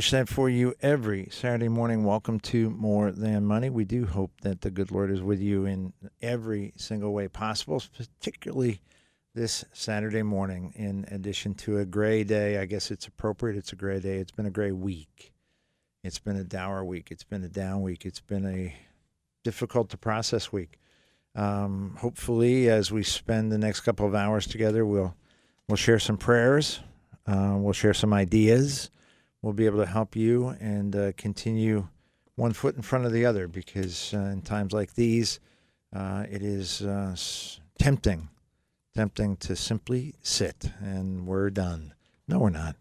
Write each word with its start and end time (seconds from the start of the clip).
wish 0.00 0.12
that 0.12 0.30
for 0.30 0.48
you 0.48 0.72
every 0.80 1.28
Saturday 1.30 1.68
morning. 1.68 2.04
Welcome 2.04 2.40
to 2.40 2.70
More 2.70 3.12
Than 3.12 3.44
Money. 3.44 3.68
We 3.68 3.84
do 3.84 4.06
hope 4.06 4.30
that 4.40 4.62
the 4.62 4.70
good 4.70 4.90
Lord 4.90 5.10
is 5.10 5.20
with 5.20 5.42
you 5.42 5.66
in 5.66 5.92
every 6.22 6.72
single 6.74 7.12
way 7.12 7.28
possible, 7.28 7.82
particularly 7.94 8.80
this 9.34 9.62
Saturday 9.74 10.22
morning. 10.22 10.72
In 10.74 11.04
addition 11.10 11.52
to 11.56 11.76
a 11.76 11.84
gray 11.84 12.24
day, 12.24 12.56
I 12.56 12.64
guess 12.64 12.90
it's 12.90 13.06
appropriate. 13.08 13.58
It's 13.58 13.74
a 13.74 13.76
gray 13.76 14.00
day. 14.00 14.16
It's 14.16 14.32
been 14.32 14.46
a 14.46 14.50
gray 14.50 14.72
week. 14.72 15.34
It's 16.02 16.18
been 16.18 16.36
a 16.36 16.44
dour 16.44 16.82
week. 16.82 17.08
It's 17.10 17.24
been 17.24 17.44
a 17.44 17.50
down 17.50 17.82
week. 17.82 18.06
It's 18.06 18.20
been 18.20 18.46
a 18.46 18.74
difficult 19.44 19.90
to 19.90 19.98
process 19.98 20.50
week. 20.50 20.78
Um, 21.34 21.96
hopefully, 21.98 22.70
as 22.70 22.90
we 22.90 23.02
spend 23.02 23.52
the 23.52 23.58
next 23.58 23.80
couple 23.80 24.06
of 24.06 24.14
hours 24.14 24.46
together, 24.46 24.86
we'll 24.86 25.14
we'll 25.68 25.76
share 25.76 25.98
some 25.98 26.16
prayers. 26.16 26.80
Uh, 27.26 27.56
we'll 27.58 27.74
share 27.74 27.92
some 27.92 28.14
ideas. 28.14 28.88
We'll 29.42 29.52
be 29.54 29.66
able 29.66 29.78
to 29.78 29.86
help 29.86 30.16
you 30.16 30.48
and 30.60 30.94
uh, 30.94 31.12
continue 31.16 31.88
one 32.36 32.52
foot 32.52 32.76
in 32.76 32.82
front 32.82 33.06
of 33.06 33.12
the 33.12 33.24
other 33.24 33.48
because 33.48 34.12
uh, 34.14 34.18
in 34.18 34.42
times 34.42 34.72
like 34.72 34.94
these, 34.94 35.40
uh, 35.94 36.24
it 36.30 36.42
is 36.42 36.82
uh, 36.82 37.16
tempting, 37.78 38.28
tempting 38.94 39.36
to 39.38 39.56
simply 39.56 40.14
sit 40.22 40.70
and 40.80 41.26
we're 41.26 41.50
done. 41.50 41.94
No, 42.28 42.38
we're 42.38 42.50
not. 42.50 42.76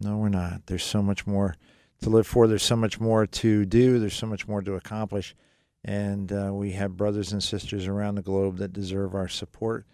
No, 0.00 0.16
we're 0.16 0.28
not. 0.28 0.66
There's 0.66 0.84
so 0.84 1.02
much 1.02 1.26
more 1.26 1.56
to 2.02 2.10
live 2.10 2.26
for. 2.26 2.46
There's 2.46 2.62
so 2.62 2.76
much 2.76 3.00
more 3.00 3.26
to 3.26 3.64
do. 3.64 3.98
There's 3.98 4.14
so 4.14 4.26
much 4.26 4.48
more 4.48 4.62
to 4.62 4.74
accomplish. 4.74 5.34
And 5.84 6.32
uh, 6.32 6.50
we 6.52 6.72
have 6.72 6.96
brothers 6.96 7.32
and 7.32 7.42
sisters 7.42 7.86
around 7.86 8.14
the 8.14 8.22
globe 8.22 8.58
that 8.58 8.72
deserve 8.72 9.14
our 9.14 9.28
support. 9.28 9.84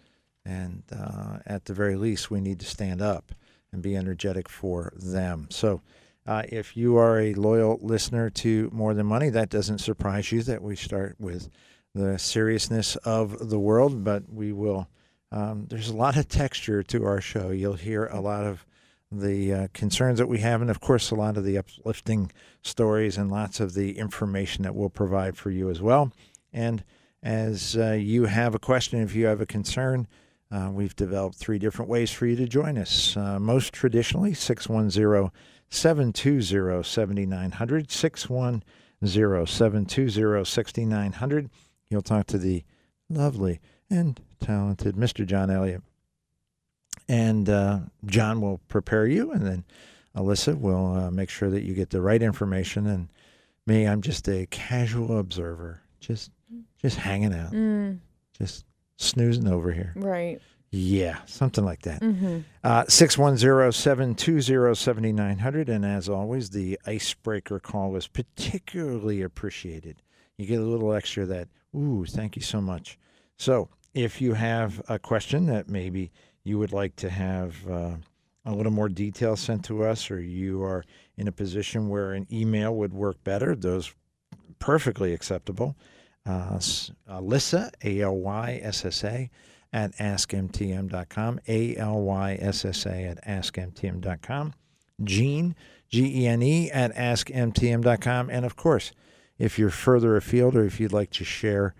And 0.45 0.83
uh, 0.91 1.39
at 1.45 1.65
the 1.65 1.73
very 1.73 1.95
least, 1.95 2.31
we 2.31 2.41
need 2.41 2.59
to 2.59 2.65
stand 2.65 3.01
up 3.01 3.33
and 3.71 3.81
be 3.81 3.95
energetic 3.95 4.49
for 4.49 4.93
them. 4.95 5.47
So, 5.49 5.81
uh, 6.27 6.43
if 6.49 6.77
you 6.77 6.97
are 6.97 7.19
a 7.19 7.33
loyal 7.33 7.79
listener 7.81 8.29
to 8.29 8.69
More 8.71 8.93
Than 8.93 9.07
Money, 9.07 9.29
that 9.29 9.49
doesn't 9.49 9.79
surprise 9.79 10.31
you 10.31 10.43
that 10.43 10.61
we 10.61 10.75
start 10.75 11.15
with 11.17 11.49
the 11.95 12.19
seriousness 12.19 12.95
of 12.97 13.49
the 13.49 13.59
world, 13.59 14.03
but 14.03 14.31
we 14.31 14.53
will. 14.53 14.87
Um, 15.31 15.65
there's 15.69 15.89
a 15.89 15.95
lot 15.95 16.17
of 16.17 16.27
texture 16.27 16.83
to 16.83 17.05
our 17.05 17.21
show. 17.21 17.49
You'll 17.49 17.73
hear 17.73 18.05
a 18.05 18.19
lot 18.19 18.45
of 18.45 18.65
the 19.11 19.53
uh, 19.53 19.67
concerns 19.73 20.19
that 20.19 20.27
we 20.27 20.39
have, 20.39 20.61
and 20.61 20.69
of 20.69 20.79
course, 20.79 21.09
a 21.09 21.15
lot 21.15 21.37
of 21.37 21.43
the 21.43 21.57
uplifting 21.57 22.31
stories 22.61 23.17
and 23.17 23.31
lots 23.31 23.59
of 23.59 23.73
the 23.73 23.97
information 23.97 24.63
that 24.63 24.75
we'll 24.75 24.89
provide 24.89 25.35
for 25.35 25.49
you 25.49 25.69
as 25.69 25.81
well. 25.81 26.11
And 26.53 26.83
as 27.23 27.75
uh, 27.75 27.91
you 27.93 28.25
have 28.25 28.53
a 28.53 28.59
question, 28.59 29.01
if 29.01 29.15
you 29.15 29.25
have 29.25 29.41
a 29.41 29.45
concern, 29.45 30.07
uh, 30.51 30.69
we've 30.71 30.95
developed 30.95 31.35
three 31.35 31.59
different 31.59 31.89
ways 31.89 32.11
for 32.11 32.25
you 32.25 32.35
to 32.35 32.47
join 32.47 32.77
us. 32.77 33.15
Uh, 33.15 33.39
most 33.39 33.73
traditionally, 33.73 34.33
610 34.33 35.31
720 35.69 36.83
7900. 36.83 37.91
610 37.91 38.63
720 39.45 40.45
6900. 40.45 41.49
You'll 41.89 42.01
talk 42.01 42.27
to 42.27 42.37
the 42.37 42.63
lovely 43.09 43.59
and 43.89 44.19
talented 44.39 44.95
Mr. 44.95 45.25
John 45.25 45.49
Elliott 45.49 45.83
and 47.09 47.49
uh, 47.49 47.79
John 48.05 48.39
will 48.39 48.59
prepare 48.67 49.07
you, 49.07 49.31
and 49.31 49.45
then 49.45 49.63
Alyssa 50.15 50.57
will 50.57 50.93
uh, 50.95 51.11
make 51.11 51.29
sure 51.29 51.49
that 51.49 51.63
you 51.63 51.73
get 51.73 51.89
the 51.89 52.01
right 52.01 52.21
information. 52.21 52.85
And 52.85 53.09
me, 53.65 53.87
I'm 53.87 54.01
just 54.01 54.27
a 54.29 54.45
casual 54.51 55.17
observer, 55.17 55.81
just 55.99 56.31
just 56.81 56.97
hanging 56.97 57.33
out, 57.33 57.51
Mm, 57.51 57.99
just 58.37 58.63
snoozing 58.99 59.47
over 59.47 59.71
here. 59.71 59.93
right. 59.95 60.39
Yeah, 60.71 61.17
something 61.25 61.65
like 61.65 61.81
that. 61.81 61.99
Mm-hmm. 61.99 62.41
Uh, 62.63 62.83
610-720-7900. 62.83 65.67
And 65.67 65.83
as 65.83 66.07
always, 66.07 66.51
the 66.51 66.79
icebreaker 66.85 67.59
call 67.59 67.95
is 67.95 68.05
particularly 68.07 69.23
appreciated. 69.23 70.03
You 70.37 70.45
get 70.45 70.59
a 70.59 70.63
little 70.63 70.93
extra 70.93 71.25
that, 71.25 71.47
ooh, 71.75 72.05
thank 72.05 72.35
you 72.35 72.43
so 72.43 72.61
much. 72.61 72.99
So 73.37 73.69
if 73.95 74.21
you 74.21 74.35
have 74.35 74.79
a 74.89 74.99
question 74.99 75.47
that 75.47 75.69
maybe 75.69 76.11
you 76.43 76.59
would 76.59 76.71
like 76.71 76.95
to 76.97 77.09
have 77.09 77.55
uh, 77.67 77.95
a 78.45 78.53
little 78.53 78.71
more 78.71 78.89
detail 78.89 79.35
sent 79.35 79.65
to 79.65 79.85
us, 79.85 80.11
or 80.11 80.21
you 80.21 80.61
are 80.63 80.83
in 81.17 81.27
a 81.27 81.31
position 81.31 81.89
where 81.89 82.13
an 82.13 82.27
email 82.31 82.75
would 82.75 82.93
work 82.93 83.23
better, 83.23 83.55
those 83.55 83.91
perfectly 84.59 85.13
acceptable. 85.13 85.75
Uh, 86.29 86.59
Alyssa, 87.09 87.71
A 87.83 88.01
L 88.01 88.17
Y 88.17 88.59
S 88.61 88.85
S 88.85 89.03
A, 89.03 89.31
at 89.73 89.95
askmtm.com, 89.97 91.39
A 91.47 91.75
L 91.75 92.01
Y 92.01 92.37
S 92.39 92.65
S 92.65 92.85
A 92.85 93.03
at 93.05 93.25
askmtm.com, 93.25 94.53
Gene, 95.03 95.55
G 95.89 96.23
E 96.23 96.27
N 96.27 96.43
E, 96.43 96.69
at 96.69 96.93
askmtm.com. 96.93 98.29
And 98.29 98.45
of 98.45 98.55
course, 98.55 98.91
if 99.39 99.57
you're 99.57 99.71
further 99.71 100.15
afield 100.15 100.55
or 100.55 100.65
if 100.65 100.79
you'd 100.79 100.93
like 100.93 101.09
to 101.11 101.23
share 101.23 101.73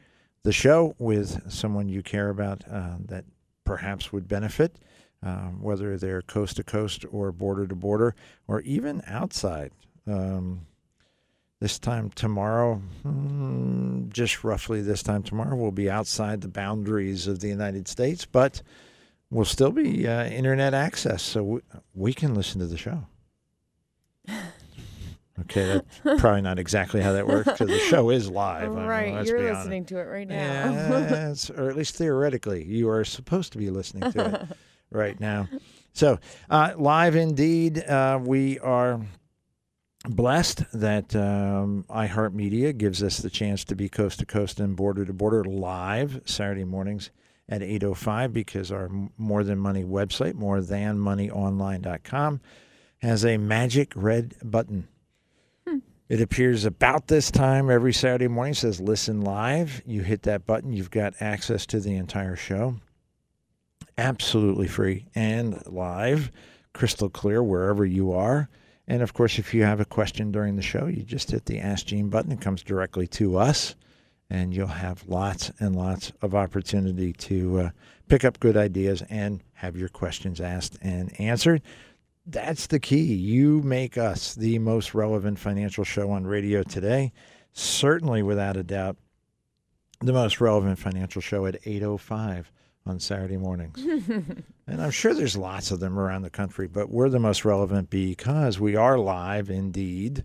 the 0.43 0.51
show 0.51 0.95
with 0.97 1.51
someone 1.51 1.87
you 1.87 2.01
care 2.01 2.29
about 2.29 2.63
uh, 2.71 2.95
that 3.05 3.25
perhaps 3.65 4.11
would 4.11 4.27
benefit, 4.27 4.77
um, 5.21 5.61
whether 5.61 5.95
they're 5.95 6.23
coast 6.23 6.55
to 6.55 6.63
coast 6.63 7.05
or 7.11 7.31
border 7.31 7.67
to 7.67 7.75
border 7.75 8.15
or 8.47 8.61
even 8.61 9.03
outside. 9.05 9.71
Um, 10.07 10.65
this 11.59 11.77
time 11.77 12.09
tomorrow, 12.11 12.81
mm, 13.05 14.09
just 14.09 14.43
roughly 14.43 14.81
this 14.81 15.03
time 15.03 15.23
tomorrow, 15.23 15.55
we'll 15.55 15.71
be 15.71 15.89
outside 15.89 16.41
the 16.41 16.47
boundaries 16.47 17.27
of 17.27 17.39
the 17.39 17.49
United 17.49 17.87
States, 17.87 18.25
but 18.25 18.61
we'll 19.29 19.45
still 19.45 19.71
be 19.71 20.07
uh, 20.07 20.25
internet 20.25 20.73
access, 20.73 21.21
so 21.21 21.43
we, 21.43 21.61
we 21.93 22.13
can 22.13 22.33
listen 22.33 22.59
to 22.59 22.67
the 22.67 22.77
show. 22.77 23.05
Okay, 25.43 25.81
that's 26.03 26.21
probably 26.21 26.41
not 26.41 26.59
exactly 26.59 27.01
how 27.01 27.13
that 27.13 27.25
works 27.25 27.45
because 27.45 27.67
the 27.69 27.79
show 27.79 28.09
is 28.09 28.29
live. 28.29 28.71
Right. 28.71 29.25
You're 29.25 29.39
honest. 29.39 29.59
listening 29.59 29.85
to 29.85 29.99
it 29.99 30.03
right 30.03 30.27
now. 30.27 30.71
Yes, 31.09 31.49
or 31.49 31.69
at 31.69 31.77
least 31.77 31.95
theoretically, 31.95 32.65
you 32.65 32.89
are 32.89 33.05
supposed 33.05 33.53
to 33.53 33.57
be 33.57 33.69
listening 33.69 34.11
to 34.11 34.25
it 34.25 34.57
right 34.91 35.17
now. 35.19 35.47
So, 35.93 36.19
uh, 36.49 36.73
live 36.77 37.15
indeed, 37.15 37.79
uh, 37.79 38.19
we 38.21 38.59
are 38.59 38.99
blessed 40.07 40.63
that 40.73 41.15
um, 41.15 41.85
iHeartMedia 41.89 42.77
gives 42.77 43.03
us 43.03 43.17
the 43.17 43.29
chance 43.29 43.63
to 43.65 43.75
be 43.75 43.89
coast 43.89 44.19
to 44.19 44.25
coast 44.25 44.59
and 44.59 44.75
border 44.75 45.05
to 45.05 45.13
border 45.13 45.43
live 45.43 46.21
Saturday 46.25 46.63
mornings 46.63 47.11
at 47.49 47.61
8.05 47.61 48.31
because 48.31 48.71
our 48.71 48.89
More 49.17 49.43
Than 49.43 49.59
Money 49.59 49.83
website, 49.83 50.33
morethanmoneyonline.com, 50.33 52.41
has 53.01 53.25
a 53.25 53.37
magic 53.37 53.93
red 53.95 54.35
button. 54.43 54.87
It 56.09 56.21
appears 56.21 56.65
about 56.65 57.07
this 57.07 57.29
time 57.29 57.69
every 57.69 57.93
Saturday 57.93 58.27
morning. 58.27 58.53
It 58.53 58.57
says 58.57 58.81
listen 58.81 59.21
live. 59.21 59.83
You 59.85 60.01
hit 60.01 60.23
that 60.23 60.47
button, 60.47 60.73
you've 60.73 60.89
got 60.89 61.13
access 61.19 61.67
to 61.67 61.79
the 61.79 61.95
entire 61.95 62.35
show. 62.35 62.77
Absolutely 63.95 64.67
free 64.67 65.05
and 65.13 65.61
live, 65.67 66.31
crystal 66.73 67.09
clear 67.09 67.43
wherever 67.43 67.85
you 67.85 68.11
are. 68.11 68.49
And 68.89 69.01
of 69.01 69.13
course, 69.13 69.39
if 69.39 69.53
you 69.53 69.63
have 69.63 69.79
a 69.79 69.85
question 69.85 70.31
during 70.31 70.55
the 70.55 70.61
show, 70.61 70.87
you 70.87 71.03
just 71.03 71.31
hit 71.31 71.45
the 71.45 71.59
Ask 71.59 71.85
Gene 71.85 72.09
button. 72.09 72.31
It 72.31 72.41
comes 72.41 72.63
directly 72.63 73.07
to 73.07 73.37
us, 73.37 73.75
and 74.29 74.53
you'll 74.53 74.67
have 74.67 75.07
lots 75.07 75.51
and 75.59 75.75
lots 75.75 76.11
of 76.21 76.35
opportunity 76.35 77.13
to 77.13 77.59
uh, 77.59 77.69
pick 78.07 78.25
up 78.25 78.39
good 78.39 78.57
ideas 78.57 79.03
and 79.09 79.41
have 79.53 79.77
your 79.77 79.89
questions 79.89 80.41
asked 80.41 80.77
and 80.81 81.17
answered 81.21 81.61
that's 82.29 82.67
the 82.67 82.79
key. 82.79 83.13
You 83.13 83.61
make 83.63 83.97
us 83.97 84.35
the 84.35 84.59
most 84.59 84.93
relevant 84.93 85.39
financial 85.39 85.83
show 85.83 86.11
on 86.11 86.27
radio 86.27 86.63
today. 86.63 87.11
Certainly, 87.53 88.23
without 88.23 88.55
a 88.55 88.63
doubt, 88.63 88.97
the 90.01 90.13
most 90.13 90.39
relevant 90.39 90.79
financial 90.79 91.21
show 91.21 91.45
at 91.45 91.61
8.05 91.63 92.45
on 92.85 92.99
Saturday 92.99 93.37
mornings. 93.37 93.79
and 94.67 94.81
I'm 94.81 94.91
sure 94.91 95.13
there's 95.13 95.37
lots 95.37 95.71
of 95.71 95.79
them 95.79 95.99
around 95.99 96.23
the 96.23 96.29
country, 96.29 96.67
but 96.67 96.89
we're 96.89 97.09
the 97.09 97.19
most 97.19 97.45
relevant 97.45 97.89
because 97.89 98.59
we 98.59 98.75
are 98.75 98.97
live 98.97 99.49
indeed. 99.49 100.23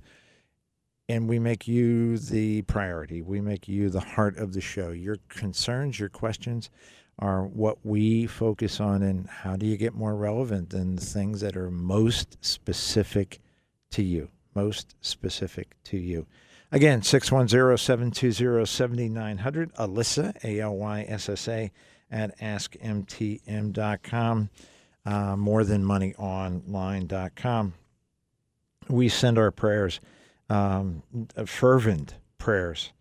And 1.06 1.29
we 1.29 1.39
make 1.39 1.69
you 1.69 2.17
the 2.17 2.62
priority. 2.62 3.21
We 3.21 3.43
make 3.43 3.69
you 3.69 3.91
the 3.91 4.01
heart 4.01 4.39
of 4.39 4.55
the 4.55 4.62
show. 4.62 4.91
Your 4.91 5.19
concerns, 5.29 6.01
your 6.01 6.09
questions, 6.09 6.71
are 7.19 7.47
what 7.47 7.85
we 7.85 8.27
focus 8.27 8.81
on 8.81 9.03
and 9.03 9.29
how 9.29 9.57
do 9.57 9.67
you 9.67 9.77
get 9.77 9.93
more 9.95 10.17
relevant 10.17 10.71
than 10.71 10.97
the 10.97 11.05
things 11.05 11.41
that 11.41 11.57
are 11.57 11.71
most 11.71 12.37
specific 12.45 13.41
to 13.91 14.03
you 14.03 14.29
most 14.55 14.95
specific 15.00 15.77
to 15.85 15.97
you 15.97 16.27
again 16.73 17.00
610-720-7900 17.00 19.73
alyssa 19.75 20.45
a-l-y-s-s-a 20.45 21.71
at 22.14 22.38
askmtm.com 22.38 22.78
uh, 25.05 25.37
more 25.37 25.64
than 25.64 25.84
money 25.84 26.14
we 28.88 29.08
send 29.08 29.37
our 29.38 29.50
prayers 29.50 30.00
um, 30.49 31.02
fervent 31.46 32.14
prayers 32.38 32.93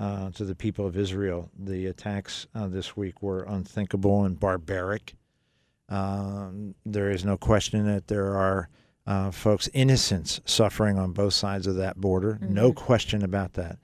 uh, 0.00 0.30
to 0.30 0.44
the 0.44 0.54
people 0.54 0.86
of 0.86 0.96
Israel. 0.96 1.50
The 1.58 1.86
attacks 1.86 2.46
uh, 2.54 2.68
this 2.68 2.96
week 2.96 3.22
were 3.22 3.42
unthinkable 3.42 4.24
and 4.24 4.38
barbaric. 4.38 5.14
Um, 5.88 6.74
there 6.84 7.10
is 7.10 7.24
no 7.24 7.36
question 7.36 7.86
that 7.86 8.08
there 8.08 8.36
are 8.36 8.68
uh, 9.06 9.30
folks, 9.30 9.70
innocents 9.72 10.40
suffering 10.44 10.98
on 10.98 11.12
both 11.12 11.32
sides 11.32 11.66
of 11.66 11.76
that 11.76 11.96
border. 11.96 12.38
No 12.42 12.72
question 12.72 13.24
about 13.24 13.54
that. 13.54 13.78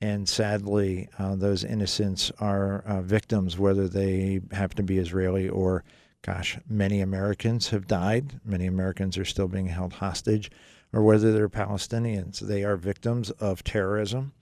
And 0.00 0.28
sadly, 0.28 1.08
uh, 1.18 1.36
those 1.36 1.64
innocents 1.64 2.30
are 2.38 2.82
uh, 2.86 3.00
victims, 3.02 3.58
whether 3.58 3.88
they 3.88 4.40
happen 4.52 4.76
to 4.76 4.82
be 4.82 4.98
Israeli 4.98 5.48
or, 5.48 5.84
gosh, 6.22 6.58
many 6.68 7.00
Americans 7.00 7.70
have 7.70 7.86
died. 7.86 8.40
Many 8.44 8.66
Americans 8.66 9.16
are 9.16 9.24
still 9.24 9.48
being 9.48 9.68
held 9.68 9.94
hostage, 9.94 10.50
or 10.92 11.02
whether 11.02 11.32
they're 11.32 11.48
Palestinians. 11.48 12.40
They 12.40 12.64
are 12.64 12.76
victims 12.76 13.30
of 13.32 13.64
terrorism. 13.64 14.32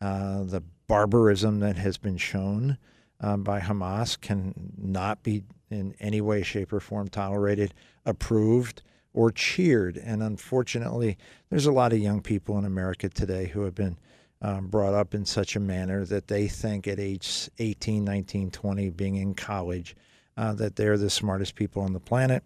Uh, 0.00 0.44
the 0.44 0.62
barbarism 0.86 1.60
that 1.60 1.76
has 1.76 1.96
been 1.96 2.16
shown 2.16 2.78
uh, 3.20 3.36
by 3.36 3.60
Hamas 3.60 4.20
can 4.20 4.54
not 4.76 5.22
be 5.22 5.44
in 5.70 5.94
any 6.00 6.20
way, 6.20 6.42
shape, 6.42 6.72
or 6.72 6.80
form 6.80 7.08
tolerated, 7.08 7.74
approved, 8.04 8.82
or 9.12 9.30
cheered. 9.30 9.96
And 9.96 10.22
unfortunately, 10.22 11.18
there's 11.50 11.66
a 11.66 11.72
lot 11.72 11.92
of 11.92 11.98
young 11.98 12.22
people 12.22 12.58
in 12.58 12.64
America 12.64 13.08
today 13.08 13.46
who 13.46 13.62
have 13.62 13.74
been 13.74 13.98
um, 14.40 14.68
brought 14.68 14.94
up 14.94 15.14
in 15.14 15.24
such 15.24 15.56
a 15.56 15.60
manner 15.60 16.04
that 16.04 16.28
they 16.28 16.48
think 16.48 16.86
at 16.86 17.00
age 17.00 17.50
18, 17.58 18.04
19, 18.04 18.50
20, 18.50 18.90
being 18.90 19.16
in 19.16 19.34
college, 19.34 19.96
uh, 20.36 20.52
that 20.54 20.76
they're 20.76 20.98
the 20.98 21.10
smartest 21.10 21.54
people 21.54 21.82
on 21.82 21.92
the 21.92 22.00
planet 22.00 22.44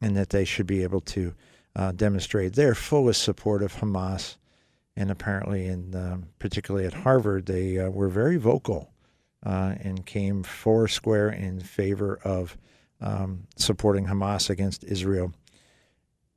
and 0.00 0.16
that 0.16 0.30
they 0.30 0.44
should 0.44 0.66
be 0.66 0.82
able 0.82 1.00
to 1.00 1.34
uh, 1.76 1.92
demonstrate 1.92 2.54
their 2.54 2.74
fullest 2.74 3.22
support 3.22 3.62
of 3.62 3.74
Hamas. 3.74 4.36
And 4.96 5.10
apparently, 5.10 5.66
in 5.66 5.94
um, 5.96 6.28
particularly 6.38 6.86
at 6.86 6.92
Harvard, 6.92 7.46
they 7.46 7.78
uh, 7.78 7.90
were 7.90 8.08
very 8.08 8.36
vocal 8.36 8.92
uh, 9.44 9.74
and 9.80 10.06
came 10.06 10.42
four 10.42 10.86
square 10.86 11.30
in 11.30 11.60
favor 11.60 12.20
of 12.22 12.56
um, 13.00 13.46
supporting 13.56 14.06
Hamas 14.06 14.50
against 14.50 14.84
Israel. 14.84 15.32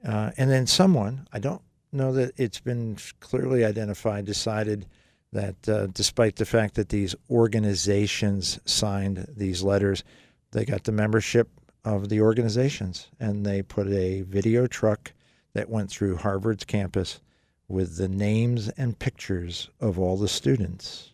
Uh, 0.05 0.31
and 0.37 0.49
then 0.49 0.65
someone, 0.65 1.27
I 1.31 1.39
don't 1.39 1.61
know 1.91 2.11
that 2.13 2.33
it's 2.37 2.59
been 2.59 2.97
clearly 3.19 3.63
identified, 3.65 4.25
decided 4.25 4.85
that 5.33 5.69
uh, 5.69 5.87
despite 5.87 6.37
the 6.37 6.45
fact 6.45 6.75
that 6.75 6.89
these 6.89 7.15
organizations 7.29 8.59
signed 8.65 9.27
these 9.35 9.63
letters, 9.63 10.03
they 10.51 10.65
got 10.65 10.83
the 10.85 10.91
membership 10.91 11.49
of 11.83 12.09
the 12.09 12.21
organizations 12.21 13.07
and 13.19 13.45
they 13.45 13.61
put 13.61 13.87
a 13.87 14.21
video 14.21 14.67
truck 14.67 15.13
that 15.53 15.69
went 15.69 15.89
through 15.89 16.17
Harvard's 16.17 16.65
campus 16.65 17.19
with 17.67 17.97
the 17.97 18.07
names 18.07 18.69
and 18.69 18.99
pictures 18.99 19.69
of 19.79 19.99
all 19.99 20.17
the 20.17 20.27
students 20.27 21.13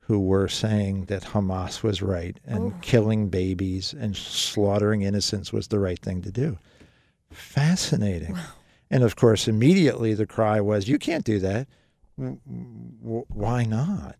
who 0.00 0.20
were 0.20 0.48
saying 0.48 1.04
that 1.06 1.22
Hamas 1.22 1.82
was 1.82 2.00
right 2.00 2.38
and 2.46 2.72
oh. 2.72 2.76
killing 2.80 3.28
babies 3.28 3.94
and 3.98 4.16
slaughtering 4.16 5.02
innocents 5.02 5.52
was 5.52 5.68
the 5.68 5.78
right 5.78 5.98
thing 5.98 6.22
to 6.22 6.30
do. 6.30 6.58
Fascinating. 7.30 8.32
Wow. 8.32 8.44
And 8.90 9.02
of 9.02 9.16
course, 9.16 9.48
immediately 9.48 10.14
the 10.14 10.26
cry 10.26 10.60
was, 10.60 10.88
You 10.88 10.98
can't 10.98 11.24
do 11.24 11.38
that. 11.40 11.68
Why 12.16 13.64
not? 13.64 14.16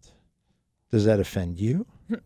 Does 0.90 1.04
that 1.04 1.20
offend 1.20 1.58
you? 1.58 1.86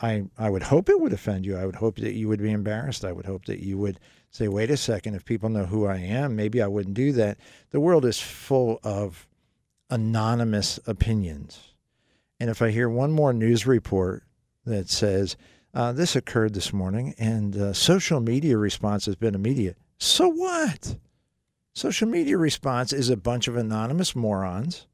I, 0.00 0.24
I 0.38 0.50
would 0.50 0.62
hope 0.64 0.88
it 0.88 1.00
would 1.00 1.12
offend 1.12 1.44
you. 1.44 1.56
I 1.56 1.66
would 1.66 1.76
hope 1.76 1.96
that 1.96 2.14
you 2.14 2.28
would 2.28 2.40
be 2.40 2.50
embarrassed. 2.50 3.04
I 3.04 3.12
would 3.12 3.26
hope 3.26 3.44
that 3.46 3.60
you 3.60 3.78
would 3.78 4.00
say, 4.30 4.48
wait 4.48 4.70
a 4.70 4.76
second, 4.76 5.14
if 5.14 5.24
people 5.24 5.48
know 5.48 5.66
who 5.66 5.86
I 5.86 5.96
am, 5.96 6.36
maybe 6.36 6.62
I 6.62 6.66
wouldn't 6.66 6.94
do 6.94 7.12
that. 7.12 7.38
The 7.70 7.80
world 7.80 8.04
is 8.04 8.20
full 8.20 8.80
of 8.82 9.26
anonymous 9.90 10.78
opinions. 10.86 11.74
And 12.40 12.50
if 12.50 12.60
I 12.60 12.70
hear 12.70 12.88
one 12.88 13.12
more 13.12 13.32
news 13.32 13.66
report 13.66 14.24
that 14.64 14.88
says, 14.88 15.36
uh, 15.74 15.92
this 15.92 16.16
occurred 16.16 16.54
this 16.54 16.72
morning 16.72 17.14
and 17.18 17.56
uh, 17.56 17.72
social 17.72 18.20
media 18.20 18.56
response 18.56 19.06
has 19.06 19.16
been 19.16 19.34
immediate, 19.34 19.76
so 19.98 20.28
what? 20.28 20.96
Social 21.76 22.08
media 22.08 22.38
response 22.38 22.94
is 22.94 23.10
a 23.10 23.18
bunch 23.18 23.48
of 23.48 23.56
anonymous 23.58 24.16
morons 24.16 24.86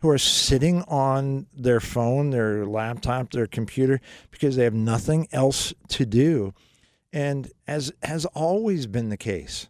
who 0.00 0.08
are 0.08 0.18
sitting 0.18 0.82
on 0.88 1.46
their 1.56 1.78
phone, 1.78 2.30
their 2.30 2.66
laptop, 2.66 3.30
their 3.30 3.46
computer 3.46 4.00
because 4.32 4.56
they 4.56 4.64
have 4.64 4.74
nothing 4.74 5.28
else 5.30 5.72
to 5.90 6.04
do. 6.04 6.54
And 7.12 7.52
as 7.68 7.92
has 8.02 8.24
always 8.24 8.88
been 8.88 9.10
the 9.10 9.16
case, 9.16 9.68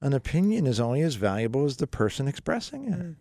an 0.00 0.12
opinion 0.12 0.68
is 0.68 0.78
only 0.78 1.00
as 1.00 1.16
valuable 1.16 1.64
as 1.64 1.78
the 1.78 1.88
person 1.88 2.28
expressing 2.28 2.86
it. 2.86 3.00
Mm. 3.00 3.16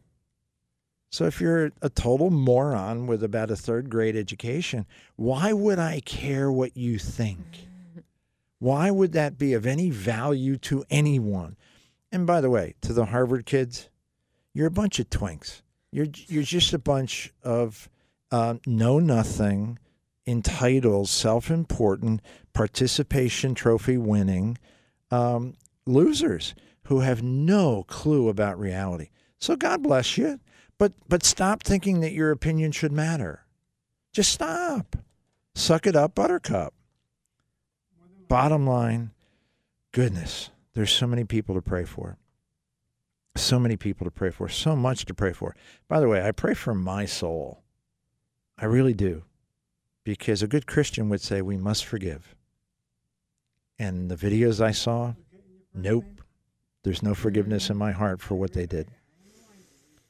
So 1.10 1.26
if 1.26 1.42
you're 1.42 1.72
a 1.82 1.90
total 1.90 2.30
moron 2.30 3.08
with 3.08 3.24
about 3.24 3.50
a 3.50 3.56
third 3.56 3.90
grade 3.90 4.16
education, 4.16 4.86
why 5.16 5.52
would 5.52 5.80
I 5.80 6.00
care 6.02 6.52
what 6.52 6.78
you 6.78 7.00
think? 7.00 7.42
Why 8.60 8.92
would 8.92 9.14
that 9.14 9.40
be 9.40 9.54
of 9.54 9.66
any 9.66 9.90
value 9.90 10.58
to 10.58 10.84
anyone? 10.92 11.58
And 12.12 12.26
by 12.26 12.42
the 12.42 12.50
way, 12.50 12.76
to 12.82 12.94
the 12.94 13.06
Harvard 13.06 13.46
kids, 13.46 13.90
you're 14.54 14.68
a 14.68 14.72
bunch 14.72 15.00
of 15.00 15.10
twinks. 15.10 15.62
You're 15.92 16.08
you're 16.28 16.44
just 16.44 16.74
a 16.74 16.80
bunch 16.80 17.34
of 17.44 17.90
uh, 18.32 18.56
know 18.66 19.00
nothing, 19.00 19.80
entitled, 20.26 21.10
self 21.10 21.50
important, 21.50 22.22
participation 22.54 23.56
trophy 23.56 23.98
winning 23.98 24.58
um, 25.12 25.56
losers 25.86 26.56
who 26.84 27.00
have 27.02 27.22
no 27.22 27.84
clue 27.84 28.30
about 28.30 28.60
reality. 28.60 29.10
So 29.40 29.56
God 29.56 29.84
bless 29.84 30.18
you, 30.18 30.40
but 30.78 30.94
but 31.08 31.24
stop 31.24 31.64
thinking 31.64 32.02
that 32.02 32.14
your 32.14 32.32
opinion 32.32 32.72
should 32.72 32.92
matter. 32.92 33.44
Just 34.12 34.32
stop. 34.32 34.96
Suck 35.56 35.88
it 35.88 35.96
up, 35.96 36.16
Buttercup. 36.16 36.74
Bottom 38.28 38.68
line, 38.68 39.12
goodness. 39.92 40.50
There's 40.78 40.94
so 40.94 41.08
many 41.08 41.24
people 41.24 41.56
to 41.56 41.62
pray 41.64 41.86
for. 41.86 42.20
So 43.36 43.58
many 43.58 43.78
people 43.78 44.06
to 44.06 44.12
pray 44.12 44.30
for. 44.30 44.48
So 44.48 44.76
much 44.76 45.06
to 45.06 45.14
pray 45.16 45.34
for. 45.34 45.56
By 45.88 46.00
the 46.00 46.08
way, 46.08 46.24
I 46.24 46.32
pray 46.32 46.54
for 46.54 46.76
my 46.76 47.06
soul. 47.06 47.64
I 48.60 48.66
really 48.66 48.94
do. 48.94 49.24
Because 50.04 50.44
a 50.44 50.48
good 50.48 50.68
Christian 50.68 51.10
would 51.10 51.20
say 51.20 51.42
we 51.42 51.58
must 51.58 51.84
forgive. 51.84 52.36
And 53.80 54.12
the 54.12 54.16
videos 54.16 54.62
I 54.62 54.70
saw, 54.70 55.16
nope. 55.74 56.22
There's 56.84 57.02
no 57.02 57.16
forgiveness 57.16 57.72
in 57.72 57.78
my 57.78 57.92
heart 57.92 58.22
for 58.22 58.36
what 58.36 58.54
they 58.54 58.68
did. 58.68 58.88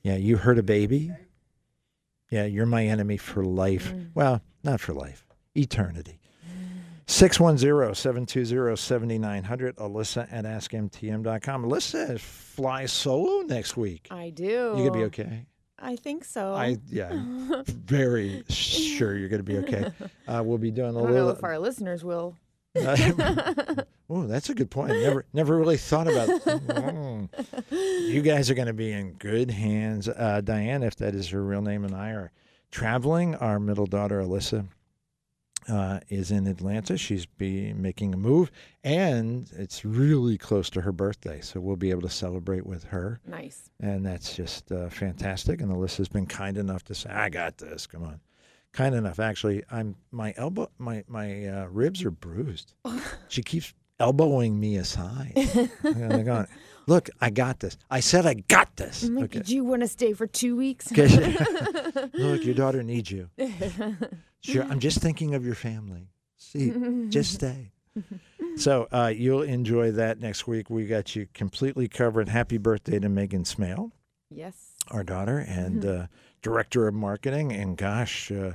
Yeah, 0.01 0.17
you 0.17 0.35
hurt 0.35 0.59
a 0.59 0.63
baby. 0.63 1.13
Yeah, 2.29 2.43
you're 2.43 2.65
my 2.65 2.85
enemy 2.85 3.15
for 3.15 3.45
life. 3.45 3.93
Mm. 3.93 4.09
Well, 4.13 4.41
not 4.65 4.81
for 4.81 4.91
life, 4.91 5.25
eternity. 5.55 6.19
610 7.07 7.95
720 7.95 8.75
7900. 8.75 9.75
Alyssa 9.77 10.27
at 10.31 10.45
askmtm.com. 10.45 11.63
Alyssa 11.65 12.19
flies 12.19 12.91
solo 12.91 13.41
next 13.43 13.77
week. 13.77 14.07
I 14.11 14.29
do. 14.29 14.43
You 14.43 14.73
going 14.73 14.85
to 14.85 14.91
be 14.91 15.03
okay? 15.05 15.45
I 15.79 15.95
think 15.95 16.25
so. 16.25 16.53
I 16.53 16.77
yeah, 16.89 17.11
very 17.67 18.43
sure 18.49 19.15
you're 19.15 19.29
going 19.29 19.43
to 19.43 19.51
be 19.51 19.57
okay. 19.59 19.91
Uh, 20.27 20.43
we'll 20.43 20.57
be 20.57 20.71
doing 20.71 20.93
a 20.93 20.99
I 20.99 21.01
little. 21.03 21.27
know 21.27 21.29
if 21.29 21.41
our 21.41 21.57
listeners 21.57 22.03
will. 22.03 22.35
oh, 22.75 24.25
that's 24.27 24.49
a 24.49 24.53
good 24.53 24.69
point. 24.69 24.89
Never, 24.89 25.25
never 25.31 25.57
really 25.57 25.77
thought 25.77 26.07
about. 26.07 26.27
Mm. 26.27 27.29
You 27.71 28.21
guys 28.21 28.49
are 28.49 28.53
going 28.53 28.67
to 28.67 28.73
be 28.73 28.91
in 28.91 29.13
good 29.13 29.49
hands. 29.49 30.09
Uh, 30.09 30.41
Diane, 30.43 30.83
if 30.83 30.97
that 30.97 31.15
is 31.15 31.29
her 31.29 31.41
real 31.41 31.61
name, 31.61 31.85
and 31.85 31.95
I 31.95 32.09
are 32.09 32.31
traveling. 32.71 33.35
Our 33.35 33.57
middle 33.57 33.85
daughter, 33.85 34.21
Alyssa, 34.21 34.67
uh, 35.67 35.99
is 36.09 36.31
in 36.31 36.47
Atlanta. 36.47 36.97
She's 36.97 37.25
be 37.25 37.73
making 37.73 38.13
a 38.13 38.17
move, 38.17 38.51
and 38.83 39.49
it's 39.57 39.83
really 39.85 40.37
close 40.37 40.69
to 40.71 40.81
her 40.81 40.91
birthday, 40.91 41.41
so 41.41 41.59
we'll 41.59 41.75
be 41.75 41.91
able 41.91 42.01
to 42.03 42.09
celebrate 42.09 42.65
with 42.65 42.83
her. 42.85 43.19
Nice. 43.25 43.69
And 43.79 44.05
that's 44.05 44.35
just 44.35 44.71
uh, 44.71 44.89
fantastic. 44.89 45.61
And 45.61 45.71
Alyssa's 45.71 46.09
been 46.09 46.25
kind 46.25 46.57
enough 46.57 46.83
to 46.85 46.95
say, 46.95 47.09
"I 47.09 47.29
got 47.29 47.57
this. 47.57 47.87
Come 47.87 48.03
on." 48.03 48.19
Kind 48.73 48.95
enough, 48.95 49.19
actually. 49.19 49.63
I'm 49.71 49.95
my 50.11 50.33
elbow, 50.37 50.69
my 50.77 51.03
my 51.07 51.47
uh, 51.47 51.65
ribs 51.65 52.03
are 52.03 52.11
bruised. 52.11 52.73
she 53.27 53.41
keeps 53.41 53.73
elbowing 53.99 54.59
me 54.59 54.77
aside. 54.77 55.33
going, 55.83 56.47
Look, 56.87 57.09
I 57.19 57.29
got 57.29 57.59
this. 57.59 57.77
I 57.91 57.99
said 57.99 58.25
I 58.25 58.35
got 58.35 58.77
this. 58.77 59.03
Like, 59.03 59.25
okay. 59.25 59.39
Did 59.39 59.49
you 59.49 59.65
want 59.65 59.81
to 59.81 59.87
stay 59.87 60.13
for 60.13 60.25
two 60.25 60.55
weeks? 60.55 60.89
Look, 62.13 62.45
your 62.45 62.55
daughter 62.55 62.81
needs 62.81 63.11
you. 63.11 63.29
Sure, 64.41 64.63
I'm 64.63 64.79
just 64.79 64.99
thinking 64.99 65.33
of 65.33 65.45
your 65.45 65.55
family. 65.55 66.09
See, 66.37 66.71
just 67.09 67.33
stay. 67.33 67.71
So 68.55 68.87
uh, 68.91 69.11
you'll 69.13 69.41
enjoy 69.41 69.91
that 69.93 70.19
next 70.21 70.47
week. 70.47 70.69
We 70.69 70.85
got 70.85 71.15
you 71.15 71.27
completely 71.33 71.87
covered. 71.89 72.29
Happy 72.29 72.57
birthday 72.57 72.99
to 72.99 73.09
Megan 73.09 73.43
Smale. 73.43 73.91
Yes. 74.29 74.75
Our 74.89 75.03
daughter 75.03 75.39
and 75.39 75.83
uh, 75.83 76.07
director 76.43 76.87
of 76.87 76.93
marketing, 76.93 77.51
and 77.51 77.75
gosh, 77.75 78.31
uh, 78.31 78.53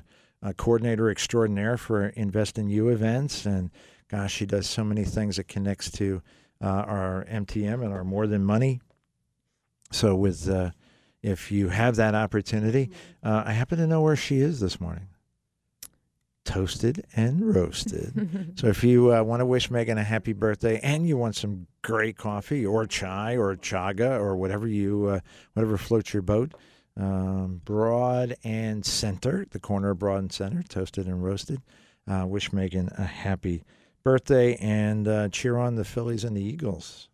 coordinator 0.57 1.11
extraordinaire 1.11 1.77
for 1.77 2.07
Invest 2.07 2.59
in 2.59 2.69
You 2.69 2.89
events. 2.89 3.45
And 3.45 3.71
gosh, 4.09 4.33
she 4.33 4.47
does 4.47 4.69
so 4.69 4.85
many 4.85 5.05
things 5.05 5.37
that 5.37 5.49
connects 5.49 5.91
to 5.93 6.23
uh, 6.62 6.66
our 6.66 7.26
MTM 7.31 7.85
and 7.85 7.92
our 7.92 8.04
More 8.04 8.26
Than 8.26 8.45
Money. 8.45 8.81
So 9.90 10.14
with 10.14 10.49
uh, 10.49 10.71
if 11.23 11.52
you 11.52 11.69
have 11.69 11.97
that 11.97 12.14
opportunity, 12.14 12.90
uh, 13.23 13.45
I 13.47 13.52
happen 13.52 13.78
to 13.78 13.87
know 13.87 14.00
where 14.00 14.16
she 14.16 14.38
is 14.38 14.61
this 14.61 14.81
morning 14.81 15.09
toasted 16.45 17.07
and 17.14 17.54
roasted. 17.54 18.52
so 18.59 18.66
if 18.66 18.83
you 18.83 19.14
uh, 19.14 19.23
want 19.23 19.40
to 19.40 19.47
wish 19.47 19.71
Megan 19.71 19.99
a 19.99 20.02
happy 20.02 20.33
birthday 20.33 20.81
and 20.83 21.07
you 21.07 21.16
want 21.16 21.37
some 21.37 21.66
great 21.83 22.16
coffee 22.16 22.66
or 22.66 22.85
chai 22.87 23.37
or 23.37 23.54
chaga 23.57 24.19
or 24.19 24.37
whatever 24.37 24.66
you 24.66 25.07
uh, 25.07 25.21
whatever 25.54 25.76
floats 25.76 26.12
your 26.12 26.23
boat, 26.23 26.52
um, 26.97 27.61
Broad 27.64 28.37
and 28.45 28.85
Center, 28.85 29.47
the 29.50 29.61
corner 29.61 29.90
of 29.90 29.99
Broad 29.99 30.19
and 30.19 30.33
Center, 30.33 30.62
toasted 30.62 31.07
and 31.07 31.23
roasted. 31.23 31.62
Uh, 32.11 32.26
wish 32.26 32.52
Megan 32.52 32.90
a 32.99 33.04
happy 33.04 33.59
birthday 33.59 33.82
and 34.06 35.09
uh, 35.09 35.28
cheer 35.28 35.56
on 35.56 35.75
the 35.76 35.85
Phillies 35.85 36.25
and 36.25 36.37
the 36.37 36.42
Eagles. 36.42 37.09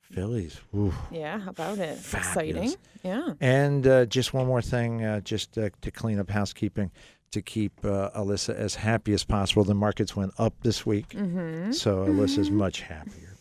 Phillies. 0.00 0.60
Ooh. 0.74 0.94
Yeah, 1.10 1.38
how 1.38 1.50
about 1.50 1.78
it? 1.78 1.98
Fabulous. 1.98 2.26
Exciting. 2.72 2.74
Yeah. 3.02 3.34
And 3.40 3.86
uh, 3.86 4.06
just 4.06 4.32
one 4.32 4.46
more 4.46 4.62
thing, 4.62 5.04
uh, 5.04 5.20
just 5.20 5.58
uh, 5.58 5.68
to 5.82 5.90
clean 5.90 6.18
up 6.18 6.30
housekeeping, 6.30 6.90
to 7.32 7.42
keep 7.42 7.72
uh, 7.84 8.10
Alyssa 8.16 8.54
as 8.54 8.74
happy 8.76 9.12
as 9.12 9.22
possible. 9.24 9.64
The 9.64 9.74
markets 9.74 10.16
went 10.16 10.32
up 10.38 10.54
this 10.62 10.86
week, 10.86 11.10
Mm-hmm. 11.10 11.72
so 11.72 12.06
Alyssa's 12.06 12.50
much 12.50 12.80
happier. 12.80 13.34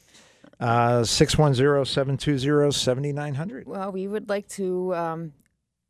Uh, 0.59 1.03
610 1.03 1.85
720 1.85 2.71
7900. 2.71 3.67
Well, 3.67 3.91
we 3.91 4.07
would 4.07 4.27
like 4.27 4.47
to 4.49 4.93
um, 4.95 5.33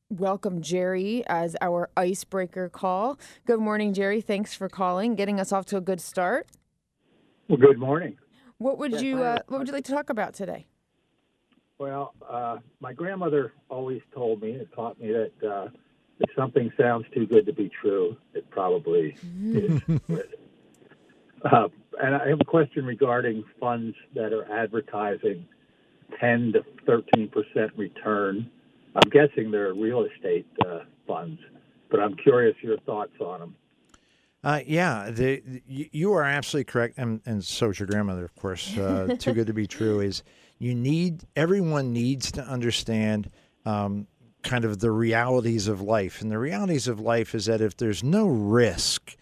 welcome 0.09 0.61
Jerry 0.61 1.23
as 1.25 1.55
our 1.61 1.89
icebreaker 1.97 2.69
call. 2.69 3.17
Good 3.47 3.59
morning, 3.61 3.93
Jerry. 3.93 4.21
Thanks 4.21 4.53
for 4.53 4.67
calling, 4.69 5.15
getting 5.15 5.39
us 5.39 5.51
off 5.51 5.65
to 5.67 5.77
a 5.77 5.81
good 5.81 6.01
start. 6.01 6.47
Well, 7.47 7.57
good 7.57 7.79
morning. 7.79 8.17
What 8.57 8.77
would 8.77 8.99
you 9.01 9.23
uh, 9.23 9.39
What 9.47 9.59
would 9.59 9.67
you 9.67 9.73
like 9.73 9.85
to 9.85 9.91
talk 9.93 10.09
about 10.09 10.33
today? 10.33 10.67
Well, 11.77 12.13
uh, 12.27 12.57
my 12.79 12.91
grandmother 12.91 13.53
always 13.69 14.01
told 14.13 14.41
me 14.41 14.51
and 14.53 14.67
taught 14.73 14.99
me 14.99 15.11
that 15.13 15.47
uh, 15.47 15.67
if 16.19 16.29
something 16.35 16.71
sounds 16.77 17.05
too 17.13 17.25
good 17.25 17.45
to 17.45 17.53
be 17.53 17.69
true, 17.81 18.17
it 18.33 18.49
probably 18.49 19.15
is. 19.43 19.81
uh, 21.45 21.67
and 22.01 22.15
I 22.15 22.27
have 22.29 22.41
a 22.41 22.45
question 22.45 22.83
regarding 22.85 23.43
funds 23.59 23.95
that 24.15 24.33
are 24.33 24.51
advertising 24.51 25.45
10 26.19 26.53
to 26.53 26.65
13 26.85 27.29
percent 27.29 27.71
return. 27.77 28.49
I'm 28.95 29.09
guessing 29.09 29.51
they're 29.51 29.73
real 29.73 30.03
estate 30.03 30.47
uh, 30.65 30.79
funds, 31.07 31.39
but 31.91 31.99
I'm 31.99 32.15
curious 32.15 32.55
your 32.61 32.77
thoughts 32.79 33.13
on 33.21 33.39
them. 33.39 33.55
Uh, 34.43 34.61
yeah, 34.65 35.09
the, 35.09 35.41
you, 35.67 35.89
you 35.91 36.13
are 36.13 36.23
absolutely 36.23 36.71
correct, 36.71 36.97
and, 36.97 37.21
and 37.25 37.43
so 37.43 37.69
is 37.69 37.79
your 37.79 37.87
grandmother, 37.87 38.23
of 38.23 38.35
course. 38.35 38.77
Uh, 38.77 39.15
too 39.19 39.33
good 39.33 39.47
to 39.47 39.53
be 39.53 39.67
true 39.67 39.99
is 39.99 40.23
you 40.59 40.75
need 40.75 41.23
everyone 41.35 41.91
needs 41.91 42.31
to 42.31 42.41
understand 42.43 43.29
um, 43.65 44.07
kind 44.43 44.63
of 44.63 44.79
the 44.79 44.91
realities 44.91 45.67
of 45.67 45.81
life, 45.81 46.21
and 46.21 46.31
the 46.31 46.37
realities 46.37 46.87
of 46.87 46.99
life 46.99 47.33
is 47.33 47.45
that 47.45 47.61
if 47.61 47.75
there's 47.77 48.03
no 48.03 48.27
risk 48.27 49.17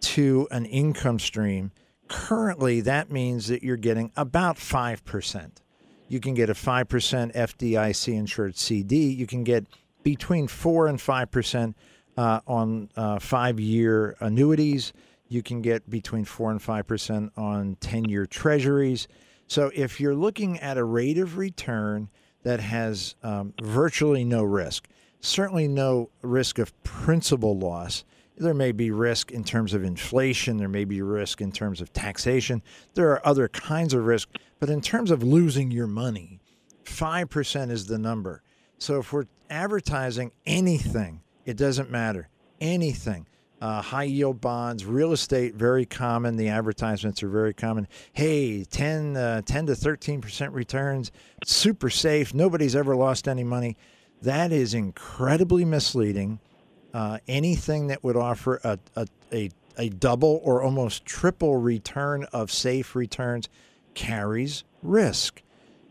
to 0.00 0.46
an 0.50 0.66
income 0.66 1.18
stream, 1.18 1.70
currently 2.08 2.80
that 2.80 3.10
means 3.10 3.48
that 3.48 3.62
you're 3.62 3.76
getting 3.76 4.12
about 4.16 4.58
five 4.58 5.04
percent. 5.04 5.62
You 6.08 6.20
can 6.20 6.34
get 6.34 6.50
a 6.50 6.54
five 6.54 6.88
percent 6.88 7.34
FDIC 7.34 8.14
insured 8.14 8.56
CD. 8.56 9.08
You 9.08 9.26
can 9.26 9.44
get 9.44 9.66
between 10.02 10.48
four 10.48 10.86
and 10.86 11.00
five 11.00 11.30
percent 11.30 11.76
uh, 12.16 12.40
on 12.46 12.88
uh, 12.96 13.18
five 13.18 13.60
year 13.60 14.16
annuities. 14.20 14.92
You 15.28 15.42
can 15.42 15.60
get 15.60 15.88
between 15.90 16.24
4 16.24 16.52
and 16.52 16.60
5% 16.60 17.30
on 17.36 17.76
10 17.80 18.04
year 18.04 18.26
treasuries. 18.26 19.08
So 19.48 19.70
if 19.74 20.00
you're 20.00 20.14
looking 20.14 20.58
at 20.60 20.78
a 20.78 20.84
rate 20.84 21.18
of 21.18 21.36
return 21.36 22.08
that 22.42 22.60
has 22.60 23.16
um, 23.22 23.52
virtually 23.60 24.24
no 24.24 24.44
risk, 24.44 24.86
certainly 25.20 25.66
no 25.66 26.10
risk 26.22 26.58
of 26.58 26.80
principal 26.84 27.58
loss, 27.58 28.04
there 28.38 28.54
may 28.54 28.70
be 28.70 28.90
risk 28.90 29.32
in 29.32 29.44
terms 29.44 29.72
of 29.72 29.82
inflation, 29.82 30.58
there 30.58 30.68
may 30.68 30.84
be 30.84 31.00
risk 31.02 31.40
in 31.40 31.50
terms 31.50 31.80
of 31.80 31.92
taxation, 31.92 32.62
there 32.94 33.10
are 33.10 33.26
other 33.26 33.48
kinds 33.48 33.94
of 33.94 34.04
risk, 34.06 34.28
but 34.60 34.68
in 34.68 34.80
terms 34.80 35.10
of 35.10 35.22
losing 35.22 35.70
your 35.70 35.86
money, 35.86 36.38
5% 36.84 37.70
is 37.70 37.86
the 37.86 37.98
number. 37.98 38.42
So 38.78 38.98
if 38.98 39.12
we're 39.12 39.24
advertising 39.48 40.32
anything, 40.44 41.22
it 41.46 41.56
doesn't 41.56 41.90
matter. 41.90 42.28
Anything. 42.60 43.26
Uh, 43.58 43.80
high 43.80 44.02
yield 44.04 44.38
bonds, 44.38 44.84
real 44.84 45.12
estate, 45.12 45.54
very 45.54 45.86
common. 45.86 46.36
The 46.36 46.48
advertisements 46.48 47.22
are 47.22 47.28
very 47.28 47.54
common. 47.54 47.88
Hey, 48.12 48.64
10, 48.64 49.16
uh, 49.16 49.42
10 49.42 49.66
to 49.66 49.72
13% 49.72 50.52
returns, 50.52 51.10
super 51.46 51.88
safe. 51.88 52.34
Nobody's 52.34 52.76
ever 52.76 52.94
lost 52.94 53.26
any 53.26 53.44
money. 53.44 53.78
That 54.20 54.52
is 54.52 54.74
incredibly 54.74 55.64
misleading. 55.64 56.38
Uh, 56.92 57.18
anything 57.28 57.86
that 57.86 58.04
would 58.04 58.16
offer 58.16 58.60
a, 58.62 58.78
a, 58.94 59.06
a, 59.32 59.50
a 59.78 59.88
double 59.88 60.40
or 60.44 60.62
almost 60.62 61.06
triple 61.06 61.56
return 61.56 62.24
of 62.32 62.50
safe 62.50 62.94
returns 62.94 63.48
carries 63.94 64.64
risk. 64.82 65.42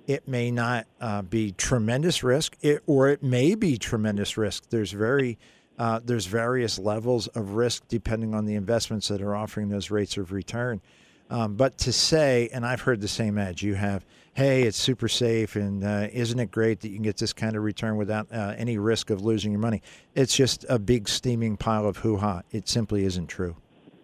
It 0.07 0.27
may 0.27 0.51
not 0.51 0.85
uh, 1.01 1.23
be 1.23 1.51
tremendous 1.51 2.23
risk, 2.23 2.55
it, 2.61 2.83
or 2.85 3.09
it 3.09 3.23
may 3.23 3.55
be 3.55 3.77
tremendous 3.77 4.37
risk. 4.37 4.69
There's 4.69 4.91
very 4.91 5.37
uh, 5.77 5.99
there's 6.03 6.25
various 6.25 6.79
levels 6.79 7.27
of 7.27 7.51
risk 7.51 7.83
depending 7.87 8.33
on 8.33 8.45
the 8.45 8.55
investments 8.55 9.09
that 9.09 9.21
are 9.21 9.35
offering 9.35 9.69
those 9.69 9.91
rates 9.91 10.17
of 10.17 10.31
return. 10.31 10.81
Um, 11.29 11.55
but 11.55 11.77
to 11.79 11.91
say, 11.91 12.49
and 12.53 12.65
I've 12.65 12.81
heard 12.81 13.01
the 13.01 13.07
same 13.07 13.37
edge, 13.37 13.63
you 13.63 13.73
have, 13.73 14.05
hey, 14.35 14.63
it's 14.63 14.77
super 14.77 15.07
safe, 15.07 15.55
and 15.55 15.83
uh, 15.83 16.07
isn't 16.13 16.39
it 16.39 16.51
great 16.51 16.81
that 16.81 16.89
you 16.89 16.95
can 16.95 17.03
get 17.03 17.17
this 17.17 17.33
kind 17.33 17.55
of 17.55 17.63
return 17.63 17.97
without 17.97 18.31
uh, 18.31 18.53
any 18.57 18.77
risk 18.77 19.09
of 19.09 19.21
losing 19.21 19.51
your 19.51 19.59
money? 19.59 19.81
It's 20.13 20.35
just 20.35 20.65
a 20.69 20.77
big 20.77 21.09
steaming 21.09 21.57
pile 21.57 21.87
of 21.87 21.97
hoo 21.97 22.17
ha. 22.17 22.43
It 22.51 22.69
simply 22.69 23.05
isn't 23.05 23.27
true. 23.27 23.55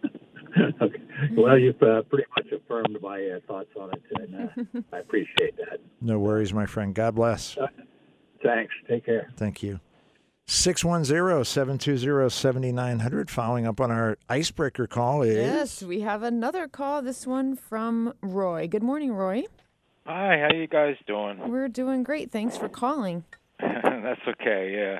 okay. 0.81 1.01
Well, 1.37 1.59
you've 1.59 1.81
uh, 1.83 2.01
pretty 2.03 2.25
much 2.35 2.47
affirmed 2.71 3.01
my 3.01 3.23
uh, 3.27 3.39
thoughts 3.47 3.69
on 3.79 3.91
it, 3.91 4.01
and 4.15 4.35
uh, 4.35 4.81
I 4.93 4.99
appreciate 4.99 5.57
that. 5.57 5.79
No 5.99 6.19
worries, 6.19 6.53
my 6.53 6.65
friend. 6.65 6.93
God 6.93 7.15
bless. 7.15 7.57
Thanks. 8.43 8.73
Take 8.87 9.05
care. 9.05 9.29
Thank 9.35 9.61
you. 9.61 9.79
610 10.47 11.45
720 11.45 12.29
7900. 12.29 13.29
Following 13.29 13.67
up 13.67 13.79
on 13.79 13.91
our 13.91 14.17
icebreaker 14.27 14.87
call 14.87 15.21
is. 15.21 15.35
Yes, 15.35 15.83
we 15.83 16.01
have 16.01 16.23
another 16.23 16.67
call. 16.67 17.01
This 17.01 17.27
one 17.27 17.55
from 17.55 18.13
Roy. 18.21 18.67
Good 18.67 18.83
morning, 18.83 19.13
Roy. 19.13 19.43
Hi, 20.05 20.39
how 20.39 20.55
you 20.55 20.67
guys 20.67 20.95
doing? 21.07 21.47
We're 21.49 21.67
doing 21.67 22.03
great. 22.03 22.31
Thanks 22.31 22.57
for 22.57 22.67
calling. 22.67 23.23
That's 23.59 24.21
okay. 24.27 24.73
Yeah, 24.75 24.99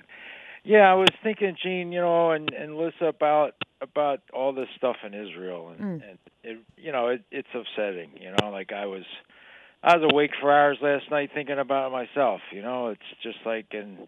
yeah. 0.64 0.90
I 0.92 0.94
was 0.96 1.10
thinking, 1.24 1.56
Gene, 1.62 1.92
you 1.92 2.02
know, 2.02 2.32
and 2.32 2.52
and 2.54 2.78
Lisa 2.78 3.06
about 3.06 3.56
about 3.82 4.22
all 4.34 4.54
this 4.54 4.68
stuff 4.78 4.98
in 5.06 5.14
Israel, 5.14 5.70
and, 5.70 5.80
Mm. 6.02 6.10
and 6.10 6.20
it, 6.44 6.58
you 6.78 6.92
know, 6.92 7.08
it, 7.08 7.24
it's 7.32 7.48
upsetting. 7.54 8.12
You 8.20 8.34
know, 8.40 8.52
like 8.52 8.72
I 8.72 8.86
was, 8.86 9.04
I 9.84 9.98
was 9.98 10.08
awake 10.12 10.32
for 10.40 10.52
hours 10.52 10.78
last 10.82 11.10
night 11.10 11.32
thinking 11.34 11.58
about 11.60 11.88
it 11.88 11.92
myself. 11.92 12.42
You 12.52 12.62
know, 12.62 12.90
it's 12.90 13.02
just 13.24 13.40
like, 13.46 13.68
and 13.72 14.08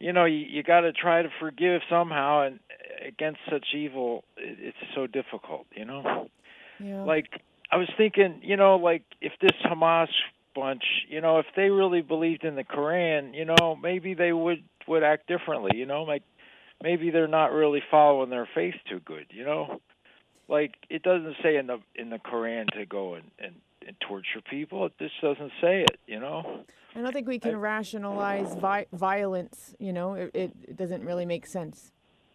you 0.00 0.12
know, 0.12 0.24
you, 0.24 0.38
you 0.38 0.62
got 0.62 0.80
to 0.80 0.92
try 0.92 1.22
to 1.22 1.28
forgive 1.40 1.80
somehow, 1.88 2.42
and 2.42 2.58
against 3.06 3.40
such 3.50 3.66
evil, 3.74 4.24
it, 4.36 4.58
it's 4.60 4.94
so 4.94 5.06
difficult. 5.06 5.66
You 5.74 5.84
know. 5.84 6.28
Yeah. 6.80 7.02
like 7.02 7.26
I 7.72 7.76
was 7.76 7.88
thinking, 7.96 8.40
you 8.42 8.56
know, 8.56 8.76
like 8.76 9.02
if 9.20 9.32
this 9.40 9.50
Hamas 9.64 10.08
bunch, 10.54 10.84
you 11.08 11.20
know, 11.20 11.38
if 11.38 11.46
they 11.56 11.70
really 11.70 12.02
believed 12.02 12.44
in 12.44 12.54
the 12.56 12.64
Quran, 12.64 13.34
you 13.34 13.44
know, 13.44 13.76
maybe 13.80 14.14
they 14.14 14.32
would 14.32 14.62
would 14.88 15.02
act 15.02 15.26
differently, 15.28 15.76
you 15.76 15.86
know, 15.86 16.02
like 16.02 16.22
maybe 16.82 17.10
they're 17.10 17.28
not 17.28 17.52
really 17.52 17.82
following 17.90 18.30
their 18.30 18.48
faith 18.54 18.74
too 18.88 19.00
good, 19.00 19.26
you 19.30 19.44
know? 19.44 19.80
Like 20.48 20.74
it 20.88 21.02
doesn't 21.02 21.36
say 21.42 21.56
in 21.56 21.66
the 21.66 21.78
in 21.94 22.10
the 22.10 22.18
Quran 22.18 22.66
to 22.78 22.86
go 22.86 23.14
and 23.14 23.30
and, 23.38 23.54
and 23.86 23.96
torture 24.00 24.40
people. 24.48 24.86
It 24.86 24.92
just 24.98 25.20
doesn't 25.20 25.52
say 25.60 25.82
it, 25.82 25.98
you 26.06 26.20
know? 26.20 26.62
I 26.96 27.00
don't 27.02 27.12
think 27.12 27.28
we 27.28 27.38
can 27.38 27.56
rationalize 27.58 28.54
vi- 28.54 28.86
violence. 28.92 29.74
You 29.78 29.92
know, 29.92 30.14
it, 30.14 30.30
it, 30.34 30.52
it 30.68 30.76
doesn't 30.76 31.04
really 31.04 31.26
make 31.26 31.46
sense. 31.46 31.92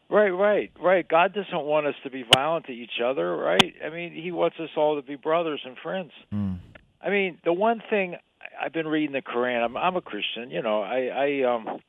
Right, 0.10 0.30
right, 0.30 0.72
right. 0.80 1.08
God 1.08 1.34
doesn't 1.34 1.64
want 1.66 1.88
us 1.88 1.96
to 2.04 2.12
be 2.12 2.24
violent 2.36 2.68
to 2.68 2.72
each 2.72 3.02
other, 3.04 3.36
right? 3.36 3.74
I 3.84 3.90
mean, 3.90 4.14
He 4.14 4.32
wants 4.32 4.58
us 4.60 4.70
all 4.78 4.96
to 4.96 5.02
be 5.02 5.16
brothers 5.16 5.62
and 5.66 5.76
friends. 5.82 6.12
Mm. 6.32 6.60
I 7.02 7.10
mean, 7.10 7.40
the 7.44 7.52
one 7.54 7.82
thing 7.90 8.16
I- 8.40 8.66
I've 8.66 8.74
been 8.74 8.88
reading 8.88 9.14
the 9.14 9.24
Quran. 9.24 9.64
I'm 9.66 9.76
I'm 9.76 9.96
a 9.96 10.02
Christian, 10.02 10.52
you 10.52 10.62
know. 10.62 10.84
I 10.84 11.08
I 11.08 11.42
um, 11.56 11.80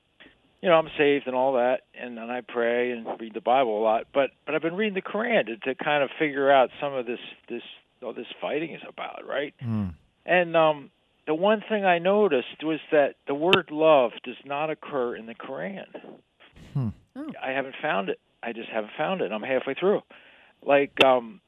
you 0.64 0.70
know, 0.70 0.76
I'm 0.76 0.88
saved 0.96 1.26
and 1.26 1.36
all 1.36 1.52
that, 1.52 1.82
and 1.92 2.18
and 2.18 2.32
I 2.32 2.40
pray 2.40 2.90
and 2.92 3.06
read 3.20 3.34
the 3.34 3.42
Bible 3.42 3.78
a 3.78 3.82
lot. 3.82 4.06
But 4.14 4.30
but 4.46 4.54
I've 4.54 4.62
been 4.62 4.76
reading 4.76 4.94
the 4.94 5.02
Quran 5.02 5.44
to, 5.44 5.56
to 5.58 5.74
kind 5.74 6.02
of 6.02 6.08
figure 6.18 6.50
out 6.50 6.70
some 6.80 6.94
of 6.94 7.04
this 7.04 7.18
this 7.50 7.60
all 8.02 8.14
this 8.14 8.26
fighting 8.40 8.72
is 8.72 8.80
about, 8.88 9.28
right? 9.28 9.52
Mm. 9.62 9.92
And 10.24 10.56
um, 10.56 10.90
the 11.26 11.34
one 11.34 11.62
thing 11.68 11.84
I 11.84 11.98
noticed 11.98 12.62
was 12.62 12.80
that 12.92 13.16
the 13.26 13.34
word 13.34 13.68
love 13.70 14.12
does 14.24 14.38
not 14.46 14.70
occur 14.70 15.14
in 15.14 15.26
the 15.26 15.34
Quran. 15.34 15.84
Hmm. 16.72 16.88
Oh. 17.14 17.26
I 17.42 17.50
haven't 17.50 17.74
found 17.82 18.08
it. 18.08 18.18
I 18.42 18.54
just 18.54 18.70
haven't 18.70 18.92
found 18.96 19.20
it. 19.20 19.32
I'm 19.32 19.42
halfway 19.42 19.74
through. 19.74 20.00
Like, 20.66 20.92
um, 21.04 21.42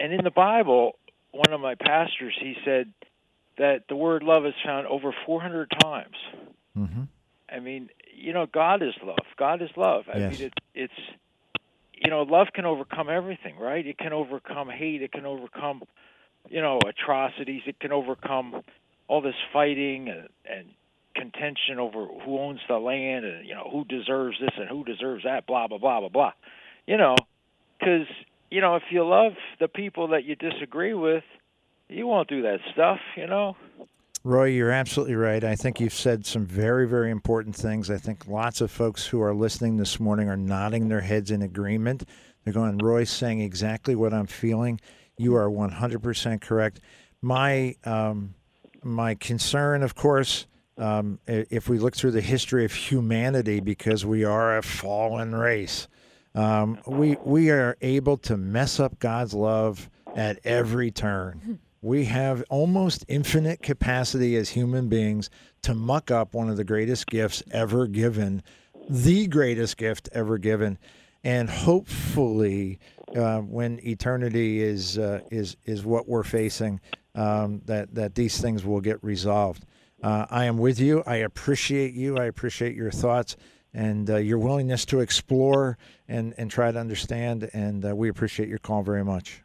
and 0.00 0.14
in 0.14 0.24
the 0.24 0.30
Bible, 0.30 0.92
one 1.30 1.52
of 1.52 1.60
my 1.60 1.74
pastors 1.74 2.34
he 2.40 2.54
said 2.64 2.90
that 3.58 3.82
the 3.90 3.96
word 3.96 4.22
love 4.22 4.46
is 4.46 4.54
found 4.64 4.86
over 4.86 5.14
400 5.26 5.70
times. 5.78 6.16
hmm 6.74 7.02
I 7.54 7.60
mean, 7.60 7.88
you 8.14 8.32
know, 8.32 8.46
God 8.52 8.82
is 8.82 8.94
love. 9.04 9.16
God 9.38 9.62
is 9.62 9.70
love. 9.76 10.04
I 10.08 10.18
Yes. 10.18 10.32
mean, 10.32 10.42
it, 10.46 10.52
it's, 10.74 10.92
you 11.94 12.10
know, 12.10 12.22
love 12.22 12.48
can 12.54 12.64
overcome 12.64 13.08
everything, 13.10 13.56
right? 13.58 13.86
It 13.86 13.98
can 13.98 14.12
overcome 14.12 14.68
hate. 14.70 15.02
It 15.02 15.12
can 15.12 15.26
overcome, 15.26 15.82
you 16.48 16.60
know, 16.60 16.78
atrocities. 16.88 17.62
It 17.66 17.78
can 17.80 17.92
overcome 17.92 18.62
all 19.08 19.20
this 19.20 19.34
fighting 19.52 20.08
and, 20.08 20.28
and 20.50 20.68
contention 21.14 21.78
over 21.78 22.06
who 22.24 22.38
owns 22.38 22.60
the 22.68 22.76
land 22.78 23.24
and 23.26 23.46
you 23.46 23.54
know 23.54 23.68
who 23.70 23.84
deserves 23.84 24.36
this 24.40 24.50
and 24.56 24.68
who 24.68 24.84
deserves 24.84 25.24
that. 25.24 25.46
Blah 25.46 25.68
blah 25.68 25.78
blah 25.78 26.00
blah 26.00 26.08
blah. 26.08 26.32
You 26.86 26.96
know, 26.96 27.14
because 27.78 28.06
you 28.50 28.60
know 28.60 28.76
if 28.76 28.84
you 28.90 29.06
love 29.06 29.32
the 29.60 29.68
people 29.68 30.08
that 30.08 30.24
you 30.24 30.34
disagree 30.36 30.94
with, 30.94 31.24
you 31.88 32.06
won't 32.06 32.28
do 32.28 32.42
that 32.42 32.58
stuff. 32.72 32.98
You 33.16 33.26
know. 33.26 33.56
Roy, 34.24 34.50
you're 34.50 34.70
absolutely 34.70 35.16
right. 35.16 35.42
I 35.42 35.56
think 35.56 35.80
you've 35.80 35.92
said 35.92 36.24
some 36.24 36.46
very, 36.46 36.86
very 36.86 37.10
important 37.10 37.56
things. 37.56 37.90
I 37.90 37.96
think 37.96 38.28
lots 38.28 38.60
of 38.60 38.70
folks 38.70 39.04
who 39.04 39.20
are 39.20 39.34
listening 39.34 39.78
this 39.78 39.98
morning 39.98 40.28
are 40.28 40.36
nodding 40.36 40.88
their 40.88 41.00
heads 41.00 41.32
in 41.32 41.42
agreement. 41.42 42.04
They're 42.44 42.52
going, 42.52 42.78
Roy's 42.78 43.10
saying 43.10 43.40
exactly 43.40 43.96
what 43.96 44.14
I'm 44.14 44.28
feeling. 44.28 44.80
You 45.18 45.34
are 45.34 45.50
100% 45.50 46.40
correct. 46.40 46.80
My 47.20 47.74
um, 47.84 48.34
my 48.84 49.14
concern, 49.14 49.82
of 49.82 49.94
course, 49.94 50.46
um, 50.78 51.18
if 51.26 51.68
we 51.68 51.78
look 51.78 51.96
through 51.96 52.12
the 52.12 52.20
history 52.20 52.64
of 52.64 52.72
humanity, 52.72 53.60
because 53.60 54.04
we 54.04 54.24
are 54.24 54.58
a 54.58 54.62
fallen 54.62 55.34
race, 55.34 55.88
um, 56.34 56.78
we 56.86 57.16
we 57.24 57.50
are 57.50 57.76
able 57.80 58.16
to 58.18 58.36
mess 58.36 58.80
up 58.80 58.98
God's 58.98 59.34
love 59.34 59.88
at 60.14 60.38
every 60.44 60.90
turn 60.90 61.60
we 61.82 62.04
have 62.04 62.44
almost 62.48 63.04
infinite 63.08 63.60
capacity 63.60 64.36
as 64.36 64.50
human 64.50 64.88
beings 64.88 65.28
to 65.62 65.74
muck 65.74 66.10
up 66.10 66.32
one 66.32 66.48
of 66.48 66.56
the 66.56 66.64
greatest 66.64 67.08
gifts 67.08 67.42
ever 67.50 67.88
given, 67.88 68.42
the 68.88 69.26
greatest 69.26 69.76
gift 69.76 70.08
ever 70.12 70.38
given, 70.38 70.78
and 71.24 71.50
hopefully, 71.50 72.78
uh, 73.16 73.40
when 73.40 73.84
eternity 73.84 74.62
is 74.62 74.96
uh, 74.96 75.20
is 75.30 75.56
is 75.64 75.84
what 75.84 76.08
we're 76.08 76.22
facing, 76.22 76.80
um, 77.14 77.60
that 77.66 77.94
that 77.94 78.14
these 78.14 78.40
things 78.40 78.64
will 78.64 78.80
get 78.80 79.02
resolved. 79.02 79.66
Uh, 80.02 80.26
I 80.30 80.46
am 80.46 80.58
with 80.58 80.80
you. 80.80 81.02
I 81.06 81.16
appreciate 81.16 81.94
you. 81.94 82.16
I 82.16 82.24
appreciate 82.24 82.74
your 82.74 82.90
thoughts 82.90 83.36
and 83.74 84.10
uh, 84.10 84.16
your 84.16 84.38
willingness 84.38 84.84
to 84.86 85.00
explore 85.00 85.78
and 86.08 86.34
and 86.38 86.50
try 86.50 86.72
to 86.72 86.78
understand. 86.78 87.50
And 87.52 87.84
uh, 87.84 87.94
we 87.94 88.08
appreciate 88.08 88.48
your 88.48 88.58
call 88.58 88.82
very 88.82 89.04
much. 89.04 89.42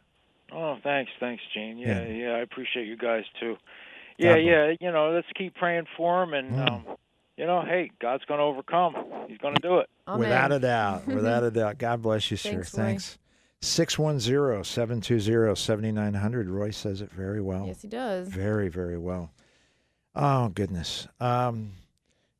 Oh, 0.52 0.76
thanks, 0.82 1.10
thanks, 1.20 1.42
Gene. 1.54 1.78
Yeah, 1.78 2.02
yeah, 2.02 2.14
yeah 2.14 2.30
I 2.30 2.38
appreciate 2.38 2.86
you 2.86 2.96
guys 2.96 3.24
too. 3.38 3.56
Yeah, 4.18 4.36
yeah, 4.36 4.72
you 4.80 4.90
know, 4.90 5.12
let's 5.12 5.28
keep 5.36 5.54
praying 5.54 5.86
for 5.96 6.24
him, 6.24 6.34
and 6.34 6.50
mm. 6.52 6.70
um, 6.70 6.84
you 7.36 7.46
know, 7.46 7.62
hey, 7.62 7.90
God's 8.00 8.24
going 8.24 8.38
to 8.38 8.44
overcome. 8.44 8.94
He's 9.28 9.38
going 9.38 9.54
to 9.54 9.60
do 9.60 9.78
it. 9.78 9.88
Amen. 10.08 10.20
Without 10.20 10.52
a 10.52 10.58
doubt. 10.58 11.06
Without 11.06 11.44
a 11.44 11.50
doubt. 11.50 11.78
God 11.78 12.02
bless 12.02 12.30
you, 12.30 12.36
sir. 12.36 12.50
Thanks. 12.50 12.70
Thanks. 12.70 13.18
610 13.60 14.64
720 14.64 15.54
7900. 15.54 16.48
Roy 16.48 16.70
says 16.70 17.00
it 17.00 17.12
very 17.12 17.40
well. 17.40 17.66
Yes, 17.66 17.82
he 17.82 17.88
does. 17.88 18.28
Very, 18.28 18.68
very 18.68 18.98
well. 18.98 19.30
Oh, 20.14 20.48
goodness. 20.48 21.06
Um, 21.20 21.72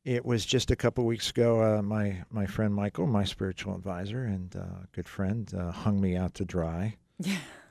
it 0.03 0.25
was 0.25 0.45
just 0.45 0.71
a 0.71 0.75
couple 0.75 1.05
weeks 1.05 1.29
ago. 1.29 1.77
Uh, 1.77 1.81
my 1.81 2.23
my 2.29 2.45
friend 2.45 2.73
Michael, 2.73 3.05
my 3.05 3.23
spiritual 3.23 3.75
advisor 3.75 4.23
and 4.23 4.55
uh, 4.55 4.85
good 4.91 5.07
friend, 5.07 5.51
uh, 5.57 5.71
hung 5.71 5.99
me 6.01 6.15
out 6.15 6.33
to 6.35 6.45
dry. 6.45 6.95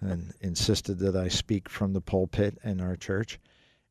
And 0.01 0.33
insisted 0.41 0.99
that 0.99 1.17
I 1.17 1.29
speak 1.29 1.69
from 1.69 1.93
the 1.93 2.01
pulpit 2.01 2.59
in 2.65 2.81
our 2.81 2.97
church. 2.97 3.39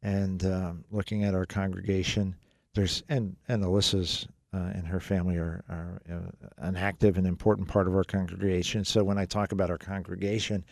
And 0.01 0.45
um, 0.45 0.85
looking 0.91 1.23
at 1.23 1.33
our 1.33 1.45
congregation, 1.45 2.35
there's 2.75 3.03
and 3.09 3.35
and 3.47 3.63
Alyssa's 3.63 4.27
uh, 4.53 4.71
and 4.73 4.87
her 4.87 4.99
family 4.99 5.35
are, 5.37 5.63
are 5.69 6.01
uh, 6.09 6.47
an 6.59 6.75
active 6.75 7.17
and 7.17 7.27
important 7.27 7.67
part 7.67 7.87
of 7.87 7.95
our 7.95 8.03
congregation. 8.03 8.85
So 8.85 9.03
when 9.03 9.17
I 9.17 9.25
talk 9.25 9.51
about 9.51 9.69
our 9.69 9.77
congregation, 9.77 10.63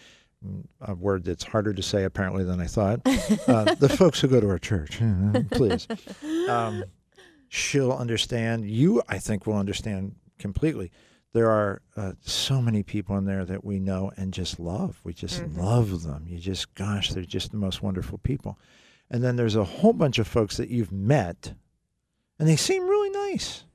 mm, 0.45 0.63
a 0.81 0.93
word 0.95 1.23
that's 1.23 1.43
harder 1.43 1.73
to 1.73 1.81
say 1.83 2.03
apparently 2.03 2.43
than 2.43 2.61
I 2.61 2.67
thought, 2.67 3.01
uh, 3.47 3.75
the 3.79 3.89
folks 3.89 4.21
who 4.21 4.27
go 4.27 4.39
to 4.39 4.49
our 4.49 4.59
church, 4.59 5.01
please, 5.51 5.87
um, 6.47 6.85
she'll 7.49 7.91
understand. 7.91 8.69
You, 8.69 9.01
I 9.09 9.19
think, 9.19 9.45
will 9.45 9.57
understand 9.57 10.15
completely 10.39 10.91
there 11.35 11.51
are 11.51 11.81
uh, 11.97 12.13
so 12.21 12.61
many 12.61 12.81
people 12.81 13.17
in 13.17 13.25
there 13.25 13.43
that 13.43 13.65
we 13.65 13.77
know 13.77 14.09
and 14.15 14.33
just 14.33 14.57
love. 14.57 15.01
We 15.03 15.11
just 15.11 15.41
mm-hmm. 15.41 15.59
love 15.59 16.03
them. 16.03 16.23
You 16.29 16.39
just, 16.39 16.73
gosh, 16.75 17.11
they're 17.11 17.23
just 17.23 17.51
the 17.51 17.57
most 17.57 17.83
wonderful 17.83 18.19
people. 18.19 18.57
And 19.11 19.21
then 19.21 19.35
there's 19.35 19.57
a 19.57 19.65
whole 19.65 19.91
bunch 19.91 20.17
of 20.17 20.29
folks 20.29 20.55
that 20.55 20.69
you've 20.69 20.93
met, 20.93 21.53
and 22.39 22.47
they 22.47 22.55
seem 22.55 22.87
really 22.87 23.09
nice, 23.09 23.65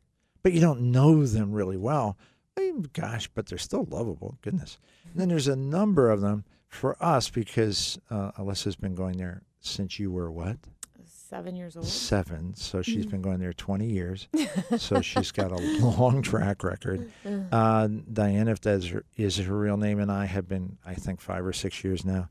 but 0.43 0.55
you 0.55 0.61
don't 0.63 0.91
know 0.91 1.27
them 1.27 1.53
really 1.53 1.77
well. 1.77 2.17
I 2.57 2.63
mean, 2.63 2.89
gosh, 2.95 3.29
but 3.29 3.45
they're 3.45 3.59
still 3.59 3.87
lovable. 3.91 4.39
Goodness. 4.41 4.79
And 5.13 5.21
then 5.21 5.29
there's 5.29 5.49
a 5.49 5.55
number 5.55 6.09
of 6.09 6.23
them 6.23 6.47
for 6.67 6.97
us 6.99 7.29
because 7.29 8.01
uh, 8.09 8.33
Alyssa's 8.39 8.77
been 8.77 8.95
going 8.95 9.19
there 9.19 9.43
since 9.61 9.99
you 9.99 10.11
were 10.11 10.33
what? 10.33 10.57
Seven 11.31 11.55
years 11.55 11.77
old. 11.77 11.87
Seven. 11.87 12.55
So 12.55 12.83
she's 12.83 13.07
been 13.07 13.23
going 13.23 13.39
there 13.39 13.53
20 13.53 13.87
years. 13.87 14.29
so 14.77 15.01
she's 15.01 15.31
got 15.31 15.53
a 15.53 15.57
long 15.79 16.23
track 16.23 16.65
record. 16.65 17.11
Uh, 17.53 17.89
Diane, 18.13 18.49
if 18.49 18.61
that 18.63 18.75
is 18.75 18.89
her, 18.89 19.05
is 19.17 19.37
her 19.39 19.57
real 19.57 19.77
name, 19.77 20.01
and 20.01 20.11
I 20.11 20.27
have 20.27 20.49
been, 20.49 20.77
I 20.85 20.95
think, 20.95 21.21
five 21.21 21.47
or 21.47 21.53
six 21.53 21.85
years 21.85 22.05
now. 22.05 22.29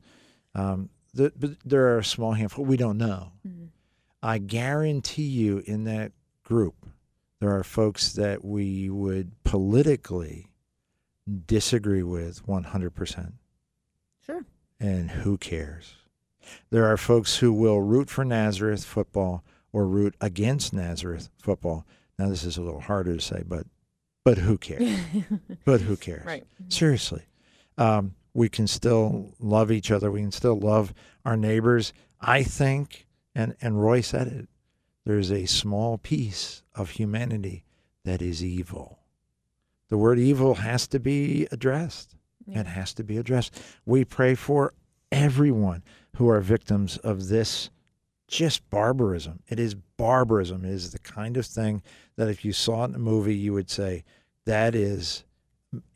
Um, 0.54 0.90
the, 1.14 1.32
but 1.34 1.52
there 1.64 1.86
are 1.88 1.98
a 1.98 2.04
small 2.04 2.32
handful 2.32 2.64
we 2.64 2.76
don't 2.76 2.98
know. 2.98 3.32
Mm-hmm. 3.46 3.66
I 4.22 4.38
guarantee 4.38 5.22
you, 5.22 5.62
in 5.64 5.84
that 5.84 6.12
group, 6.44 6.86
there 7.40 7.56
are 7.56 7.64
folks 7.64 8.12
that 8.12 8.44
we 8.44 8.90
would 8.90 9.32
politically 9.44 10.50
disagree 11.46 12.02
with 12.02 12.46
100%. 12.46 13.32
Sure. 14.26 14.44
And 14.78 15.10
who 15.10 15.38
cares? 15.38 15.94
There 16.70 16.86
are 16.86 16.96
folks 16.96 17.38
who 17.38 17.52
will 17.52 17.80
root 17.80 18.10
for 18.10 18.24
Nazareth 18.24 18.84
football 18.84 19.44
or 19.72 19.86
root 19.86 20.14
against 20.20 20.72
Nazareth 20.72 21.30
football. 21.38 21.86
Now 22.18 22.28
this 22.28 22.44
is 22.44 22.56
a 22.56 22.62
little 22.62 22.80
harder 22.80 23.16
to 23.16 23.20
say, 23.20 23.42
but 23.46 23.66
but 24.24 24.38
who 24.38 24.58
cares? 24.58 24.98
but 25.64 25.80
who 25.80 25.96
cares? 25.96 26.26
Right. 26.26 26.44
Seriously, 26.68 27.22
um, 27.78 28.14
we 28.34 28.48
can 28.48 28.66
still 28.66 29.34
love 29.40 29.72
each 29.72 29.90
other. 29.90 30.10
We 30.10 30.20
can 30.20 30.32
still 30.32 30.58
love 30.58 30.92
our 31.24 31.36
neighbors. 31.36 31.92
I 32.20 32.42
think, 32.42 33.06
and 33.34 33.56
and 33.60 33.82
Roy 33.82 34.02
said 34.02 34.28
it. 34.28 34.48
There's 35.04 35.32
a 35.32 35.46
small 35.46 35.98
piece 35.98 36.62
of 36.74 36.90
humanity 36.90 37.64
that 38.04 38.20
is 38.20 38.44
evil. 38.44 38.98
The 39.88 39.98
word 39.98 40.18
evil 40.18 40.56
has 40.56 40.86
to 40.88 41.00
be 41.00 41.48
addressed. 41.50 42.14
Yeah. 42.46 42.60
It 42.60 42.66
has 42.66 42.94
to 42.94 43.04
be 43.04 43.16
addressed. 43.16 43.60
We 43.84 44.04
pray 44.04 44.34
for 44.34 44.74
everyone 45.10 45.82
who 46.20 46.28
are 46.28 46.40
victims 46.40 46.98
of 46.98 47.28
this 47.28 47.70
just 48.28 48.68
barbarism. 48.68 49.40
It 49.48 49.58
is 49.58 49.74
barbarism. 49.74 50.66
It 50.66 50.72
is 50.72 50.92
the 50.92 50.98
kind 50.98 51.38
of 51.38 51.46
thing 51.46 51.82
that 52.16 52.28
if 52.28 52.44
you 52.44 52.52
saw 52.52 52.84
it 52.84 52.90
in 52.90 52.94
a 52.94 52.98
movie, 52.98 53.34
you 53.34 53.54
would 53.54 53.70
say, 53.70 54.04
that 54.44 54.74
is 54.74 55.24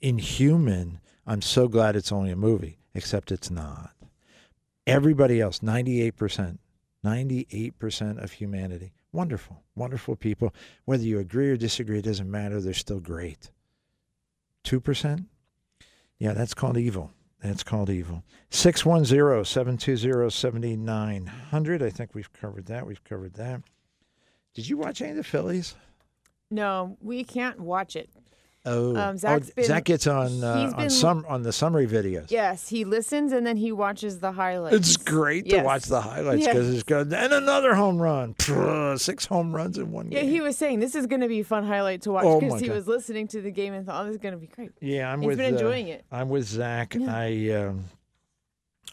inhuman. 0.00 0.98
I'm 1.26 1.42
so 1.42 1.68
glad 1.68 1.94
it's 1.94 2.10
only 2.10 2.30
a 2.30 2.36
movie, 2.36 2.78
except 2.94 3.32
it's 3.32 3.50
not. 3.50 3.90
Everybody 4.86 5.42
else, 5.42 5.58
98%, 5.58 6.56
98% 7.04 8.24
of 8.24 8.32
humanity, 8.32 8.94
wonderful, 9.12 9.62
wonderful 9.74 10.16
people. 10.16 10.54
Whether 10.86 11.04
you 11.04 11.18
agree 11.18 11.50
or 11.50 11.58
disagree, 11.58 11.98
it 11.98 12.06
doesn't 12.06 12.30
matter. 12.30 12.62
They're 12.62 12.72
still 12.72 13.00
great. 13.00 13.50
2%? 14.64 15.26
Yeah, 16.18 16.32
that's 16.32 16.54
called 16.54 16.78
evil. 16.78 17.12
That's 17.44 17.62
called 17.62 17.90
evil. 17.90 18.24
610 18.48 19.44
720 19.44 20.30
7900. 20.30 21.82
I 21.82 21.90
think 21.90 22.14
we've 22.14 22.32
covered 22.32 22.64
that. 22.66 22.86
We've 22.86 23.04
covered 23.04 23.34
that. 23.34 23.60
Did 24.54 24.66
you 24.66 24.78
watch 24.78 25.02
any 25.02 25.10
of 25.10 25.18
the 25.18 25.24
Phillies? 25.24 25.74
No, 26.50 26.96
we 27.02 27.22
can't 27.22 27.60
watch 27.60 27.96
it. 27.96 28.08
Oh, 28.66 28.96
um, 28.96 29.18
Zach's 29.18 29.50
oh, 29.50 29.52
been, 29.56 29.64
Zach 29.66 29.84
gets 29.84 30.06
on 30.06 30.42
uh, 30.42 30.72
on 30.76 30.88
some 30.88 31.26
on 31.28 31.42
the 31.42 31.52
summary 31.52 31.86
videos. 31.86 32.30
Yes, 32.30 32.68
he 32.68 32.84
listens 32.84 33.32
and 33.32 33.46
then 33.46 33.58
he 33.58 33.72
watches 33.72 34.20
the 34.20 34.32
highlights. 34.32 34.76
It's 34.76 34.96
great 34.96 35.46
yes. 35.46 35.58
to 35.58 35.64
watch 35.64 35.84
the 35.84 36.00
highlights 36.00 36.46
because 36.46 36.66
yes. 36.66 36.74
it's 36.74 36.82
good. 36.82 37.12
And 37.12 37.32
another 37.32 37.74
home 37.74 38.00
run, 38.00 38.34
six 38.98 39.26
home 39.26 39.54
runs 39.54 39.76
in 39.76 39.92
one 39.92 40.10
yeah, 40.10 40.20
game. 40.20 40.28
Yeah, 40.28 40.34
he 40.34 40.40
was 40.40 40.56
saying 40.56 40.80
this 40.80 40.94
is 40.94 41.06
going 41.06 41.20
to 41.20 41.28
be 41.28 41.40
a 41.40 41.44
fun 41.44 41.64
highlight 41.64 42.02
to 42.02 42.12
watch 42.12 42.22
because 42.40 42.54
oh 42.54 42.56
he 42.56 42.68
God. 42.68 42.76
was 42.76 42.88
listening 42.88 43.28
to 43.28 43.42
the 43.42 43.50
game 43.50 43.74
and 43.74 43.84
thought, 43.84 44.02
"Oh, 44.02 44.06
this 44.06 44.14
is 44.14 44.20
going 44.20 44.32
to 44.32 44.40
be 44.40 44.46
great." 44.46 44.70
Yeah, 44.80 45.12
I'm 45.12 45.20
He's 45.20 45.28
with. 45.28 45.38
He's 45.38 45.46
been 45.46 45.54
enjoying 45.54 45.90
uh, 45.90 45.94
it. 45.94 46.04
I'm 46.10 46.28
with 46.30 46.46
Zach. 46.46 46.94
Yeah. 46.94 47.14
I. 47.14 47.50
Um, 47.50 47.84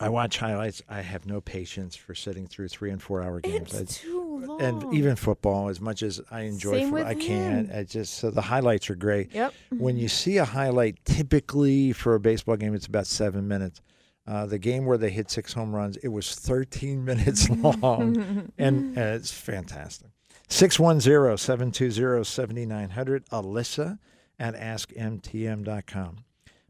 I 0.02 0.10
watch 0.10 0.40
highlights. 0.40 0.82
I 0.90 1.02
have 1.02 1.26
no 1.26 1.42
patience 1.42 1.96
for 1.96 2.16
sitting 2.16 2.48
through 2.48 2.70
three 2.70 2.90
and 2.90 3.02
four 3.02 3.22
hour 3.22 3.40
games. 3.40 3.74
It's 3.74 4.00
too 4.02 4.44
long. 4.46 4.62
And 4.62 4.94
even 4.94 5.16
football, 5.16 5.70
as 5.70 5.80
much 5.80 6.02
as 6.02 6.20
I 6.32 6.42
enjoy 6.42 6.80
Same 6.80 6.90
football, 6.90 7.08
I 7.08 7.16
can't. 7.16 7.72
I 7.72 7.84
just 7.84 8.16
so 8.16 8.32
the 8.32 8.42
highlights 8.42 8.90
are 8.90 8.96
great. 8.96 9.34
Yep. 9.34 9.54
When 9.78 9.98
you 9.98 10.08
see 10.08 10.38
a 10.38 10.46
highlight, 10.46 11.04
typically 11.06 11.94
for 11.94 12.16
a 12.16 12.20
baseball 12.20 12.58
game, 12.58 12.74
it's 12.74 12.88
about 12.88 13.06
seven 13.08 13.48
minutes. 13.48 13.82
Uh, 14.28 14.46
the 14.46 14.60
game 14.60 14.86
where 14.86 14.98
they 14.98 15.10
hit 15.10 15.30
six 15.30 15.54
home 15.54 15.74
runs, 15.76 15.98
it 15.98 16.08
was 16.10 16.36
13 16.36 17.04
minutes 17.06 17.50
long, 17.50 18.52
and, 18.58 18.98
and 18.98 18.98
it's 18.98 19.32
fantastic. 19.32 20.10
610 20.48 21.38
720 21.38 22.24
7900, 22.24 23.26
Alyssa 23.30 24.00
at 24.40 24.56
askmtm.com. 24.56 26.18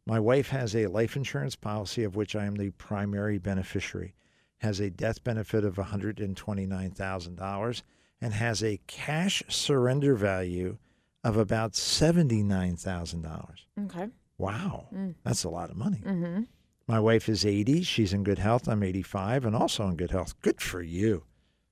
My 0.07 0.19
wife 0.19 0.49
has 0.49 0.75
a 0.75 0.87
life 0.87 1.15
insurance 1.15 1.55
policy 1.55 2.03
of 2.03 2.15
which 2.15 2.35
I 2.35 2.45
am 2.45 2.55
the 2.55 2.71
primary 2.71 3.37
beneficiary, 3.37 4.15
has 4.59 4.79
a 4.79 4.89
death 4.89 5.23
benefit 5.23 5.63
of 5.63 5.75
$129,000, 5.75 7.81
and 8.19 8.33
has 8.33 8.63
a 8.63 8.79
cash 8.87 9.43
surrender 9.47 10.15
value 10.15 10.77
of 11.23 11.37
about 11.37 11.73
$79,000. 11.73 13.65
Okay. 13.85 14.07
Wow, 14.37 14.87
Mm. 14.93 15.15
that's 15.23 15.43
a 15.43 15.49
lot 15.49 15.69
of 15.69 15.77
money. 15.77 16.01
Mm-hmm. 16.03 16.43
My 16.87 16.99
wife 16.99 17.29
is 17.29 17.45
80. 17.45 17.83
She's 17.83 18.11
in 18.11 18.23
good 18.23 18.39
health. 18.39 18.67
I'm 18.67 18.81
85 18.83 19.45
and 19.45 19.55
also 19.55 19.87
in 19.87 19.95
good 19.95 20.11
health. 20.11 20.33
Good 20.41 20.59
for 20.61 20.81
you. 20.81 21.23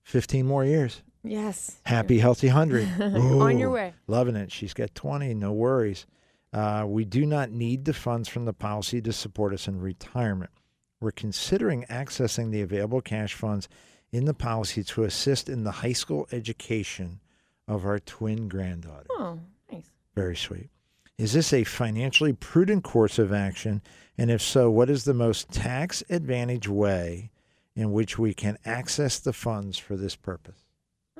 15 0.03 0.45
more 0.45 0.63
years. 0.63 1.01
Yes. 1.23 1.79
Happy, 1.85 2.19
healthy 2.19 2.47
100. 2.47 2.87
On 3.01 3.57
your 3.57 3.71
way. 3.71 3.93
Loving 4.07 4.35
it. 4.35 4.51
She's 4.51 4.73
got 4.73 4.93
20. 4.95 5.33
No 5.33 5.51
worries. 5.51 6.05
Uh, 6.51 6.85
we 6.87 7.05
do 7.05 7.25
not 7.25 7.51
need 7.51 7.85
the 7.85 7.93
funds 7.93 8.27
from 8.27 8.45
the 8.45 8.53
policy 8.53 9.01
to 9.01 9.13
support 9.13 9.53
us 9.53 9.67
in 9.67 9.79
retirement. 9.79 10.51
We're 10.99 11.11
considering 11.11 11.85
accessing 11.89 12.51
the 12.51 12.61
available 12.61 13.01
cash 13.01 13.33
funds 13.33 13.69
in 14.11 14.25
the 14.25 14.33
policy 14.33 14.83
to 14.83 15.03
assist 15.03 15.47
in 15.47 15.63
the 15.63 15.71
high 15.71 15.93
school 15.93 16.27
education 16.31 17.19
of 17.67 17.85
our 17.85 17.99
twin 17.99 18.47
granddaughters. 18.47 19.07
Oh, 19.11 19.39
nice. 19.71 19.91
Very 20.15 20.35
sweet. 20.35 20.69
Is 21.17 21.33
this 21.33 21.53
a 21.53 21.63
financially 21.63 22.33
prudent 22.33 22.83
course 22.83 23.19
of 23.19 23.31
action? 23.31 23.81
And 24.17 24.31
if 24.31 24.41
so, 24.41 24.71
what 24.71 24.89
is 24.89 25.03
the 25.03 25.13
most 25.13 25.51
tax 25.51 26.01
advantage 26.09 26.67
way 26.67 27.29
in 27.75 27.91
which 27.91 28.17
we 28.17 28.33
can 28.33 28.57
access 28.65 29.19
the 29.19 29.33
funds 29.33 29.77
for 29.77 29.95
this 29.95 30.15
purpose? 30.15 30.63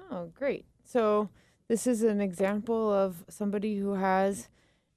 Oh, 0.10 0.32
great. 0.34 0.66
So 0.84 1.30
this 1.68 1.86
is 1.86 2.02
an 2.02 2.20
example 2.20 2.92
of 2.92 3.24
somebody 3.30 3.78
who 3.78 3.94
has 3.94 4.50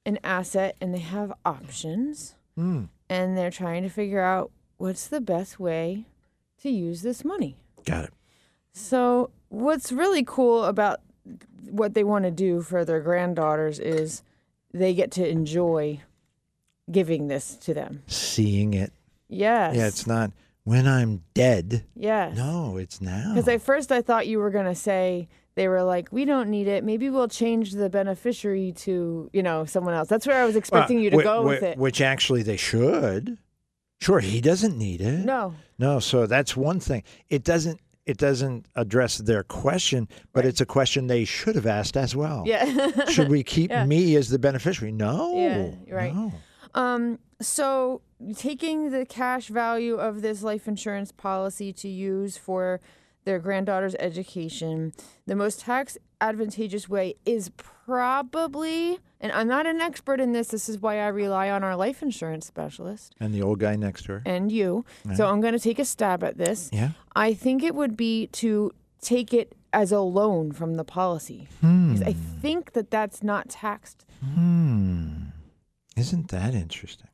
an 0.05 0.19
asset 0.23 0.75
and 0.81 0.93
they 0.93 0.99
have 0.99 1.33
options 1.45 2.35
Hmm. 2.55 2.83
and 3.09 3.35
they're 3.37 3.49
trying 3.51 3.83
to 3.83 3.89
figure 3.89 4.21
out 4.21 4.51
what's 4.77 5.07
the 5.07 5.21
best 5.21 5.59
way 5.59 6.05
to 6.61 6.69
use 6.69 7.01
this 7.01 7.25
money. 7.25 7.55
Got 7.85 8.05
it. 8.05 8.13
So, 8.73 9.31
what's 9.49 9.91
really 9.91 10.23
cool 10.23 10.65
about 10.65 10.99
what 11.69 11.93
they 11.93 12.03
want 12.03 12.25
to 12.25 12.31
do 12.31 12.61
for 12.61 12.83
their 12.85 12.99
granddaughters 13.01 13.79
is 13.79 14.23
they 14.73 14.93
get 14.93 15.11
to 15.11 15.27
enjoy 15.27 16.01
giving 16.91 17.27
this 17.27 17.55
to 17.55 17.73
them. 17.73 18.03
Seeing 18.07 18.73
it. 18.73 18.91
Yes. 19.29 19.75
Yeah, 19.75 19.87
it's 19.87 20.05
not 20.07 20.31
when 20.63 20.87
I'm 20.87 21.23
dead. 21.33 21.83
Yes. 21.95 22.35
No, 22.35 22.77
it's 22.77 23.01
now. 23.01 23.33
Because 23.33 23.47
at 23.47 23.61
first 23.61 23.91
I 23.91 24.01
thought 24.01 24.27
you 24.27 24.39
were 24.39 24.49
going 24.51 24.65
to 24.65 24.75
say 24.75 25.27
they 25.55 25.67
were 25.67 25.83
like, 25.83 26.09
we 26.11 26.25
don't 26.25 26.49
need 26.49 26.67
it. 26.67 26.83
Maybe 26.83 27.09
we'll 27.09 27.27
change 27.27 27.71
the 27.73 27.89
beneficiary 27.89 28.71
to, 28.77 29.29
you 29.33 29.43
know, 29.43 29.65
someone 29.65 29.93
else. 29.93 30.07
That's 30.09 30.25
where 30.25 30.41
I 30.41 30.45
was 30.45 30.55
expecting 30.55 30.99
you 30.99 31.09
to 31.11 31.17
Wh- 31.19 31.23
go 31.23 31.41
wh- 31.43 31.45
with 31.45 31.63
it. 31.63 31.77
Which 31.77 32.01
actually 32.01 32.41
they 32.43 32.57
should. 32.57 33.37
Sure, 34.01 34.19
he 34.19 34.41
doesn't 34.41 34.77
need 34.77 34.99
it. 35.01 35.23
No. 35.25 35.55
No, 35.79 35.99
so 35.99 36.25
that's 36.25 36.57
one 36.57 36.79
thing. 36.79 37.03
It 37.29 37.43
doesn't 37.43 37.79
it 38.05 38.17
doesn't 38.17 38.65
address 38.75 39.19
their 39.19 39.43
question, 39.43 40.09
but 40.33 40.43
Right. 40.43 40.49
it's 40.49 40.59
a 40.59 40.65
question 40.65 41.07
they 41.07 41.23
should 41.23 41.55
have 41.55 41.65
asked 41.65 41.95
as 41.95 42.13
well. 42.13 42.43
Yeah. 42.45 43.05
Should 43.09 43.29
we 43.29 43.43
keep 43.43 43.71
Yeah. 43.71 43.85
me 43.85 44.17
as 44.17 44.27
the 44.27 44.37
beneficiary? 44.39 44.91
No. 44.91 45.33
Yeah, 45.37 45.95
right. 45.95 46.13
No. 46.13 46.33
Um, 46.73 47.19
so 47.39 48.01
taking 48.35 48.89
the 48.91 49.05
cash 49.05 49.47
value 49.47 49.95
of 49.95 50.21
this 50.21 50.43
life 50.43 50.67
insurance 50.67 51.13
policy 51.13 51.71
to 51.73 51.87
use 51.87 52.35
for 52.35 52.81
their 53.25 53.39
granddaughter's 53.39 53.95
education, 53.99 54.93
the 55.25 55.35
most 55.35 55.61
tax 55.61 55.97
advantageous 56.21 56.87
way 56.89 57.15
is 57.25 57.49
probably, 57.57 58.99
and 59.19 59.31
I'm 59.31 59.47
not 59.47 59.65
an 59.65 59.81
expert 59.81 60.19
in 60.19 60.31
this, 60.31 60.47
this 60.49 60.69
is 60.69 60.79
why 60.79 60.99
I 60.99 61.07
rely 61.07 61.49
on 61.49 61.63
our 61.63 61.75
life 61.75 62.01
insurance 62.01 62.45
specialist 62.47 63.13
And 63.19 63.33
the 63.33 63.41
old 63.41 63.59
guy 63.59 63.75
next 63.75 64.03
to 64.03 64.13
her. 64.13 64.21
and 64.25 64.51
you. 64.51 64.85
So 65.15 65.27
I'm 65.27 65.41
going 65.41 65.53
to 65.53 65.59
take 65.59 65.79
a 65.79 65.85
stab 65.85 66.23
at 66.23 66.37
this. 66.37 66.69
Yeah. 66.73 66.91
I 67.15 67.33
think 67.33 67.63
it 67.63 67.75
would 67.75 67.95
be 67.97 68.27
to 68.27 68.71
take 69.01 69.33
it 69.33 69.53
as 69.73 69.91
a 69.91 69.99
loan 69.99 70.51
from 70.51 70.75
the 70.75 70.83
policy. 70.83 71.47
Hmm. 71.61 71.95
I 72.05 72.13
think 72.13 72.73
that 72.73 72.91
that's 72.91 73.23
not 73.23 73.49
taxed. 73.49 74.05
Hmm. 74.23 75.23
Isn't 75.97 76.29
that 76.29 76.53
interesting? 76.53 77.07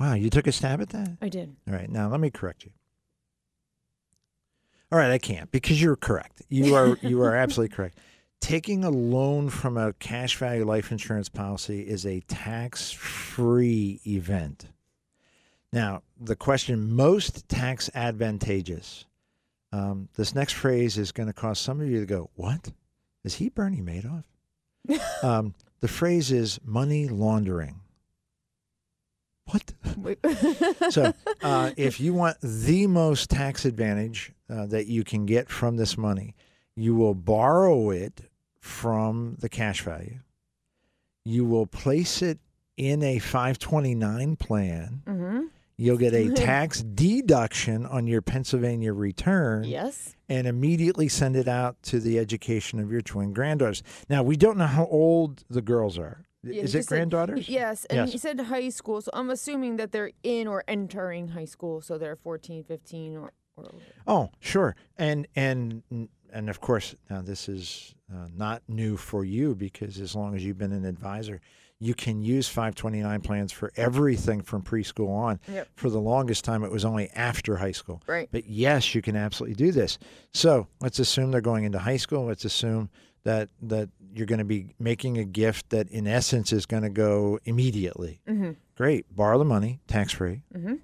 Wow, 0.00 0.14
you 0.14 0.30
took 0.30 0.46
a 0.46 0.52
stab 0.52 0.80
at 0.80 0.90
that? 0.90 1.16
I 1.20 1.28
did. 1.28 1.56
All 1.68 1.74
right, 1.74 1.90
now 1.90 2.08
let 2.08 2.20
me 2.20 2.30
correct 2.30 2.64
you. 2.64 2.70
All 4.90 4.98
right, 4.98 5.10
I 5.10 5.18
can't 5.18 5.50
because 5.50 5.80
you're 5.80 5.96
correct. 5.96 6.42
You 6.48 6.74
are 6.76 6.96
you 7.02 7.20
are 7.22 7.34
absolutely 7.34 7.74
correct. 7.74 7.98
Taking 8.40 8.84
a 8.84 8.90
loan 8.90 9.50
from 9.50 9.76
a 9.76 9.92
cash 9.94 10.36
value 10.36 10.64
life 10.64 10.92
insurance 10.92 11.28
policy 11.28 11.80
is 11.80 12.06
a 12.06 12.20
tax-free 12.20 14.00
event. 14.06 14.66
Now, 15.72 16.02
the 16.20 16.36
question 16.36 16.94
most 16.94 17.48
tax 17.48 17.90
advantageous. 17.94 19.04
Um, 19.72 20.08
this 20.14 20.34
next 20.34 20.52
phrase 20.52 20.96
is 20.96 21.12
going 21.12 21.26
to 21.26 21.32
cause 21.32 21.58
some 21.58 21.80
of 21.80 21.88
you 21.88 22.00
to 22.00 22.06
go, 22.06 22.30
"What? 22.34 22.72
Is 23.24 23.34
he 23.34 23.48
Bernie 23.50 23.82
Madoff?" 23.82 24.24
um, 25.22 25.54
the 25.80 25.88
phrase 25.88 26.32
is 26.32 26.58
money 26.64 27.08
laundering. 27.08 27.80
What? 29.46 29.72
So, 30.90 31.12
uh, 31.42 31.72
if 31.76 32.00
you 32.00 32.14
want 32.14 32.38
the 32.40 32.86
most 32.86 33.28
tax 33.30 33.64
advantage 33.64 34.32
uh, 34.50 34.66
that 34.66 34.86
you 34.86 35.04
can 35.04 35.26
get 35.26 35.48
from 35.48 35.76
this 35.76 35.96
money, 35.98 36.34
you 36.76 36.94
will 36.94 37.14
borrow 37.14 37.90
it 37.90 38.22
from 38.60 39.36
the 39.40 39.48
cash 39.48 39.82
value. 39.82 40.20
You 41.24 41.44
will 41.44 41.66
place 41.66 42.22
it 42.22 42.38
in 42.76 43.02
a 43.02 43.18
529 43.18 44.36
plan. 44.36 45.02
hmm 45.06 45.40
You'll 45.80 45.96
get 45.98 46.12
a 46.12 46.30
tax 46.34 46.82
deduction 46.82 47.86
on 47.86 48.08
your 48.08 48.20
Pennsylvania 48.20 48.92
return 48.92 49.62
Yes. 49.62 50.16
and 50.28 50.48
immediately 50.48 51.06
send 51.08 51.36
it 51.36 51.46
out 51.46 51.80
to 51.84 52.00
the 52.00 52.18
education 52.18 52.80
of 52.80 52.90
your 52.90 53.00
twin 53.00 53.32
granddaughters. 53.32 53.84
Now, 54.08 54.24
we 54.24 54.36
don't 54.36 54.58
know 54.58 54.66
how 54.66 54.86
old 54.86 55.44
the 55.48 55.62
girls 55.62 55.96
are. 55.96 56.24
Yeah, 56.42 56.62
Is 56.62 56.74
it 56.74 56.78
just 56.78 56.88
said- 56.88 56.94
granddaughters? 56.96 57.48
Yes, 57.48 57.84
and 57.84 57.98
Yes. 57.98 58.12
he 58.12 58.18
said 58.18 58.40
high 58.40 58.70
school, 58.70 59.00
so 59.02 59.10
I'm 59.12 59.30
assuming 59.30 59.76
that 59.76 59.92
they're 59.92 60.10
in 60.24 60.48
or 60.48 60.64
entering 60.66 61.28
high 61.28 61.44
school, 61.44 61.80
so 61.80 61.96
they're 61.96 62.16
14, 62.16 62.64
15 62.64 63.16
or, 63.16 63.32
or 63.58 63.70
older. 63.72 63.84
Oh, 64.06 64.30
sure. 64.40 64.76
And 64.96 65.26
and 65.36 65.82
and 66.32 66.50
of 66.50 66.60
course, 66.60 66.94
now 67.10 67.22
this 67.22 67.48
is 67.48 67.94
uh, 68.12 68.26
not 68.34 68.62
new 68.68 68.96
for 68.96 69.24
you 69.24 69.54
because 69.54 69.98
as 70.00 70.14
long 70.14 70.34
as 70.34 70.44
you've 70.44 70.58
been 70.58 70.72
an 70.72 70.84
advisor, 70.84 71.40
you 71.80 71.94
can 71.94 72.22
use 72.22 72.48
529 72.48 73.20
plans 73.20 73.52
for 73.52 73.72
everything 73.76 74.40
from 74.40 74.62
preschool 74.62 75.10
on. 75.10 75.38
Yep. 75.48 75.68
For 75.76 75.90
the 75.90 76.00
longest 76.00 76.44
time, 76.44 76.64
it 76.64 76.72
was 76.72 76.84
only 76.84 77.08
after 77.10 77.56
high 77.56 77.72
school. 77.72 78.02
Right. 78.06 78.28
But 78.32 78.46
yes, 78.46 78.94
you 78.94 79.02
can 79.02 79.16
absolutely 79.16 79.54
do 79.54 79.72
this. 79.72 79.98
So 80.32 80.66
let's 80.80 80.98
assume 80.98 81.30
they're 81.30 81.40
going 81.40 81.64
into 81.64 81.78
high 81.78 81.96
school. 81.96 82.24
Let's 82.24 82.44
assume 82.44 82.90
that 83.24 83.48
that 83.62 83.90
you're 84.14 84.26
going 84.26 84.38
to 84.38 84.44
be 84.44 84.74
making 84.78 85.18
a 85.18 85.24
gift 85.24 85.70
that, 85.70 85.88
in 85.90 86.06
essence, 86.06 86.52
is 86.52 86.66
going 86.66 86.82
to 86.82 86.90
go 86.90 87.38
immediately. 87.44 88.20
Mm-hmm. 88.28 88.52
Great. 88.76 89.14
Borrow 89.14 89.38
the 89.38 89.44
money, 89.44 89.80
tax 89.86 90.12
free. 90.12 90.42
Mm-hmm. 90.56 90.74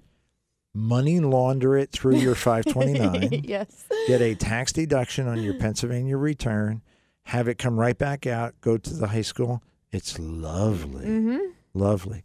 Money 0.75 1.21
launder 1.21 1.77
it 1.77 1.91
through 1.91 2.17
your 2.17 2.35
529 2.35 3.43
yes. 3.45 3.85
get 4.07 4.21
a 4.21 4.35
tax 4.35 4.73
deduction 4.73 5.25
on 5.27 5.41
your 5.41 5.53
Pennsylvania 5.53 6.17
return, 6.17 6.81
have 7.23 7.47
it 7.47 7.57
come 7.57 7.79
right 7.79 7.97
back 7.97 8.27
out, 8.27 8.53
go 8.61 8.77
to 8.77 8.93
the 8.93 9.07
high 9.07 9.21
school. 9.21 9.63
It's 9.91 10.19
lovely, 10.19 11.05
Mm-hmm. 11.05 11.37
lovely. 11.73 12.23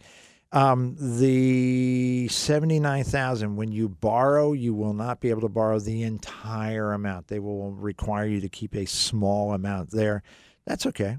Um, 0.53 0.97
the 0.99 2.27
seventy-nine 2.27 3.05
thousand. 3.05 3.55
When 3.55 3.71
you 3.71 3.89
borrow, 3.89 4.53
you 4.53 4.75
will 4.75 4.95
not 4.95 5.21
be 5.21 5.31
able 5.31 5.43
to 5.43 5.49
borrow 5.49 5.79
the 5.79 6.03
entire 6.03 6.93
amount. 6.93 7.29
They 7.29 7.39
will 7.39 7.71
require 7.71 8.27
you 8.27 8.41
to 8.41 8.49
keep 8.49 8.75
a 8.75 8.85
small 8.85 9.53
amount 9.55 9.93
there. 9.93 10.25
That's 10.67 10.87
okay. 10.87 11.19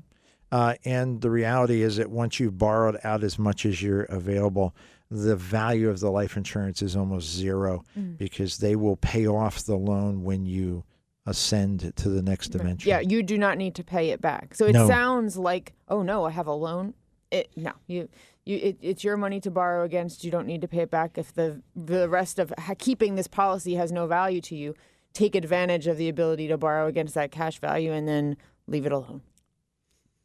Uh, 0.52 0.74
and 0.84 1.22
the 1.22 1.30
reality 1.30 1.82
is 1.82 1.96
that 1.96 2.12
once 2.12 2.42
you've 2.42 2.58
borrowed 2.58 3.00
out 3.06 3.24
as 3.24 3.40
much 3.40 3.66
as 3.66 3.82
you're 3.82 4.04
available, 4.04 4.76
the 5.14 5.36
value 5.36 5.90
of 5.90 6.00
the 6.00 6.10
life 6.10 6.38
insurance 6.38 6.82
is 6.82 6.96
almost 6.96 7.30
zero 7.30 7.84
Mm. 8.00 8.18
because 8.18 8.58
they 8.60 8.76
will 8.78 8.96
pay 8.96 9.28
off 9.28 9.64
the 9.66 9.76
loan 9.76 10.24
when 10.24 10.46
you 10.46 10.86
ascend 11.26 11.94
to 11.98 12.10
the 12.10 12.22
next 12.22 12.48
dimension. 12.50 12.90
Yeah, 12.90 13.02
you 13.02 13.22
do 13.22 13.38
not 13.38 13.58
need 13.58 13.76
to 13.76 13.84
pay 13.84 14.10
it 14.12 14.22
back. 14.22 14.56
So 14.56 14.66
it 14.66 14.72
No. 14.74 14.88
sounds 14.88 15.36
like, 15.38 15.74
oh 15.90 16.02
no, 16.02 16.24
I 16.24 16.32
have 16.32 16.48
a 16.48 16.54
loan. 16.54 16.94
It 17.30 17.52
no, 17.56 17.74
you 17.88 18.08
you 18.46 18.58
it, 18.58 18.78
it's 18.82 19.04
your 19.04 19.18
money 19.18 19.40
to 19.42 19.52
borrow 19.52 19.84
against. 19.84 20.24
You 20.24 20.32
don't 20.32 20.48
need 20.48 20.62
to 20.62 20.68
pay 20.68 20.80
it 20.80 20.90
back 20.90 21.18
if 21.18 21.34
the 21.34 21.62
the 21.76 22.08
rest 22.10 22.40
of 22.40 22.52
keeping 22.80 23.16
this 23.16 23.28
policy 23.28 23.76
has 23.76 23.92
no 23.92 24.08
value 24.08 24.42
to 24.42 24.56
you. 24.56 24.74
Take 25.14 25.36
advantage 25.36 25.88
of 25.88 25.98
the 25.98 26.08
ability 26.10 26.48
to 26.48 26.58
borrow 26.58 26.88
against 26.88 27.14
that 27.16 27.32
cash 27.32 27.60
value 27.60 27.92
and 27.92 28.08
then 28.08 28.38
leave 28.66 28.86
it 28.86 28.92
alone. 28.94 29.22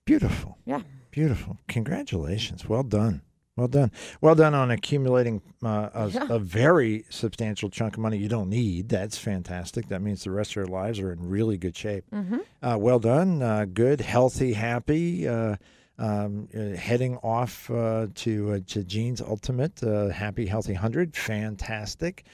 Beautiful. 0.04 0.58
Yeah. 0.64 0.82
Beautiful. 1.10 1.58
Congratulations. 1.68 2.68
Well 2.68 2.84
done. 2.84 3.22
Well 3.56 3.68
done. 3.68 3.90
Well 4.20 4.34
done 4.34 4.54
on 4.54 4.70
accumulating 4.70 5.40
uh, 5.62 5.88
a, 5.94 6.08
Yeah. 6.10 6.26
a 6.28 6.38
very 6.38 7.04
substantial 7.08 7.70
chunk 7.70 7.94
of 7.94 8.00
money 8.00 8.18
you 8.18 8.28
don't 8.28 8.50
need. 8.50 8.88
That's 8.90 9.16
fantastic. 9.16 9.88
That 9.88 10.02
means 10.02 10.24
the 10.24 10.30
rest 10.30 10.50
of 10.50 10.56
your 10.56 10.66
lives 10.66 11.00
are 11.00 11.10
in 11.12 11.26
really 11.26 11.56
good 11.56 11.74
shape. 11.76 12.04
Mm-hmm. 12.12 12.38
Uh, 12.62 12.76
well 12.76 12.98
done. 12.98 13.42
Uh, 13.42 13.64
good, 13.72 14.00
healthy, 14.00 14.52
happy. 14.54 15.26
Uh, 15.28 15.56
Um, 15.98 16.46
uh, 16.54 16.76
heading 16.76 17.16
off 17.22 17.70
uh, 17.70 18.08
to 18.16 18.32
uh, 18.52 18.60
to 18.66 18.84
Gene's 18.84 19.22
Ultimate 19.22 19.82
uh, 19.82 20.10
Happy 20.10 20.44
Healthy 20.44 20.74
Hundred, 20.74 21.16
fantastic. 21.16 22.24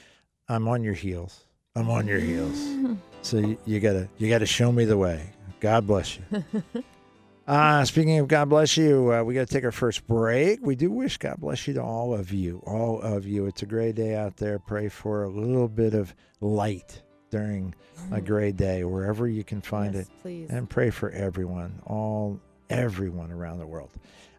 I'm 0.49 0.67
on 0.67 0.83
your 0.83 0.95
heels. 0.95 1.45
I'm 1.73 1.89
on 1.89 2.05
your 2.05 2.19
heels. 2.19 2.59
So 3.21 3.37
you, 3.37 3.57
you 3.65 3.79
gotta 3.79 4.09
you 4.17 4.27
gotta 4.27 4.45
show 4.45 4.69
me 4.73 4.83
the 4.83 4.97
way. 4.97 5.31
God 5.61 5.87
bless 5.87 6.17
you. 6.17 6.43
Uh, 7.45 7.83
speaking 7.83 8.19
of 8.19 8.27
God 8.29 8.47
bless 8.49 8.77
you, 8.77 9.11
uh, 9.13 9.21
we 9.23 9.33
got 9.33 9.47
to 9.47 9.53
take 9.53 9.65
our 9.65 9.71
first 9.71 10.07
break. 10.07 10.59
We 10.61 10.75
do 10.75 10.89
wish 10.91 11.17
God 11.17 11.35
bless 11.39 11.67
you 11.67 11.73
to 11.73 11.81
all 11.83 12.13
of 12.13 12.31
you, 12.31 12.61
all 12.65 13.01
of 13.01 13.25
you. 13.27 13.47
It's 13.47 13.63
a 13.63 13.65
great 13.65 13.95
day 13.95 14.15
out 14.15 14.37
there. 14.37 14.59
Pray 14.59 14.87
for 14.87 15.23
a 15.23 15.29
little 15.29 15.67
bit 15.67 15.93
of 15.93 16.15
light 16.39 17.01
during 17.31 17.75
a 18.11 18.21
great 18.21 18.55
day, 18.55 18.85
wherever 18.85 19.27
you 19.27 19.43
can 19.43 19.59
find 19.59 19.95
Yes, 19.95 20.05
it, 20.05 20.09
please. 20.21 20.49
and 20.51 20.69
pray 20.69 20.89
for 20.89 21.09
everyone, 21.11 21.81
all 21.85 22.39
everyone 22.69 23.29
around 23.31 23.59
the 23.59 23.67
world. 23.67 23.89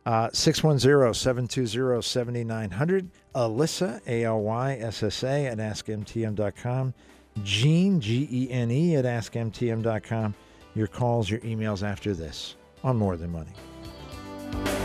Uh, 0.07 0.29
610-720-7900. 0.29 3.09
Alyssa, 3.35 4.01
A-L-Y-S-S-A 4.07 5.47
at 5.47 5.59
AskMTM.com. 5.59 6.95
Gene, 7.43 8.01
G-E-N-E 8.01 8.97
at 8.97 9.05
AskMTM.com. 9.05 10.35
Your 10.75 10.87
calls, 10.87 11.29
your 11.31 11.40
emails 11.40 11.83
after 11.87 12.14
this 12.14 12.57
on 12.85 12.97
More 12.99 13.16
Than 13.16 13.33
Money. 13.33 14.84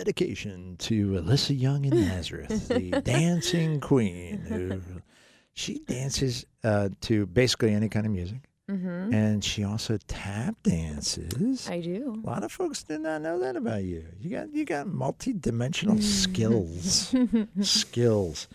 Dedication 0.00 0.76
to 0.78 1.20
Alyssa 1.20 1.58
Young 1.58 1.84
in 1.84 1.94
Nazareth, 1.94 2.68
the 2.68 2.90
dancing 3.04 3.80
queen. 3.80 4.38
Who, 4.48 4.80
she 5.52 5.80
dances 5.80 6.46
uh, 6.64 6.88
to 7.02 7.26
basically 7.26 7.74
any 7.74 7.90
kind 7.90 8.06
of 8.06 8.12
music, 8.12 8.48
mm-hmm. 8.70 9.12
and 9.12 9.44
she 9.44 9.62
also 9.62 9.98
tap 10.08 10.54
dances. 10.62 11.68
I 11.68 11.82
do. 11.82 12.18
A 12.24 12.26
lot 12.26 12.44
of 12.44 12.50
folks 12.50 12.82
did 12.82 13.02
not 13.02 13.20
know 13.20 13.40
that 13.40 13.56
about 13.56 13.84
you. 13.84 14.06
You 14.18 14.30
got 14.30 14.54
you 14.54 14.64
got 14.64 14.86
multi-dimensional 14.86 16.00
skills. 16.00 17.14
skills. 17.60 18.48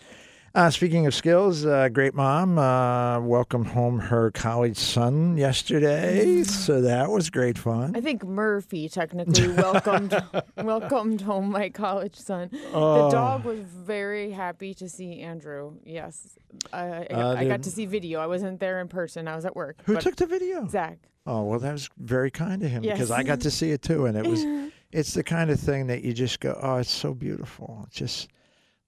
Uh, 0.56 0.70
speaking 0.70 1.06
of 1.06 1.14
skills, 1.14 1.66
uh, 1.66 1.86
great 1.90 2.14
mom 2.14 2.56
uh, 2.58 3.20
welcomed 3.20 3.66
home 3.66 3.98
her 3.98 4.30
college 4.30 4.78
son 4.78 5.36
yesterday, 5.36 6.42
so 6.44 6.80
that 6.80 7.10
was 7.10 7.28
great 7.28 7.58
fun. 7.58 7.94
I 7.94 8.00
think 8.00 8.24
Murphy 8.24 8.88
technically 8.88 9.48
welcomed 9.52 10.18
welcomed 10.56 11.20
home 11.20 11.50
my 11.50 11.68
college 11.68 12.16
son. 12.16 12.48
Oh. 12.72 13.04
The 13.04 13.10
dog 13.10 13.44
was 13.44 13.58
very 13.58 14.30
happy 14.30 14.72
to 14.76 14.88
see 14.88 15.20
Andrew. 15.20 15.74
Yes, 15.84 16.38
I, 16.72 16.86
I, 16.86 17.06
Uh, 17.10 17.34
I 17.36 17.44
got 17.44 17.62
to 17.64 17.70
see 17.70 17.84
video. 17.84 18.20
I 18.20 18.26
wasn't 18.26 18.58
there 18.58 18.80
in 18.80 18.88
person. 18.88 19.28
I 19.28 19.36
was 19.36 19.44
at 19.44 19.54
work. 19.54 19.82
Who 19.84 20.00
took 20.00 20.16
the 20.16 20.24
video? 20.26 20.66
Zach? 20.68 20.96
Oh 21.26 21.42
well, 21.42 21.58
that 21.58 21.72
was 21.72 21.90
very 21.98 22.30
kind 22.30 22.62
of 22.62 22.70
him 22.70 22.80
because 22.80 23.10
I 23.10 23.24
got 23.24 23.42
to 23.42 23.50
see 23.50 23.72
it 23.72 23.82
too, 23.82 24.06
and 24.06 24.16
it 24.16 24.26
was. 24.26 24.42
It's 24.92 25.14
the 25.14 25.24
kind 25.24 25.50
of 25.50 25.58
thing 25.58 25.88
that 25.88 26.04
you 26.04 26.12
just 26.14 26.38
go, 26.38 26.58
oh, 26.62 26.76
it's 26.76 26.90
so 26.90 27.12
beautiful. 27.12 27.84
It's 27.88 27.96
just 27.96 28.28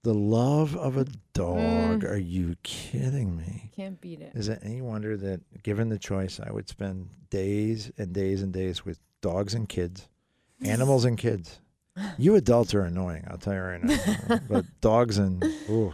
the 0.03 0.15
love 0.15 0.77
of 0.77 0.97
a 0.97 1.07
dog. 1.35 2.05
Are 2.05 2.17
you 2.19 2.57
kidding 2.63 3.37
me? 3.37 3.71
Can't 3.75 4.01
beat 4.01 4.21
it. 4.21 4.33
Is 4.35 4.49
it 4.49 4.61
any 4.63 4.81
wonder 4.81 5.17
that, 5.17 5.41
given 5.63 5.89
the 5.89 5.99
choice, 5.99 6.41
I 6.41 6.51
would 6.53 6.69
spend 6.69 7.09
days 7.31 7.91
and 7.99 8.13
days 8.13 8.43
and 8.43 8.53
days 8.53 8.85
with 8.85 9.01
dogs 9.21 9.55
and 9.55 9.69
kids, 9.69 10.09
animals 10.65 11.05
and 11.05 11.19
kids. 11.19 11.61
You 12.17 12.37
adults 12.37 12.75
are 12.75 12.83
annoying, 12.83 13.25
I'll 13.29 13.39
tell 13.39 13.55
you 13.55 13.61
right 13.61 13.83
now. 13.83 14.41
but 14.49 14.65
dogs 14.81 15.19
and 15.19 15.43
ooh, 15.69 15.93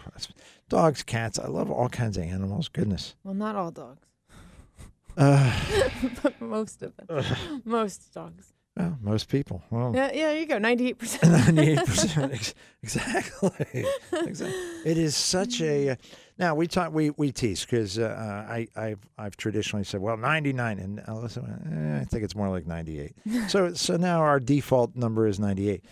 dogs, 0.68 1.02
cats. 1.02 1.38
I 1.38 1.46
love 1.48 1.70
all 1.70 1.88
kinds 1.88 2.18
of 2.18 2.24
animals. 2.24 2.68
Goodness. 2.68 3.14
Well, 3.24 3.32
not 3.34 3.56
all 3.56 3.70
dogs, 3.70 4.06
Uh, 5.16 5.60
but 6.22 6.38
most 6.40 6.82
of 6.82 6.92
them. 6.96 7.62
most 7.64 8.12
dogs. 8.12 8.52
Well, 8.76 8.98
most 9.00 9.28
people. 9.28 9.62
Well, 9.70 9.92
Yeah, 9.94 10.10
yeah. 10.12 10.32
You 10.32 10.46
go. 10.46 10.58
Ninety-eight 10.58 10.98
percent. 10.98 11.32
Ninety-eight 11.56 11.78
percent, 11.86 12.54
exactly. 12.82 13.84
exactly. 14.12 14.60
It 14.84 14.98
is 14.98 15.16
such 15.16 15.60
a. 15.60 15.96
Now 16.38 16.54
we 16.56 16.66
talk, 16.66 16.92
we 16.92 17.10
we 17.10 17.30
tease 17.30 17.64
because 17.64 17.98
uh, 17.98 18.46
I 18.48 18.66
I've 18.74 18.98
I've 19.16 19.36
traditionally 19.36 19.84
said 19.84 20.00
well 20.00 20.16
ninety-nine, 20.16 20.78
and 20.80 20.98
Alyssa 21.00 21.42
went, 21.42 21.62
eh, 21.72 22.00
I 22.00 22.04
think 22.04 22.24
it's 22.24 22.34
more 22.34 22.48
like 22.48 22.66
ninety-eight. 22.66 23.14
so 23.48 23.72
so 23.74 23.96
now 23.96 24.20
our 24.20 24.40
default 24.40 24.96
number 24.96 25.26
is 25.28 25.38
ninety-eight 25.38 25.84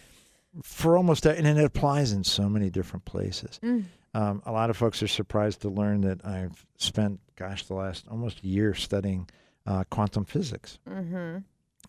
for 0.63 0.97
almost, 0.97 1.25
and 1.25 1.47
it 1.47 1.65
applies 1.65 2.13
in 2.13 2.25
so 2.25 2.49
many 2.49 2.69
different 2.71 3.05
places. 3.05 3.59
Mm. 3.63 3.85
Um, 4.15 4.43
a 4.45 4.53
lot 4.53 4.69
of 4.69 4.77
folks 4.77 5.03
are 5.03 5.09
surprised 5.09 5.63
to 5.63 5.71
learn 5.71 6.03
that 6.03 6.25
I've 6.27 6.67
spent, 6.77 7.21
gosh, 7.37 7.65
the 7.65 7.75
last 7.75 8.07
almost 8.11 8.45
year 8.45 8.75
studying 8.75 9.31
uh, 9.67 9.85
quantum 9.91 10.27
physics. 10.27 10.79
Mm-hmm. 10.87 11.39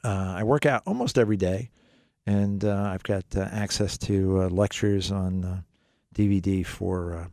Uh, 0.04 0.36
I 0.38 0.44
work 0.44 0.66
out 0.66 0.84
almost 0.86 1.18
every 1.18 1.38
day, 1.38 1.70
and 2.26 2.63
uh, 2.63 2.89
I've 2.94 3.04
got 3.04 3.24
uh, 3.36 3.48
access 3.52 3.98
to 4.00 4.44
uh, 4.44 4.50
lectures 4.50 5.12
on 5.12 5.46
uh, 5.46 5.62
DVD 6.13 6.66
for, 6.66 7.13
uh, 7.16 7.28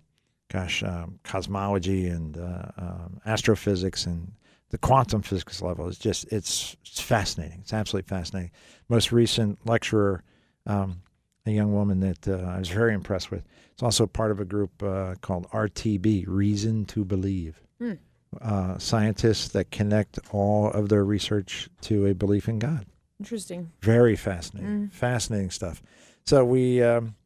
gosh, 0.51 0.83
um, 0.83 1.19
cosmology 1.25 2.09
and 2.09 2.37
uh, 2.39 2.71
um, 2.77 3.21
astrophysics 3.27 4.07
and 4.07 4.33
the 4.71 4.79
quantum 4.79 5.23
physics 5.23 5.61
level. 5.61 5.89
is 5.89 5.99
just 5.99 6.25
it's, 6.33 6.77
it's 6.83 7.01
fascinating. 7.01 7.59
It's 7.61 7.73
absolutely 7.73 8.09
fascinating. 8.09 8.53
Most 8.89 9.13
recent 9.13 9.59
lecturer, 9.67 10.23
um, 10.67 11.03
a 11.47 11.51
young 11.51 11.73
woman 11.73 12.01
that 12.01 12.29
uh, 12.29 12.47
I 12.47 12.59
was 12.59 12.69
very 12.69 12.95
impressed 12.95 13.31
with. 13.31 13.45
It's 13.73 13.83
also 13.83 14.07
part 14.07 14.31
of 14.31 14.41
a 14.41 14.45
group 14.45 14.83
uh, 14.83 15.17
called 15.21 15.51
RTB, 15.51 16.25
Reason 16.27 16.85
to 16.87 17.05
Believe. 17.05 17.61
Hmm. 17.79 17.95
Uh, 18.41 18.79
scientists 18.79 19.49
that 19.49 19.73
connect 19.73 20.17
all 20.31 20.71
of 20.71 20.89
their 20.89 21.05
research 21.05 21.69
to 21.81 22.07
a 22.07 22.15
belief 22.15 22.49
in 22.49 22.61
God. 22.61 22.87
Interesting. 23.19 23.73
Very 23.83 24.15
fascinating, 24.15 24.87
Mm. 24.89 24.93
fascinating 24.93 25.51
stuff. 25.51 25.83
So 26.25 26.45
we 26.45 26.81
um, 26.81 27.17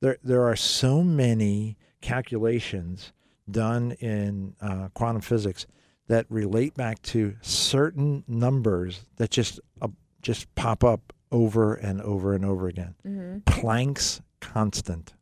there 0.00 0.16
there 0.22 0.44
are 0.44 0.54
so 0.54 1.02
many 1.02 1.76
calculations 2.00 3.12
done 3.50 3.92
in 3.98 4.54
uh, 4.60 4.88
quantum 4.94 5.22
physics 5.22 5.66
that 6.06 6.24
relate 6.28 6.74
back 6.74 7.02
to 7.02 7.34
certain 7.42 8.22
numbers 8.28 9.04
that 9.16 9.30
just 9.30 9.58
uh, 9.82 9.88
just 10.22 10.54
pop 10.54 10.84
up 10.84 11.12
over 11.32 11.74
and 11.74 12.00
over 12.00 12.32
and 12.32 12.44
over 12.44 12.68
again. 12.68 12.94
Mm-hmm. 13.04 13.38
Planck's 13.40 14.20
constant, 14.40 15.14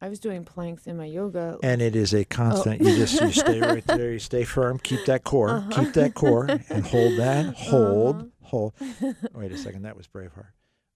I 0.00 0.08
was 0.10 0.20
doing 0.20 0.44
planks 0.44 0.86
in 0.86 0.96
my 0.98 1.06
yoga. 1.06 1.58
and 1.62 1.80
it 1.80 1.96
is 1.96 2.12
a 2.12 2.24
constant. 2.24 2.82
You 2.82 2.96
just 2.96 3.20
you 3.20 3.32
stay 3.32 3.60
right 3.60 3.84
there. 3.86 4.12
You 4.12 4.18
stay 4.18 4.44
firm. 4.44 4.78
Keep 4.78 5.06
that 5.06 5.24
core. 5.24 5.50
Uh-huh. 5.50 5.70
Keep 5.84 5.94
that 5.94 6.14
core, 6.14 6.46
and 6.46 6.86
hold 6.86 7.18
that. 7.18 7.54
Hold. 7.54 8.30
Uh-huh. 8.46 8.48
Hold. 8.48 8.74
Wait 9.34 9.50
a 9.50 9.58
second. 9.58 9.82
That 9.82 9.96
was 9.96 10.06
Braveheart. 10.06 10.50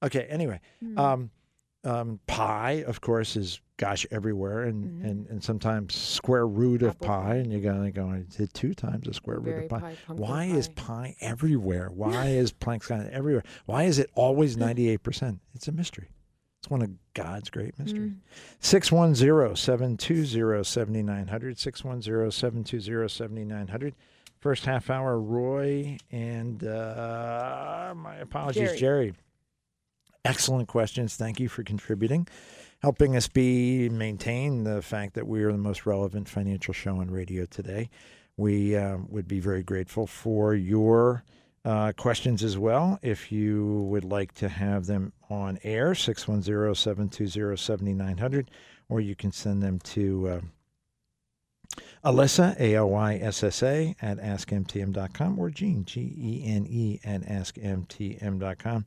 Okay. 0.04 0.24
Anyway. 0.30 0.60
Hmm. 0.80 0.98
Um, 0.98 1.30
um, 1.82 2.20
pi, 2.28 2.84
of 2.86 3.00
course, 3.00 3.34
is 3.36 3.60
gosh 3.78 4.06
everywhere, 4.12 4.64
and, 4.64 4.84
Mhm. 4.84 5.10
and, 5.10 5.26
and 5.28 5.42
sometimes 5.42 5.94
square 5.94 6.46
root 6.46 6.82
of 6.82 6.90
Apple 6.90 7.06
pi, 7.08 7.22
pie. 7.22 7.34
and 7.36 7.50
you're 7.50 7.62
gonna 7.62 7.90
go 7.90 8.06
and 8.10 8.28
did 8.28 8.52
two 8.54 8.74
times 8.74 9.06
the 9.06 9.14
square 9.14 9.38
root 9.38 9.46
Berry 9.46 9.64
of 9.64 9.70
pi. 9.70 9.96
Why 10.08 10.44
is 10.44 10.68
pie. 10.68 11.16
pi 11.16 11.16
everywhere? 11.22 11.88
Why 11.90 12.26
is 12.26 12.52
Planck's 12.52 12.86
constant 12.86 13.12
everywhere? 13.14 13.42
Why 13.66 13.84
is 13.84 13.98
it 13.98 14.10
always 14.14 14.56
ninety 14.58 14.88
eight 14.90 15.02
percent? 15.02 15.40
It's 15.54 15.66
a 15.68 15.72
mystery. 15.72 16.10
It's 16.60 16.70
one 16.70 16.82
of 16.82 16.90
God's 17.14 17.48
great 17.48 17.78
mysteries. 17.78 18.12
Mm. 18.12 18.16
610 18.60 19.56
720 19.56 20.62
7900. 20.62 21.58
610 21.58 22.30
720 22.30 23.08
7900. 23.08 23.94
First 24.40 24.66
half 24.66 24.90
hour, 24.90 25.18
Roy 25.18 25.98
and 26.10 26.62
uh, 26.64 27.94
my 27.96 28.16
apologies, 28.16 28.68
Jerry. 28.68 28.78
Jerry. 28.78 29.14
Excellent 30.24 30.68
questions. 30.68 31.16
Thank 31.16 31.40
you 31.40 31.48
for 31.48 31.62
contributing, 31.62 32.28
helping 32.82 33.16
us 33.16 33.26
be 33.26 33.88
maintain 33.88 34.64
the 34.64 34.82
fact 34.82 35.14
that 35.14 35.26
we 35.26 35.42
are 35.44 35.52
the 35.52 35.58
most 35.58 35.86
relevant 35.86 36.28
financial 36.28 36.74
show 36.74 36.96
on 36.96 37.10
radio 37.10 37.46
today. 37.46 37.88
We 38.36 38.76
um, 38.76 39.06
would 39.10 39.28
be 39.28 39.40
very 39.40 39.62
grateful 39.62 40.06
for 40.06 40.54
your 40.54 41.24
uh, 41.64 41.92
questions 41.96 42.42
as 42.42 42.56
well. 42.56 42.98
If 43.02 43.30
you 43.30 43.86
would 43.90 44.04
like 44.04 44.32
to 44.34 44.48
have 44.48 44.86
them 44.86 45.12
on 45.28 45.58
air, 45.62 45.94
610 45.94 46.74
720 46.74 47.56
7900, 47.56 48.50
or 48.88 49.00
you 49.00 49.14
can 49.14 49.32
send 49.32 49.62
them 49.62 49.78
to. 49.80 50.28
Uh, 50.28 50.40
Alyssa, 52.04 52.58
A 52.58 52.74
L 52.74 52.90
Y 52.90 53.16
S 53.16 53.44
S 53.44 53.62
A, 53.62 53.94
at 54.02 54.18
askmtm.com, 54.18 55.38
or 55.38 55.50
Gene, 55.50 55.84
G 55.84 56.00
E 56.16 56.42
N 56.46 56.66
E, 56.68 56.98
at 57.04 57.22
askmtm.com. 57.22 58.84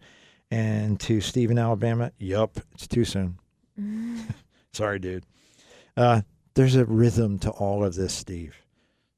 And 0.51 0.99
to 0.99 1.21
Steve 1.21 1.51
in 1.51 1.57
Alabama, 1.57 2.11
yup, 2.17 2.59
it's 2.73 2.87
too 2.87 3.05
soon. 3.05 3.39
Sorry, 4.73 4.99
dude. 4.99 5.25
Uh, 5.95 6.21
there's 6.55 6.75
a 6.75 6.85
rhythm 6.85 7.39
to 7.39 7.49
all 7.51 7.83
of 7.83 7.95
this, 7.95 8.13
Steve. 8.13 8.55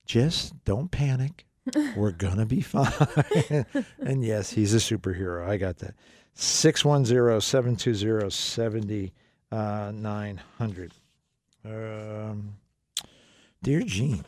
Just 0.05 0.63
don't 0.65 0.91
panic. 0.91 1.45
We're 1.95 2.11
going 2.11 2.37
to 2.37 2.45
be 2.45 2.61
fine. 2.61 2.91
and 3.99 4.23
yes, 4.23 4.51
he's 4.51 4.73
a 4.73 4.77
superhero. 4.77 5.47
I 5.47 5.57
got 5.57 5.79
that. 5.79 5.95
610 6.33 7.41
720 7.41 9.11
7900. 9.49 10.93
Um, 11.63 12.57
Dear 13.63 13.81
Gene, 13.81 14.25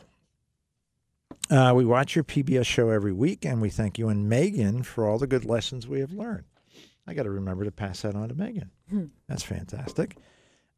uh, 1.50 1.72
we 1.76 1.84
watch 1.84 2.16
your 2.16 2.24
PBS 2.24 2.66
show 2.66 2.90
every 2.90 3.12
week, 3.12 3.44
and 3.44 3.60
we 3.60 3.70
thank 3.70 3.98
you 3.98 4.08
and 4.08 4.28
Megan 4.28 4.82
for 4.82 5.06
all 5.08 5.18
the 5.18 5.26
good 5.26 5.44
lessons 5.44 5.86
we 5.86 6.00
have 6.00 6.12
learned. 6.12 6.44
I 7.06 7.14
got 7.14 7.22
to 7.22 7.30
remember 7.30 7.64
to 7.64 7.70
pass 7.70 8.02
that 8.02 8.16
on 8.16 8.28
to 8.28 8.34
Megan. 8.34 8.70
That's 9.28 9.42
fantastic. 9.42 10.16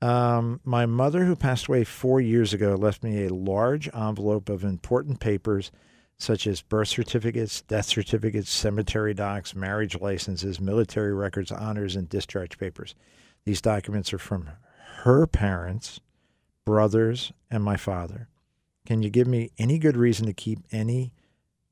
Um, 0.03 0.61
my 0.64 0.87
mother, 0.87 1.25
who 1.25 1.37
passed 1.37 1.66
away 1.66 1.85
four 1.85 2.20
years 2.20 2.53
ago, 2.53 2.75
left 2.75 3.03
me 3.03 3.25
a 3.25 3.35
large 3.35 3.88
envelope 3.94 4.49
of 4.49 4.64
important 4.64 5.20
papers 5.20 5.70
such 6.20 6.46
as 6.46 6.61
birth 6.61 6.88
certificates, 6.88 7.62
death 7.62 7.87
certificates, 7.87 8.50
cemetery 8.50 9.14
docs, 9.14 9.54
marriage 9.54 9.98
licenses, 9.98 10.61
military 10.61 11.14
records, 11.14 11.50
honors, 11.50 11.96
and 11.96 12.11
discharge 12.11 12.59
papers. 12.59 12.94
These 13.46 13.62
documents 13.62 14.12
are 14.12 14.18
from 14.18 14.50
her 14.98 15.26
parents, 15.26 15.98
brothers, 16.66 17.33
and 17.50 17.64
my 17.64 17.78
father. 17.78 18.28
Can 18.85 19.02
you 19.02 19.09
give 19.09 19.26
me 19.26 19.50
any 19.59 19.78
good 19.78 19.96
reason 19.96 20.26
to 20.26 20.35
keep 20.35 20.59
any, 20.70 21.14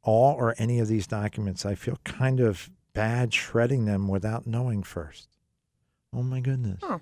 all, 0.02 0.34
or 0.34 0.54
any 0.56 0.78
of 0.78 0.88
these 0.88 1.06
documents? 1.06 1.66
I 1.66 1.74
feel 1.74 1.98
kind 2.04 2.40
of 2.40 2.70
bad 2.94 3.34
shredding 3.34 3.84
them 3.84 4.08
without 4.08 4.46
knowing 4.46 4.82
first. 4.82 5.28
Oh 6.14 6.22
my 6.22 6.40
goodness. 6.40 6.80
Huh. 6.82 7.00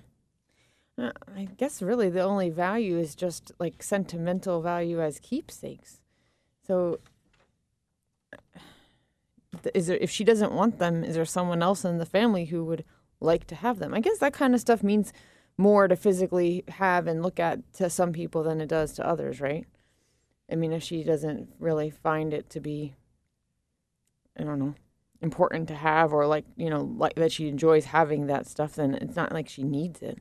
Uh, 0.97 1.11
I 1.33 1.47
guess 1.55 1.81
really 1.81 2.09
the 2.09 2.21
only 2.21 2.49
value 2.49 2.97
is 2.97 3.15
just 3.15 3.53
like 3.57 3.81
sentimental 3.81 4.61
value 4.61 5.01
as 5.01 5.19
keepsakes. 5.19 6.01
So, 6.65 6.99
is 9.73 9.87
there 9.87 9.97
if 9.97 10.09
she 10.09 10.23
doesn't 10.23 10.51
want 10.51 10.79
them, 10.79 11.03
is 11.03 11.15
there 11.15 11.25
someone 11.25 11.61
else 11.61 11.85
in 11.85 11.97
the 11.97 12.05
family 12.05 12.45
who 12.45 12.63
would 12.65 12.83
like 13.19 13.47
to 13.47 13.55
have 13.55 13.79
them? 13.79 13.93
I 13.93 13.99
guess 13.99 14.19
that 14.19 14.33
kind 14.33 14.53
of 14.53 14.61
stuff 14.61 14.83
means 14.83 15.13
more 15.57 15.87
to 15.87 15.95
physically 15.95 16.63
have 16.67 17.07
and 17.07 17.23
look 17.23 17.39
at 17.39 17.73
to 17.73 17.89
some 17.89 18.13
people 18.13 18.43
than 18.43 18.61
it 18.61 18.67
does 18.69 18.93
to 18.93 19.07
others, 19.07 19.41
right? 19.41 19.65
I 20.51 20.55
mean, 20.55 20.71
if 20.71 20.83
she 20.83 21.03
doesn't 21.03 21.49
really 21.59 21.89
find 21.89 22.33
it 22.33 22.49
to 22.51 22.59
be, 22.59 22.93
I 24.39 24.43
don't 24.43 24.59
know, 24.59 24.75
important 25.21 25.67
to 25.69 25.75
have 25.75 26.13
or 26.13 26.27
like, 26.27 26.45
you 26.55 26.69
know, 26.69 26.81
like 26.81 27.15
that 27.15 27.31
she 27.31 27.47
enjoys 27.47 27.85
having 27.85 28.27
that 28.27 28.47
stuff, 28.47 28.75
then 28.75 28.93
it's 28.93 29.15
not 29.15 29.31
like 29.31 29.49
she 29.49 29.63
needs 29.63 30.01
it. 30.01 30.19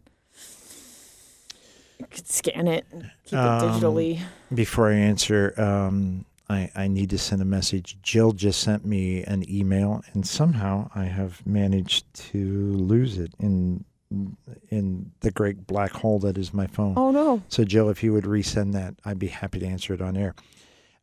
You 1.99 2.07
could 2.11 2.27
scan 2.29 2.67
it, 2.67 2.85
and 2.91 3.11
keep 3.25 3.39
Um, 3.39 3.57
it 3.57 3.73
digitally. 3.73 4.21
Before 4.53 4.91
I 4.91 4.95
answer, 4.95 5.55
um, 5.61 6.25
I, 6.49 6.71
I 6.75 6.89
need 6.89 7.11
to 7.11 7.19
send 7.19 7.43
a 7.43 7.47
message. 7.47 7.99
Jill 8.03 8.33
just 8.33 8.61
sent 8.61 8.85
me 8.85 9.25
an 9.25 9.49
email, 9.51 10.03
and 10.13 10.27
somehow 10.27 10.91
I 10.95 11.05
have 11.05 11.45
managed 11.47 12.13
to 12.31 12.73
lose 12.77 13.19
it 13.19 13.33
in 13.41 13.85
in 14.71 15.11
the 15.21 15.33
great 15.33 15.67
black 15.67 15.91
hole 15.91 16.21
that 16.21 16.39
is 16.39 16.55
my 16.55 16.67
phone. 16.69 16.95
Oh 16.97 17.11
no. 17.11 17.43
So, 17.49 17.65
Jill, 17.65 17.89
if 17.89 18.05
you 18.05 18.13
would 18.13 18.25
resend 18.25 18.73
that, 18.75 18.95
I'd 19.05 19.19
be 19.19 19.27
happy 19.27 19.59
to 19.59 19.67
answer 19.67 19.95
it 19.95 20.01
on 20.01 20.17
air. 20.17 20.35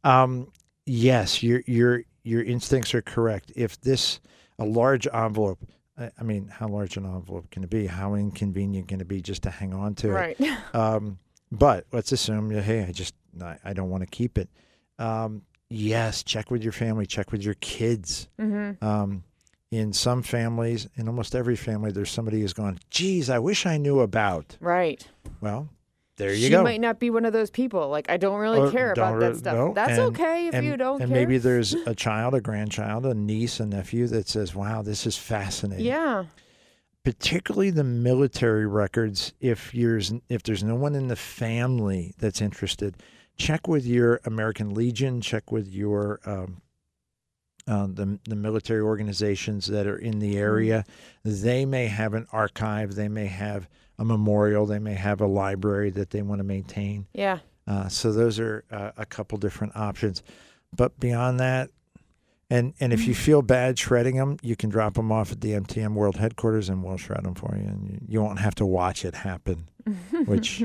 Um, 0.05 0.51
yes, 0.85 1.43
your 1.43 1.61
your 1.65 2.03
your 2.23 2.43
instincts 2.43 2.93
are 2.93 3.01
correct. 3.01 3.51
If 3.55 3.79
this 3.81 4.21
a 4.59 4.65
large 4.65 5.07
envelope, 5.07 5.59
I, 5.97 6.11
I 6.17 6.23
mean, 6.23 6.47
how 6.47 6.67
large 6.69 6.95
an 6.95 7.05
envelope 7.05 7.49
can 7.51 7.63
it 7.63 7.69
be? 7.69 7.87
How 7.87 8.13
inconvenient 8.15 8.87
can 8.87 9.01
it 9.01 9.07
be 9.07 9.21
just 9.21 9.43
to 9.43 9.49
hang 9.49 9.73
on 9.73 9.95
to 9.95 10.09
it? 10.09 10.39
Right. 10.39 10.39
Um, 10.73 11.19
but 11.51 11.85
let's 11.91 12.11
assume, 12.11 12.51
yeah, 12.51 12.61
hey, 12.61 12.83
I 12.83 12.91
just 12.91 13.13
I, 13.39 13.57
I 13.63 13.73
don't 13.73 13.91
want 13.91 14.01
to 14.01 14.07
keep 14.07 14.39
it. 14.39 14.49
Um, 14.99 15.41
yes, 15.69 16.23
check 16.23 16.51
with 16.51 16.63
your 16.63 16.71
family, 16.73 17.05
check 17.05 17.31
with 17.31 17.43
your 17.43 17.55
kids. 17.55 18.27
mm-hmm. 18.39 18.83
Um, 18.85 19.23
in 19.71 19.91
some 19.91 20.21
families, 20.21 20.87
in 20.97 21.07
almost 21.07 21.33
every 21.33 21.55
family, 21.55 21.91
there's 21.91 22.11
somebody 22.11 22.41
who's 22.41 22.53
gone, 22.53 22.77
geez, 22.91 23.27
I 23.31 23.39
wish 23.39 23.65
I 23.65 23.77
knew 23.77 24.01
about. 24.01 24.55
Right. 24.59 25.03
Well, 25.41 25.67
there 26.17 26.29
you 26.29 26.43
she 26.43 26.49
go. 26.51 26.59
She 26.59 26.63
might 26.63 26.79
not 26.79 26.99
be 26.99 27.09
one 27.09 27.25
of 27.25 27.33
those 27.33 27.49
people. 27.49 27.89
Like 27.89 28.07
I 28.07 28.17
don't 28.17 28.39
really 28.39 28.59
Or 28.59 28.69
care 28.71 28.93
don't 28.93 29.07
about 29.07 29.17
re- 29.17 29.27
that 29.29 29.37
stuff. 29.37 29.55
no, 29.55 29.73
That's 29.73 29.93
and- 29.93 30.01
okay 30.15 30.47
if 30.49 30.53
and, 30.53 30.63
you 30.63 30.77
don't 30.77 31.01
and 31.01 31.09
care. 31.09 31.19
maybe 31.19 31.37
there's 31.39 31.73
a 31.73 31.95
child, 31.95 32.35
a 32.35 32.39
grandchild, 32.41 33.07
a 33.07 33.15
niece, 33.15 33.59
a 33.59 33.65
nephew 33.65 34.05
that 34.09 34.29
says, 34.29 34.53
"Wow, 34.53 34.83
this 34.83 35.07
is 35.07 35.17
fascinating." 35.17 35.85
yeah. 35.87 36.25
Particularly 37.03 37.69
the 37.71 37.83
military 37.83 38.65
records. 38.67 39.33
If 39.41 39.71
there's 39.73 40.13
if 40.29 40.43
there's 40.43 40.63
no 40.63 40.75
one 40.75 40.93
in 40.95 41.07
the 41.07 41.15
family 41.17 42.13
that's 42.19 42.41
interested, 42.41 42.95
check 43.37 43.67
with 43.67 43.85
your 43.85 44.19
American 44.25 44.73
Legion. 44.73 45.21
Check 45.21 45.51
with 45.51 45.67
your 45.67 46.19
um, 46.25 46.61
uh, 47.67 47.87
the 47.87 48.19
the 48.27 48.35
military 48.35 48.81
organizations 48.81 49.67
that 49.67 49.87
are 49.87 49.97
in 49.97 50.19
the 50.19 50.37
area. 50.37 50.85
They 51.23 51.65
may 51.65 51.87
have 51.87 52.13
an 52.13 52.27
archive. 52.31 52.95
They 52.95 53.07
may 53.07 53.27
have 53.27 53.67
a 53.97 54.05
memorial. 54.05 54.65
They 54.65 54.79
may 54.79 54.95
have 54.95 55.21
a 55.21 55.27
library 55.27 55.89
that 55.91 56.09
they 56.09 56.21
want 56.21 56.39
to 56.39 56.43
maintain. 56.43 57.07
Yeah. 57.13 57.39
Uh, 57.65 57.87
so 57.87 58.11
those 58.11 58.39
are 58.39 58.65
uh, 58.71 58.91
a 58.97 59.05
couple 59.05 59.37
different 59.37 59.75
options. 59.75 60.21
But 60.75 60.99
beyond 60.99 61.39
that, 61.39 61.69
and 62.49 62.73
and 62.79 62.91
if 62.91 63.07
you 63.07 63.15
feel 63.15 63.41
bad 63.41 63.79
shredding 63.79 64.17
them, 64.17 64.37
you 64.41 64.55
can 64.55 64.69
drop 64.69 64.95
them 64.95 65.11
off 65.11 65.31
at 65.31 65.41
the 65.41 65.51
MTM 65.51 65.93
World 65.93 66.17
Headquarters, 66.17 66.69
and 66.69 66.83
we'll 66.83 66.97
shred 66.97 67.23
them 67.23 67.35
for 67.35 67.55
you, 67.55 67.63
and 67.63 67.89
you, 67.89 67.99
you 68.07 68.21
won't 68.21 68.39
have 68.39 68.55
to 68.55 68.65
watch 68.65 69.05
it 69.05 69.15
happen, 69.15 69.69
which 70.25 70.63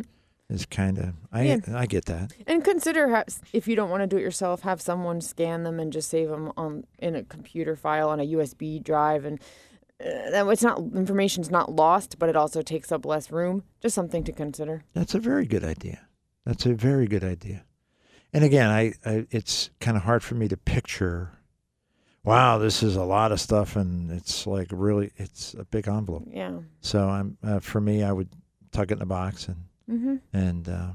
is 0.51 0.67
kind 0.67 0.99
of 0.99 1.15
I 1.33 1.43
Yeah. 1.45 1.59
I 1.75 1.87
get 1.87 2.07
that. 2.07 2.33
And 2.47 2.65
consider 2.65 3.09
ha- 3.09 3.25
if 3.53 3.69
you 3.69 3.77
don't 3.77 3.91
want 3.91 4.03
to 4.03 4.07
do 4.07 4.17
it 4.17 4.23
yourself, 4.23 4.63
have 4.63 4.81
someone 4.81 5.21
scan 5.21 5.63
them 5.63 5.79
and 5.79 5.93
just 5.93 6.09
save 6.09 6.29
them 6.29 6.53
on 6.57 6.85
in 6.99 7.15
a 7.15 7.23
computer 7.23 7.77
file 7.77 8.09
on 8.09 8.21
a 8.21 8.27
USB 8.27 8.83
drive, 8.83 9.25
and 9.25 9.41
uh, 10.01 10.49
it's 10.49 10.63
not 10.63 10.79
information's 10.79 11.51
not 11.51 11.73
lost, 11.73 12.19
but 12.19 12.29
it 12.29 12.37
also 12.37 12.63
takes 12.63 12.91
up 12.93 13.05
less 13.05 13.31
room. 13.31 13.63
Just 13.81 13.95
something 13.95 14.25
to 14.25 14.33
consider. 14.33 14.85
That's 14.95 15.15
a 15.15 15.19
very 15.21 15.47
good 15.47 15.65
idea. 15.65 16.07
That's 16.45 16.65
a 16.67 16.75
very 16.75 17.07
good 17.07 17.25
idea. 17.25 17.65
And 18.33 18.45
again, 18.45 18.71
I, 18.71 18.95
I 19.05 19.27
it's 19.31 19.71
kind 19.81 19.97
of 19.97 20.05
hard 20.05 20.23
for 20.23 20.35
me 20.35 20.49
to 20.49 20.57
picture. 20.57 21.33
Wow, 22.25 22.59
this 22.59 22.83
is 22.83 22.97
a 22.97 23.05
lot 23.05 23.33
of 23.33 23.41
stuff, 23.41 23.77
and 23.77 24.11
it's 24.11 24.47
like 24.47 24.69
really, 24.71 25.13
it's 25.17 25.55
a 25.55 25.65
big 25.65 25.89
envelope. 25.89 26.25
Yeah. 26.31 26.59
So 26.81 27.09
I'm 27.09 27.39
uh, 27.43 27.61
for 27.61 27.81
me, 27.81 28.03
I 28.03 28.13
would 28.13 28.29
tuck 28.71 28.91
it 28.91 28.95
in 28.95 29.03
a 29.03 29.07
box 29.07 29.49
and 29.49 29.57
Mm-hmm. 29.91 30.17
and 30.33 30.69
uh, 30.69 30.89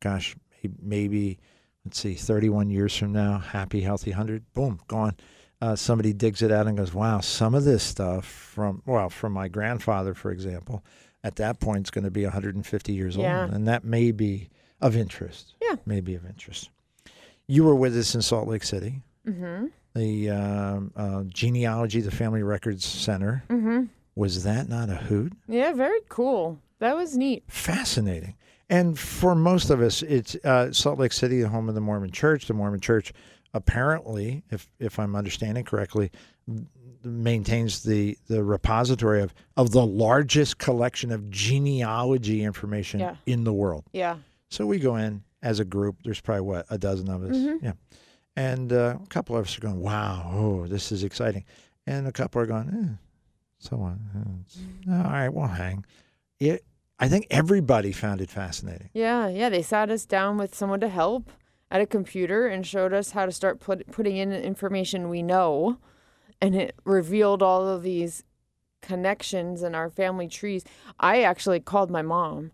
gosh, 0.00 0.34
maybe 0.82 1.38
let's 1.84 1.98
see, 2.00 2.14
31 2.14 2.70
years 2.70 2.96
from 2.96 3.12
now, 3.12 3.38
happy, 3.38 3.80
healthy, 3.80 4.10
hundred, 4.10 4.44
boom, 4.54 4.80
gone. 4.88 5.16
Uh, 5.62 5.76
somebody 5.76 6.12
digs 6.12 6.40
it 6.42 6.50
out 6.50 6.66
and 6.66 6.76
goes, 6.78 6.94
"Wow, 6.94 7.20
some 7.20 7.54
of 7.54 7.64
this 7.64 7.82
stuff 7.82 8.24
from 8.24 8.82
well, 8.86 9.10
from 9.10 9.32
my 9.32 9.46
grandfather, 9.48 10.14
for 10.14 10.30
example, 10.32 10.82
at 11.22 11.36
that 11.36 11.60
point, 11.60 11.80
it's 11.80 11.90
going 11.90 12.04
to 12.04 12.10
be 12.10 12.24
150 12.24 12.92
years 12.92 13.14
Yeah. 13.16 13.42
old, 13.42 13.52
and 13.52 13.68
that 13.68 13.84
may 13.84 14.10
be 14.10 14.48
of 14.80 14.96
interest. 14.96 15.54
Yeah. 15.62 15.76
may 15.84 16.00
be 16.00 16.14
of 16.14 16.24
interest. 16.24 16.70
You 17.46 17.64
were 17.64 17.74
with 17.74 17.94
us 17.96 18.14
in 18.14 18.22
Salt 18.22 18.48
Lake 18.48 18.64
City, 18.64 19.02
Mm-hmm. 19.26 19.66
the 19.94 20.30
um, 20.30 20.92
uh, 20.96 21.24
genealogy, 21.24 22.00
the 22.00 22.10
Family 22.10 22.42
Records 22.42 22.84
Center. 22.86 23.44
Mm-hmm. 23.50 23.84
Was 24.16 24.44
that 24.44 24.68
not 24.68 24.88
a 24.88 24.94
hoot? 24.96 25.34
Yeah. 25.46 25.72
Very 25.74 26.00
cool. 26.08 26.58
That 26.80 26.96
was 26.96 27.16
neat. 27.16 27.44
fascinating. 27.48 28.34
And 28.68 28.98
for 28.98 29.34
most 29.34 29.70
of 29.70 29.80
us, 29.80 30.02
it's 30.02 30.34
uh, 30.44 30.72
Salt 30.72 30.98
Lake 30.98 31.12
City, 31.12 31.40
the 31.42 31.48
home 31.48 31.68
of 31.68 31.74
the 31.74 31.80
Mormon 31.80 32.10
Church. 32.10 32.46
The 32.46 32.54
Mormon 32.54 32.80
Church, 32.80 33.12
apparently, 33.54 34.42
if 34.50 34.70
if 34.78 34.98
I'm 34.98 35.16
understanding 35.16 35.64
correctly, 35.64 36.10
maintains 37.02 37.82
the 37.82 38.16
the 38.28 38.44
repository 38.44 39.22
of 39.22 39.34
of 39.56 39.70
the 39.72 39.84
largest 39.84 40.58
collection 40.58 41.10
of 41.10 41.28
genealogy 41.30 42.44
information 42.44 43.00
Yeah. 43.00 43.16
in 43.26 43.44
the 43.44 43.52
world. 43.52 43.84
Yeah. 43.92 44.16
So 44.50 44.66
we 44.66 44.78
go 44.78 44.96
in 44.96 45.22
as 45.42 45.58
a 45.60 45.64
group. 45.64 45.96
There's 46.04 46.20
probably 46.20 46.42
what 46.42 46.66
a 46.70 46.78
dozen 46.78 47.08
of 47.08 47.22
us. 47.24 47.36
Mhm. 47.36 47.62
Yeah, 47.62 47.72
And 48.36 48.72
uh, 48.72 48.98
a 49.02 49.06
couple 49.08 49.36
of 49.36 49.46
us 49.46 49.56
are 49.56 49.60
going, 49.60 49.80
wow, 49.80 50.30
oh, 50.34 50.66
this 50.66 50.92
is 50.92 51.02
exciting. 51.04 51.44
And 51.86 52.06
a 52.06 52.12
couple 52.12 52.40
are 52.42 52.46
going, 52.46 52.68
eh, 52.68 52.94
so 53.58 53.80
on. 53.80 54.44
Eh, 54.88 54.92
all 54.96 55.02
right, 55.10 55.28
we'll 55.28 55.46
hang. 55.46 55.84
It, 56.38 56.64
I 57.00 57.08
think 57.08 57.26
everybody 57.30 57.92
found 57.92 58.20
it 58.20 58.30
fascinating. 58.30 58.90
Yeah, 58.92 59.26
yeah. 59.28 59.48
They 59.48 59.62
sat 59.62 59.90
us 59.90 60.04
down 60.04 60.36
with 60.36 60.54
someone 60.54 60.80
to 60.80 60.88
help 60.88 61.30
at 61.70 61.80
a 61.80 61.86
computer 61.86 62.46
and 62.46 62.66
showed 62.66 62.92
us 62.92 63.12
how 63.12 63.24
to 63.24 63.32
start 63.32 63.58
put, 63.58 63.90
putting 63.90 64.18
in 64.18 64.32
information 64.32 65.08
we 65.08 65.22
know. 65.22 65.78
And 66.42 66.54
it 66.54 66.74
revealed 66.84 67.42
all 67.42 67.66
of 67.66 67.82
these 67.82 68.24
connections 68.82 69.62
and 69.62 69.74
our 69.74 69.88
family 69.88 70.28
trees. 70.28 70.62
I 70.98 71.22
actually 71.22 71.60
called 71.60 71.90
my 71.90 72.02
mom 72.02 72.52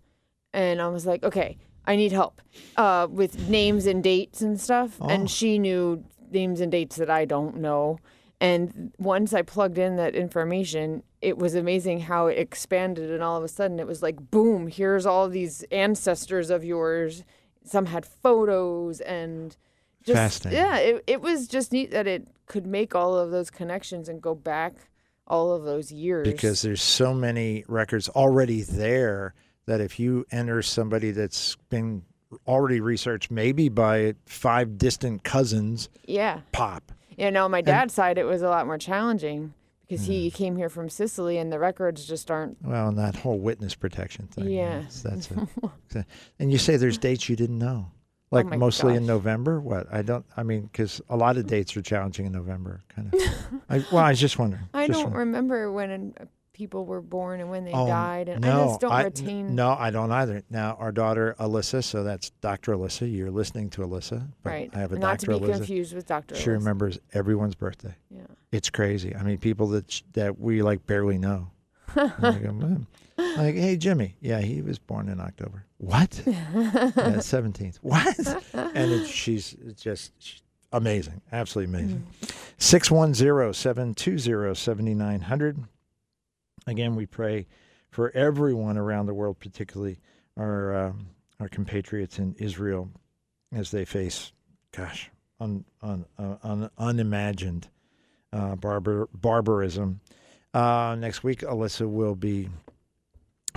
and 0.52 0.80
I 0.80 0.88
was 0.88 1.06
like, 1.06 1.24
okay, 1.24 1.58
I 1.84 1.96
need 1.96 2.12
help 2.12 2.40
uh, 2.76 3.08
with 3.10 3.48
names 3.48 3.86
and 3.86 4.02
dates 4.02 4.42
and 4.42 4.60
stuff. 4.60 4.96
Oh. 5.00 5.08
And 5.08 5.30
she 5.30 5.58
knew 5.58 6.04
names 6.30 6.60
and 6.60 6.70
dates 6.70 6.96
that 6.96 7.10
I 7.10 7.24
don't 7.24 7.56
know. 7.56 7.98
And 8.40 8.92
once 8.98 9.32
I 9.32 9.42
plugged 9.42 9.78
in 9.78 9.96
that 9.96 10.14
information, 10.14 11.02
it 11.26 11.38
was 11.38 11.56
amazing 11.56 11.98
how 11.98 12.28
it 12.28 12.38
expanded. 12.38 13.10
And 13.10 13.20
all 13.20 13.36
of 13.36 13.42
a 13.42 13.48
sudden, 13.48 13.80
it 13.80 13.86
was 13.88 14.00
like, 14.00 14.30
boom, 14.30 14.68
here's 14.68 15.04
all 15.04 15.28
these 15.28 15.64
ancestors 15.72 16.50
of 16.50 16.64
yours. 16.64 17.24
Some 17.64 17.86
had 17.86 18.06
photos 18.06 19.00
and 19.00 19.56
just, 20.04 20.14
Fascinating. 20.14 20.64
yeah, 20.64 20.76
it, 20.76 21.04
it 21.08 21.20
was 21.20 21.48
just 21.48 21.72
neat 21.72 21.90
that 21.90 22.06
it 22.06 22.28
could 22.46 22.64
make 22.64 22.94
all 22.94 23.18
of 23.18 23.32
those 23.32 23.50
connections 23.50 24.08
and 24.08 24.22
go 24.22 24.36
back 24.36 24.74
all 25.26 25.50
of 25.52 25.64
those 25.64 25.90
years. 25.90 26.28
because 26.28 26.62
there's 26.62 26.80
so 26.80 27.12
many 27.12 27.64
records 27.66 28.08
already 28.10 28.62
there 28.62 29.34
that 29.64 29.80
if 29.80 29.98
you 29.98 30.24
enter 30.30 30.62
somebody 30.62 31.10
that's 31.10 31.56
been 31.70 32.02
already 32.46 32.80
researched, 32.80 33.32
maybe 33.32 33.68
by 33.68 34.14
five 34.26 34.78
distant 34.78 35.24
cousins, 35.24 35.88
yeah. 36.06 36.42
pop. 36.52 36.92
Yeah, 37.16 37.30
no, 37.30 37.48
my 37.48 37.62
dad's 37.62 37.94
side, 37.94 38.16
it 38.16 38.26
was 38.26 38.42
a 38.42 38.48
lot 38.48 38.64
more 38.66 38.78
challenging 38.78 39.54
because 39.88 40.06
he 40.06 40.28
mm. 40.28 40.34
came 40.34 40.56
here 40.56 40.68
from 40.68 40.88
Sicily 40.88 41.38
and 41.38 41.52
the 41.52 41.58
records 41.58 42.06
just 42.06 42.30
aren't. 42.30 42.58
Well, 42.62 42.88
and 42.88 42.98
that 42.98 43.16
whole 43.16 43.38
witness 43.38 43.74
protection 43.74 44.26
thing. 44.28 44.50
Yeah. 44.50 44.80
That's, 44.80 45.02
that's 45.02 45.30
it. 45.94 46.06
and 46.38 46.50
you 46.50 46.58
say 46.58 46.76
there's 46.76 46.98
dates 46.98 47.28
you 47.28 47.36
didn't 47.36 47.58
know. 47.58 47.92
Oh 48.32 48.36
like 48.36 48.46
Oh 48.52 48.56
mostly 48.56 48.96
in. 48.96 49.06
November. 49.06 49.60
What 49.60 49.86
I 49.92 50.02
don't. 50.02 50.26
I 50.36 50.42
mean, 50.42 50.62
because 50.62 51.00
a 51.08 51.16
lot 51.16 51.36
of 51.36 51.44
mm. 51.44 51.48
dates 51.48 51.76
are 51.76 51.82
challenging 51.82 52.26
in 52.26 52.32
November. 52.32 52.82
Kind 52.88 53.14
of. 53.14 53.20
I, 53.70 53.84
well, 53.92 54.04
I 54.04 54.10
was 54.10 54.20
just 54.20 54.38
wondering. 54.38 54.68
I 54.74 54.88
just 54.88 54.98
don't 54.98 55.04
wondering. 55.04 55.28
remember 55.28 55.72
when 55.72 56.14
people 56.56 56.86
were 56.86 57.02
born 57.02 57.40
and 57.40 57.50
when 57.50 57.66
they 57.66 57.72
Oh, 57.72 57.86
died, 57.86 58.30
and 58.30 58.40
no, 58.40 58.62
I 58.62 58.66
just 58.68 58.80
don't 58.80 58.92
I- 58.92 59.02
retain. 59.04 59.54
No, 59.54 59.76
I 59.78 59.90
don't 59.90 60.10
either. 60.10 60.42
Now, 60.48 60.74
our 60.80 60.90
daughter 60.90 61.36
Alyssa, 61.38 61.84
so 61.84 62.02
that's 62.02 62.30
Dr. 62.40 62.72
Alyssa. 62.74 63.12
You're 63.14 63.30
listening 63.30 63.68
to 63.70 63.82
Alyssa, 63.82 64.26
right. 64.42 64.70
I 64.74 64.78
have 64.78 64.92
a 64.92 64.98
Not 64.98 65.18
Dr. 65.20 65.32
to 65.34 65.38
be 65.40 65.46
Alyssa. 65.46 65.56
confused 65.58 65.94
with 65.94 66.06
Dr. 66.06 66.34
She 66.34 66.44
Alyssa. 66.46 66.52
remembers 66.54 66.98
everyone's 67.12 67.54
birthday. 67.54 67.94
Yeah. 68.10 68.22
It's 68.52 68.70
crazy. 68.70 69.14
I 69.14 69.22
mean, 69.22 69.36
people 69.36 69.66
that 69.68 69.90
sh- 69.92 70.02
that 70.14 70.40
we 70.40 70.62
like 70.62 70.86
barely 70.86 71.18
know. 71.18 71.50
And 71.94 72.12
I 72.24 72.38
go, 72.38 72.52
"Man." 72.52 72.86
like, 73.18 73.54
hey, 73.54 73.76
Jimmy. 73.76 74.16
Yeah, 74.20 74.40
he 74.40 74.62
was 74.62 74.78
born 74.78 75.08
in 75.10 75.20
October. 75.20 75.64
What? 75.78 76.22
yeah, 76.26 77.20
seventeenth. 77.20 77.78
What? 77.82 78.18
and 78.54 78.90
it, 78.92 79.06
she's 79.06 79.54
just 79.76 80.12
she's 80.18 80.42
amazing, 80.72 81.20
absolutely 81.32 81.74
amazing. 81.74 82.06
Mm. 82.22 82.34
Six 82.58 82.90
one 82.90 83.12
zero 83.14 83.52
seven 83.52 83.92
two 83.94 84.18
zero 84.18 84.54
seventy 84.54 84.94
nine 84.94 85.20
hundred. 85.20 85.58
Again, 86.66 86.96
we 86.96 87.06
pray 87.06 87.46
for 87.90 88.10
everyone 88.10 88.76
around 88.76 89.06
the 89.06 89.14
world, 89.14 89.38
particularly 89.38 90.00
our 90.36 90.74
um, 90.76 91.06
our 91.38 91.48
compatriots 91.48 92.18
in 92.18 92.34
Israel, 92.38 92.90
as 93.52 93.70
they 93.70 93.84
face, 93.84 94.32
gosh, 94.72 95.10
un, 95.38 95.64
un, 95.82 96.06
uh, 96.18 96.36
un, 96.42 96.70
unimagined 96.78 97.68
uh, 98.32 98.56
barbar, 98.56 99.08
barbarism. 99.12 100.00
Uh, 100.54 100.96
next 100.98 101.22
week, 101.22 101.40
Alyssa 101.40 101.88
will 101.88 102.14
be 102.14 102.48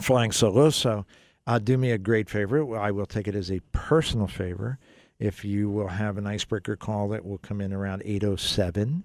flying 0.02 0.32
solo, 0.32 0.70
so 0.70 1.06
uh, 1.48 1.58
do 1.58 1.78
me 1.78 1.92
a 1.92 1.98
great 1.98 2.30
favor. 2.30 2.78
I 2.78 2.92
will 2.92 3.06
take 3.06 3.28
it 3.28 3.36
as 3.36 3.50
a 3.50 3.62
personal 3.72 4.28
favor 4.28 4.78
if 5.20 5.44
you 5.44 5.70
will 5.70 5.88
have 5.88 6.18
an 6.18 6.28
icebreaker 6.28 6.76
call 6.76 7.10
that 7.10 7.26
will 7.26 7.38
come 7.40 7.62
in 7.62 7.74
around 7.74 8.02
807 8.06 9.04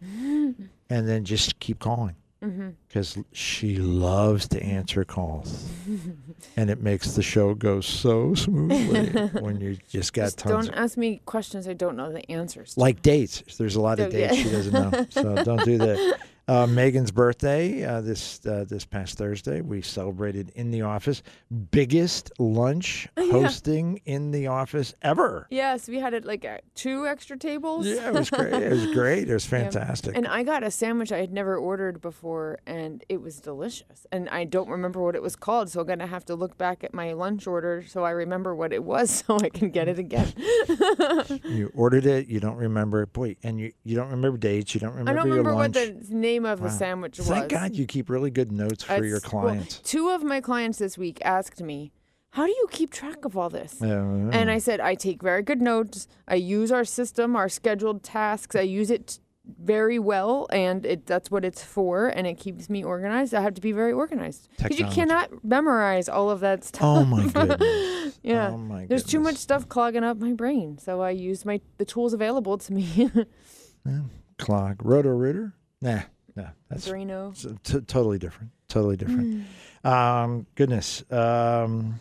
and 0.91 1.09
then 1.09 1.25
just 1.25 1.59
keep 1.59 1.79
calling 1.79 2.17
Mm-hmm. 2.45 2.71
because 2.87 3.17
she 3.33 3.77
loves 3.79 4.49
to 4.49 4.63
answer 4.63 5.03
calls 5.05 5.67
and 6.59 6.69
it 6.69 6.83
makes 6.83 7.13
the 7.13 7.23
show 7.23 7.55
go 7.55 7.81
so 7.81 8.35
smoothly 8.35 9.07
when 9.41 9.61
you 9.63 9.79
just 9.89 10.13
got 10.13 10.25
Just 10.25 10.39
tons 10.41 10.67
don't 10.67 10.75
of, 10.77 10.85
ask 10.85 10.99
me 10.99 11.23
questions 11.25 11.67
I 11.67 11.73
don't 11.73 11.97
know 11.97 12.13
the 12.13 12.31
answers 12.31 12.75
to. 12.75 12.81
like 12.81 13.01
dates 13.01 13.43
there's 13.57 13.77
a 13.77 13.81
lot 13.81 13.99
of 13.99 14.13
So, 14.13 14.19
yeah. 14.19 14.29
dates 14.29 14.43
she 14.43 14.51
doesn't 14.51 14.73
know 14.75 15.07
so 15.09 15.43
don't 15.43 15.65
do 15.65 15.79
that 15.79 16.19
uh, 16.47 16.67
Megan's 16.67 17.11
birthday 17.11 17.85
uh, 17.85 18.01
this 18.01 18.45
uh, 18.47 18.65
this 18.69 18.85
past 18.85 19.17
Thursday 19.17 19.61
we 19.63 19.81
celebrated 19.83 20.51
in 20.55 20.71
the 20.71 20.83
office 20.83 21.23
biggest 21.71 22.31
lunch 22.39 23.09
Yeah. 23.17 23.31
hosting 23.33 24.01
in 24.05 24.31
the 24.31 24.47
office 24.49 24.95
ever 25.03 25.47
Yes, 25.51 25.89
we 25.89 25.99
had 26.01 26.13
it 26.15 26.25
like 26.25 26.47
two 26.75 27.07
extra 27.07 27.39
tables. 27.39 27.87
yeah 27.87 28.09
it 28.09 28.15
was 28.15 28.29
great 28.31 28.53
it 28.53 28.71
was 28.71 28.87
great 28.93 29.29
it 29.29 29.33
was 29.35 29.45
Yeah. 29.51 29.63
fantastic 29.63 30.17
And 30.17 30.27
I 30.27 30.43
got 30.43 30.63
a 30.63 30.71
sandwich 30.71 31.11
I 31.13 31.19
had 31.19 31.33
never 31.33 31.57
ordered 31.57 32.01
before, 32.01 32.59
and 32.67 33.03
it 33.09 33.21
was 33.23 33.41
delicious. 33.41 34.07
And 34.13 34.29
I 34.29 34.45
don't 34.45 34.69
remember 34.69 35.03
what 35.03 35.15
it 35.15 35.23
was 35.23 35.37
called, 35.37 35.71
so 35.71 35.81
I'm 35.81 35.87
gonna 35.87 36.07
have 36.07 36.25
to 36.27 36.35
look 36.35 36.59
back 36.59 36.85
at 36.85 36.93
my 36.93 37.13
lunch 37.15 37.47
order 37.47 37.83
so 37.87 38.05
I 38.05 38.11
remember 38.11 38.55
what 38.55 38.73
it 38.73 38.85
was, 38.85 39.11
so 39.27 39.39
I 39.39 39.49
can 39.49 39.71
get 39.71 39.89
it 39.89 39.99
again. 39.99 40.33
you 41.45 41.71
ordered 41.75 42.05
it 42.07 42.29
you 42.29 42.41
don't 42.41 42.57
remember 42.57 43.03
it 43.03 43.13
boy 43.13 43.37
and 43.43 43.59
you, 43.59 43.73
you 43.85 43.97
don't 43.97 44.11
remember 44.11 44.37
dates 44.39 44.75
you 44.75 44.81
don't 44.81 44.91
remember 44.93 45.11
I 45.11 45.15
don't 45.15 45.27
your 45.29 45.39
remember 45.39 45.55
what 45.57 45.73
the 45.73 45.97
name 46.11 46.34
of 46.45 46.61
Wow. 46.61 46.67
the 46.67 46.73
sandwich 46.73 47.19
was. 47.19 47.29
Thank 47.29 47.51
God 47.51 47.75
you 47.77 47.87
keep 47.87 48.11
really 48.11 48.31
good 48.31 48.51
notes 48.53 48.83
for 48.85 49.05
your 49.05 49.17
It's- 49.19 49.33
well, 49.33 49.43
clients. 49.43 49.79
two 49.81 50.09
of 50.11 50.23
my 50.25 50.41
clients 50.41 50.79
this 50.79 50.99
week 50.99 51.19
asked 51.25 51.63
me, 51.63 51.93
"How 52.31 52.47
do 52.47 52.53
you 52.53 52.67
keep 52.71 52.91
track 52.91 53.25
of 53.25 53.37
all 53.37 53.49
this?" 53.51 53.77
Yeah, 53.81 54.03
And 54.33 54.51
I 54.51 54.59
said, 54.59 54.81
I 54.81 54.95
take 54.97 55.23
very 55.23 55.43
good 55.43 55.63
notes. 55.63 56.09
I 56.27 56.35
use 56.35 56.73
our 56.73 56.85
system, 56.85 57.37
our 57.37 57.49
scheduled 57.49 58.03
tasks. 58.03 58.57
I 58.57 58.63
use 58.63 58.91
it 58.91 59.21
very 59.63 59.99
well, 59.99 60.47
and 60.51 60.87
it 60.87 61.05
that's 61.05 61.31
what 61.31 61.45
it's 61.45 61.63
for, 61.63 62.07
and 62.09 62.27
it 62.27 62.39
keeps 62.39 62.71
me 62.71 62.83
organized. 62.83 63.35
I 63.35 63.43
have 63.43 63.53
to 63.55 63.61
be 63.61 63.73
very 63.73 63.93
organized 63.93 64.49
because 64.57 64.79
you 64.79 64.87
cannot 64.87 65.45
memorize 65.45 66.09
all 66.09 66.31
of 66.31 66.41
that 66.41 66.65
stuff. 66.65 66.81
oh 66.83 67.05
my 67.05 67.29
goodness. 67.33 68.19
Yeah. 68.23 68.53
Oh 68.53 68.57
my 68.57 68.87
There's 68.87 69.05
too 69.05 69.21
much 69.21 69.37
stuff 69.37 69.69
clogging 69.69 70.03
up 70.03 70.17
my 70.19 70.33
brain, 70.33 70.79
so 70.79 71.03
I 71.03 71.11
use 71.11 71.45
my 71.45 71.61
the 71.77 71.85
tools 71.85 72.15
available 72.15 72.57
to 72.57 72.73
me. 72.73 73.11
Yeah. 73.87 74.01
Clog. 74.39 74.83
Roto 74.83 75.11
Rooter? 75.11 75.53
Nah, 75.83 76.01
nah. 76.37 76.49
That's 76.69 76.89
Drano. 76.89 77.33
s- 77.33 77.47
t- 77.63 77.81
totally 77.83 78.19
different. 78.19 78.51
Totally 78.69 78.97
different. 78.97 79.45
Mm. 79.85 79.89
Um, 79.91 80.47
goodness. 80.55 81.05
Um, 81.11 82.01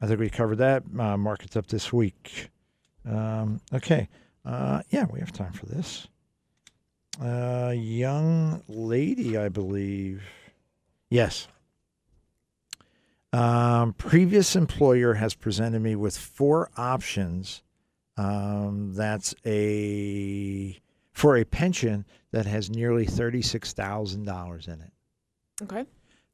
I 0.00 0.06
think 0.06 0.20
we 0.20 0.30
covered 0.30 0.56
that. 0.56 0.82
Uh, 0.98 1.16
markets 1.16 1.56
up 1.56 1.66
this 1.66 1.92
week. 1.92 2.50
Um, 3.08 3.60
okay. 3.72 4.08
Uh, 4.44 4.82
yeah, 4.90 5.04
we 5.12 5.20
have 5.20 5.32
time 5.32 5.52
for 5.52 5.66
this. 5.66 6.08
Uh, 7.20 7.72
young 7.76 8.62
lady, 8.68 9.36
I 9.36 9.48
believe. 9.48 10.22
Yes. 11.10 11.48
Um, 13.32 13.92
previous 13.94 14.56
employer 14.56 15.14
has 15.14 15.34
presented 15.34 15.80
me 15.82 15.96
with 15.96 16.16
four 16.16 16.70
options. 16.76 17.62
Um, 18.16 18.94
that's 18.94 19.34
a 19.44 20.78
for 21.18 21.36
a 21.36 21.44
pension 21.44 22.06
that 22.30 22.46
has 22.46 22.70
nearly 22.70 23.04
thirty-six 23.04 23.72
thousand 23.72 24.24
dollars 24.24 24.68
in 24.68 24.80
it. 24.80 24.92
Okay. 25.62 25.84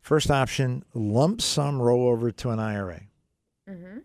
First 0.02 0.30
option: 0.30 0.84
lump 0.92 1.40
sum 1.40 1.78
rollover 1.78 2.36
to 2.36 2.50
an 2.50 2.58
IRA. 2.58 3.00
Mm-hmm. 3.68 4.00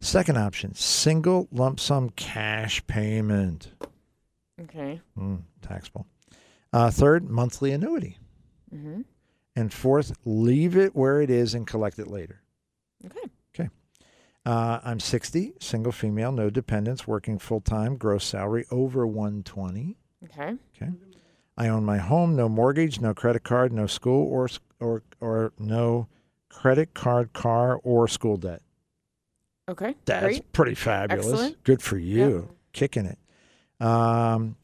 Second 0.00 0.36
option: 0.36 0.74
single 0.74 1.46
lump 1.52 1.78
sum 1.78 2.10
cash 2.10 2.84
payment. 2.88 3.70
Okay. 4.60 5.00
Mm, 5.16 5.42
taxable. 5.62 6.08
Uh, 6.72 6.90
third, 6.90 7.30
monthly 7.30 7.70
annuity. 7.70 8.18
Mm-hmm. 8.74 9.02
And 9.54 9.72
fourth, 9.72 10.12
leave 10.24 10.76
it 10.76 10.96
where 10.96 11.20
it 11.22 11.30
is 11.30 11.54
and 11.54 11.66
collect 11.66 12.00
it 12.00 12.08
later. 12.08 12.42
Okay. 13.04 13.28
Uh, 14.44 14.80
I'm 14.82 15.00
60, 15.00 15.54
single 15.60 15.92
female, 15.92 16.32
no 16.32 16.50
dependents, 16.50 17.06
working 17.06 17.38
full 17.38 17.60
time, 17.60 17.96
gross 17.96 18.24
salary 18.24 18.64
over 18.70 19.06
120. 19.06 19.99
Okay. 20.24 20.54
Okay. 20.76 20.90
I 21.56 21.68
own 21.68 21.84
my 21.84 21.98
home, 21.98 22.36
no 22.36 22.48
mortgage, 22.48 23.00
no 23.00 23.12
credit 23.14 23.42
card, 23.44 23.72
no 23.72 23.86
school 23.86 24.26
or 24.30 24.48
or 24.80 25.02
or 25.20 25.52
no 25.58 26.08
credit 26.48 26.94
card, 26.94 27.32
car 27.32 27.78
or 27.82 28.08
school 28.08 28.36
debt. 28.36 28.62
Okay. 29.68 29.94
That's 30.04 30.24
Great. 30.24 30.52
pretty 30.52 30.74
fabulous. 30.74 31.26
Excellent. 31.26 31.64
Good 31.64 31.82
for 31.82 31.98
you, 31.98 32.48
kicking 32.72 33.06
it. 33.06 33.18
Um, 33.84 34.56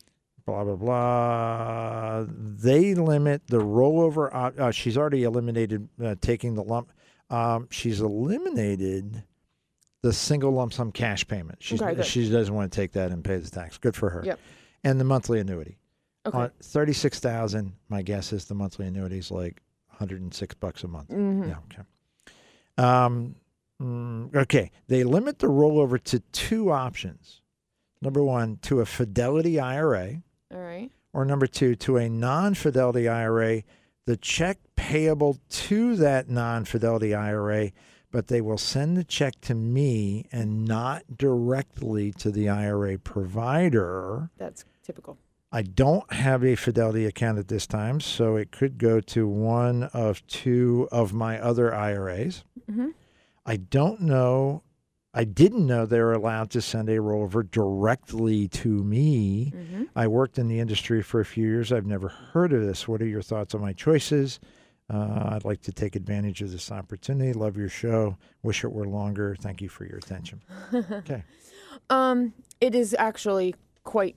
blah 0.47 0.65
blah 0.65 0.77
blah. 0.77 2.25
They 2.29 2.95
limit 2.95 3.43
the 3.47 3.59
rollover. 3.61 4.33
op- 4.35 4.59
Uh, 4.59 4.71
she's 4.71 4.97
already 4.97 5.25
eliminated 5.25 5.89
uh, 6.03 6.15
taking 6.21 6.55
the 6.55 6.63
lump. 6.65 6.93
Um, 7.31 7.69
she's 7.71 8.01
eliminated 8.01 9.23
the 10.03 10.13
single 10.13 10.53
lump 10.53 10.73
sum 10.73 10.93
cash 10.93 11.27
payment. 11.27 11.59
She's 11.61 11.83
Okay, 11.83 12.03
she 12.03 12.31
doesn't 12.31 12.55
want 12.55 12.71
to 12.71 12.77
take 12.77 12.93
that 12.93 13.11
and 13.11 13.23
pay 13.25 13.37
the 13.39 13.51
tax. 13.51 13.79
Good 13.79 13.97
for 13.97 14.11
her. 14.11 14.23
Yep. 14.25 14.39
And 14.87 14.99
the 15.01 15.05
monthly 15.05 15.41
annuity. 15.41 15.77
Okay. 16.27 16.39
On 16.39 16.51
thirty-six 16.63 17.21
thousand, 17.21 17.73
my 17.89 18.03
guess 18.03 18.33
is 18.33 18.47
the 18.47 18.55
monthly 18.55 18.87
annuity 18.87 19.19
is 19.19 19.31
like 19.31 19.63
hundred 19.89 20.21
and 20.23 20.33
six 20.33 20.55
bucks 20.55 20.83
a 20.85 20.89
month. 20.89 21.09
Mhm. 21.11 21.49
Yeah. 21.49 21.59
Okay. 21.73 21.83
Um. 22.79 23.37
mm, 23.83 24.35
okay. 24.35 24.71
They 24.89 25.05
limit 25.05 25.39
the 25.39 25.47
rollover 25.49 26.03
to 26.05 26.21
two 26.33 26.71
options. 26.71 27.41
Number 28.03 28.23
one, 28.23 28.59
to 28.63 28.81
a 28.81 28.87
Fidelity 28.87 29.59
IRA, 29.59 30.23
All 30.53 30.59
right. 30.61 30.91
or 31.15 31.25
number 31.25 31.47
two, 31.47 31.75
to 31.77 31.97
a 31.97 32.09
non-Fidelity 32.09 33.09
IRA. 33.09 33.63
The 34.05 34.17
check 34.19 34.59
payable 34.77 35.39
to 35.49 35.97
that 35.97 36.29
non-Fidelity 36.29 37.15
IRA, 37.15 37.73
but 38.13 38.29
they 38.29 38.41
will 38.43 38.59
send 38.59 38.97
the 38.97 39.03
check 39.05 39.41
to 39.43 39.55
me 39.55 40.27
and 40.31 40.65
not 40.67 41.17
directly 41.17 42.13
to 42.13 42.31
the 42.31 42.49
IRA 42.51 42.99
provider. 42.99 44.31
That's 44.37 44.65
typical. 44.87 45.19
I 45.53 45.63
don't 45.63 46.11
have 46.13 46.45
a 46.45 46.55
Fidelity 46.55 47.07
account 47.07 47.39
at 47.39 47.49
this 47.49 47.67
time, 47.67 48.01
so 48.01 48.37
it 48.37 48.51
could 48.51 48.79
go 48.79 49.01
to 49.01 49.27
one 49.29 49.85
of 49.85 50.27
two 50.27 50.89
of 50.91 51.13
my 51.13 51.41
other 51.41 51.75
IRAs. 51.75 52.45
Mhm. 52.71 52.95
I 53.45 53.57
don't 53.57 54.01
know. 54.03 54.63
I 55.15 55.25
didn't 55.25 55.67
know 55.67 55.87
they 55.87 56.01
were 56.01 56.13
allowed 56.13 56.51
to 56.51 56.61
send 56.61 56.91
a 56.91 56.99
rollover 56.99 57.49
directly 57.51 58.49
to 58.49 58.69
me. 58.69 59.53
Mm-hmm. 59.57 59.85
I 59.95 60.09
worked 60.09 60.39
in 60.39 60.47
the 60.49 60.61
industry 60.61 61.03
for 61.03 61.21
a 61.21 61.25
few 61.25 61.47
years. 61.47 61.73
I've 61.73 61.87
never 61.87 62.09
heard 62.09 62.53
of 62.53 62.61
this. 62.61 62.87
What 62.87 63.01
are 63.01 63.07
your 63.07 63.23
thoughts 63.23 63.55
on 63.55 63.63
my 63.63 63.73
choices? 63.73 64.41
Uh, 64.93 65.31
I'd 65.33 65.45
like 65.45 65.63
to 65.63 65.73
take 65.73 65.97
advantage 65.97 66.43
of 66.43 66.51
this 66.53 66.71
opportunity. 66.71 67.33
Love 67.33 67.57
your 67.57 67.71
show. 67.71 68.19
Wish 68.43 68.63
it 68.63 68.71
were 68.73 68.87
longer. 68.87 69.37
Thank 69.41 69.63
you 69.63 69.69
for 69.71 69.87
your 69.87 69.97
attention. 69.97 70.43
okay. 70.75 71.23
Um, 71.89 72.35
it 72.61 72.75
is 72.75 72.95
actually 72.99 73.55
quite 73.85 74.17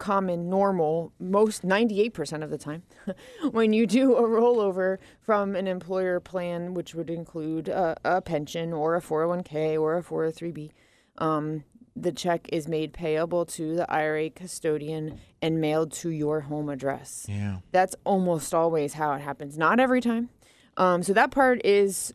common, 0.00 0.50
normal, 0.50 1.12
most 1.20 1.62
98% 1.62 2.42
of 2.42 2.50
the 2.50 2.58
time, 2.58 2.82
when 3.52 3.72
you 3.72 3.86
do 3.86 4.16
a 4.16 4.22
rollover 4.22 4.98
from 5.20 5.54
an 5.54 5.68
employer 5.68 6.18
plan, 6.18 6.74
which 6.74 6.94
would 6.94 7.10
include 7.10 7.68
a, 7.68 7.96
a 8.04 8.20
pension 8.20 8.72
or 8.72 8.96
a 8.96 9.00
401k 9.00 9.80
or 9.80 9.98
a 9.98 10.02
403b. 10.02 10.70
Um, 11.18 11.62
the 11.94 12.12
check 12.12 12.48
is 12.50 12.66
made 12.66 12.92
payable 12.92 13.44
to 13.44 13.76
the 13.76 13.90
IRA 13.92 14.30
custodian 14.30 15.20
and 15.42 15.60
mailed 15.60 15.92
to 15.92 16.10
your 16.10 16.40
home 16.40 16.68
address. 16.68 17.26
Yeah. 17.28 17.58
That's 17.70 17.94
almost 18.04 18.54
always 18.54 18.94
how 18.94 19.12
it 19.12 19.20
happens. 19.20 19.58
Not 19.58 19.78
every 19.78 20.00
time. 20.00 20.30
Um, 20.76 21.02
so 21.02 21.12
that 21.12 21.30
part 21.30 21.60
is 21.64 22.14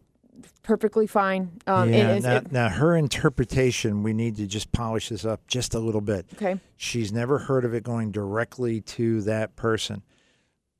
perfectly 0.63 1.07
fine. 1.07 1.59
Um, 1.67 1.89
it 1.93 1.97
yeah. 1.97 2.15
is- 2.15 2.23
now, 2.23 2.35
it- 2.37 2.51
now, 2.51 2.69
her 2.69 2.95
interpretation, 2.95 4.03
we 4.03 4.13
need 4.13 4.35
to 4.37 4.47
just 4.47 4.71
polish 4.71 5.09
this 5.09 5.25
up 5.25 5.45
just 5.47 5.73
a 5.73 5.79
little 5.79 6.01
bit. 6.01 6.25
okay. 6.33 6.59
She's 6.77 7.11
never 7.11 7.39
heard 7.39 7.65
of 7.65 7.73
it 7.73 7.83
going 7.83 8.11
directly 8.11 8.81
to 8.81 9.21
that 9.23 9.55
person. 9.55 10.03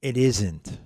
It 0.02 0.18
isn't. 0.18 0.80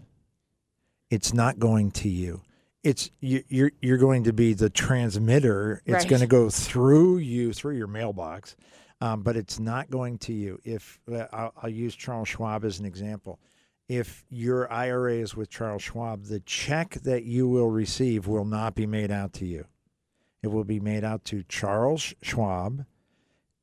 It's 1.09 1.33
not 1.33 1.59
going 1.59 1.91
to 1.91 2.09
you. 2.09 2.41
It's 2.83 3.09
you, 3.19 3.43
you're 3.49 3.71
you're 3.81 3.97
going 3.97 4.23
to 4.23 4.31
be 4.33 4.53
the 4.53 4.69
transmitter. 4.69 5.81
It's 5.85 6.03
Right. 6.03 6.07
going 6.07 6.21
to 6.21 6.27
go 6.27 6.49
through 6.49 7.17
you 7.17 7.51
through 7.51 7.75
your 7.75 7.87
mailbox, 7.87 8.55
um, 9.01 9.21
but 9.23 9.35
it's 9.35 9.59
not 9.59 9.89
going 9.89 10.17
to 10.19 10.33
you. 10.33 10.59
If 10.63 10.97
uh, 11.11 11.25
I'll, 11.33 11.53
I'll 11.63 11.69
use 11.69 11.93
Charles 11.95 12.29
Schwab 12.29 12.63
as 12.63 12.79
an 12.79 12.85
example, 12.85 13.39
if 13.89 14.23
your 14.29 14.71
IRA 14.71 15.15
is 15.15 15.35
with 15.35 15.49
Charles 15.49 15.81
Schwab, 15.83 16.25
the 16.25 16.39
check 16.39 16.91
that 17.03 17.23
you 17.25 17.49
will 17.49 17.69
receive 17.69 18.27
will 18.27 18.45
not 18.45 18.75
be 18.75 18.85
made 18.85 19.11
out 19.11 19.33
to 19.33 19.45
you. 19.45 19.65
It 20.41 20.47
will 20.47 20.63
be 20.63 20.79
made 20.79 21.03
out 21.03 21.25
to 21.25 21.43
Charles 21.49 22.13
Schwab, 22.21 22.85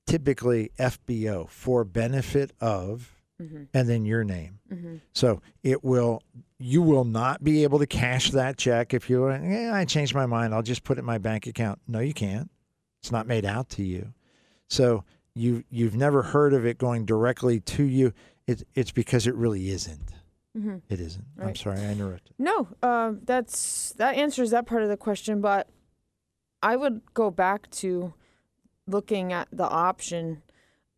typically 0.07 0.71
FBO 0.79 1.49
for 1.49 1.85
benefit 1.85 2.53
of, 2.61 3.13
Mm-hmm. 3.39 3.65
and 3.75 3.87
then 3.87 4.07
your 4.07 4.25
name. 4.25 4.61
Mm-hmm. 4.73 4.97
So 5.13 5.43
it 5.63 5.85
will, 5.85 6.23
you 6.59 6.81
will 6.81 7.05
not 7.05 7.45
be 7.45 7.65
able 7.65 7.79
to 7.81 7.87
cash 7.87 8.31
that 8.31 8.57
check 8.57 8.95
if 8.95 9.11
you, 9.11 9.29
yeah, 9.31 9.73
I 9.75 9.85
changed 9.85 10.15
my 10.15 10.25
mind. 10.25 10.55
I'll 10.55 10.63
just 10.63 10.85
put 10.85 10.97
it 10.97 11.01
in 11.01 11.05
my 11.05 11.19
bank 11.19 11.47
account. 11.47 11.79
No, 11.87 11.99
you 11.99 12.15
can't. 12.15 12.51
It's 13.03 13.13
not 13.13 13.27
made 13.27 13.45
out 13.45 13.69
to 13.71 13.83
you. 13.83 14.15
So 14.69 15.05
you 15.35 15.65
you've 15.69 15.95
never 15.97 16.23
heard 16.23 16.55
of 16.55 16.65
it 16.65 16.79
going 16.79 17.05
directly 17.05 17.61
to 17.61 17.83
you. 17.85 18.15
It, 18.47 18.67
it's 18.75 18.93
because 18.93 19.27
it 19.27 19.35
really 19.35 19.71
isn't. 19.71 20.13
Mm-hmm. 20.57 20.77
It 20.89 21.01
isn't. 21.01 21.25
I'm 21.41 21.55
sorry, 21.55 21.81
I 21.81 21.93
interrupted. 21.93 22.35
No, 22.39 22.69
uh, 22.83 23.13
that's 23.25 23.93
that 23.99 24.15
answers 24.15 24.51
that 24.51 24.67
part 24.67 24.83
of 24.83 24.89
the 24.89 24.97
question. 24.97 25.41
But 25.41 25.69
I 26.63 26.77
would 26.77 27.03
go 27.13 27.31
back 27.31 27.71
to 27.73 28.15
looking 28.87 29.33
at 29.33 29.49
the 29.53 29.69
option 29.69 30.43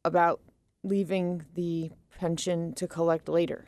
about 0.05 0.41
leaving 0.85 1.45
the 1.55 1.91
pension 2.19 2.73
to 2.75 2.87
collect 2.87 3.29
later. 3.29 3.67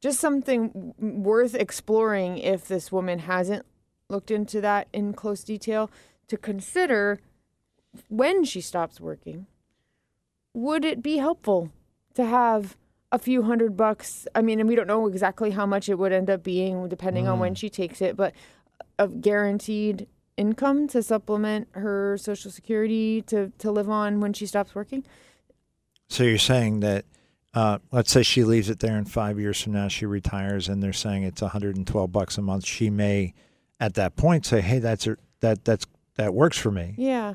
Just 0.00 0.18
something 0.18 0.94
worth 0.98 1.54
exploring 1.54 2.38
if 2.38 2.66
this 2.66 2.90
woman 2.90 3.20
hasn't 3.20 3.66
looked 4.08 4.30
into 4.30 4.60
that 4.60 4.88
in 4.92 5.12
close 5.12 5.44
detail 5.44 5.90
to 6.28 6.36
consider 6.36 7.20
when 8.08 8.44
she 8.44 8.60
stops 8.60 9.00
working. 9.00 9.46
Would 10.54 10.84
it 10.84 11.02
be 11.02 11.18
helpful 11.18 11.70
to 12.14 12.24
have 12.24 12.76
a 13.12 13.18
few 13.18 13.42
hundred 13.42 13.76
bucks? 13.76 14.26
I 14.34 14.42
mean, 14.42 14.58
and 14.58 14.68
we 14.68 14.74
don't 14.74 14.88
know 14.88 15.06
exactly 15.06 15.50
how 15.52 15.66
much 15.66 15.88
it 15.88 15.98
would 15.98 16.12
end 16.12 16.28
up 16.28 16.42
being 16.42 16.88
depending 16.88 17.28
on 17.28 17.38
when 17.38 17.54
she 17.54 17.68
takes 17.68 18.02
it, 18.02 18.16
but 18.16 18.34
of 18.98 19.20
guaranteed 19.20 20.08
income 20.36 20.88
to 20.88 21.02
supplement 21.02 21.68
her 21.72 22.16
social 22.18 22.50
security 22.50 23.22
to, 23.22 23.52
to 23.58 23.70
live 23.70 23.88
on 23.88 24.20
when 24.20 24.32
she 24.32 24.46
stops 24.46 24.74
working? 24.74 25.04
So 26.08 26.24
you're 26.24 26.38
saying 26.38 26.80
that, 26.80 27.04
uh, 27.54 27.78
let's 27.90 28.10
say 28.10 28.22
she 28.22 28.44
leaves 28.44 28.70
it 28.70 28.80
there, 28.80 28.96
and 28.96 29.10
five 29.10 29.38
years 29.38 29.60
from 29.60 29.72
now 29.72 29.88
she 29.88 30.06
retires, 30.06 30.68
and 30.68 30.82
they're 30.82 30.92
saying 30.92 31.22
it's 31.22 31.42
112 31.42 32.12
bucks 32.12 32.38
a 32.38 32.42
month. 32.42 32.66
She 32.66 32.90
may, 32.90 33.34
at 33.78 33.94
that 33.94 34.16
point, 34.16 34.46
say, 34.46 34.62
"Hey, 34.62 34.78
that's 34.78 35.06
a, 35.06 35.16
that 35.40 35.64
that's 35.64 35.86
that 36.16 36.32
works 36.32 36.56
for 36.56 36.70
me." 36.70 36.94
Yeah. 36.96 37.34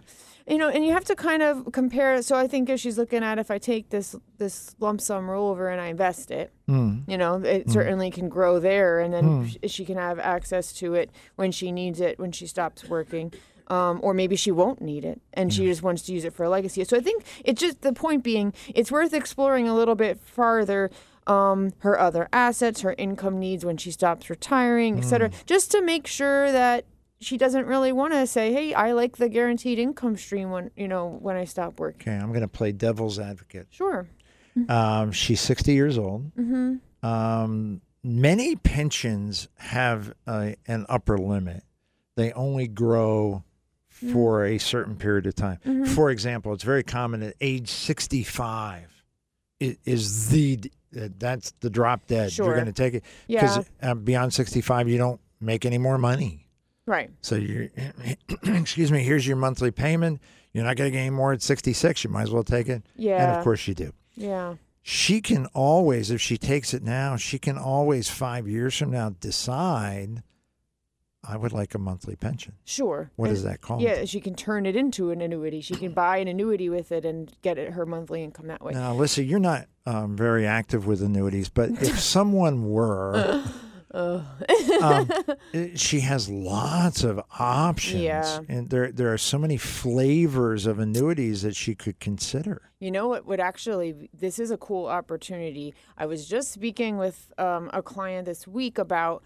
You 0.49 0.57
know, 0.57 0.69
and 0.69 0.85
you 0.85 0.93
have 0.93 1.03
to 1.05 1.15
kind 1.15 1.43
of 1.43 1.71
compare 1.73 2.15
it. 2.15 2.23
So 2.23 2.37
I 2.37 2.47
think 2.47 2.69
if 2.69 2.79
she's 2.79 2.97
looking 2.97 3.21
at 3.23 3.37
if 3.37 3.51
I 3.51 3.57
take 3.57 3.89
this 3.89 4.15
this 4.37 4.75
lump 4.79 5.01
sum 5.01 5.25
rollover 5.27 5.71
and 5.71 5.81
I 5.81 5.87
invest 5.87 6.31
it, 6.31 6.51
Mm. 6.69 7.03
you 7.07 7.17
know, 7.17 7.35
it 7.43 7.69
certainly 7.69 8.09
can 8.11 8.29
grow 8.29 8.59
there, 8.59 8.99
and 9.01 9.13
then 9.13 9.23
Hmm. 9.25 9.45
sh- 9.45 9.57
she 9.71 9.83
can 9.85 9.97
have 9.97 10.19
access 10.19 10.71
to 10.73 10.93
it 10.95 11.09
when 11.35 11.51
she 11.51 11.71
needs 11.71 11.99
it 11.99 12.17
when 12.19 12.31
she 12.31 12.47
stops 12.47 12.87
working. 12.89 13.33
Um, 13.69 13.99
or 14.01 14.13
maybe 14.13 14.37
she 14.37 14.49
won't 14.49 14.81
need 14.81 15.03
it 15.03 15.19
and 15.33 15.53
she 15.53 15.65
just 15.65 15.83
wants 15.83 16.01
to 16.03 16.13
use 16.13 16.23
it 16.23 16.31
for 16.31 16.45
a 16.45 16.49
legacy. 16.49 16.85
So 16.85 16.95
I 16.95 17.01
think 17.01 17.25
it's 17.43 17.59
just 17.59 17.81
the 17.81 17.91
point 17.91 18.23
being, 18.23 18.53
it's 18.73 18.89
worth 18.93 19.13
exploring 19.13 19.67
a 19.67 19.75
little 19.75 19.95
bit 19.95 20.21
farther 20.21 20.89
um, 21.27 21.73
her 21.79 21.99
other 21.99 22.29
assets, 22.31 22.79
her 22.79 22.95
income 22.97 23.37
needs 23.39 23.65
when 23.65 23.75
she 23.75 23.91
stops 23.91 24.29
retiring, 24.29 24.97
et 24.99 25.01
cetera, 25.01 25.31
just 25.45 25.69
to 25.71 25.81
make 25.81 26.07
sure 26.07 26.49
that 26.53 26.85
she 27.19 27.37
doesn't 27.37 27.65
really 27.65 27.91
want 27.91 28.13
to 28.13 28.27
say, 28.27 28.51
"Hey, 28.53 28.73
I 28.73 28.91
like 28.93 29.17
the 29.17 29.29
guaranteed 29.29 29.79
income 29.79 30.17
stream 30.17 30.51
when 30.51 30.71
you 30.75 30.87
know 30.87 31.07
when 31.21 31.35
I 31.35 31.45
stop 31.45 31.79
working." 31.79 32.01
Okay, 32.13 32.15
I'm 32.21 32.29
going 32.29 32.41
to 32.41 32.47
play 32.47 32.71
devil's 32.71 33.19
advocate. 33.19 33.67
Sure. 33.71 34.07
Um, 34.69 35.11
she's 35.11 35.39
60 35.41 35.71
years 35.73 35.97
old. 35.99 36.33
Mm-hmm. 36.35 37.07
Um, 37.07 37.81
many 38.03 38.55
pensions 38.55 39.47
have 39.57 40.13
a, 40.25 40.55
an 40.67 40.87
upper 40.89 41.17
limit. 41.19 41.63
They 42.15 42.31
only 42.33 42.67
grow 42.67 43.43
for 43.89 44.45
a 44.45 44.57
certain 44.57 44.95
period 44.95 45.27
of 45.27 45.35
time. 45.35 45.59
Mm-hmm. 45.65 45.85
For 45.85 46.09
example, 46.09 46.53
it's 46.53 46.63
very 46.63 46.81
common 46.83 47.21
at 47.21 47.35
age 47.39 47.69
65 47.69 49.03
i- 49.61 49.77
is 49.85 50.29
the 50.29 50.59
uh, 50.99 51.09
that's 51.19 51.51
the 51.59 51.69
drop 51.69 52.07
dead. 52.07 52.31
Sure. 52.31 52.45
You're 52.47 52.55
going 52.55 52.65
to 52.67 52.71
take 52.73 52.95
it 52.95 53.03
Yeah. 53.27 53.41
because 53.41 53.65
uh, 53.83 53.93
beyond 53.93 54.33
65 54.33 54.87
you 54.89 54.97
don't 54.97 55.19
make 55.39 55.65
any 55.65 55.77
more 55.77 55.97
money. 55.99 56.46
Right. 56.87 57.11
So 57.21 57.35
you 57.35 57.69
excuse 58.43 58.91
me, 58.91 59.03
here's 59.03 59.27
your 59.27 59.35
monthly 59.37 59.69
payment. 59.69 60.19
You're 60.53 60.63
not 60.63 60.75
going 60.77 60.87
to 60.89 60.91
get 60.97 61.01
any 61.01 61.09
more 61.11 61.33
at 61.33 61.43
66. 61.43 62.03
You 62.03 62.09
might 62.09 62.23
as 62.23 62.31
well 62.31 62.43
take 62.43 62.67
it. 62.69 62.81
Yeah. 62.95 63.21
And 63.29 63.37
of 63.37 63.43
course 63.43 63.67
you 63.67 63.75
do 63.75 63.91
Yeah. 64.15 64.55
she 64.81 65.21
can 65.21 65.45
always, 65.47 66.09
if 66.09 66.21
she 66.21 66.37
takes 66.37 66.73
it 66.73 66.81
now, 66.81 67.15
she 67.17 67.37
can 67.37 67.57
always 67.57 68.09
five 68.09 68.47
years 68.47 68.75
from 68.77 68.89
now 68.91 69.09
decide, 69.19 70.23
I 71.27 71.35
would 71.35 71.51
like 71.51 71.75
a 71.75 71.77
monthly 71.77 72.15
pension. 72.15 72.53
Sure. 72.63 73.11
What 73.17 73.27
And- 73.27 73.37
is 73.37 73.43
that 73.43 73.59
called? 73.59 73.81
Yeah, 73.81 74.05
she 74.05 74.21
can 74.21 74.33
turn 74.33 74.65
it 74.65 74.77
into 74.77 75.11
an 75.11 75.19
annuity. 75.21 75.59
She 75.59 75.75
can 75.75 75.91
buy 75.91 76.17
an 76.17 76.29
annuity 76.29 76.69
with 76.69 76.91
it 76.93 77.03
and 77.05 77.29
get 77.41 77.57
it 77.57 77.73
her 77.73 77.85
monthly 77.85 78.23
income 78.23 78.47
that 78.47 78.63
way. 78.63 78.71
Now, 78.73 78.93
Alyssa, 78.95 79.27
you're 79.27 79.39
not 79.39 79.67
um, 79.85 80.15
very 80.15 80.47
active 80.47 80.87
with 80.87 81.01
annuities, 81.01 81.49
but 81.49 81.69
if 81.83 81.99
someone 82.15 82.69
were, 82.69 83.43
um, 83.91 84.25
eh, 85.53 85.69
she 85.75 86.01
has 86.01 86.29
lots 86.29 87.03
of 87.03 87.21
options, 87.39 88.03
Yeah. 88.03 88.39
and 88.49 88.69
there 88.69 88.91
there 88.91 89.13
are 89.13 89.17
so 89.17 89.37
many 89.37 89.57
flavors 89.57 90.65
of 90.65 90.79
annuities 90.79 91.41
that 91.43 91.55
she 91.55 91.73
could 91.75 91.99
consider. 91.99 92.61
You 92.79 92.91
know 92.91 93.07
what 93.07 93.25
would 93.25 93.39
actually, 93.39 94.09
this 94.13 94.39
is 94.39 94.51
a 94.51 94.57
cool 94.57 94.87
opportunity. 94.87 95.73
I 95.97 96.05
was 96.05 96.27
just 96.27 96.51
speaking 96.51 96.97
with 96.97 97.31
um, 97.37 97.69
a 97.73 97.81
client 97.81 98.25
this 98.25 98.45
week 98.47 98.77
about 98.77 99.23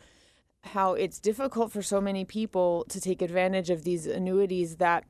how 0.64 0.94
it's 0.94 1.20
difficult 1.20 1.72
for 1.72 1.82
so 1.82 2.00
many 2.00 2.24
people 2.24 2.86
to 2.90 3.02
take 3.02 3.22
advantage 3.22 3.70
of 3.72 3.84
these 3.84 4.06
annuities 4.06 4.78
that 4.78 5.04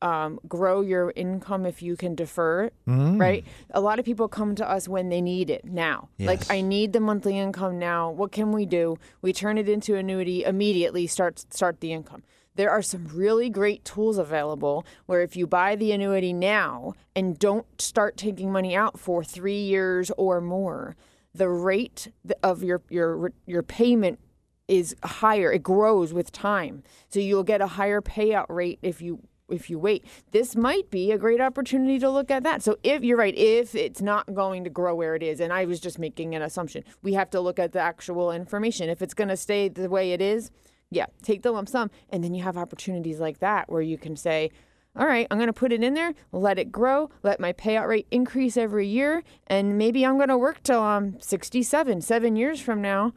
um, 0.00 0.38
grow 0.46 0.80
your 0.80 1.12
income 1.16 1.66
if 1.66 1.82
you 1.82 1.96
can 1.96 2.14
defer 2.14 2.64
it, 2.64 2.74
Mm. 2.86 3.20
right? 3.20 3.44
A 3.70 3.80
lot 3.80 3.98
of 3.98 4.04
people 4.04 4.28
come 4.28 4.54
to 4.54 4.68
us 4.68 4.86
when 4.88 5.08
they 5.08 5.20
need 5.20 5.50
it 5.50 5.64
now. 5.64 6.08
Like, 6.18 6.48
I 6.50 6.60
need 6.60 6.92
the 6.92 7.00
monthly 7.00 7.36
income 7.38 7.78
now. 7.78 8.10
What 8.10 8.30
can 8.32 8.52
we 8.52 8.64
do? 8.66 8.96
We 9.22 9.32
turn 9.32 9.58
it 9.58 9.68
into 9.68 9.96
annuity 9.96 10.44
immediately. 10.44 11.06
Start 11.06 11.38
start 11.52 11.80
the 11.80 11.92
income. 11.92 12.22
There 12.54 12.70
are 12.70 12.82
some 12.82 13.06
really 13.12 13.50
great 13.50 13.84
tools 13.84 14.18
available 14.18 14.84
where 15.06 15.22
if 15.22 15.36
you 15.36 15.46
buy 15.46 15.76
the 15.76 15.92
annuity 15.92 16.32
now 16.32 16.94
and 17.14 17.38
don't 17.38 17.66
start 17.80 18.16
taking 18.16 18.50
money 18.50 18.74
out 18.74 18.98
for 18.98 19.22
three 19.22 19.60
years 19.60 20.10
or 20.16 20.40
more, 20.40 20.96
the 21.34 21.48
rate 21.48 22.08
of 22.42 22.62
your 22.62 22.82
your 22.88 23.32
your 23.46 23.62
payment 23.62 24.18
is 24.66 24.94
higher. 25.04 25.50
It 25.52 25.62
grows 25.62 26.12
with 26.12 26.30
time, 26.32 26.82
so 27.08 27.20
you'll 27.20 27.44
get 27.44 27.60
a 27.60 27.68
higher 27.68 28.00
payout 28.02 28.46
rate 28.48 28.78
if 28.82 29.00
you 29.00 29.20
if 29.48 29.70
you 29.70 29.78
wait. 29.78 30.04
This 30.32 30.56
might 30.56 30.90
be 30.90 31.12
a 31.12 31.18
great 31.18 31.40
opportunity 31.40 31.98
to 31.98 32.10
look 32.10 32.30
at 32.30 32.42
that. 32.42 32.62
So 32.62 32.78
if 32.82 33.02
you're 33.02 33.16
right, 33.16 33.36
if 33.36 33.74
it's 33.74 34.00
not 34.00 34.34
going 34.34 34.64
to 34.64 34.70
grow 34.70 34.94
where 34.94 35.14
it 35.14 35.22
is, 35.22 35.40
and 35.40 35.52
I 35.52 35.64
was 35.64 35.80
just 35.80 35.98
making 35.98 36.34
an 36.34 36.42
assumption, 36.42 36.84
we 37.02 37.14
have 37.14 37.30
to 37.30 37.40
look 37.40 37.58
at 37.58 37.72
the 37.72 37.80
actual 37.80 38.30
information. 38.30 38.88
If 38.88 39.02
it's 39.02 39.14
going 39.14 39.28
to 39.28 39.36
stay 39.36 39.68
the 39.68 39.88
way 39.88 40.12
it 40.12 40.20
is, 40.20 40.50
yeah, 40.90 41.06
take 41.22 41.42
the 41.42 41.52
lump 41.52 41.68
sum, 41.68 41.90
and 42.10 42.24
then 42.24 42.34
you 42.34 42.42
have 42.42 42.56
opportunities 42.56 43.20
like 43.20 43.38
that 43.40 43.70
where 43.70 43.82
you 43.82 43.98
can 43.98 44.16
say. 44.16 44.50
All 44.96 45.06
right, 45.06 45.28
I'm 45.30 45.38
going 45.38 45.48
to 45.48 45.52
put 45.52 45.72
it 45.72 45.84
in 45.84 45.94
there, 45.94 46.12
let 46.32 46.58
it 46.58 46.72
grow, 46.72 47.10
let 47.22 47.38
my 47.38 47.52
payout 47.52 47.86
rate 47.86 48.08
increase 48.10 48.56
every 48.56 48.88
year, 48.88 49.22
and 49.46 49.78
maybe 49.78 50.04
I'm 50.04 50.16
going 50.16 50.28
to 50.30 50.38
work 50.38 50.62
till 50.62 50.80
I'm 50.80 51.20
67, 51.20 52.00
seven 52.00 52.34
years 52.34 52.60
from 52.60 52.82
now. 52.82 53.12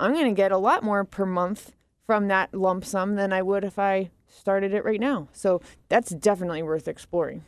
I'm 0.00 0.14
going 0.14 0.26
to 0.26 0.32
get 0.32 0.52
a 0.52 0.56
lot 0.56 0.82
more 0.82 1.04
per 1.04 1.26
month 1.26 1.72
from 2.06 2.28
that 2.28 2.54
lump 2.54 2.84
sum 2.84 3.16
than 3.16 3.32
I 3.32 3.42
would 3.42 3.64
if 3.64 3.78
I 3.78 4.10
started 4.36 4.72
it 4.72 4.84
right 4.84 5.00
now. 5.00 5.28
So 5.32 5.60
that's 5.88 6.10
definitely 6.10 6.62
worth 6.62 6.88
exploring. 6.88 7.44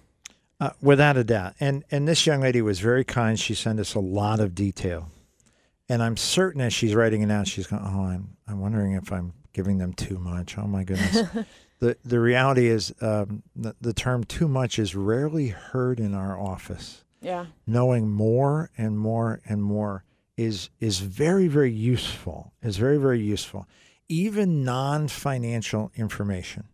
Uh, 0.61 0.71
without 0.83 1.17
a 1.17 1.23
doubt. 1.23 1.55
And 1.61 1.85
and 1.91 2.09
this 2.09 2.27
young 2.27 2.41
lady 2.41 2.61
was 2.61 2.81
very 2.81 3.05
kind. 3.05 3.39
She 3.39 3.55
sent 3.55 3.79
us 3.79 3.95
a 3.95 4.01
lot 4.01 4.41
of 4.41 4.55
detail. 4.55 5.11
And 5.89 6.03
I'm 6.03 6.17
certain 6.17 6.61
as 6.61 6.75
she's 6.75 6.95
writing 6.95 7.23
it 7.23 7.31
out, 7.31 7.47
she's 7.47 7.67
going, 7.67 7.83
Oh, 7.85 8.05
I'm 8.05 8.37
I'm 8.47 8.61
wondering 8.61 8.93
if 8.93 9.13
I'm 9.13 9.35
giving 9.53 9.79
them 9.79 9.93
too 9.93 10.19
much. 10.19 10.59
Oh 10.59 10.67
my 10.67 10.83
goodness. 10.83 11.29
the 11.79 11.97
the 12.05 12.19
reality 12.19 12.67
is 12.67 12.93
um, 13.01 13.45
the, 13.55 13.77
the 13.81 13.93
term 13.93 14.25
too 14.25 14.49
much 14.49 14.79
is 14.79 14.97
rarely 14.97 15.49
heard 15.49 16.01
in 16.01 16.13
our 16.13 16.39
office. 16.39 17.05
Yeah. 17.21 17.47
Knowing 17.67 18.11
more 18.11 18.71
and 18.77 18.99
more 18.99 19.41
and 19.47 19.63
more 19.63 20.05
is 20.37 20.71
is 20.81 21.01
very, 21.01 21.49
very 21.49 21.73
useful. 21.73 22.53
Is 22.63 22.77
very, 22.79 22.97
very 22.97 23.21
useful. 23.21 23.67
Even 24.09 24.65
non 24.65 25.09
financial 25.09 25.93
information. 25.97 26.65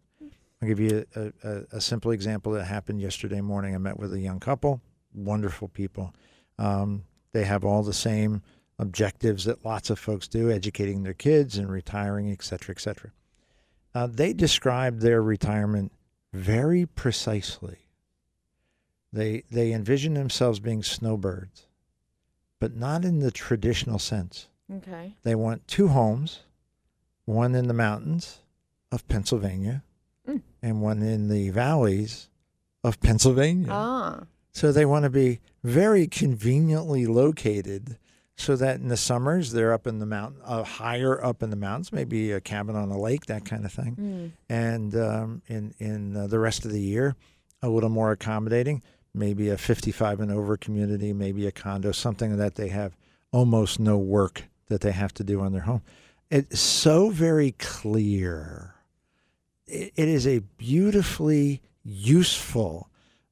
I'll 0.65 0.69
give 0.69 0.81
you 0.81 1.05
a, 1.15 1.33
a, 1.43 1.63
a 1.73 1.81
simple 1.81 2.11
example 2.11 2.53
that 2.53 2.65
happened 2.65 2.99
yesterday 2.99 3.43
morning. 3.43 3.75
I 3.75 3.79
met 3.79 3.99
with 3.99 4.15
a 4.15 4.19
young 4.19 4.41
couple, 4.41 4.81
wonderful 5.13 5.69
people. 5.69 6.15
Um, 6.59 7.05
they 7.33 7.45
have 7.45 7.67
all 7.67 7.83
the 7.83 7.93
same 7.93 8.41
objectives 8.79 9.45
that 9.45 9.63
lots 9.63 9.91
of 9.91 9.99
folks 9.99 10.27
do, 10.27 10.51
educating 10.51 11.03
their 11.03 11.13
kids 11.13 11.59
and 11.59 11.71
retiring, 11.71 12.31
et 12.31 12.43
cetera, 12.43 12.75
et 12.75 12.81
cetera. 12.81 13.11
Uh, 13.95 14.07
they 14.07 14.33
described 14.33 15.03
their 15.03 15.23
retirement 15.23 15.93
very 16.33 16.87
precisely. 16.87 17.81
They, 19.13 19.45
they 19.51 19.73
envision 19.73 20.15
themselves 20.15 20.61
being 20.61 20.83
snowbirds, 20.83 21.67
but 22.59 22.75
not 22.75 23.05
in 23.05 23.19
the 23.19 23.31
traditional 23.31 23.99
sense. 23.99 24.49
Okay. 24.73 25.15
They 25.25 25.35
want 25.35 25.69
two 25.69 25.89
homes, 25.89 26.41
one 27.27 27.55
in 27.55 27.69
the 27.69 27.75
mountains 27.75 28.41
of 28.91 29.07
Pennsylvania. 29.09 29.83
And 30.65 30.81
one 30.81 31.03
in 31.03 31.29
the 31.29 31.51
valleys 31.51 32.31
of 32.83 32.99
Pennsylvania. 33.01 33.69
Ah. 33.71 34.23
So 34.51 34.73
they 34.73 34.87
want 34.87 35.03
to 35.03 35.11
be 35.11 35.41
very 35.63 36.07
conveniently 36.07 37.05
located 37.07 37.99
so 38.37 38.57
that 38.57 38.81
in 38.81 38.89
the 38.89 38.97
summers 38.97 39.53
they're 39.53 39.75
up 39.75 39.87
in 39.87 39.99
the 39.99 40.07
mountain, 40.07 40.41
uh, 40.43 40.63
higher 40.63 41.23
up 41.23 41.43
in 41.43 41.51
the 41.51 41.57
mountains, 41.57 41.93
maybe 41.93 42.33
a 42.33 42.41
cabin 42.41 42.77
on 42.77 42.91
a 42.91 42.99
lake, 42.99 43.27
that 43.27 43.45
kind 43.45 43.67
of 43.67 43.73
thing. 43.73 43.97
Mm. 44.01 44.31
And 44.49 44.97
um, 44.97 45.43
in, 45.49 45.75
in 45.79 46.17
uh, 46.17 46.27
the 46.29 46.39
rest 46.39 46.65
of 46.65 46.73
the 46.73 46.81
year, 46.81 47.15
a 47.63 47.69
little 47.69 47.91
more 47.91 48.11
accommodating, 48.11 48.83
maybe 49.13 49.51
a 49.51 49.59
55 49.59 50.21
and 50.21 50.33
over 50.33 50.57
community, 50.57 51.13
maybe 51.13 51.47
a 51.47 51.53
condo, 51.53 51.93
something 51.93 52.39
that 52.39 52.55
they 52.55 52.69
have 52.69 52.97
almost 53.33 53.79
no 53.79 53.99
work 53.99 54.45
that 54.69 54.81
they 54.81 54.93
have 54.93 55.13
to 55.15 55.25
do 55.25 55.43
on 55.43 55.53
their 55.53 55.63
home. 55.63 55.83
It's 56.31 56.59
so 56.59 57.11
very 57.11 57.53
clear. 57.53 58.74
It, 59.67 59.93
is 59.97 60.27
a 60.27 60.41
beautifully 60.41 61.63
useful, 61.83 62.91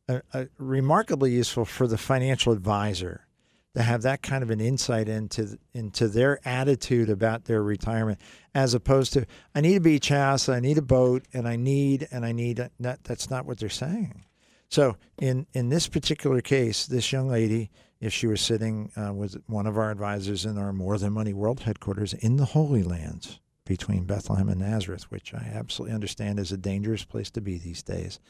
uh, 0.09 0.45
remarkably 0.59 1.33
useful 1.33 1.65
for 1.65 1.87
the 1.87 1.99
financial 1.99 2.53
advisor 2.53 3.27
to 3.75 3.83
have 3.83 4.03
that 4.03 4.23
kind 4.23 4.43
of 4.43 4.51
an 4.51 4.61
insight 4.61 5.09
into 5.09 5.59
into 5.73 6.09
their 6.09 6.41
attitude 6.47 7.09
about 7.09 7.45
their 7.45 7.63
retirement, 7.63 8.21
as 8.55 8.75
opposed 8.75 9.13
to 9.15 9.27
I 9.55 9.61
need 9.61 9.77
a 9.77 9.81
beach 9.81 10.09
house, 10.09 10.49
I 10.49 10.61
need 10.61 10.79
a 10.79 10.83
boat, 10.83 11.25
and 11.33 11.49
I 11.49 11.57
need 11.57 12.09
and 12.11 12.25
I 12.25 12.33
need. 12.33 12.69
That, 12.81 13.05
that's 13.05 13.31
not 13.31 13.47
what 13.47 13.59
they're 13.59 13.69
saying. 13.69 14.25
So 14.69 14.97
in 15.19 15.47
in 15.55 15.69
this 15.69 15.87
particular 15.87 16.41
case, 16.41 16.87
this 16.87 17.13
young 17.13 17.29
lady, 17.29 17.71
if 18.01 18.13
she 18.13 18.27
was 18.27 18.41
sitting 18.41 18.91
uh, 18.97 19.13
with 19.13 19.37
one 19.47 19.67
of 19.67 19.79
our 19.79 19.91
advisors 19.91 20.45
in 20.45 20.59
our 20.59 20.73
More 20.73 20.99
Than 20.99 21.13
Money 21.13 21.33
World 21.33 21.61
headquarters 21.61 22.13
in 22.15 22.37
the 22.37 22.47
Holy 22.47 22.83
Lands 22.83 23.39
between 23.77 24.05
Bethlehem 24.05 24.51
and 24.51 24.61
Nazareth, 24.61 25.11
which 25.11 25.33
I 25.33 25.51
absolutely 25.55 25.95
understand 25.95 26.39
is 26.39 26.53
a 26.53 26.59
dangerous 26.59 27.05
place 27.05 27.31
to 27.31 27.41
be 27.41 27.57
these 27.57 27.83
days, 27.83 28.21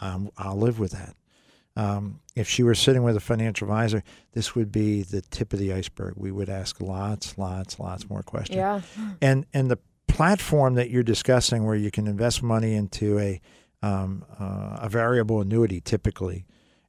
um, 0.00 0.30
I'll 0.36 0.56
live 0.58 0.80
with 0.80 0.90
that. 0.90 1.14
Um, 1.76 2.18
if 2.34 2.48
she 2.48 2.64
were 2.64 2.74
sitting 2.74 3.04
with 3.04 3.14
a 3.16 3.20
financial 3.20 3.68
advisor, 3.68 4.02
this 4.32 4.56
would 4.56 4.72
be 4.72 5.02
the 5.02 5.20
tip 5.22 5.52
of 5.52 5.60
the 5.60 5.72
iceberg. 5.72 6.14
We 6.16 6.32
would 6.32 6.48
ask 6.48 6.80
lots, 6.80 7.38
lots, 7.38 7.78
lots 7.78 8.10
more 8.10 8.22
questions 8.24 8.56
Yeah. 8.56 8.80
and 9.22 9.46
and 9.54 9.70
the 9.70 9.78
platform 10.08 10.74
that 10.74 10.90
you're 10.90 11.04
discussing 11.04 11.64
where 11.64 11.76
you 11.76 11.92
can 11.92 12.08
invest 12.08 12.42
money 12.42 12.74
into 12.74 13.16
a 13.20 13.40
um, 13.82 14.24
uh, 14.40 14.78
a 14.82 14.88
variable 14.88 15.40
annuity 15.40 15.80
typically 15.80 16.46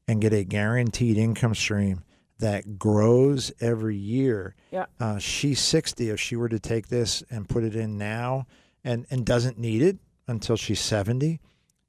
and 0.08 0.20
get 0.20 0.34
a 0.34 0.44
guaranteed 0.44 1.18
income 1.20 1.54
stream 1.54 2.02
that 2.42 2.78
grows 2.78 3.52
every 3.60 3.96
year. 3.96 4.56
Yeah. 4.70 4.86
Uh, 5.00 5.18
she's 5.18 5.60
60. 5.60 6.10
If 6.10 6.20
she 6.20 6.36
were 6.36 6.50
to 6.50 6.60
take 6.60 6.90
this 6.90 7.24
and 7.30 7.48
put 7.48 7.64
it 7.64 7.76
in 7.76 7.98
now 7.98 8.46
and, 8.84 9.06
and 9.10 9.26
doesn't 9.26 9.58
need 9.58 9.82
it 9.82 9.98
until 10.28 10.58
she's 10.58 10.80
70, 10.80 11.40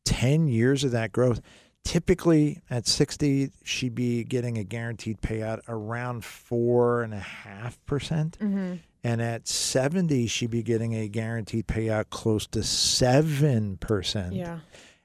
10 0.05 0.47
years 0.47 0.85
of 0.85 0.93
that 0.93 1.13
growth. 1.13 1.41
Typically 1.85 2.61
at 2.71 2.87
60, 2.87 3.51
she'd 3.65 3.95
be 3.95 4.23
getting 4.23 4.57
a 4.57 4.65
guaranteed 4.65 5.21
payout 5.21 5.61
around 5.69 6.25
four 6.25 7.03
and 7.03 7.13
a 7.13 7.19
half 7.19 7.85
percent. 7.87 8.39
Mm-hmm. 8.41 8.77
And 9.05 9.21
at 9.21 9.49
70, 9.49 10.29
she'd 10.29 10.51
be 10.51 10.63
getting 10.63 10.95
a 10.95 11.09
guaranteed 11.09 11.67
payout 11.67 12.11
close 12.11 12.47
to 12.49 12.61
7%. 12.61 14.37
Yeah. 14.37 14.61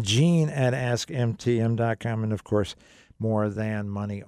Gene 0.00 0.48
at 0.48 0.74
askmtm.com. 0.74 2.24
And 2.24 2.32
of 2.32 2.44
course, 2.44 2.74
more 3.18 3.48
than 3.48 3.88
money 3.88 4.22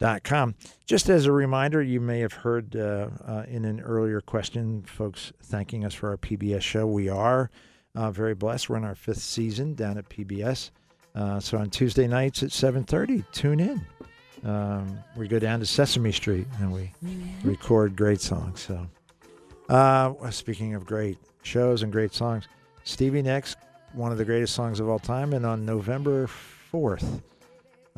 online.com. 0.00 0.54
Just 0.86 1.08
as 1.08 1.26
a 1.26 1.32
reminder, 1.32 1.82
you 1.82 2.00
may 2.00 2.20
have 2.20 2.32
heard 2.32 2.76
uh, 2.76 3.08
uh, 3.26 3.44
in 3.48 3.64
an 3.64 3.80
earlier 3.80 4.20
question 4.20 4.82
folks 4.82 5.32
thanking 5.42 5.84
us 5.84 5.94
for 5.94 6.10
our 6.10 6.16
PBS 6.16 6.62
show. 6.62 6.86
We 6.86 7.08
are 7.08 7.50
uh, 7.94 8.10
very 8.10 8.34
blessed. 8.34 8.68
We're 8.68 8.76
in 8.76 8.84
our 8.84 8.94
fifth 8.94 9.22
season 9.22 9.74
down 9.74 9.98
at 9.98 10.08
PBS. 10.08 10.70
Uh, 11.14 11.38
so 11.38 11.58
on 11.58 11.70
Tuesday 11.70 12.08
nights 12.08 12.42
at 12.42 12.50
7:30, 12.50 13.24
tune 13.32 13.60
in. 13.60 13.86
Um, 14.44 14.98
we 15.16 15.28
go 15.28 15.38
down 15.38 15.60
to 15.60 15.66
Sesame 15.66 16.12
Street 16.12 16.46
and 16.60 16.72
we 16.72 16.92
record 17.44 17.96
great 17.96 18.20
songs. 18.20 18.60
So, 18.60 18.86
uh, 19.68 20.30
speaking 20.30 20.74
of 20.74 20.84
great 20.84 21.18
shows 21.42 21.82
and 21.82 21.92
great 21.92 22.12
songs, 22.12 22.48
Stevie 22.82 23.22
Nicks, 23.22 23.56
one 23.92 24.12
of 24.12 24.18
the 24.18 24.24
greatest 24.24 24.54
songs 24.54 24.80
of 24.80 24.88
all 24.88 24.98
time, 24.98 25.32
and 25.32 25.46
on 25.46 25.64
November 25.64 26.26
4th, 26.26 27.22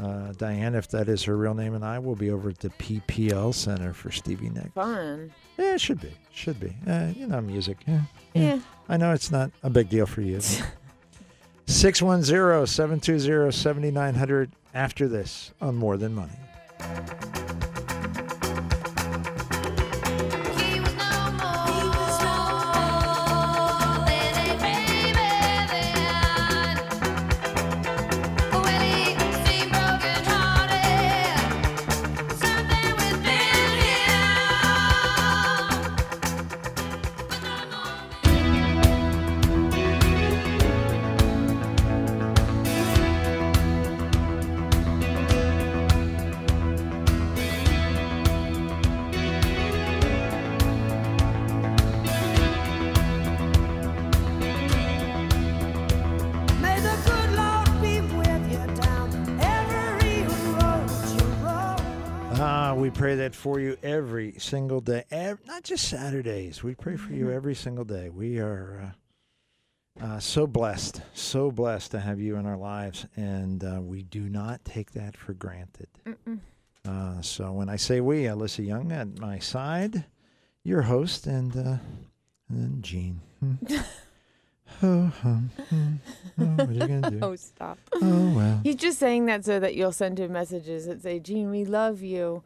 uh, 0.00 0.32
Diane, 0.32 0.74
if 0.74 0.88
that 0.88 1.08
is 1.08 1.24
her 1.24 1.36
real 1.36 1.54
name, 1.54 1.74
and 1.74 1.84
I 1.84 1.98
will 1.98 2.16
be 2.16 2.30
over 2.30 2.50
at 2.50 2.58
the 2.58 2.68
PPL 2.70 3.54
Center 3.54 3.92
for 3.92 4.10
Stevie 4.10 4.50
Nicks. 4.50 4.72
Fun. 4.74 5.32
Yeah, 5.56 5.74
it 5.74 5.80
should 5.80 6.00
be. 6.00 6.12
Should 6.32 6.60
be. 6.60 6.76
Uh, 6.86 7.12
you 7.16 7.26
know, 7.26 7.40
music. 7.40 7.78
Yeah. 7.86 8.02
Yeah. 8.34 8.60
I 8.88 8.96
know 8.98 9.12
it's 9.12 9.30
not 9.30 9.50
a 9.62 9.70
big 9.70 9.88
deal 9.88 10.06
for 10.06 10.20
you. 10.20 10.40
610 11.66 12.66
720 12.66 13.50
7900 13.50 14.50
after 14.74 15.08
this 15.08 15.52
on 15.60 15.74
More 15.76 15.96
Than 15.96 16.14
Money. 16.14 17.55
That 63.26 63.34
for 63.34 63.58
you 63.58 63.76
every 63.82 64.34
single 64.38 64.80
day, 64.80 65.02
ev- 65.10 65.44
not 65.48 65.64
just 65.64 65.88
Saturdays. 65.88 66.62
We 66.62 66.76
pray 66.76 66.94
for 66.94 67.12
you 67.12 67.32
every 67.32 67.56
single 67.56 67.84
day. 67.84 68.08
We 68.08 68.38
are 68.38 68.94
uh, 70.00 70.04
uh, 70.04 70.20
so 70.20 70.46
blessed, 70.46 71.02
so 71.12 71.50
blessed 71.50 71.90
to 71.90 71.98
have 71.98 72.20
you 72.20 72.36
in 72.36 72.46
our 72.46 72.56
lives, 72.56 73.04
and 73.16 73.64
uh, 73.64 73.80
we 73.82 74.04
do 74.04 74.28
not 74.28 74.64
take 74.64 74.92
that 74.92 75.16
for 75.16 75.32
granted. 75.32 75.88
Uh, 76.86 77.20
so 77.20 77.50
when 77.50 77.68
I 77.68 77.74
say 77.74 78.00
we, 78.00 78.22
Alyssa 78.22 78.64
Young 78.64 78.92
at 78.92 79.18
my 79.18 79.40
side, 79.40 80.04
your 80.62 80.82
host, 80.82 81.26
and, 81.26 81.50
uh, 81.56 81.78
and 82.48 82.48
then 82.48 82.78
Gene. 82.80 83.20
Hmm. 83.40 83.54
oh, 84.84 85.06
hum, 85.20 85.50
hmm. 85.68 85.94
oh, 86.38 86.44
what 86.44 86.68
are 86.68 86.72
you 86.72 86.78
gonna 86.78 87.10
do? 87.10 87.18
Oh, 87.22 87.34
stop. 87.34 87.78
Oh 87.92 88.32
well. 88.36 88.60
He's 88.62 88.76
just 88.76 89.00
saying 89.00 89.26
that 89.26 89.44
so 89.44 89.58
that 89.58 89.74
you'll 89.74 89.90
send 89.90 90.20
him 90.20 90.32
messages 90.32 90.86
that 90.86 91.02
say, 91.02 91.18
Gene, 91.18 91.50
we 91.50 91.64
love 91.64 92.02
you. 92.02 92.44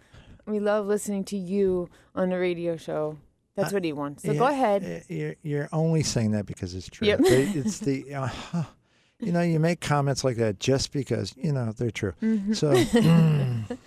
We 0.51 0.61
love 0.61 0.87
listening 0.87 1.25
to 1.25 1.37
you 1.37 1.89
on 2.15 2.31
the 2.31 2.39
radio 2.39 2.77
show. 2.77 3.17
That's 3.55 3.73
what 3.73 3.85
he 3.85 3.93
wants. 3.93 4.23
So 4.23 4.35
go 4.35 4.47
ahead. 4.47 5.05
You're, 5.09 5.37
you're 5.43 5.69
only 5.73 6.03
saying 6.03 6.33
that 6.33 6.47
because 6.47 6.75
it's 6.75 6.89
true. 6.89 7.07
Yep. 7.07 7.21
It's 7.25 7.79
the, 7.79 8.15
uh, 8.15 8.27
huh. 8.27 8.63
you 9.19 9.33
know, 9.33 9.43
you 9.43 9.61
make 9.61 9.81
comments 9.81 10.25
like 10.25 10.37
that 10.37 10.59
just 10.59 10.93
because, 10.93 11.35
you 11.37 11.53
know, 11.53 11.73
they're 11.73 11.91
true. 11.91 12.15
Mm-hmm. 12.23 12.55
So 12.55 12.73
mm, 12.75 13.79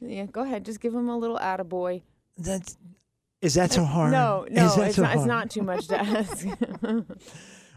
Yeah, 0.00 0.26
go 0.26 0.42
ahead. 0.42 0.64
Just 0.64 0.80
give 0.80 0.94
him 0.94 1.08
a 1.08 1.18
little 1.18 1.38
attaboy. 1.38 2.02
that's, 2.38 2.78
is 3.42 3.54
that 3.54 3.72
so 3.72 3.84
hard? 3.84 4.12
No, 4.12 4.46
no, 4.50 4.66
it's 4.82 4.98
not. 4.98 5.16
It's 5.16 5.24
not 5.24 5.50
too 5.50 5.62
much 5.62 5.88
to 5.88 5.98
ask. 5.98 6.46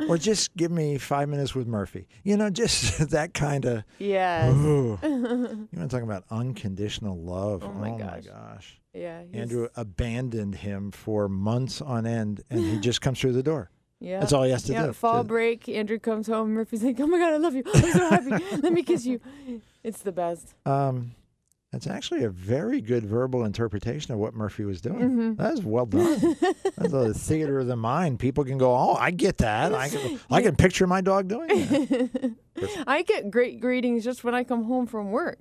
Or 0.10 0.18
just 0.18 0.56
give 0.56 0.72
me 0.72 0.98
five 0.98 1.30
minutes 1.30 1.54
with 1.56 1.68
Murphy. 1.68 2.08
You 2.24 2.38
know, 2.38 2.50
just 2.50 3.10
that 3.12 3.34
kind 3.34 3.66
of. 3.66 3.84
Yeah. 4.00 4.52
You 4.54 4.98
want 5.02 5.70
to 5.72 5.88
talk 5.88 6.04
about 6.04 6.24
unconditional 6.30 7.18
love? 7.18 7.64
Oh 7.64 7.72
my 7.74 7.92
gosh. 7.98 8.26
gosh. 8.26 8.80
Yeah. 8.94 9.22
he's- 9.24 9.42
Andrew 9.42 9.68
abandoned 9.76 10.56
him 10.56 10.92
for 10.92 11.28
months 11.30 11.82
on 11.82 12.06
end, 12.06 12.44
and 12.50 12.60
he 12.60 12.80
just 12.90 13.02
comes 13.02 13.20
through 13.20 13.34
the 13.34 13.44
door. 13.44 13.70
Yeah. 14.00 14.20
That's 14.20 14.34
all 14.34 14.44
he 14.44 14.52
has 14.52 14.64
to 14.64 14.74
yeah, 14.74 14.88
do. 14.88 14.94
fall 14.94 15.24
break. 15.24 15.70
Andrew 15.70 15.98
comes 15.98 16.28
home. 16.28 16.52
Murphy's 16.54 16.84
like, 16.84 17.00
"Oh 17.00 17.08
my 17.08 17.18
god, 17.20 17.34
I 17.34 17.38
love 17.38 17.56
you. 17.56 17.64
I'm 17.74 17.92
so 17.92 18.10
happy. 18.10 18.32
Let 18.62 18.74
me 18.74 18.84
kiss 18.84 19.06
you." 19.06 19.22
It's 19.84 20.02
the 20.02 20.12
best. 20.12 20.54
Um, 20.66 21.12
that's 21.74 21.88
actually 21.88 22.24
a 22.24 22.30
very 22.30 22.82
good 22.82 23.04
verbal 23.04 23.44
interpretation 23.44 24.14
of 24.14 24.20
what 24.20 24.36
Murphy 24.36 24.64
was 24.64 24.80
doing. 24.80 25.00
Mm-hmm. 25.00 25.34
That 25.42 25.54
is 25.54 25.64
well 25.64 25.88
done. 25.88 26.38
That's 26.78 26.94
a 26.94 27.16
theater 27.16 27.62
of 27.62 27.66
the 27.66 27.76
mind. 27.76 28.20
People 28.20 28.46
can 28.46 28.60
go, 28.60 28.72
"Oh, 28.76 28.94
I 28.94 29.10
get 29.10 29.40
that. 29.40 29.74
I 29.74 29.90
can, 29.90 30.20
I 30.30 30.44
can 30.44 30.56
picture 30.56 30.86
my 30.86 31.02
dog 31.02 31.30
doing 31.30 31.48
that." 31.48 32.36
I 32.88 33.02
get 33.02 33.32
great 33.32 33.60
greetings 33.60 34.04
just 34.04 34.24
when 34.24 34.36
I 34.36 34.44
come 34.44 34.66
home 34.66 34.86
from 34.86 35.10
work. 35.10 35.40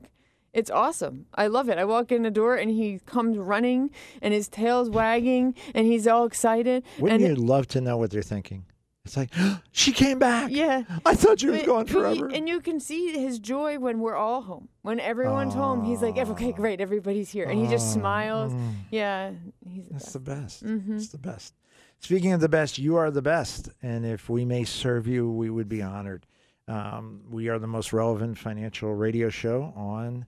It's 0.55 0.71
awesome. 0.71 1.27
I 1.35 1.49
love 1.49 1.69
it. 1.69 1.77
I 1.77 1.85
walk 1.85 2.11
in 2.11 2.23
the 2.23 2.31
door 2.31 2.57
and 2.57 2.71
he 2.71 2.99
comes 3.05 3.37
running 3.37 3.91
and 4.23 4.33
his 4.33 4.49
tail's 4.49 4.89
wagging 4.89 5.55
and 5.75 5.87
he's 5.87 6.07
all 6.07 6.25
excited. 6.25 6.83
Wouldn't 6.99 7.23
and 7.23 7.37
you 7.37 7.45
love 7.45 7.67
to 7.69 7.83
know 7.83 7.99
what 7.99 8.11
they're 8.11 8.23
thinking? 8.23 8.65
It's 9.05 9.17
like, 9.17 9.31
she 9.73 9.93
came 9.93 10.19
back. 10.19 10.51
yeah. 10.53 10.85
I 11.05 11.15
thought 11.15 11.41
she 11.41 11.49
was 11.49 11.63
gone 11.63 11.87
forever. 11.87 12.29
And 12.29 12.49
you 12.49 12.61
can 12.61 12.79
see 12.81 13.13
his 13.19 13.39
joy 13.39 13.79
when 13.79 13.99
we're 14.01 14.15
all 14.15 14.43
home. 14.43 14.69
When 14.83 15.01
everyone's 15.01 15.55
home, 15.55 15.85
he's 15.85 16.03
like, 16.03 16.17
okay, 16.17 16.53
great, 16.53 16.81
everybody's 16.81 17.31
here. 17.31 17.49
And 17.49 17.59
he 17.61 17.67
just 17.67 17.97
Oh, 17.97 18.01
smiles. 18.01 18.53
Yeah, 18.91 19.33
he's 19.69 19.87
the 19.89 19.93
That's 19.95 20.05
best. 20.05 20.13
the 20.13 20.21
best. 20.21 20.65
Mhm. 20.65 20.97
It's 20.97 21.09
the 21.09 21.19
best. 21.19 21.55
Speaking 21.99 22.33
of 22.33 22.41
the 22.41 22.49
best, 22.49 22.79
you 22.79 22.97
are 22.97 23.11
the 23.11 23.23
best. 23.23 23.69
And 23.83 24.05
if 24.07 24.29
we 24.29 24.45
may 24.45 24.65
serve 24.65 25.07
you, 25.07 25.31
we 25.31 25.51
would 25.51 25.69
be 25.69 25.83
honored. 25.83 26.27
Um, 26.69 27.23
we 27.31 27.49
are 27.49 27.59
the 27.59 27.67
most 27.67 27.93
relevant 27.93 28.39
financial 28.39 28.95
radio 28.95 29.29
show 29.31 29.73
on 29.77 30.27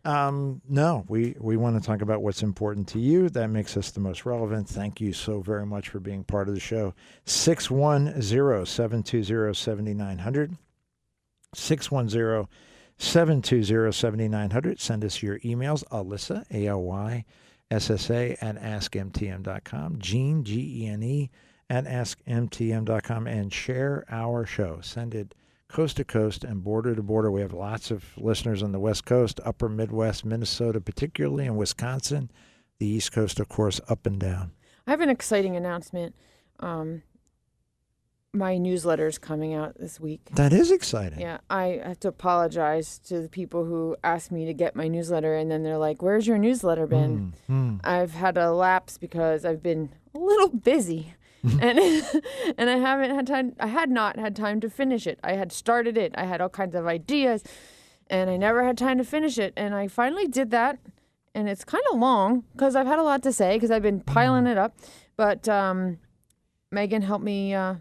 Um, 0.05 0.61
no, 0.67 1.05
we, 1.07 1.35
we 1.39 1.55
want 1.55 1.81
to 1.81 1.85
talk 1.85 2.01
about 2.01 2.21
what's 2.21 2.43
important 2.43 2.89
to 2.89 2.99
you. 2.99 3.29
That 3.29 3.49
makes 3.49 3.77
us 3.77 3.91
the 3.91 4.01
most 4.01 4.25
relevant. 4.25 4.67
Thank 4.67 4.99
you 4.99 5.13
so 5.13 5.39
very 5.39 5.65
much 5.65 5.89
for 5.89 5.99
being 5.99 6.23
part 6.25 6.49
of 6.49 6.53
the 6.53 6.59
show. 6.59 6.93
610 7.25 8.21
720 8.21 9.53
7900. 9.53 10.57
610 11.55 12.47
720-7900. 12.99 14.79
Send 14.79 15.03
us 15.03 15.21
your 15.21 15.39
emails, 15.39 15.83
Alyssa, 15.89 16.45
A-L-Y, 16.51 17.25
S-S-A, 17.71 18.37
at 18.41 18.55
AskMTM.com, 18.61 19.99
Gene, 19.99 20.43
G-E-N-E, 20.43 21.29
at 21.69 21.85
AskMTM.com, 21.85 23.27
and 23.27 23.51
share 23.51 24.05
our 24.09 24.45
show. 24.45 24.79
Send 24.81 25.15
it 25.15 25.33
coast 25.73 25.97
to 25.97 26.05
coast 26.05 26.43
and 26.43 26.63
border 26.63 26.95
to 26.95 27.03
border. 27.03 27.29
We 27.29 27.41
have 27.41 27.53
lots 27.53 27.91
of 27.91 28.05
listeners 28.17 28.63
on 28.63 28.71
the 28.71 28.79
West 28.79 29.05
Coast, 29.05 29.41
Upper 29.43 29.67
Midwest, 29.67 30.23
Minnesota, 30.23 30.79
particularly, 30.79 31.45
and 31.45 31.57
Wisconsin. 31.57 32.31
The 32.79 32.87
East 32.87 33.11
Coast, 33.11 33.39
of 33.39 33.49
course, 33.49 33.81
up 33.89 34.05
and 34.05 34.19
down. 34.19 34.51
I 34.87 34.91
have 34.91 35.01
an 35.01 35.09
exciting 35.09 35.55
announcement. 35.55 36.15
Um, 36.59 37.03
my 38.33 38.53
is 38.55 39.17
coming 39.19 39.53
out 39.53 39.77
this 39.77 39.99
week. 39.99 40.29
That 40.33 40.53
is 40.53 40.71
exciting. 40.71 41.19
Yeah, 41.19 41.37
I 41.49 41.81
have 41.83 41.99
to 41.99 42.07
apologize 42.07 42.97
to 42.99 43.21
the 43.21 43.29
people 43.29 43.65
who 43.65 43.95
asked 44.03 44.31
me 44.31 44.45
to 44.45 44.53
get 44.53 44.75
my 44.75 44.87
newsletter, 44.87 45.35
and 45.35 45.51
then 45.51 45.63
they're 45.63 45.77
like, 45.77 46.01
"Where's 46.01 46.25
your 46.25 46.39
newsletter 46.39 46.87
been?" 46.87 47.33
Mm, 47.47 47.79
mm. 47.79 47.79
I've 47.83 48.13
had 48.13 48.37
a 48.37 48.51
lapse 48.51 48.97
because 48.97 49.45
I've 49.45 49.61
been 49.61 49.91
a 50.15 50.17
little 50.17 50.49
busy, 50.49 51.13
and 51.59 51.77
and 52.57 52.69
I 52.69 52.77
haven't 52.77 53.13
had 53.13 53.27
time. 53.27 53.55
I 53.59 53.67
had 53.67 53.89
not 53.89 54.17
had 54.17 54.35
time 54.35 54.61
to 54.61 54.69
finish 54.69 55.05
it. 55.05 55.19
I 55.23 55.33
had 55.33 55.51
started 55.51 55.97
it. 55.97 56.13
I 56.15 56.25
had 56.25 56.39
all 56.39 56.49
kinds 56.49 56.73
of 56.73 56.87
ideas, 56.87 57.43
and 58.07 58.29
I 58.29 58.37
never 58.37 58.63
had 58.63 58.77
time 58.77 58.97
to 58.97 59.03
finish 59.03 59.37
it. 59.37 59.53
And 59.57 59.75
I 59.75 59.87
finally 59.87 60.27
did 60.27 60.51
that, 60.51 60.79
and 61.35 61.49
it's 61.49 61.65
kind 61.65 61.83
of 61.91 61.99
long 61.99 62.45
because 62.53 62.75
I've 62.75 62.87
had 62.87 62.99
a 62.99 63.03
lot 63.03 63.23
to 63.23 63.33
say 63.33 63.55
because 63.55 63.71
I've 63.71 63.81
been 63.81 63.99
piling 63.99 64.47
it 64.47 64.57
up. 64.57 64.77
But 65.17 65.49
um, 65.49 65.99
Megan 66.71 67.01
helped 67.01 67.25
me 67.25 67.53
uh, 67.53 67.75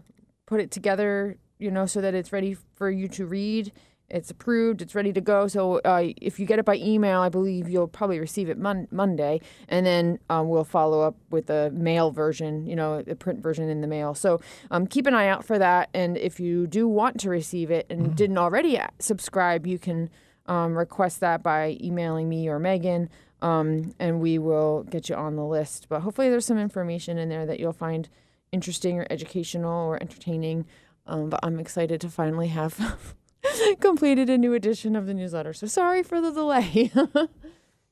put 0.45 0.59
it 0.59 0.69
together, 0.69 1.37
you 1.57 1.71
know, 1.71 1.85
so 1.85 2.01
that 2.01 2.13
it's 2.13 2.33
ready 2.33 2.57
for 2.75 2.89
you 2.89 3.07
to 3.09 3.25
read. 3.25 3.71
It's 4.09 4.29
approved. 4.29 4.81
It's 4.81 4.93
ready 4.93 5.11
to 5.13 5.21
go. 5.21 5.47
So 5.47 5.79
uh, 5.79 6.09
if 6.21 6.39
you 6.39 6.45
get 6.45 6.59
it 6.59 6.65
by 6.65 6.75
email, 6.75 7.21
I 7.21 7.29
believe 7.29 7.67
you'll 7.67 7.87
probably 7.87 8.19
receive 8.19 8.49
it 8.49 8.57
mon- 8.57 8.87
Monday, 8.91 9.41
and 9.67 9.85
then 9.85 10.19
um, 10.29 10.49
we'll 10.49 10.63
follow 10.63 11.01
up 11.01 11.15
with 11.31 11.49
a 11.49 11.71
mail 11.71 12.11
version, 12.11 12.67
you 12.67 12.75
know, 12.75 13.03
a 13.07 13.15
print 13.15 13.41
version 13.41 13.69
in 13.69 13.81
the 13.81 13.87
mail. 13.87 14.13
So 14.13 14.39
um, 14.69 14.85
keep 14.85 15.07
an 15.07 15.13
eye 15.13 15.27
out 15.27 15.43
for 15.43 15.57
that. 15.57 15.89
And 15.93 16.17
if 16.17 16.39
you 16.39 16.67
do 16.67 16.87
want 16.87 17.19
to 17.21 17.29
receive 17.29 17.71
it 17.71 17.87
and 17.89 18.15
didn't 18.15 18.37
already 18.37 18.79
subscribe, 18.99 19.65
you 19.65 19.79
can 19.79 20.09
um, 20.45 20.77
request 20.77 21.19
that 21.21 21.41
by 21.41 21.77
emailing 21.81 22.29
me 22.29 22.47
or 22.49 22.59
Megan, 22.59 23.09
um, 23.41 23.93
and 23.99 24.21
we 24.21 24.37
will 24.37 24.83
get 24.83 25.09
you 25.09 25.15
on 25.15 25.35
the 25.35 25.45
list. 25.45 25.87
But 25.89 26.01
hopefully, 26.01 26.29
there's 26.29 26.45
some 26.45 26.59
information 26.59 27.17
in 27.17 27.29
there 27.29 27.45
that 27.45 27.59
you'll 27.59 27.73
find 27.73 28.09
interesting 28.51 28.99
or 28.99 29.07
educational 29.09 29.87
or 29.87 30.01
entertaining. 30.01 30.65
Um, 31.05 31.29
but 31.29 31.39
I'm 31.43 31.59
excited 31.59 31.99
to 32.01 32.09
finally 32.09 32.47
have 32.49 32.97
completed 33.79 34.29
a 34.29 34.37
new 34.37 34.53
edition 34.53 34.95
of 34.95 35.05
the 35.05 35.13
newsletter. 35.13 35.53
So 35.53 35.67
sorry 35.67 36.03
for 36.03 36.21
the 36.21 36.31
delay. 36.31 36.91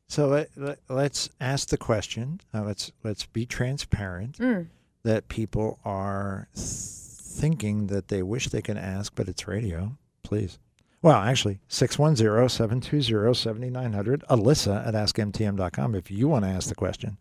So 0.07 0.27
let, 0.27 0.49
let, 0.57 0.79
let's 0.89 1.29
ask 1.39 1.69
the 1.69 1.77
question. 1.77 2.41
Uh, 2.53 2.63
let's 2.63 2.91
let's 3.01 3.25
be 3.27 3.45
transparent 3.45 4.37
Mm. 4.39 4.67
that 5.03 5.29
people 5.29 5.79
are 5.85 6.49
th- 6.53 6.65
thinking 6.67 7.87
that 7.87 8.09
they 8.09 8.21
wish 8.21 8.49
they 8.49 8.61
can 8.61 8.77
ask, 8.77 9.15
but 9.15 9.29
it's 9.29 9.47
radio. 9.47 9.95
Please. 10.21 10.59
Well, 11.01 11.15
actually, 11.15 11.61
610-720-7900, 11.69 14.23
Alyssa 14.29 14.85
at 14.85 14.93
AskMTM.com 14.95 15.95
if 15.95 16.11
you 16.11 16.27
want 16.27 16.43
to 16.43 16.51
ask 16.51 16.67
the 16.67 16.75
question. 16.75 17.17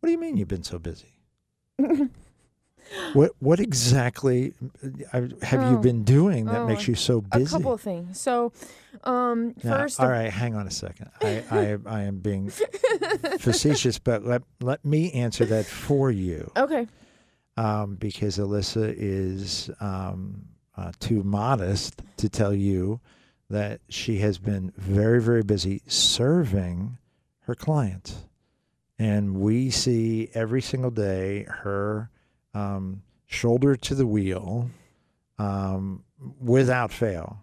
What 0.00 0.08
do 0.08 0.12
you 0.12 0.18
mean 0.18 0.36
you've 0.36 0.48
been 0.48 0.64
so 0.64 0.80
busy? 0.80 1.20
what 3.12 3.32
what 3.40 3.60
exactly 3.60 4.54
uh, 5.12 5.22
have 5.42 5.62
you 5.62 5.76
Oh. 5.76 5.80
been 5.80 6.04
doing 6.04 6.46
that 6.46 6.62
Oh, 6.62 6.66
makes 6.66 6.86
you 6.88 6.94
so 6.94 7.20
busy? 7.20 7.44
a 7.44 7.58
couple 7.58 7.72
of 7.72 7.80
things. 7.80 8.20
So, 8.20 8.52
um, 9.04 9.54
Now, 9.64 9.78
first, 9.78 10.00
all 10.00 10.08
right, 10.08 10.30
hang 10.30 10.54
on 10.54 10.66
a 10.66 10.70
second. 10.70 11.10
I, 11.20 11.42
I, 11.50 11.76
I 11.86 12.02
am 12.02 12.18
being 12.18 12.50
facetious, 13.38 13.98
but 13.98 14.24
let, 14.24 14.42
let 14.60 14.84
me 14.84 15.12
answer 15.12 15.44
that 15.46 15.66
for 15.66 16.10
you 16.10 16.50
okay. 16.56 16.86
um, 17.56 17.96
because 17.96 18.38
Alyssa 18.38 18.94
is 18.96 19.70
um, 19.80 20.46
uh, 20.76 20.92
too 21.00 21.22
modest 21.22 22.02
to 22.18 22.28
tell 22.28 22.54
you 22.54 23.00
that 23.50 23.80
she 23.88 24.18
has 24.18 24.38
been 24.38 24.72
very, 24.76 25.20
very 25.22 25.42
busy 25.42 25.80
serving 25.86 26.98
her 27.40 27.54
clients. 27.54 28.24
And 28.98 29.36
we 29.40 29.70
see 29.70 30.30
every 30.34 30.62
single 30.62 30.90
day 30.90 31.44
her 31.44 32.10
um, 32.56 33.02
shoulder 33.26 33.76
to 33.76 33.94
the 33.94 34.06
wheel 34.06 34.70
um, 35.38 36.02
without 36.40 36.92
fail, 36.92 37.38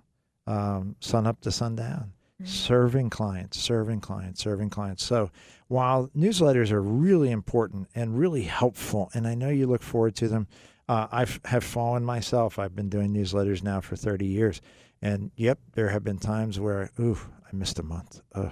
um, 0.48 0.96
sun 1.00 1.28
up 1.28 1.42
to 1.42 1.52
sundown 1.52 2.14
serving 2.46 3.10
clients, 3.10 3.60
serving 3.60 4.02
clients, 4.02 4.42
serving 4.42 4.70
clients. 4.70 5.04
So 5.04 5.32
while 5.68 6.10
newsletters 6.16 6.72
are 6.72 6.82
really 6.82 7.32
important 7.32 7.90
and 7.96 8.18
really 8.18 8.44
helpful, 8.44 9.10
and 9.14 9.28
I 9.28 9.36
know 9.36 9.50
you 9.50 9.68
look 9.68 9.84
forward 9.84 10.16
to 10.18 10.28
them, 10.28 10.48
uh, 10.90 11.08
I 11.12 11.26
have 11.46 11.64
fallen 11.64 12.04
myself. 12.04 12.60
I've 12.60 12.76
been 12.76 12.90
doing 12.90 13.14
newsletters 13.14 13.64
now 13.64 13.80
for 13.82 13.96
30 13.96 14.26
years. 14.26 14.62
And 15.02 15.32
yep, 15.36 15.60
there 15.74 15.90
have 15.90 16.04
been 16.04 16.18
times 16.18 16.60
where, 16.60 16.92
ooh, 17.00 17.18
I 17.46 17.56
missed 17.56 17.80
a 17.80 17.84
month. 17.84 18.22
Ugh. 18.34 18.52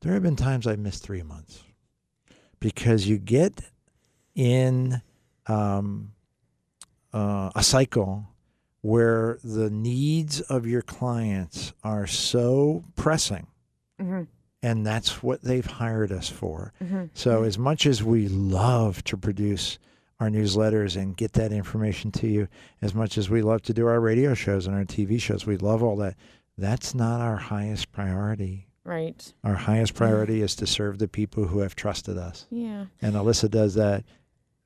There 0.00 0.12
have 0.12 0.22
been 0.22 0.36
times 0.36 0.66
I 0.66 0.76
missed 0.76 1.02
three 1.02 1.22
months 1.22 1.62
because 2.58 3.06
you 3.06 3.18
get 3.18 3.60
in 4.34 5.02
um, 5.50 6.12
uh, 7.12 7.50
a 7.54 7.62
cycle 7.62 8.26
where 8.82 9.38
the 9.44 9.68
needs 9.70 10.40
of 10.42 10.66
your 10.66 10.82
clients 10.82 11.72
are 11.84 12.06
so 12.06 12.82
pressing 12.96 13.46
hmm 13.98 14.22
and 14.62 14.86
that's 14.86 15.22
what 15.22 15.42
they've 15.42 15.64
hired 15.64 16.12
us 16.12 16.28
for. 16.28 16.72
hmm 16.78 17.04
So 17.14 17.44
as 17.44 17.56
much 17.58 17.86
as 17.86 18.02
we 18.02 18.28
love 18.28 19.02
to 19.04 19.16
produce 19.16 19.78
our 20.18 20.28
newsletters 20.28 21.00
and 21.00 21.16
get 21.16 21.32
that 21.32 21.50
information 21.50 22.12
to 22.12 22.26
you, 22.28 22.46
as 22.82 22.94
much 22.94 23.16
as 23.16 23.30
we 23.30 23.40
love 23.40 23.62
to 23.62 23.72
do 23.72 23.86
our 23.86 24.00
radio 24.00 24.34
shows 24.34 24.66
and 24.66 24.76
our 24.76 24.84
TV 24.84 25.18
shows, 25.18 25.46
we 25.46 25.56
love 25.56 25.82
all 25.82 25.96
that. 25.96 26.14
That's 26.58 26.94
not 26.94 27.22
our 27.22 27.38
highest 27.38 27.90
priority. 27.90 28.66
Right. 28.84 29.32
Our 29.44 29.54
highest 29.54 29.94
priority 29.94 30.42
is 30.42 30.54
to 30.56 30.66
serve 30.66 30.98
the 30.98 31.08
people 31.08 31.46
who 31.46 31.60
have 31.60 31.74
trusted 31.74 32.18
us. 32.18 32.46
Yeah. 32.50 32.84
And 33.00 33.14
Alyssa 33.14 33.50
does 33.50 33.74
that 33.76 34.04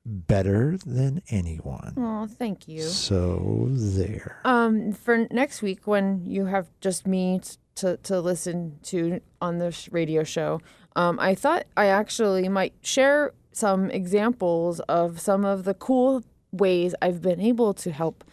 better 0.05 0.77
than 0.85 1.21
anyone. 1.29 1.93
Oh, 1.97 2.27
thank 2.27 2.67
you. 2.67 2.83
So 2.83 3.67
there. 3.71 4.39
Um, 4.45 4.91
for 4.91 5.27
next 5.31 5.61
week, 5.61 5.87
when 5.87 6.23
you 6.25 6.45
have 6.45 6.67
just 6.79 7.07
me 7.07 7.39
t- 7.39 7.55
to 7.75 7.97
to 7.97 8.19
listen 8.21 8.79
to 8.83 9.19
on 9.41 9.57
the 9.57 9.71
sh- 9.71 9.89
radio 9.91 10.23
show, 10.23 10.61
um, 10.95 11.19
I 11.19 11.35
thought 11.35 11.65
I 11.75 11.87
actually 11.87 12.47
might 12.49 12.73
share 12.81 13.33
some 13.51 13.89
examples 13.89 14.79
of 14.81 15.19
some 15.19 15.43
of 15.45 15.63
the 15.63 15.73
cool 15.73 16.23
ways 16.51 16.93
I've 17.01 17.21
been 17.21 17.41
able 17.41 17.73
to 17.73 17.91
help 17.91 18.23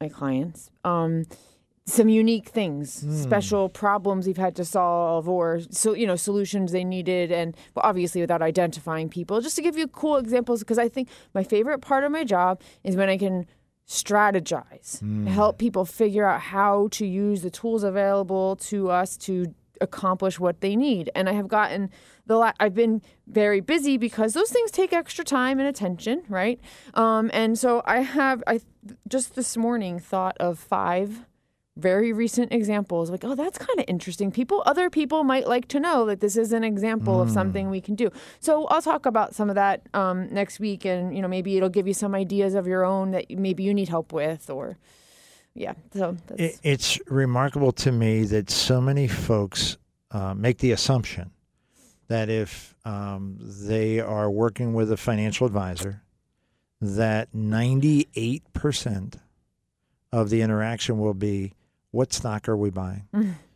my 0.00 0.08
clients. 0.08 0.70
Um, 0.84 1.24
some 1.86 2.08
unique 2.08 2.48
things, 2.48 3.04
special 3.22 3.68
problems 3.68 4.26
we've 4.26 4.38
had 4.38 4.56
to 4.56 4.64
solve, 4.64 5.28
or 5.28 5.60
so 5.70 5.94
you 5.94 6.06
know 6.06 6.16
solutions 6.16 6.72
they 6.72 6.84
needed, 6.84 7.30
and 7.30 7.56
well, 7.74 7.84
obviously 7.84 8.20
without 8.20 8.40
identifying 8.42 9.08
people. 9.08 9.40
Just 9.40 9.56
to 9.56 9.62
give 9.62 9.76
you 9.76 9.86
cool 9.88 10.16
examples, 10.16 10.60
because 10.60 10.78
I 10.78 10.88
think 10.88 11.08
my 11.34 11.44
favorite 11.44 11.80
part 11.80 12.04
of 12.04 12.10
my 12.10 12.24
job 12.24 12.60
is 12.84 12.96
when 12.96 13.08
I 13.08 13.18
can 13.18 13.46
strategize, 13.86 15.02
help 15.28 15.58
people 15.58 15.84
figure 15.84 16.24
out 16.24 16.40
how 16.40 16.88
to 16.92 17.06
use 17.06 17.42
the 17.42 17.50
tools 17.50 17.84
available 17.84 18.56
to 18.56 18.90
us 18.90 19.16
to 19.18 19.54
accomplish 19.80 20.40
what 20.40 20.60
they 20.62 20.76
need. 20.76 21.10
And 21.14 21.28
I 21.28 21.32
have 21.32 21.48
gotten 21.48 21.90
the 22.26 22.36
la- 22.38 22.52
I've 22.60 22.74
been 22.74 23.02
very 23.26 23.60
busy 23.60 23.98
because 23.98 24.32
those 24.32 24.50
things 24.50 24.70
take 24.70 24.94
extra 24.94 25.24
time 25.24 25.58
and 25.58 25.68
attention, 25.68 26.22
right? 26.28 26.58
Um, 26.94 27.30
and 27.34 27.58
so 27.58 27.82
I 27.84 28.00
have 28.00 28.42
I 28.46 28.60
just 29.06 29.34
this 29.34 29.56
morning 29.56 29.98
thought 29.98 30.36
of 30.38 30.58
five 30.58 31.26
very 31.76 32.12
recent 32.12 32.52
examples 32.52 33.10
like 33.10 33.24
oh 33.24 33.34
that's 33.34 33.58
kind 33.58 33.78
of 33.78 33.84
interesting. 33.88 34.30
People 34.30 34.62
other 34.64 34.90
people 34.90 35.24
might 35.24 35.48
like 35.48 35.66
to 35.68 35.80
know 35.80 36.06
that 36.06 36.20
this 36.20 36.36
is 36.36 36.52
an 36.52 36.62
example 36.62 37.20
of 37.20 37.30
something 37.30 37.68
we 37.70 37.80
can 37.80 37.94
do. 37.94 38.10
So 38.40 38.66
i'll 38.66 38.82
talk 38.82 39.06
about 39.06 39.34
some 39.34 39.48
of 39.48 39.56
that 39.56 39.82
um, 39.92 40.32
next 40.32 40.60
week 40.60 40.84
and 40.84 41.14
you 41.14 41.22
know 41.22 41.28
maybe 41.28 41.56
it'll 41.56 41.68
give 41.68 41.86
you 41.86 41.94
some 41.94 42.14
ideas 42.14 42.54
of 42.54 42.66
your 42.66 42.84
own 42.84 43.10
that 43.10 43.30
maybe 43.30 43.62
you 43.64 43.74
need 43.74 43.88
help 43.88 44.12
with 44.12 44.50
or 44.50 44.78
yeah 45.54 45.74
so 45.92 46.16
that's, 46.26 46.40
It, 46.40 46.60
it's 46.62 47.00
remarkable 47.06 47.72
to 47.72 47.92
me 47.92 48.24
that 48.24 48.50
so 48.50 48.80
many 48.80 49.08
folks 49.08 49.76
uh, 50.10 50.34
make 50.34 50.58
the 50.58 50.72
assumption 50.72 51.32
that 52.08 52.28
if 52.28 52.74
um, 52.84 53.36
they 53.40 53.98
are 54.00 54.30
working 54.30 54.74
with 54.74 54.92
a 54.92 54.96
financial 54.96 55.46
advisor, 55.46 56.02
that 56.80 57.32
98% 57.32 59.18
of 60.12 60.30
the 60.30 60.42
interaction 60.42 60.98
will 60.98 61.14
be 61.14 61.54
what 61.94 62.12
stock 62.12 62.48
are 62.48 62.56
we 62.56 62.70
buying? 62.70 63.06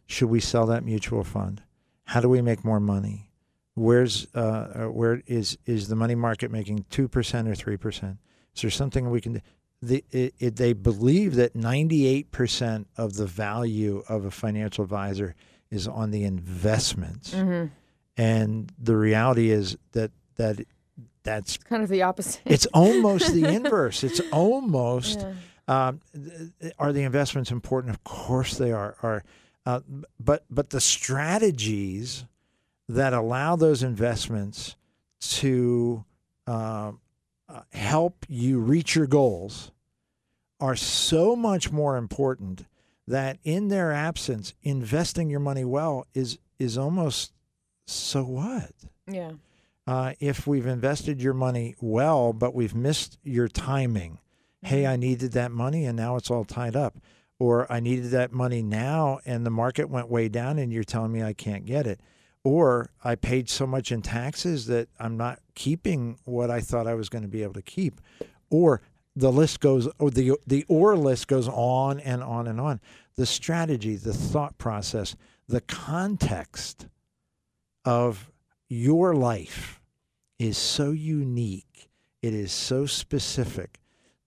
Should 0.07 0.30
we 0.30 0.41
sell 0.41 0.66
that 0.66 0.84
mutual 0.84 1.24
fund? 1.24 1.62
How 2.05 2.20
do 2.20 2.28
we 2.28 2.41
make 2.41 2.64
more 2.64 2.80
money? 2.80 3.30
Where's 3.74 4.26
uh, 4.34 4.39
uh, 4.39 4.84
where 4.86 5.22
is 5.26 5.59
is 5.66 5.89
the 5.89 5.97
money 5.97 6.14
market 6.14 6.51
making 6.51 6.86
two 6.89 7.09
percent 7.09 7.49
or 7.49 7.55
three 7.55 7.76
percent? 7.76 8.18
Is 8.55 8.62
there 8.62 8.70
something 8.70 9.11
we 9.11 9.20
can 9.20 9.34
do? 9.34 9.41
the 9.80 10.05
it, 10.11 10.34
it, 10.39 10.57
they 10.57 10.72
believe 10.72 11.36
that 11.36 11.55
98% 11.55 12.86
of 12.97 13.14
the 13.14 13.26
value 13.26 14.03
of 14.09 14.24
a 14.24 14.30
financial 14.30 14.82
advisor 14.82 15.34
is 15.70 15.86
on 15.86 16.11
the 16.11 16.24
investments. 16.24 17.32
And 18.16 18.72
the 18.78 18.97
reality 18.97 19.51
is 19.51 19.76
that 19.93 20.11
that 20.36 20.61
that's 21.22 21.59
Kind 21.59 21.82
of 21.82 21.89
the 21.89 22.03
opposite. 22.03 22.41
it's 22.45 22.66
almost 22.66 23.32
the 23.32 23.45
inverse. 23.55 24.03
It's 24.03 24.20
almost 24.32 25.24
um, 25.69 26.01
are 26.79 26.93
the 26.93 27.03
investments 27.03 27.51
important? 27.51 27.95
Of 27.95 28.03
course 28.03 28.57
they 28.57 28.73
are. 28.73 28.97
Are 29.03 29.23
uh, 29.66 29.81
but 30.19 30.45
but 30.51 30.71
the 30.71 30.81
strategies 30.81 32.25
that 32.89 33.12
allow 33.12 33.55
those 33.55 33.83
investments 33.83 34.77
to 35.21 36.05
uh, 36.47 36.93
uh, 37.49 37.61
help 37.73 38.25
you 38.29 38.59
reach 38.59 38.97
your 38.97 39.07
goals 39.07 39.71
are 40.61 40.77
so 40.77 41.37
much 41.37 41.71
more 41.71 41.97
important 41.97 42.64
that 43.07 43.39
in 43.45 43.69
their 43.69 43.93
absence, 43.93 44.55
investing 44.62 45.31
your 45.31 45.41
money 45.41 45.64
well 45.64 46.07
is 46.14 46.39
is 46.59 46.77
almost 46.77 47.33
so 47.87 48.23
what 48.23 48.73
yeah. 49.07 49.33
uh, 49.87 50.12
if 50.21 50.47
we've 50.47 50.66
invested 50.66 51.23
your 51.23 51.35
money 51.35 51.75
well, 51.81 52.33
but 52.33 52.55
we've 52.55 52.75
missed 52.75 53.19
your 53.23 53.49
timing. 53.49 54.19
Hey, 54.63 54.83
mm-hmm. 54.83 54.93
I 54.93 54.97
needed 54.97 55.33
that 55.33 55.53
money 55.53 55.85
and 55.85 55.97
now 55.97 56.17
it's 56.17 56.31
all 56.31 56.45
tied 56.45 56.77
up. 56.77 56.99
Or 57.39 57.71
I 57.71 57.79
needed 57.79 58.11
that 58.11 58.33
money 58.33 58.63
now 58.63 59.21
and 59.25 59.47
the 59.47 59.51
market 59.51 59.89
went 59.89 60.11
way 60.11 60.29
down 60.29 60.59
and 60.59 60.73
you're 60.73 60.85
telling 60.85 61.13
me 61.13 61.23
I 61.23 61.33
can't 61.33 61.65
get 61.65 61.87
it. 61.87 62.01
Or 62.45 62.91
I 63.05 63.15
paid 63.15 63.49
so 63.49 63.67
much 63.67 63.93
in 63.93 64.03
taxes 64.03 64.67
that 64.67 64.89
I'm 64.99 65.17
not 65.17 65.41
keeping 65.55 66.19
what 66.25 66.51
I 66.51 66.61
thought 66.61 66.87
I 66.87 66.95
was 66.95 67.09
going 67.09 67.23
to 67.23 67.29
be 67.29 67.43
able 67.43 67.55
to 67.55 67.63
keep. 67.63 68.01
Or 68.51 68.81
the 69.15 69.31
list 69.31 69.61
goes, 69.61 69.89
or 69.99 70.11
the, 70.11 70.35
the 70.47 70.65
or 70.69 70.97
list 70.97 71.29
goes 71.29 71.49
on 71.49 72.01
and 72.01 72.23
on 72.23 72.47
and 72.47 72.61
on. 72.61 72.81
The 73.17 73.27
strategy, 73.27 73.97
the 73.97 74.13
thought 74.13 74.57
process, 74.59 75.17
the 75.49 75.61
context 75.61 76.87
of 77.85 78.31
your 78.69 79.15
life 79.15 79.81
is 80.39 80.57
so 80.57 80.93
unique, 80.93 81.89
it 82.23 82.35
is 82.35 82.53
so 82.53 82.87
specific 82.87 83.79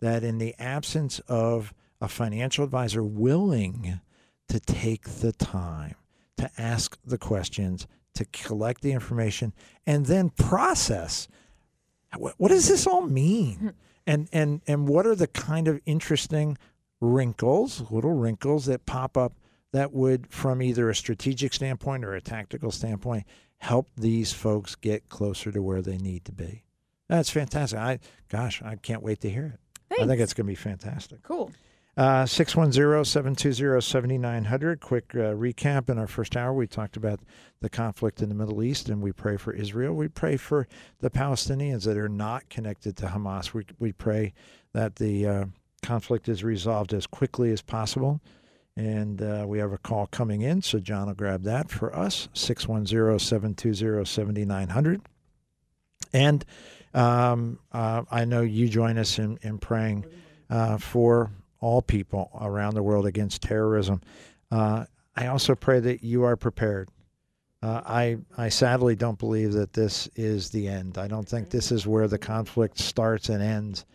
that 0.02 0.24
in 0.24 0.38
the 0.38 0.56
absence 0.60 1.20
of 1.28 1.74
a 2.02 2.08
financial 2.08 2.64
advisor 2.64 3.04
willing 3.04 4.02
to 4.50 4.60
take 4.60 5.04
the 5.04 5.32
time 5.32 5.96
to 6.38 6.50
ask 6.58 6.98
the 7.06 7.18
questions, 7.18 7.88
to 8.16 8.26
collect 8.26 8.82
the 8.82 8.92
information, 8.92 9.54
and 9.86 10.08
then 10.08 10.30
process 10.30 11.28
what, 12.18 12.36
what 12.38 12.50
does 12.50 12.68
this 12.68 12.88
all 12.88 13.02
mean? 13.02 13.56
Hmm. 13.56 13.70
And, 14.08 14.30
and, 14.34 14.62
and 14.68 14.88
what 14.88 15.06
are 15.06 15.16
the 15.16 15.28
kind 15.28 15.68
of 15.68 15.80
interesting 15.86 16.58
wrinkles, 17.00 17.92
little 17.92 18.14
wrinkles 18.14 18.66
that 18.66 18.86
pop 18.86 19.16
up 19.16 19.34
that 19.74 19.94
would, 19.94 20.28
from 20.28 20.62
either 20.62 20.90
a 20.90 20.96
strategic 20.96 21.54
standpoint 21.54 22.04
or 22.04 22.14
a 22.14 22.22
tactical 22.22 22.72
standpoint, 22.72 23.26
help 23.58 23.88
these 23.96 24.34
folks 24.34 24.76
get 24.76 25.08
closer 25.08 25.52
to 25.52 25.62
where 25.62 25.82
they 25.82 25.98
need 25.98 26.26
to 26.26 26.32
be. 26.32 26.64
That's 27.08 27.30
fantastic. 27.30 27.80
I, 27.80 28.00
gosh, 28.28 28.62
I 28.64 28.76
can't 28.76 29.04
wait 29.04 29.22
to 29.22 29.30
hear 29.30 29.54
it. 29.54 29.60
I 30.00 30.08
think 30.08 30.22
it's 30.22 30.34
going 30.34 30.46
to 30.46 30.52
be 30.52 30.56
fantastic. 30.56 31.22
Cool. 31.24 31.52
Uh, 31.98 32.24
610-720-7900. 32.24 34.80
Quick 34.80 35.14
uh, 35.14 35.34
recap. 35.34 35.90
In 35.90 35.98
our 35.98 36.08
first 36.08 36.38
hour, 36.38 36.54
we 36.54 36.66
talked 36.66 36.96
about 36.96 37.20
the 37.60 37.68
conflict 37.70 38.22
in 38.22 38.30
the 38.30 38.36
Middle 38.36 38.64
East, 38.64 38.88
and 38.88 39.02
we 39.02 39.12
pray 39.12 39.36
for 39.36 39.52
Israel. 39.52 39.94
We 39.94 40.08
pray 40.08 40.38
for 40.38 40.70
the 41.00 41.10
Palestinians 41.10 41.84
that 41.84 41.98
are 41.98 42.08
not 42.08 42.48
connected 42.50 42.96
to 42.98 43.08
Hamas. 43.08 43.54
We, 43.54 43.66
we 43.80 43.92
pray 43.92 44.34
that 44.74 44.96
the 44.96 45.28
uh, 45.28 45.46
conflict 45.82 46.30
is 46.30 46.46
resolved 46.46 46.94
as 46.94 47.08
quickly 47.08 47.52
as 47.52 47.62
possible. 47.62 48.22
And 48.78 49.22
uh, 49.22 49.44
we 49.48 49.60
have 49.60 49.74
a 49.74 49.78
call 49.78 50.08
coming 50.08 50.44
in, 50.44 50.62
so 50.62 50.80
John 50.80 51.08
will 51.08 51.14
grab 51.14 51.44
that 51.44 51.70
for 51.70 51.94
us, 51.94 52.30
610-720-7900. 52.34 55.02
And 56.14 56.46
um, 56.94 57.60
uh, 57.72 58.04
I 58.10 58.26
know 58.26 58.42
you 58.42 58.68
join 58.68 58.98
us 58.98 59.20
in, 59.20 59.38
in 59.42 59.58
praying 59.58 60.06
uh, 60.50 60.78
for 60.78 61.32
all 61.60 61.82
people 61.82 62.32
around 62.42 62.74
the 62.74 62.84
world 62.84 63.06
against 63.06 63.42
terrorism. 63.42 64.02
Uh, 64.50 64.86
I 65.16 65.28
also 65.28 65.56
pray 65.56 65.80
that 65.80 66.04
you 66.04 66.24
are 66.24 66.36
prepared. 66.36 66.90
Uh, 67.64 67.82
I, 67.86 68.18
I 68.38 68.50
sadly 68.50 68.96
don't 68.96 69.20
believe 69.20 69.54
that 69.54 69.74
this 69.74 70.08
is 70.16 70.50
the 70.50 70.68
end. 70.68 70.98
I 70.98 71.08
don't 71.08 71.28
think 71.28 71.50
this 71.50 71.72
is 71.72 71.86
where 71.86 72.08
the 72.08 72.18
conflict 72.18 72.80
starts 72.80 73.30
and 73.30 73.42
ends. 73.42 73.86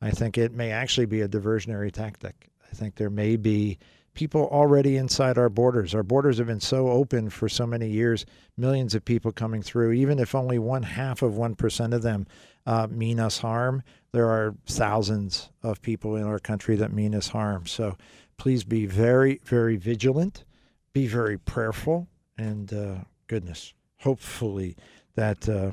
I 0.00 0.10
think 0.10 0.38
it 0.38 0.52
may 0.52 0.70
actually 0.70 1.06
be 1.06 1.22
a 1.22 1.28
diversionary 1.28 1.90
tactic. 1.90 2.50
I 2.70 2.74
think 2.74 2.94
there 2.94 3.10
may 3.10 3.36
be 3.36 3.78
people 4.16 4.48
already 4.50 4.96
inside 4.96 5.38
our 5.38 5.48
borders. 5.48 5.94
Our 5.94 6.02
borders 6.02 6.38
have 6.38 6.48
been 6.48 6.60
so 6.60 6.88
open 6.88 7.30
for 7.30 7.48
so 7.48 7.66
many 7.66 7.88
years, 7.88 8.26
millions 8.56 8.94
of 8.94 9.04
people 9.04 9.30
coming 9.30 9.62
through. 9.62 9.92
Even 9.92 10.18
if 10.18 10.34
only 10.34 10.58
one 10.58 10.82
half 10.82 11.22
of 11.22 11.34
1% 11.34 11.94
of 11.94 12.02
them 12.02 12.26
uh, 12.66 12.88
mean 12.90 13.20
us 13.20 13.38
harm, 13.38 13.82
there 14.12 14.28
are 14.28 14.56
thousands 14.66 15.50
of 15.62 15.82
people 15.82 16.16
in 16.16 16.24
our 16.24 16.40
country 16.40 16.74
that 16.76 16.92
mean 16.92 17.14
us 17.14 17.28
harm. 17.28 17.66
So 17.66 17.96
please 18.38 18.64
be 18.64 18.86
very, 18.86 19.40
very 19.44 19.76
vigilant, 19.76 20.44
be 20.92 21.06
very 21.06 21.38
prayerful, 21.38 22.08
and 22.38 22.72
uh, 22.72 22.94
goodness, 23.26 23.74
hopefully 23.98 24.76
that 25.14 25.48
uh, 25.48 25.72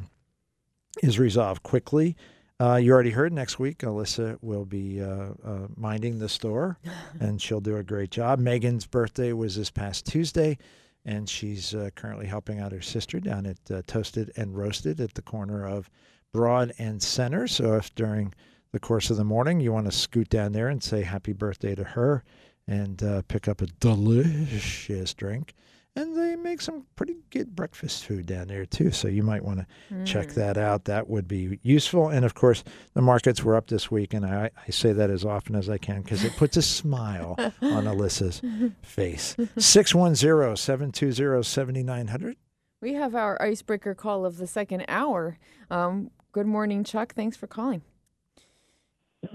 is 1.01 1.17
resolved 1.17 1.63
quickly. 1.63 2.15
Uh, 2.63 2.77
you 2.77 2.93
already 2.93 3.09
heard 3.09 3.33
next 3.33 3.59
week, 3.59 3.79
Alyssa 3.79 4.37
will 4.41 4.63
be 4.63 5.01
uh, 5.01 5.31
uh, 5.43 5.67
minding 5.75 6.17
the 6.17 6.29
store, 6.29 6.79
and 7.19 7.41
she'll 7.41 7.59
do 7.59 7.75
a 7.75 7.83
great 7.83 8.09
job. 8.09 8.39
Megan's 8.39 8.85
birthday 8.85 9.33
was 9.33 9.57
this 9.57 9.69
past 9.69 10.05
Tuesday, 10.05 10.57
and 11.03 11.27
she's 11.27 11.75
uh, 11.75 11.89
currently 11.95 12.25
helping 12.25 12.61
out 12.61 12.71
her 12.71 12.81
sister 12.81 13.19
down 13.19 13.45
at 13.45 13.57
uh, 13.69 13.81
Toasted 13.85 14.31
and 14.37 14.55
Roasted 14.55 15.01
at 15.01 15.13
the 15.13 15.21
corner 15.21 15.67
of 15.67 15.89
Broad 16.31 16.71
and 16.79 17.03
Center. 17.03 17.47
So 17.49 17.73
if 17.73 17.93
during 17.95 18.33
the 18.71 18.79
course 18.79 19.09
of 19.09 19.17
the 19.17 19.25
morning 19.25 19.59
you 19.59 19.73
want 19.73 19.87
to 19.87 19.91
scoot 19.91 20.29
down 20.29 20.53
there 20.53 20.69
and 20.69 20.81
say 20.81 21.01
happy 21.01 21.33
birthday 21.33 21.75
to 21.75 21.83
her 21.83 22.23
and 22.65 23.03
uh, 23.03 23.23
pick 23.27 23.49
up 23.49 23.61
a 23.61 23.67
delicious 23.81 25.13
drink. 25.13 25.53
And 25.95 26.17
they 26.17 26.35
make 26.35 26.59
some 26.59 26.87
pretty 26.95 27.17
good 27.29 27.55
breakfast 27.55 28.05
food 28.05 28.25
down 28.25 28.47
there 28.47 28.65
too. 28.65 28.89
So 28.89 29.07
you 29.07 29.21
might 29.21 29.43
want 29.45 29.59
to 29.59 30.03
check 30.05 30.29
that 30.29 30.57
out. 30.57 30.85
That 30.85 31.07
would 31.07 31.27
be 31.27 31.59
useful. 31.61 32.09
And 32.09 32.25
of 32.25 32.33
course, 32.33 32.63
the 32.95 33.01
markets 33.01 33.43
were 33.43 33.55
up 33.55 33.67
this 33.67 33.91
week, 33.91 34.11
and 34.15 34.25
I, 34.25 34.49
I 34.67 34.71
say 34.71 34.91
that 34.91 35.11
as 35.11 35.23
often 35.23 35.55
as 35.55 35.69
I 35.69 35.77
can 35.77 36.01
because 36.01 36.23
it 36.23 36.35
puts 36.35 36.57
a 36.57 36.63
smile 36.63 37.35
on 37.61 37.85
Alyssa's 37.85 38.41
face. 38.81 39.35
610 39.57 40.55
720 40.57 41.43
7900. 41.43 42.37
We 42.81 42.93
have 42.95 43.13
our 43.13 43.39
icebreaker 43.39 43.93
call 43.93 44.25
of 44.25 44.37
the 44.37 44.47
second 44.47 44.85
hour. 44.87 45.37
Um, 45.69 46.09
good 46.31 46.47
morning, 46.47 46.83
Chuck. 46.83 47.13
Thanks 47.13 47.37
for 47.37 47.45
calling. 47.45 47.83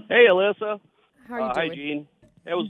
Hey, 0.09 0.25
Alyssa. 0.29 0.79
How 1.27 1.35
are 1.35 1.39
you 1.39 1.45
Uh, 1.45 1.53
doing? 1.53 1.69
hi, 1.69 1.75
Gene. 1.75 2.07
It 2.45 2.53
was 2.53 2.67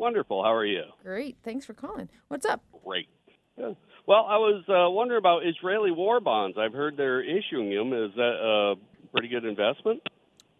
wonderful. 0.00 0.42
How 0.42 0.52
are 0.52 0.64
you? 0.66 0.82
Great. 1.04 1.36
Thanks 1.44 1.64
for 1.66 1.74
calling. 1.74 2.08
What's 2.28 2.46
up? 2.46 2.62
Great. 2.84 3.08
Good. 3.56 3.76
Well, 4.06 4.24
I 4.28 4.38
was 4.38 4.64
uh, 4.68 4.90
wondering 4.90 5.18
about 5.18 5.46
Israeli 5.46 5.90
war 5.92 6.18
bonds. 6.20 6.56
I've 6.58 6.72
heard 6.72 6.96
they're 6.96 7.22
issuing 7.22 7.70
them. 7.70 7.92
Is 7.92 8.10
that 8.16 8.22
a 8.40 8.74
pretty 9.12 9.28
good 9.28 9.44
investment? 9.44 10.00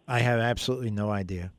I 0.07 0.21
have 0.21 0.39
absolutely 0.39 0.91
no 0.91 1.11
idea. 1.11 1.51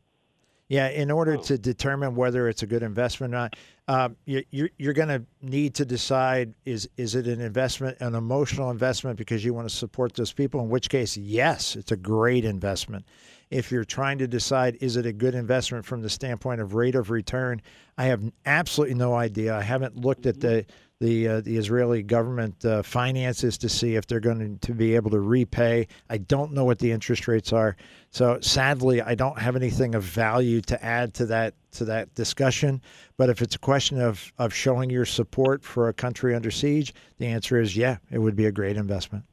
Yeah, 0.69 0.87
in 0.87 1.11
order 1.11 1.33
Oh. 1.33 1.41
to 1.41 1.57
determine 1.57 2.15
whether 2.15 2.47
it's 2.47 2.63
a 2.63 2.67
good 2.67 2.81
investment 2.83 3.33
or 3.33 3.37
not, 3.37 3.55
um, 3.89 4.15
you, 4.25 4.43
you're 4.51 4.69
you're 4.77 4.93
going 4.93 5.09
to 5.09 5.25
need 5.41 5.75
to 5.75 5.85
decide 5.85 6.53
is 6.63 6.87
is 6.95 7.15
it 7.15 7.27
an 7.27 7.41
investment, 7.41 7.97
an 7.99 8.15
emotional 8.15 8.71
investment 8.71 9.17
because 9.17 9.43
you 9.43 9.53
want 9.53 9.67
to 9.67 9.75
support 9.75 10.13
those 10.13 10.31
people. 10.31 10.61
In 10.61 10.69
which 10.69 10.87
case, 10.89 11.17
yes, 11.17 11.75
it's 11.75 11.91
a 11.91 11.97
great 11.97 12.45
investment. 12.45 13.03
If 13.51 13.71
you're 13.71 13.83
trying 13.83 14.17
to 14.19 14.27
decide 14.27 14.77
is 14.81 14.95
it 14.95 15.05
a 15.05 15.13
good 15.13 15.35
investment 15.35 15.85
from 15.85 16.01
the 16.01 16.09
standpoint 16.09 16.61
of 16.61 16.73
rate 16.73 16.95
of 16.95 17.09
return, 17.09 17.61
I 17.97 18.05
have 18.05 18.23
absolutely 18.45 18.95
no 18.95 19.13
idea. 19.13 19.55
I 19.55 19.61
haven't 19.61 19.97
looked 19.97 20.25
at 20.25 20.39
the 20.39 20.65
the 21.01 21.27
uh, 21.27 21.41
the 21.41 21.57
Israeli 21.57 22.03
government 22.03 22.63
uh, 22.63 22.83
finances 22.83 23.57
to 23.57 23.67
see 23.67 23.95
if 23.95 24.05
they're 24.05 24.19
going 24.19 24.59
to 24.59 24.73
be 24.73 24.95
able 24.95 25.09
to 25.09 25.19
repay. 25.19 25.87
I 26.09 26.19
don't 26.19 26.53
know 26.53 26.63
what 26.63 26.77
the 26.79 26.91
interest 26.91 27.27
rates 27.27 27.51
are. 27.51 27.75
So 28.11 28.39
sadly, 28.39 29.01
I 29.01 29.15
don't 29.15 29.37
have 29.39 29.55
anything 29.55 29.95
of 29.95 30.03
value 30.03 30.61
to 30.61 30.85
add 30.85 31.13
to 31.15 31.25
that 31.25 31.55
to 31.73 31.85
that 31.85 32.13
discussion. 32.13 32.81
But 33.17 33.29
if 33.29 33.41
it's 33.41 33.55
a 33.55 33.59
question 33.59 33.99
of 33.99 34.31
of 34.37 34.53
showing 34.53 34.91
your 34.91 35.05
support 35.05 35.63
for 35.63 35.89
a 35.89 35.93
country 35.93 36.35
under 36.35 36.51
siege, 36.51 36.93
the 37.17 37.25
answer 37.25 37.59
is 37.59 37.75
yeah, 37.75 37.97
it 38.11 38.19
would 38.19 38.35
be 38.35 38.45
a 38.45 38.51
great 38.51 38.77
investment. 38.77 39.25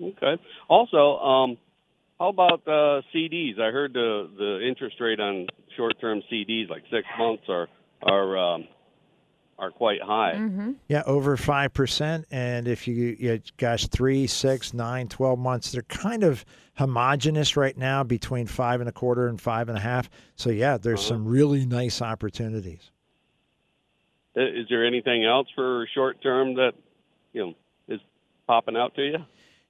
Okay. 0.00 0.40
Also, 0.68 1.18
um, 1.18 1.56
how 2.24 2.30
about 2.30 2.62
uh, 2.66 3.02
CDs? 3.14 3.60
I 3.60 3.70
heard 3.70 3.92
the 3.92 4.30
the 4.38 4.66
interest 4.66 4.96
rate 4.98 5.20
on 5.20 5.46
short-term 5.76 6.22
CDs, 6.32 6.70
like 6.70 6.82
six 6.90 7.06
months, 7.18 7.42
are 7.48 7.68
are 8.02 8.38
um, 8.38 8.66
are 9.58 9.70
quite 9.70 10.00
high. 10.02 10.32
Mm-hmm. 10.36 10.72
Yeah, 10.88 11.02
over 11.06 11.36
5%. 11.36 12.24
And 12.30 12.66
if 12.66 12.88
you, 12.88 13.16
you, 13.18 13.40
gosh, 13.56 13.86
three, 13.86 14.26
six, 14.26 14.74
nine, 14.74 15.06
12 15.06 15.38
months, 15.38 15.70
they're 15.70 15.82
kind 15.82 16.24
of 16.24 16.44
homogenous 16.76 17.56
right 17.56 17.76
now 17.78 18.02
between 18.02 18.48
five 18.48 18.80
and 18.80 18.88
a 18.88 18.92
quarter 18.92 19.28
and 19.28 19.40
five 19.40 19.68
and 19.68 19.78
a 19.78 19.80
half. 19.80 20.10
So, 20.34 20.50
yeah, 20.50 20.76
there's 20.76 20.98
Uh-huh. 21.00 21.08
some 21.08 21.28
really 21.28 21.66
nice 21.66 22.02
opportunities. 22.02 22.90
Is 24.34 24.66
there 24.68 24.84
anything 24.84 25.24
else 25.24 25.46
for 25.54 25.86
short 25.94 26.20
term 26.20 26.54
that 26.54 26.72
you 27.32 27.46
know 27.46 27.54
is 27.86 28.00
popping 28.48 28.76
out 28.76 28.96
to 28.96 29.02
you? 29.02 29.18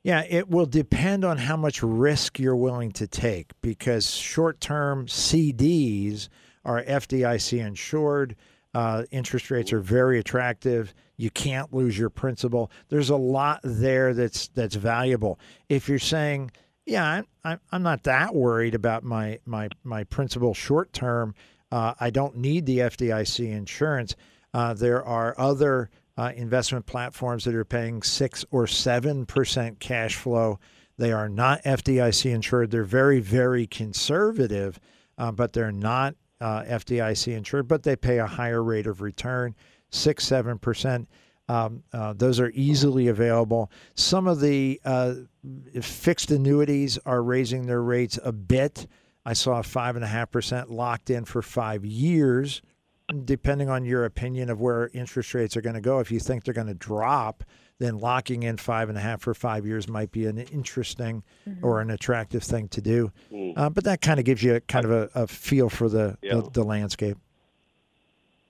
Yeah, 0.04 0.22
it 0.28 0.50
will 0.50 0.66
depend 0.66 1.24
on 1.24 1.38
how 1.38 1.56
much 1.56 1.82
risk 1.82 2.38
you're 2.38 2.54
willing 2.54 2.92
to 2.92 3.06
take 3.06 3.52
because 3.62 4.10
short 4.10 4.60
term 4.60 5.06
CDs 5.06 6.28
are 6.62 6.82
FDIC 6.82 7.66
insured. 7.66 8.36
Uh, 8.74 9.04
interest 9.10 9.50
rates 9.50 9.72
are 9.72 9.80
very 9.80 10.18
attractive. 10.18 10.92
You 11.16 11.30
can't 11.30 11.72
lose 11.72 11.96
your 11.96 12.10
principal. 12.10 12.70
There's 12.90 13.08
a 13.08 13.16
lot 13.16 13.60
there 13.64 14.12
that's 14.12 14.48
that's 14.48 14.74
valuable. 14.74 15.38
If 15.70 15.88
you're 15.88 15.98
saying, 15.98 16.50
yeah, 16.84 17.22
I'm, 17.42 17.60
I'm, 17.72 17.82
not 17.82 18.02
that 18.02 18.34
worried 18.34 18.74
about 18.74 19.04
my 19.04 19.38
my 19.46 19.70
my 19.84 20.04
principal 20.04 20.52
short 20.52 20.92
term. 20.92 21.34
Uh, 21.72 21.94
I 21.98 22.10
don't 22.10 22.36
need 22.36 22.66
the 22.66 22.80
FDIC 22.80 23.50
insurance. 23.50 24.16
Uh, 24.52 24.74
there 24.74 25.02
are 25.02 25.34
other 25.38 25.88
uh, 26.16 26.32
investment 26.36 26.86
platforms 26.86 27.44
that 27.44 27.54
are 27.54 27.64
paying 27.64 28.02
six 28.02 28.44
or 28.50 28.66
seven 28.66 29.26
percent 29.26 29.80
cash 29.80 30.16
flow. 30.16 30.58
They 30.96 31.12
are 31.12 31.28
not 31.28 31.62
FDIC 31.64 32.32
insured. 32.32 32.70
They're 32.70 32.84
very, 32.84 33.20
very 33.20 33.66
conservative, 33.66 34.78
uh, 35.18 35.32
but 35.32 35.52
they're 35.52 35.72
not 35.72 36.14
uh, 36.40 36.62
FDIC 36.62 37.36
insured. 37.36 37.66
But 37.66 37.82
they 37.82 37.96
pay 37.96 38.18
a 38.18 38.26
higher 38.26 38.62
rate 38.62 38.86
of 38.86 39.00
return, 39.00 39.54
six, 39.90 40.24
seven 40.24 40.58
percent. 40.58 41.08
Um, 41.48 41.82
uh, 41.92 42.14
those 42.14 42.40
are 42.40 42.50
easily 42.54 43.08
available. 43.08 43.70
Some 43.94 44.26
of 44.26 44.40
the 44.40 44.80
uh, 44.84 45.14
fixed 45.82 46.30
annuities 46.30 46.98
are 47.04 47.22
raising 47.22 47.66
their 47.66 47.82
rates 47.82 48.18
a 48.24 48.32
bit. 48.32 48.86
I 49.26 49.32
saw 49.32 49.60
five 49.62 49.96
and 49.96 50.04
a 50.04 50.08
half 50.08 50.30
percent 50.30 50.70
locked 50.70 51.10
in 51.10 51.24
for 51.24 51.42
five 51.42 51.84
years 51.84 52.62
depending 53.24 53.68
on 53.68 53.84
your 53.84 54.04
opinion 54.04 54.50
of 54.50 54.60
where 54.60 54.90
interest 54.94 55.34
rates 55.34 55.56
are 55.56 55.60
going 55.60 55.74
to 55.74 55.80
go, 55.80 56.00
if 56.00 56.10
you 56.10 56.18
think 56.20 56.44
they're 56.44 56.54
going 56.54 56.66
to 56.66 56.74
drop, 56.74 57.44
then 57.78 57.98
locking 57.98 58.44
in 58.44 58.56
five 58.56 58.88
and 58.88 58.96
a 58.96 59.00
half 59.00 59.20
for 59.20 59.34
five 59.34 59.66
years 59.66 59.88
might 59.88 60.10
be 60.12 60.26
an 60.26 60.38
interesting 60.38 61.22
or 61.60 61.80
an 61.80 61.90
attractive 61.90 62.42
thing 62.42 62.68
to 62.68 62.80
do. 62.80 63.12
Mm. 63.32 63.52
Uh, 63.56 63.68
but 63.70 63.84
that 63.84 64.00
kind 64.00 64.18
of 64.18 64.24
gives 64.24 64.42
you 64.42 64.54
a, 64.54 64.60
kind 64.60 64.84
of 64.84 64.90
a, 64.90 65.10
a 65.14 65.26
feel 65.26 65.68
for 65.68 65.88
the, 65.88 66.16
Yeah. 66.22 66.36
the, 66.36 66.50
the 66.50 66.62
landscape. 66.62 67.18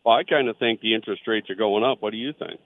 Well, 0.04 0.14
I 0.16 0.22
kind 0.24 0.48
of 0.48 0.56
think 0.58 0.80
the 0.82 0.94
interest 0.94 1.26
rates 1.26 1.48
are 1.48 1.54
going 1.54 1.82
up. 1.82 2.02
What 2.02 2.10
do 2.10 2.18
you 2.18 2.32
think? 2.34 2.60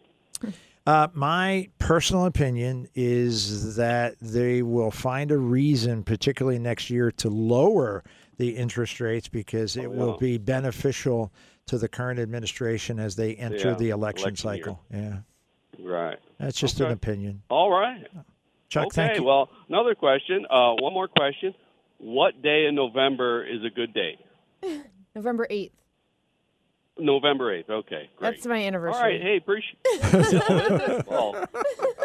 Uh, 0.87 1.07
my 1.15 1.69
personal 1.79 2.25
opinion 2.25 2.89
is 2.95 3.77
that 3.77 4.17
they 4.21 4.63
will 4.63 4.91
find 4.91 5.31
a 5.31 5.37
reason, 5.39 6.03
particularly 6.03 6.59
next 6.59 6.91
year, 6.91 7.13
to 7.13 7.29
lower 7.29 8.03
the 8.39 8.57
interest 8.57 8.99
rates 9.01 9.29
because 9.29 9.77
it 9.77 9.87
Oh, 9.87 9.91
will 9.91 10.17
be 10.17 10.39
beneficial 10.39 11.31
to 11.69 11.79
the 11.79 11.89
current 11.89 12.19
administration 12.21 12.99
as 12.99 13.17
they 13.17 13.35
enter 13.35 13.69
Yeah, 13.71 13.75
the 13.75 13.91
election, 13.91 14.29
election 14.29 14.51
year. 14.55 14.57
cycle. 14.65 14.85
Yeah, 14.93 15.17
Right. 15.79 16.19
that's 16.39 16.59
just 16.59 16.81
an 16.81 16.91
opinion. 16.91 17.43
All 17.49 17.71
right. 17.71 18.07
Chuck, 18.69 18.87
okay. 18.87 18.95
thank 19.07 19.19
you. 19.19 19.25
Well, 19.25 19.49
another 19.69 19.95
question. 19.95 20.47
Uh, 20.51 20.75
one 20.75 20.93
more 20.93 21.09
question. 21.09 21.55
What 21.99 22.43
day 22.43 22.67
in 22.67 22.75
November 22.75 23.45
is 23.45 23.65
a 23.65 23.71
good 23.71 23.95
day? 23.95 24.19
November 25.15 25.47
8th. 25.51 25.71
November 27.01 27.55
eighth. 27.55 27.71
Okay. 27.71 28.11
Great. 28.17 28.31
That's 28.33 28.47
my 28.47 28.57
anniversary. 28.57 28.99
All 29.01 29.09
right. 29.09 29.23
Hey, 29.23 29.37
appreciate. 29.37 31.07
well, 31.07 31.47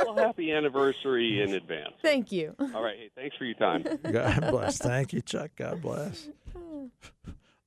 well, 0.06 0.16
happy 0.16 0.52
anniversary 0.52 1.42
in 1.42 1.56
advance. 1.56 1.94
Thank 2.04 2.32
you. 2.32 2.56
All 2.60 2.84
right. 2.84 2.96
Hey, 2.98 3.10
thanks 3.16 3.36
for 3.36 3.46
your 3.46 3.56
time. 3.56 3.84
God 4.12 4.52
bless. 4.52 4.78
Thank 4.78 5.14
you, 5.14 5.22
Chuck. 5.22 5.50
God 5.56 5.82
bless. 5.82 6.30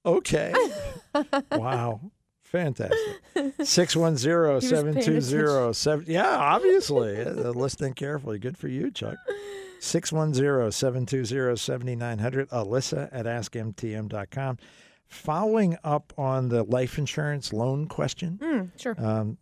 Okay. 0.07 0.54
Wow. 1.52 2.00
Fantastic. 2.44 2.98
610 3.62 4.61
720 4.61 5.72
7. 5.72 6.04
Yeah, 6.09 6.28
obviously. 6.36 7.22
Uh, 7.22 7.50
Listening 7.50 7.94
carefully. 7.94 8.38
Good 8.38 8.57
for 8.59 8.68
you, 8.68 8.90
Chuck. 8.90 9.16
610 9.80 10.70
720 10.72 11.57
7900. 11.57 12.50
Alyssa 12.50 13.09
at 13.12 13.26
askmtm.com. 13.26 14.59
Following 15.09 15.76
up 15.84 16.12
on 16.18 16.48
the 16.48 16.64
life 16.64 16.98
insurance 16.98 17.52
loan 17.52 17.86
question, 17.86 18.38
Mm, 18.42 18.70
sure. 18.78 18.94
um, 18.98 19.38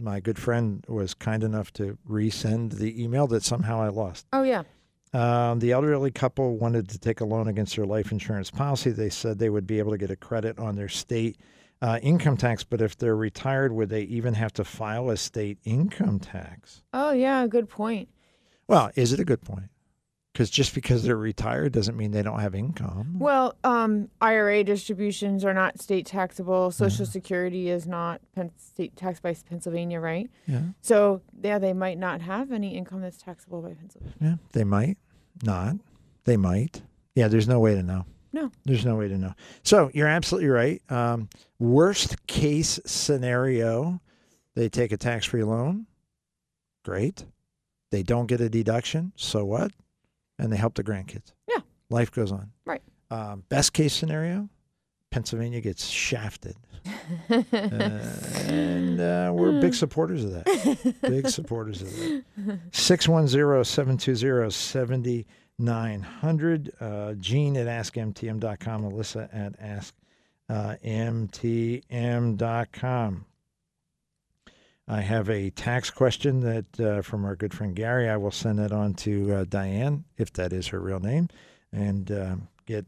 my 0.00 0.20
good 0.20 0.38
friend 0.38 0.84
was 0.88 1.12
kind 1.14 1.44
enough 1.44 1.70
to 1.74 1.98
resend 2.08 2.78
the 2.78 3.02
email 3.02 3.26
that 3.28 3.42
somehow 3.44 3.80
I 3.80 3.88
lost. 3.88 4.26
Oh, 4.32 4.42
yeah. 4.42 4.62
Um, 5.14 5.58
the 5.58 5.72
elderly 5.72 6.10
couple 6.10 6.56
wanted 6.56 6.88
to 6.88 6.98
take 6.98 7.20
a 7.20 7.24
loan 7.24 7.48
against 7.48 7.76
their 7.76 7.84
life 7.84 8.12
insurance 8.12 8.50
policy. 8.50 8.90
They 8.90 9.10
said 9.10 9.38
they 9.38 9.50
would 9.50 9.66
be 9.66 9.78
able 9.78 9.92
to 9.92 9.98
get 9.98 10.10
a 10.10 10.16
credit 10.16 10.58
on 10.58 10.74
their 10.74 10.88
state 10.88 11.38
uh, 11.82 11.98
income 12.02 12.36
tax, 12.36 12.64
but 12.64 12.80
if 12.80 12.96
they're 12.96 13.16
retired, 13.16 13.72
would 13.72 13.88
they 13.88 14.02
even 14.02 14.34
have 14.34 14.52
to 14.54 14.64
file 14.64 15.10
a 15.10 15.16
state 15.16 15.58
income 15.64 16.18
tax? 16.20 16.82
Oh, 16.94 17.10
yeah. 17.10 17.46
Good 17.46 17.68
point. 17.68 18.08
Well, 18.68 18.90
is 18.94 19.12
it 19.12 19.20
a 19.20 19.24
good 19.24 19.42
point? 19.42 19.68
Because 20.32 20.48
just 20.48 20.74
because 20.74 21.02
they're 21.02 21.16
retired 21.16 21.72
doesn't 21.72 21.94
mean 21.94 22.10
they 22.10 22.22
don't 22.22 22.40
have 22.40 22.54
income. 22.54 23.18
Well, 23.18 23.54
um, 23.64 24.08
IRA 24.20 24.64
distributions 24.64 25.44
are 25.44 25.52
not 25.52 25.78
state 25.78 26.06
taxable. 26.06 26.70
Social 26.70 27.04
Security 27.04 27.68
is 27.68 27.86
not 27.86 28.22
state 28.56 28.96
taxed 28.96 29.22
by 29.22 29.34
Pennsylvania, 29.48 30.00
right? 30.00 30.30
Yeah, 30.46 30.62
So, 30.80 31.20
yeah, 31.42 31.58
they 31.58 31.74
might 31.74 31.98
not 31.98 32.22
have 32.22 32.50
any 32.50 32.74
income 32.78 33.02
that's 33.02 33.18
taxable 33.18 33.60
by 33.60 33.74
Pennsylvania. 33.74 34.14
yeah, 34.22 34.34
they 34.52 34.64
might 34.64 34.96
not. 35.42 35.76
They 36.24 36.38
might. 36.38 36.80
Yeah, 37.14 37.28
there's 37.28 37.48
no 37.48 37.60
way 37.60 37.74
to 37.74 37.82
know. 37.82 38.06
No. 38.32 38.50
There's 38.64 38.86
no 38.86 38.96
way 38.96 39.08
to 39.08 39.18
know. 39.18 39.34
So 39.62 39.90
you're 39.92 40.08
absolutely 40.08 40.48
right. 40.48 40.80
Um, 40.90 41.28
worst 41.58 42.26
case 42.26 42.80
scenario, 42.86 44.00
they 44.54 44.70
take 44.70 44.92
a 44.92 44.96
tax 44.96 45.26
free 45.26 45.44
loan. 45.44 45.86
Great. 46.86 47.26
They 47.90 48.02
don't 48.02 48.26
get 48.26 48.40
a 48.40 48.48
deduction. 48.48 49.12
So 49.16 49.44
what? 49.44 49.72
And 50.42 50.52
they 50.52 50.56
help 50.56 50.74
the 50.74 50.82
grandkids. 50.82 51.32
Yeah. 51.48 51.60
Life 51.88 52.10
goes 52.10 52.32
on. 52.32 52.50
Right. 52.64 52.82
Um, 53.10 53.44
best 53.48 53.72
case 53.72 53.94
scenario, 53.94 54.48
Pennsylvania 55.10 55.60
gets 55.60 55.86
shafted. 55.86 56.56
Uh, 57.30 57.44
and 58.48 59.00
uh, 59.00 59.30
we're 59.32 59.60
big 59.60 59.74
supporters 59.74 60.24
of 60.24 60.32
that. 60.32 60.96
Big 61.02 61.28
supporters 61.28 61.80
of 61.82 61.96
that. 61.96 62.24
610 62.72 63.64
720 63.64 64.50
7900. 64.50 66.72
Uh, 66.80 67.12
Gene 67.14 67.56
at 67.56 67.68
askmtm.com. 67.68 68.82
Alyssa 68.82 69.28
at 69.32 69.54
ask 69.60 69.94
uh. 70.48 70.74
I 74.88 75.00
have 75.00 75.30
a 75.30 75.50
tax 75.50 75.90
question 75.90 76.40
that 76.40 76.80
uh, 76.80 77.02
from 77.02 77.24
our 77.24 77.36
good 77.36 77.54
friend 77.54 77.74
Gary. 77.74 78.08
I 78.08 78.16
will 78.16 78.30
send 78.30 78.58
that 78.58 78.72
on 78.72 78.94
to 78.94 79.34
uh, 79.34 79.44
Diane, 79.48 80.04
if 80.18 80.32
that 80.34 80.52
is 80.52 80.68
her 80.68 80.80
real 80.80 81.00
name, 81.00 81.28
and 81.72 82.10
uh, 82.10 82.36
get 82.66 82.86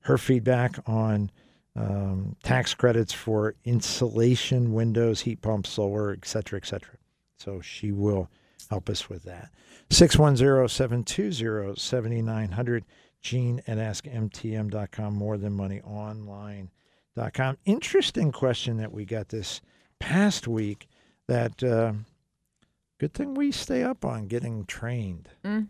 her 0.00 0.18
feedback 0.18 0.78
on 0.86 1.30
um, 1.76 2.36
tax 2.42 2.74
credits 2.74 3.12
for 3.12 3.54
insulation, 3.64 4.72
windows, 4.72 5.22
heat 5.22 5.40
pumps, 5.40 5.70
solar, 5.70 6.12
et 6.12 6.26
cetera, 6.26 6.58
et 6.58 6.66
cetera. 6.66 6.96
So 7.38 7.60
she 7.60 7.90
will 7.90 8.28
help 8.70 8.88
us 8.88 9.08
with 9.08 9.24
that. 9.24 9.50
610 9.90 10.68
720 10.68 11.76
7900. 11.76 12.84
Gene 13.20 13.62
at 13.66 13.78
askmtm.com. 13.78 15.14
More 15.14 15.38
than 15.38 15.54
money 15.54 15.80
online.com. 15.80 17.58
Interesting 17.64 18.32
question 18.32 18.76
that 18.76 18.92
we 18.92 19.04
got 19.04 19.30
this 19.30 19.62
past 19.98 20.46
week 20.46 20.86
that 21.28 21.62
uh, 21.62 21.92
good 22.98 23.14
thing 23.14 23.34
we 23.34 23.52
stay 23.52 23.82
up 23.82 24.04
on 24.04 24.26
getting 24.26 24.64
trained. 24.64 25.28
Mm. 25.44 25.68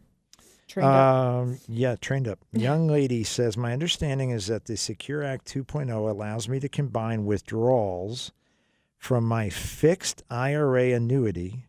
Trained. 0.66 0.88
Um, 0.88 1.58
yeah, 1.68 1.96
trained 1.96 2.26
up. 2.26 2.38
Young 2.52 2.88
lady 2.88 3.22
says, 3.22 3.56
My 3.56 3.72
understanding 3.72 4.30
is 4.30 4.46
that 4.46 4.64
the 4.64 4.76
Secure 4.76 5.22
Act 5.22 5.46
2.0 5.52 5.90
allows 5.90 6.48
me 6.48 6.58
to 6.60 6.68
combine 6.68 7.26
withdrawals 7.26 8.32
from 8.96 9.24
my 9.24 9.50
fixed 9.50 10.22
IRA 10.30 10.92
annuity 10.92 11.66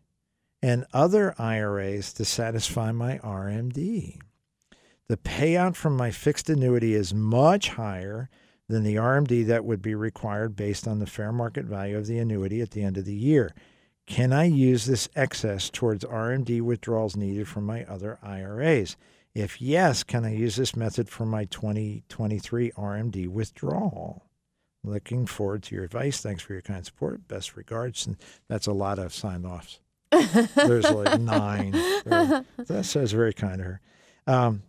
and 0.62 0.86
other 0.92 1.34
IRAs 1.38 2.12
to 2.14 2.24
satisfy 2.24 2.90
my 2.90 3.18
RMD. 3.18 4.18
The 5.08 5.16
payout 5.16 5.76
from 5.76 5.96
my 5.96 6.10
fixed 6.10 6.50
annuity 6.50 6.94
is 6.94 7.14
much 7.14 7.68
higher 7.68 8.28
than 8.68 8.82
the 8.82 8.96
RMD 8.96 9.46
that 9.46 9.64
would 9.64 9.80
be 9.80 9.94
required 9.94 10.56
based 10.56 10.88
on 10.88 10.98
the 10.98 11.06
fair 11.06 11.30
market 11.30 11.66
value 11.66 11.96
of 11.96 12.06
the 12.06 12.18
annuity 12.18 12.60
at 12.60 12.72
the 12.72 12.82
end 12.82 12.96
of 12.96 13.04
the 13.04 13.14
year. 13.14 13.54
Can 14.06 14.32
I 14.32 14.44
use 14.44 14.86
this 14.86 15.08
excess 15.16 15.68
towards 15.68 16.04
RMD 16.04 16.60
withdrawals 16.62 17.16
needed 17.16 17.48
from 17.48 17.64
my 17.64 17.84
other 17.84 18.18
IRAs? 18.22 18.96
If 19.34 19.60
yes, 19.60 20.02
can 20.02 20.24
I 20.24 20.32
use 20.32 20.56
this 20.56 20.76
method 20.76 21.08
for 21.08 21.26
my 21.26 21.44
2023 21.46 22.70
RMD 22.70 23.28
withdrawal? 23.28 24.24
Looking 24.84 25.26
forward 25.26 25.64
to 25.64 25.74
your 25.74 25.84
advice. 25.84 26.20
Thanks 26.20 26.42
for 26.42 26.52
your 26.52 26.62
kind 26.62 26.86
support. 26.86 27.26
Best 27.26 27.56
regards. 27.56 28.06
And 28.06 28.16
that's 28.48 28.68
a 28.68 28.72
lot 28.72 29.00
of 29.00 29.12
sign 29.12 29.44
offs. 29.44 29.80
There's 30.54 30.90
like 30.90 31.20
nine. 31.20 31.72
There. 31.72 32.44
That 32.58 32.84
says 32.84 33.12
very 33.12 33.34
kind 33.34 33.60
of 33.60 33.66
her. 33.66 33.80
Um, 34.28 34.62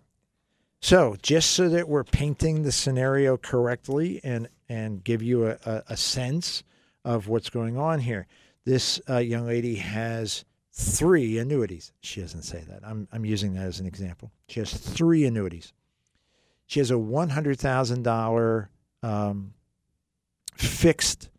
so, 0.81 1.15
just 1.21 1.51
so 1.51 1.69
that 1.69 1.87
we're 1.87 2.03
painting 2.03 2.63
the 2.63 2.71
scenario 2.71 3.37
correctly 3.37 4.19
and 4.23 4.49
and 4.69 5.03
give 5.03 5.21
you 5.21 5.47
a, 5.47 5.57
a, 5.65 5.83
a 5.89 5.97
sense 5.97 6.63
of 7.05 7.27
what's 7.27 7.49
going 7.49 7.77
on 7.77 7.99
here, 8.01 8.27
this 8.67 8.99
uh, 9.09 9.17
young 9.19 9.47
lady 9.47 9.75
has 9.75 10.43
three 10.73 11.37
annuities. 11.37 11.93
She 12.01 12.19
doesn't 12.19 12.41
say 12.43 12.63
that. 12.67 12.81
I'm 12.83 13.07
I'm 13.13 13.23
using 13.25 13.53
that 13.53 13.63
as 13.63 13.79
an 13.79 13.85
example. 13.85 14.29
She 14.49 14.59
has 14.59 14.73
three 14.73 15.25
annuities. 15.25 15.71
She 16.65 16.81
has 16.81 16.91
a 16.91 16.97
one 16.97 17.29
hundred 17.29 17.59
thousand 17.59 18.03
dollar 18.03 18.69
um, 19.01 19.53
fixed 20.55 21.29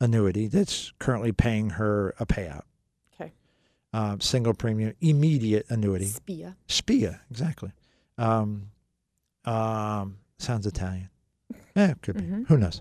annuity 0.00 0.46
that's 0.46 0.92
currently 0.98 1.30
paying 1.30 1.70
her 1.70 2.14
a 2.18 2.24
payout. 2.24 2.62
Okay. 3.20 3.32
Um, 3.92 4.20
single 4.20 4.54
premium, 4.54 4.94
immediate 5.02 5.66
annuity. 5.68 6.06
Spia. 6.06 6.54
Spia, 6.68 7.20
exactly. 7.30 7.72
Um, 8.16 8.70
um, 9.44 10.16
sounds 10.38 10.66
Italian. 10.66 11.10
Yeah, 11.76 11.92
could 12.00 12.16
be. 12.16 12.22
Mhm. 12.22 12.48
Who 12.48 12.56
knows? 12.56 12.80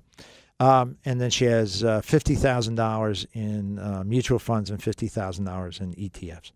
Um, 0.60 0.98
and 1.06 1.22
then 1.22 1.30
she 1.30 1.46
has 1.46 1.84
uh, 1.84 2.02
fifty 2.02 2.34
thousand 2.36 2.76
dollars 2.76 3.28
in 3.34 3.78
uh, 3.80 4.04
mutual 4.06 4.40
funds 4.40 4.70
and 4.72 4.82
fifty 4.82 5.08
thousand 5.08 5.46
dollars 5.46 5.80
in 5.80 5.94
ETFs. 5.94 6.52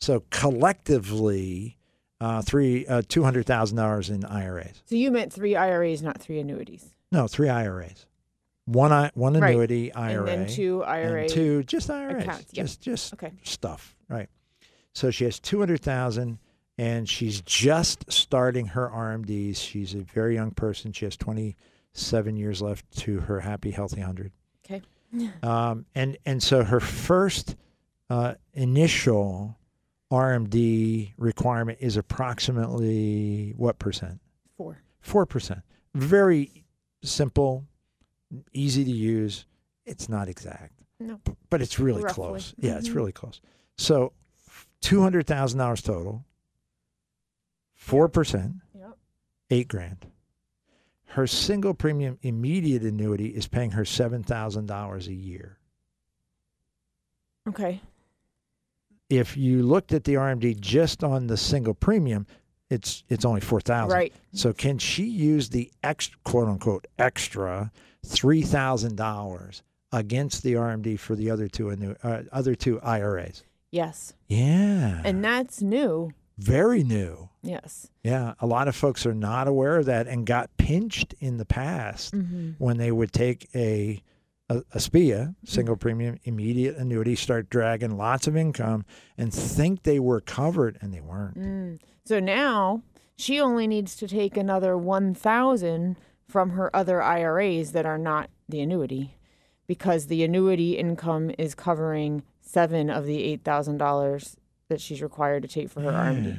So 0.00 0.24
collectively, 0.30 1.78
uh, 2.20 2.42
three 2.42 2.86
uh, 2.86 3.02
two 3.08 3.22
hundred 3.22 3.46
thousand 3.46 3.76
dollars 3.76 4.10
in 4.10 4.24
IRAs. 4.24 4.82
So 4.86 4.96
you 4.96 5.10
meant 5.10 5.32
three 5.32 5.54
IRAs, 5.56 6.02
not 6.02 6.20
three 6.20 6.40
annuities. 6.40 6.84
No, 7.12 7.28
three 7.28 7.48
IRAs. 7.48 8.06
One 8.66 8.92
I, 8.92 9.10
one 9.14 9.34
Right. 9.34 9.50
annuity 9.52 9.92
IRA, 9.92 10.26
And 10.30 10.46
then 10.46 10.48
two 10.48 10.82
IRA. 10.84 11.20
and 11.22 11.30
two 11.30 11.62
just 11.64 11.90
IRAs, 11.90 12.22
accounts. 12.24 12.46
Yep. 12.54 12.66
just 12.66 12.80
just 12.80 13.12
Okay. 13.14 13.30
stuff, 13.42 13.94
right? 14.08 14.28
So 14.94 15.10
she 15.10 15.24
has 15.24 15.38
two 15.38 15.58
hundred 15.60 15.80
thousand, 15.80 16.38
and 16.78 17.08
she's 17.08 17.40
just 17.42 18.10
starting 18.10 18.66
her 18.68 18.88
RMDs. 18.88 19.56
She's 19.58 19.94
a 19.94 19.98
very 20.00 20.34
young 20.34 20.50
person. 20.50 20.92
She 20.92 21.04
has 21.04 21.16
twenty 21.16 21.56
seven 21.94 22.36
years 22.36 22.60
left 22.60 22.90
to 22.98 23.20
her 23.20 23.40
happy, 23.40 23.70
healthy 23.70 24.00
hundred. 24.00 24.32
Okay. 24.66 24.82
Um, 25.42 25.86
and 25.94 26.18
and 26.26 26.42
so 26.42 26.64
her 26.64 26.80
first 26.80 27.56
uh, 28.10 28.34
initial 28.52 29.56
RMD 30.12 31.12
requirement 31.16 31.78
is 31.80 31.96
approximately 31.96 33.54
what 33.56 33.78
percent? 33.78 34.20
Four. 34.56 34.78
Four 35.00 35.24
percent. 35.26 35.60
Very 35.94 36.64
simple, 37.02 37.64
easy 38.52 38.84
to 38.84 38.90
use. 38.90 39.46
It's 39.86 40.08
not 40.08 40.28
exact, 40.28 40.72
No. 40.98 41.20
but 41.50 41.60
it's 41.62 41.78
really 41.78 42.02
Roughly. 42.02 42.14
close. 42.14 42.54
Yeah, 42.58 42.76
it's 42.78 42.88
Mhm. 42.88 42.94
really 42.96 43.12
close. 43.12 43.40
So, 43.76 44.12
two 44.80 45.00
hundred 45.02 45.26
thousand 45.26 45.58
dollars 45.58 45.82
total. 45.82 46.24
Four 47.74 48.08
percent, 48.08 48.56
Yep. 48.74 48.96
eight 49.50 49.68
grand. 49.68 50.06
Her 51.14 51.28
single 51.28 51.74
premium 51.74 52.18
immediate 52.22 52.82
annuity 52.82 53.28
is 53.28 53.46
paying 53.46 53.70
her 53.70 53.84
seven 53.84 54.24
thousand 54.24 54.66
dollars 54.66 55.06
a 55.06 55.12
year. 55.14 55.58
Okay. 57.48 57.80
If 59.08 59.36
you 59.36 59.62
looked 59.62 59.92
at 59.92 60.02
the 60.02 60.14
RMD 60.14 60.58
just 60.58 61.04
on 61.04 61.28
the 61.28 61.36
single 61.36 61.72
premium, 61.74 62.26
it's 62.68 63.04
it's 63.08 63.24
only 63.24 63.40
four 63.40 63.60
thousand. 63.60 63.96
Right. 63.96 64.12
So 64.32 64.52
can 64.52 64.76
she 64.78 65.04
use 65.04 65.50
the 65.50 65.70
extra 65.84 66.18
quote 66.24 66.48
unquote 66.48 66.88
extra 66.98 67.70
three 68.04 68.42
thousand 68.42 68.96
dollars 68.96 69.62
against 69.92 70.42
the 70.42 70.54
RMD 70.54 70.98
for 70.98 71.14
the 71.14 71.30
other 71.30 71.46
two 71.46 71.66
annu- 71.66 71.96
uh, 72.02 72.24
other 72.32 72.56
two 72.56 72.80
IRAs? 72.80 73.44
Yes. 73.70 74.14
Yeah, 74.26 75.00
And 75.04 75.24
that's 75.24 75.62
new. 75.62 76.10
Very 76.38 76.82
new. 76.82 77.28
Yes. 77.42 77.90
Yeah, 78.02 78.34
a 78.40 78.46
lot 78.46 78.68
of 78.68 78.74
folks 78.76 79.06
are 79.06 79.14
not 79.14 79.48
aware 79.48 79.76
of 79.76 79.86
that 79.86 80.06
and 80.08 80.26
got 80.26 80.56
pinched 80.56 81.14
in 81.20 81.36
the 81.36 81.44
past 81.44 82.14
Mm-hmm. 82.14 82.52
when 82.58 82.76
they 82.78 82.90
would 82.92 83.12
take 83.12 83.48
a 83.54 84.02
a, 84.50 84.62
a 84.74 84.78
SPIA, 84.80 85.34
single 85.44 85.74
premium 85.76 86.18
immediate 86.24 86.76
annuity, 86.76 87.14
start 87.16 87.48
dragging 87.48 87.96
lots 87.96 88.26
of 88.26 88.36
income 88.36 88.84
and 89.16 89.32
think 89.32 89.82
they 89.84 89.98
were 89.98 90.20
covered 90.20 90.76
and 90.82 90.92
they 90.92 91.00
weren't. 91.00 91.38
Mm. 91.38 91.78
So 92.04 92.20
now 92.20 92.82
she 93.16 93.40
only 93.40 93.66
needs 93.66 93.96
to 93.96 94.06
take 94.06 94.36
another 94.36 94.76
1000 94.76 95.96
from 96.28 96.50
her 96.50 96.74
other 96.76 97.00
IRAs 97.02 97.72
that 97.72 97.86
are 97.86 97.96
not 97.96 98.28
the 98.46 98.60
annuity 98.60 99.16
because 99.66 100.08
the 100.08 100.22
annuity 100.22 100.76
income 100.76 101.30
is 101.38 101.54
covering 101.54 102.22
7 102.42 102.90
of 102.90 103.06
the 103.06 103.38
$8,000 103.38 104.36
that 104.68 104.80
she's 104.80 105.02
required 105.02 105.42
to 105.42 105.48
take 105.48 105.70
for 105.70 105.80
her 105.82 105.90
RMD. 105.90 106.38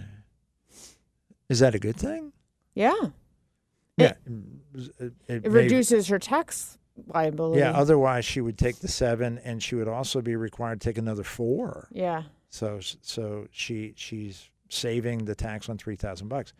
Is 1.50 1.60
that 1.60 1.76
a 1.76 1.80
good 1.80 1.96
thing? 1.96 2.32
Yeah. 2.74 2.94
Yeah. 3.98 4.14
It- 4.26 4.92
it, 5.00 5.14
It 5.28 5.44
may- 5.44 5.62
reduces 5.64 6.08
her 6.10 6.20
tax 6.20 6.78
liability. 7.08 7.60
Yeah, 7.60 7.72
otherwise 7.72 8.26
she 8.26 8.42
would 8.42 8.58
take 8.58 8.78
the 8.80 8.88
seven, 8.88 9.38
and 9.40 9.62
she 9.64 9.76
would 9.76 9.88
also 9.88 10.22
be 10.22 10.36
required 10.36 10.82
to 10.82 10.90
take 10.90 10.98
another 10.98 11.24
four. 11.24 11.88
yeah. 11.92 12.24
So, 12.50 12.80
so 13.02 13.48
she 13.52 13.94
she's 13.98 14.50
saving 14.70 15.26
the 15.26 15.36
tax 15.36 15.68
on 15.68 15.78
three 15.78 15.98
thousand 15.98 16.30
bucks. 16.30 16.54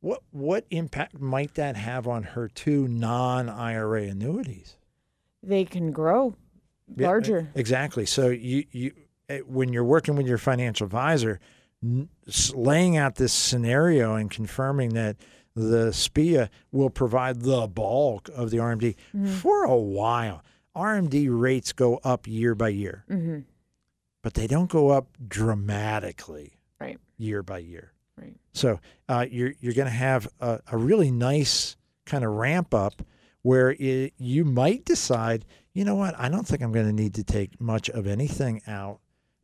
What 0.00 0.22
what 0.30 0.64
impact 0.70 1.18
might 1.20 1.54
that 1.54 1.74
have 1.76 2.06
on 2.06 2.22
her 2.22 2.46
two 2.48 2.86
non 2.86 3.48
IRA 3.48 4.02
annuities? 4.04 4.76
They 5.42 5.64
can 5.64 5.90
grow 5.90 6.34
Yeah, 6.96 7.08
larger. 7.08 7.48
exactly. 7.56 8.06
So 8.06 8.28
you 8.28 8.64
you 8.70 8.92
when 9.46 9.72
you're 9.72 9.84
working 9.84 10.16
with 10.16 10.26
your 10.26 10.38
financial 10.38 10.84
advisor, 10.84 11.40
laying 12.54 12.96
out 12.96 13.14
this 13.16 13.32
scenario 13.32 14.14
and 14.14 14.30
confirming 14.30 14.90
that 14.94 15.16
the 15.54 15.92
SPIA 15.92 16.48
will 16.70 16.90
provide 16.90 17.40
the 17.40 17.66
bulk 17.66 18.28
of 18.34 18.50
the 18.50 18.58
RMD 18.58 18.94
Mm-hmm. 19.14 19.26
for 19.36 19.64
a 19.64 19.76
while. 19.76 20.42
RMD 20.76 21.26
rates 21.30 21.72
go 21.72 21.98
up 22.04 22.26
year 22.28 22.54
by 22.54 22.68
year, 22.68 23.04
hmm 23.08 23.40
but 24.22 24.34
they 24.34 24.46
don't 24.46 24.68
go 24.70 24.90
up 24.90 25.06
dramatically 25.26 26.52
Right. 26.78 26.98
year 27.16 27.42
by 27.42 27.58
year. 27.58 27.92
Right. 28.20 28.36
So 28.52 28.78
uh, 29.08 29.26
you're 29.30 29.54
you're 29.60 29.72
going 29.72 29.86
to 29.88 29.90
have 29.94 30.28
a, 30.40 30.60
a 30.70 30.76
really 30.76 31.10
nice 31.10 31.76
kind 32.04 32.22
of 32.24 32.32
ramp 32.32 32.74
up 32.74 33.02
where 33.42 33.70
it, 33.78 34.12
you 34.18 34.44
might 34.44 34.84
decide, 34.84 35.46
you 35.72 35.84
know 35.86 35.94
what, 35.94 36.14
I 36.18 36.28
don't 36.28 36.46
think 36.46 36.62
I'm 36.62 36.70
going 36.72 36.86
to 36.86 36.92
need 36.92 37.14
to 37.14 37.24
take 37.24 37.58
much 37.60 37.88
of 37.88 38.06
anything 38.06 38.60
out 38.66 39.00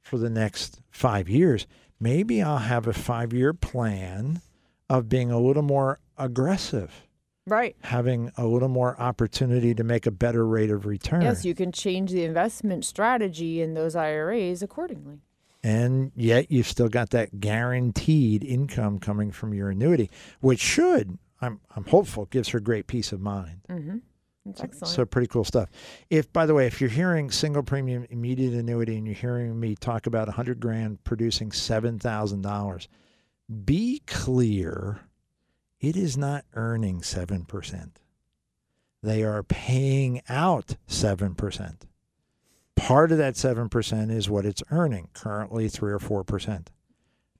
for 0.06 0.18
the 0.18 0.30
next 0.30 0.80
five 0.90 1.28
years. 1.28 1.66
Maybe 1.98 2.40
I'll 2.42 2.58
have 2.58 2.86
a 2.86 2.92
five 2.92 3.32
year 3.32 3.52
plan 3.52 4.40
of 4.88 5.08
being 5.08 5.32
a 5.32 5.40
little 5.40 5.62
more 5.64 5.98
aggressive, 6.16 7.06
Right. 7.46 7.74
having 7.82 8.30
a 8.36 8.46
little 8.46 8.68
more 8.68 8.98
opportunity 9.00 9.74
to 9.74 9.82
make 9.82 10.06
a 10.06 10.10
better 10.12 10.46
rate 10.46 10.70
of 10.70 10.86
return. 10.86 11.22
Yes, 11.22 11.44
you 11.44 11.54
can 11.54 11.72
change 11.72 12.12
the 12.12 12.22
investment 12.24 12.84
strategy 12.84 13.60
in 13.60 13.74
those 13.74 13.96
IRAs 13.96 14.62
accordingly. 14.62 15.20
and 15.64 16.12
yet 16.14 16.52
you've 16.52 16.68
still 16.68 16.88
got 16.88 17.10
that 17.10 17.40
guaranteed 17.40 18.44
income 18.44 19.00
coming 19.00 19.32
from 19.32 19.52
your 19.52 19.70
annuity, 19.70 20.08
which 20.40 20.60
should, 20.60 21.18
I'm, 21.40 21.58
I'm 21.74 21.84
hopeful, 21.86 22.26
gives 22.26 22.50
her 22.50 22.60
great 22.60 22.86
peace 22.86 23.10
of 23.10 23.20
mind. 23.20 23.62
Mm-hmm. 23.68 23.96
That's 24.46 24.62
excellent. 24.62 24.94
So 24.94 25.04
pretty 25.04 25.26
cool 25.26 25.44
stuff. 25.44 25.68
If, 26.08 26.32
by 26.32 26.46
the 26.46 26.54
way, 26.54 26.66
if 26.66 26.80
you're 26.80 26.88
hearing 26.88 27.30
single 27.30 27.62
premium 27.62 28.06
immediate 28.10 28.54
annuity 28.54 28.96
and 28.96 29.06
you're 29.06 29.14
hearing 29.14 29.58
me 29.58 29.74
talk 29.74 30.06
about 30.06 30.28
a 30.28 30.32
hundred 30.32 30.60
grand 30.60 31.02
producing 31.04 31.52
seven 31.52 31.98
thousand 31.98 32.42
dollars, 32.42 32.88
be 33.64 34.02
clear, 34.06 35.00
it 35.80 35.96
is 35.96 36.16
not 36.16 36.44
earning 36.54 37.02
seven 37.02 37.44
percent. 37.44 38.00
They 39.02 39.24
are 39.24 39.42
paying 39.42 40.22
out 40.28 40.76
seven 40.86 41.34
percent. 41.34 41.86
Part 42.76 43.10
of 43.10 43.18
that 43.18 43.36
seven 43.36 43.68
percent 43.68 44.10
is 44.10 44.30
what 44.30 44.46
it's 44.46 44.62
earning, 44.70 45.08
currently 45.12 45.68
three 45.68 45.92
or 45.92 45.98
four 45.98 46.22
percent. 46.22 46.70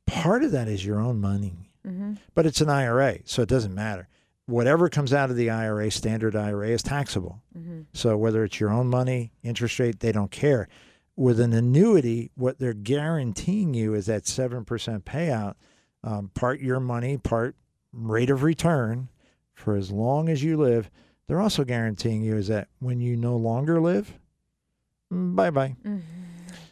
Part 0.07 0.43
of 0.43 0.51
that 0.53 0.69
is 0.69 0.85
your 0.85 1.01
own 1.01 1.21
money 1.21 1.67
mm-hmm. 1.87 2.15
but 2.35 2.47
it's 2.47 2.61
an 2.61 2.69
IRA, 2.69 3.19
so 3.25 3.43
it 3.43 3.49
doesn't 3.49 3.75
matter. 3.75 4.09
Whatever 4.47 4.89
comes 4.89 5.13
out 5.13 5.31
of 5.31 5.37
the 5.37 5.51
IRA, 5.51 5.91
standard 5.91 6.37
IRA, 6.37 6.69
is 6.69 6.83
taxable. 6.83 7.43
Mm-hmm. 7.57 7.83
So 7.93 8.17
whether 8.17 8.45
it's 8.45 8.61
your 8.61 8.71
own 8.71 8.89
money, 8.89 9.33
interest 9.43 9.79
rate, 9.79 10.01
they 10.01 10.13
don't 10.13 10.31
care. 10.31 10.69
With 11.17 11.41
an 11.41 11.53
annuity, 11.53 12.31
what 12.37 12.59
they're 12.59 12.75
guaranteeing 12.75 13.75
you 13.75 13.95
is 13.95 14.07
that 14.07 14.25
7% 14.25 14.65
payout, 15.03 15.55
um, 16.05 16.31
part 16.35 16.61
your 16.61 16.79
money, 16.79 17.19
part 17.19 17.57
rate 17.93 18.31
of 18.31 18.43
return 18.43 19.09
for 19.55 19.75
as 19.75 19.91
long 19.91 20.29
as 20.29 20.45
you 20.45 20.57
live. 20.57 20.91
They're 21.27 21.41
also 21.41 21.65
guaranteeing 21.65 22.23
you 22.23 22.37
is 22.37 22.49
that 22.49 22.69
when 22.79 23.01
you 23.01 23.17
no 23.17 23.37
longer 23.37 23.81
live, 23.81 24.13
bye 25.11 25.51
bye. 25.51 25.77
Mm-hmm. 25.85 26.26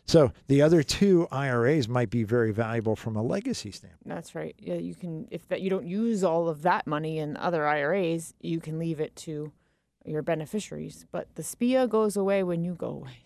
So 0.07 0.33
the 0.49 0.61
other 0.63 0.83
two 0.83 1.27
IRAs 1.31 1.89
might 1.89 2.11
be 2.11 2.25
very 2.25 2.53
valuable 2.53 2.95
from 2.95 3.17
a 3.17 3.23
legacy 3.23 3.71
standpoint. 3.71 4.03
That's 4.05 4.35
right. 4.35 4.55
Yeah, 4.59 4.75
you 4.75 4.95
can 4.95 5.27
if 5.31 5.49
that 5.49 5.63
you 5.63 5.71
don't 5.71 5.87
use 5.87 6.23
all 6.23 6.49
of 6.49 6.63
that 6.63 6.87
money 6.87 7.19
in 7.19 7.37
other 7.37 7.67
IRAs, 7.67 8.35
you 8.41 8.61
can 8.61 8.79
leave 8.79 9.01
it 9.01 9.17
to 9.17 9.53
your 10.05 10.23
beneficiaries. 10.23 11.07
But 11.11 11.35
the 11.37 11.43
SPIA 11.43 11.89
goes 11.89 12.17
away 12.17 12.43
when 12.43 12.65
you 12.65 12.75
go 12.75 12.89
away. 12.89 13.25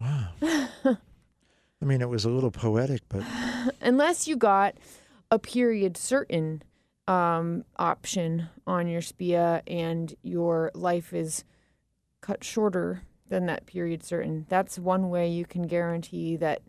Wow. 0.00 0.28
I 0.42 1.84
mean, 1.84 2.00
it 2.00 2.08
was 2.08 2.24
a 2.24 2.30
little 2.30 2.50
poetic, 2.50 3.02
but 3.08 3.22
unless 3.80 4.28
you 4.28 4.36
got 4.36 4.76
a 5.30 5.38
period 5.38 5.96
certain 5.96 6.62
um, 7.08 7.64
option 7.76 8.48
on 8.66 8.88
your 8.88 9.00
SPIA 9.00 9.62
and 9.66 10.14
your 10.22 10.70
life 10.74 11.12
is 11.12 11.44
cut 12.20 12.44
shorter 12.44 13.02
than 13.28 13.46
that 13.46 13.66
period 13.66 14.04
certain, 14.04 14.46
that's 14.48 14.78
one 14.78 15.10
way 15.10 15.28
you 15.28 15.44
can 15.44 15.66
guarantee 15.66 16.36
that 16.36 16.62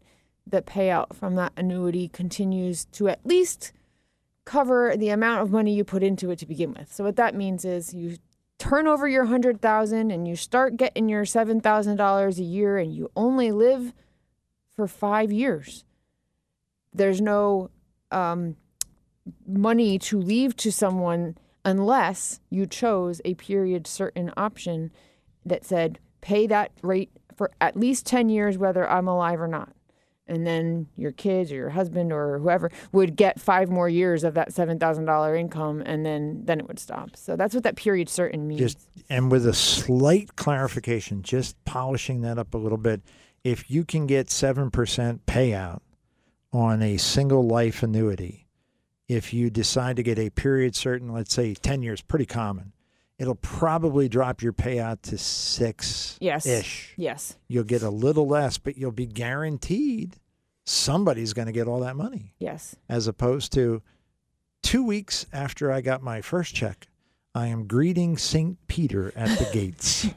the 0.46 0.62
payout 0.62 1.16
from 1.16 1.36
that 1.36 1.54
annuity 1.56 2.08
continues 2.08 2.86
to 2.86 3.08
at 3.08 3.26
least 3.26 3.72
cover 4.46 4.96
the 4.98 5.10
amount 5.10 5.42
of 5.42 5.52
money 5.52 5.74
you 5.74 5.84
put 5.84 6.04
into 6.04 6.30
it 6.32 6.40
to 6.40 6.46
begin 6.46 6.74
with. 6.74 6.94
So 6.94 7.04
what 7.04 7.16
that 7.16 7.36
means 7.36 7.64
is 7.64 7.94
you 7.94 8.18
turn 8.58 8.88
over 8.88 9.08
your 9.08 9.26
hundred 9.26 9.62
thousand 9.62 10.12
and 10.12 10.28
you 10.28 10.36
start 10.36 10.78
getting 10.78 11.10
your 11.10 11.26
seven 11.26 11.62
thousand 11.62 11.98
dollars 11.98 12.40
a 12.40 12.44
year 12.44 12.78
and 12.78 12.94
you 12.94 13.10
only 13.16 13.52
live 13.52 13.94
for 14.76 14.88
five 14.88 15.32
years. 15.32 15.86
There's 16.94 17.22
no 17.22 17.70
um, 18.12 18.58
money 19.48 19.98
to 20.00 20.20
leave 20.20 20.56
to 20.58 20.72
someone 20.72 21.38
unless 21.66 22.40
you 22.50 22.66
chose 22.66 23.22
a 23.24 23.34
period 23.36 23.88
certain 23.88 24.32
option 24.36 24.92
that 25.46 25.66
said 25.66 26.00
pay 26.24 26.48
that 26.48 26.72
rate 26.82 27.12
for 27.36 27.52
at 27.60 27.76
least 27.76 28.06
10 28.06 28.30
years, 28.30 28.58
whether 28.58 28.90
I'm 28.90 29.08
alive 29.08 29.42
or 29.42 29.48
not. 29.48 29.74
And 30.26 30.48
then 30.48 30.88
your 30.96 31.12
kids 31.12 31.52
or 31.52 31.56
your 31.56 31.70
husband 31.70 32.14
or 32.14 32.40
whoever 32.40 32.72
would 32.94 33.18
get 33.18 33.42
five 33.42 33.70
more 33.70 33.90
years 33.90 34.24
of 34.24 34.36
that 34.36 34.52
$7,000 34.52 35.38
income 35.38 35.84
and 35.86 36.06
then, 36.06 36.42
then 36.46 36.62
it 36.62 36.68
would 36.68 36.80
stop. 36.80 37.18
So 37.18 37.36
that's 37.36 37.54
what 37.54 37.64
that 37.64 37.76
period 37.76 38.08
certain 38.08 38.48
means. 38.48 38.62
just 38.62 38.88
and 39.10 39.30
with 39.30 39.46
a 39.46 39.54
slight 39.54 40.38
clarification, 40.38 41.24
just 41.24 41.62
polishing 41.66 42.22
that 42.22 42.38
up 42.38 42.54
a 42.54 42.58
little 42.58 42.78
bit. 42.78 43.02
If 43.44 43.70
you 43.70 43.84
can 43.84 44.08
get 44.08 44.32
seven 44.32 44.72
percent 44.72 45.26
payout 45.26 45.82
on 46.54 46.82
a 46.82 46.96
single 46.96 47.46
life 47.46 47.84
annuity, 47.84 48.48
if 49.10 49.34
you 49.34 49.50
decide 49.50 49.98
to 49.98 50.04
get 50.04 50.18
a 50.18 50.30
period 50.30 50.74
certain, 50.76 51.12
let's 51.12 51.34
say 51.34 51.54
ten 51.54 51.84
years, 51.84 52.00
pretty 52.02 52.26
common, 52.26 52.72
it'll 53.24 53.36
probably 53.36 54.10
drop 54.10 54.42
your 54.42 54.52
payout 54.52 55.02
to 55.04 55.18
six 55.18 56.18
yes. 56.20 56.46
ish. 56.46 56.94
Yes. 56.98 57.38
You'll 57.48 57.64
get 57.64 57.82
a 57.82 57.90
little 57.90 58.28
less, 58.28 58.58
but 58.58 58.78
you'll 58.78 58.92
be 58.92 59.06
guaranteed 59.06 60.18
somebody's 60.66 61.32
going 61.34 61.46
to 61.46 61.52
get 61.54 61.66
all 61.68 61.80
that 61.80 61.96
money, 61.96 62.34
Yes. 62.40 62.76
as 62.90 63.08
opposed 63.08 63.54
to 63.54 63.82
two 64.62 64.84
weeks 64.86 65.26
after 65.32 65.72
I 65.72 65.80
got 65.82 66.02
my 66.04 66.22
first 66.22 66.54
check. 66.54 66.88
I 67.36 67.48
am 67.48 67.66
greeting 67.66 68.18
St. 68.18 68.58
Peter 68.68 69.12
at 69.16 69.40
the 69.40 69.50
gates. 69.54 70.08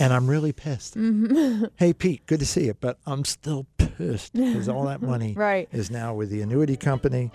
and 0.00 0.12
I'm 0.12 0.28
really 0.28 0.52
pissed. 0.52 0.96
Hey, 1.76 1.92
Pete, 1.94 2.26
good 2.26 2.40
to 2.40 2.46
see 2.46 2.66
you, 2.66 2.74
but 2.78 2.98
I'm 3.06 3.24
still 3.24 3.66
pissed 3.78 4.34
because 4.34 4.68
all 4.68 4.84
that 4.84 5.00
money 5.02 5.32
Right. 5.36 5.68
is 5.72 5.90
now 5.90 6.14
with 6.14 6.28
the 6.30 6.42
annuity 6.42 6.76
company. 6.76 7.30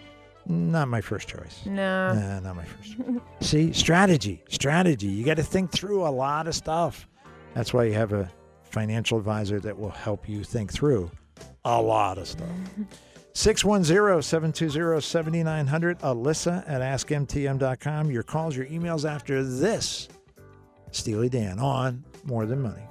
Not 0.48 0.88
my 0.88 1.02
first 1.02 1.28
choice. 1.28 1.62
No. 1.66 2.14
Nah, 2.14 2.40
not 2.40 2.56
my 2.56 2.66
first 2.66 2.98
choice. 2.98 3.20
see, 3.42 3.74
strategy, 3.74 4.44
strategy. 4.50 5.08
You 5.08 5.26
got 5.26 5.38
to 5.38 5.44
think 5.44 5.72
through 5.72 6.08
a 6.08 6.10
lot 6.10 6.48
of 6.48 6.56
stuff. 6.56 7.08
That's 7.54 7.74
why 7.74 7.86
you 7.86 7.94
have 7.94 8.14
a 8.14 8.30
financial 8.64 9.18
advisor 9.18 9.60
that 9.62 9.78
will 9.78 9.90
help 9.90 10.30
you 10.30 10.44
think 10.44 10.72
through 10.72 11.10
a 11.64 11.82
lot 11.82 12.18
of 12.18 12.28
stuff. 12.28 12.50
610-720-7900 13.36 16.00
alyssa 16.00 16.64
at 16.68 16.82
askmtm.com 16.82 18.10
your 18.10 18.24
calls 18.24 18.56
your 18.56 18.66
emails 18.68 19.10
after 19.10 19.44
this 19.44 20.08
steely 20.92 21.28
dan 21.28 21.60
on 21.60 22.02
more 22.24 22.46
than 22.46 22.62
money 22.62 22.84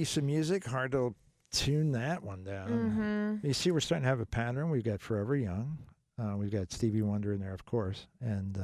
piece 0.00 0.16
of 0.16 0.24
music 0.24 0.64
hard 0.64 0.92
to 0.92 1.14
tune 1.52 1.92
that 1.92 2.22
one 2.22 2.42
down 2.42 3.38
you 3.44 3.52
see 3.52 3.70
we're 3.70 3.80
starting 3.80 4.02
to 4.02 4.08
have 4.08 4.18
a 4.18 4.24
pattern 4.24 4.70
we've 4.70 4.82
got 4.82 4.98
forever 4.98 5.36
young 5.36 5.76
uh, 6.18 6.34
we've 6.38 6.50
got 6.50 6.72
stevie 6.72 7.02
wonder 7.02 7.34
in 7.34 7.38
there 7.40 7.52
of 7.52 7.66
course 7.66 8.06
and 8.22 8.56
uh, 8.56 8.62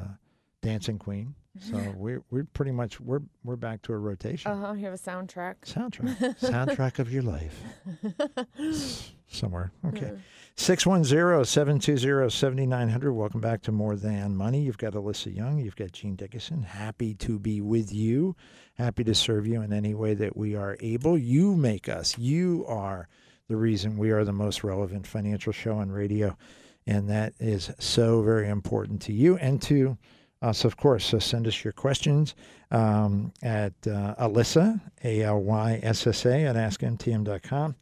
dancing 0.62 0.98
queen 0.98 1.34
so 1.60 1.76
we're, 1.98 2.22
we're 2.30 2.44
pretty 2.54 2.70
much 2.70 2.98
we're, 3.02 3.20
we're 3.44 3.54
back 3.54 3.82
to 3.82 3.92
a 3.92 3.98
rotation 3.98 4.50
Uh 4.50 4.68
huh. 4.68 4.72
You 4.72 4.86
have 4.86 4.94
a 4.94 4.98
soundtrack. 4.98 5.56
Soundtrack. 5.66 6.38
Soundtrack 6.40 6.98
of 6.98 7.12
your 7.12 7.22
life. 7.22 7.62
Somewhere. 9.28 9.72
Okay. 9.86 10.12
610-720-7900. 10.56 13.14
Welcome 13.14 13.40
back 13.40 13.62
to 13.62 13.72
More 13.72 13.96
Than 13.96 14.36
Money. 14.36 14.62
You've 14.62 14.78
got 14.78 14.92
Alyssa 14.94 15.34
Young. 15.34 15.58
You've 15.58 15.76
got 15.76 15.92
Gene 15.92 16.14
Dickinson. 16.14 16.62
Happy 16.62 17.14
to 17.14 17.38
be 17.38 17.60
with 17.60 17.92
you. 17.92 18.36
Happy 18.78 19.04
to 19.04 19.14
serve 19.14 19.46
you 19.46 19.62
in 19.62 19.72
any 19.72 19.94
way 19.94 20.14
that 20.14 20.36
we 20.36 20.54
are 20.54 20.76
able. 20.80 21.16
You 21.16 21.56
make 21.56 21.88
us. 21.88 22.18
You 22.18 22.64
are 22.68 23.08
the 23.48 23.56
reason 23.56 23.96
we 23.96 24.10
are 24.10 24.24
the 24.24 24.32
most 24.32 24.64
relevant 24.64 25.06
financial 25.06 25.52
show 25.52 25.76
on 25.76 25.90
radio. 25.90 26.36
And 26.86 27.08
that 27.08 27.34
is 27.40 27.70
so 27.78 28.22
very 28.22 28.48
important 28.48 29.02
to 29.02 29.12
you 29.12 29.36
and 29.38 29.60
to 29.62 29.96
us, 30.42 30.64
of 30.64 30.76
course. 30.76 31.04
So 31.04 31.18
send 31.18 31.46
us 31.46 31.64
your 31.64 31.72
questions 31.72 32.34
um, 32.70 33.32
at 33.42 33.72
uh, 33.86 34.14
Alyssa, 34.16 34.80
A 35.02 35.22
L 35.22 35.40
Y 35.40 35.80
S 35.82 36.06
S 36.06 36.26
A, 36.26 36.44
at 36.44 36.56
askmtm.com. 36.56 37.76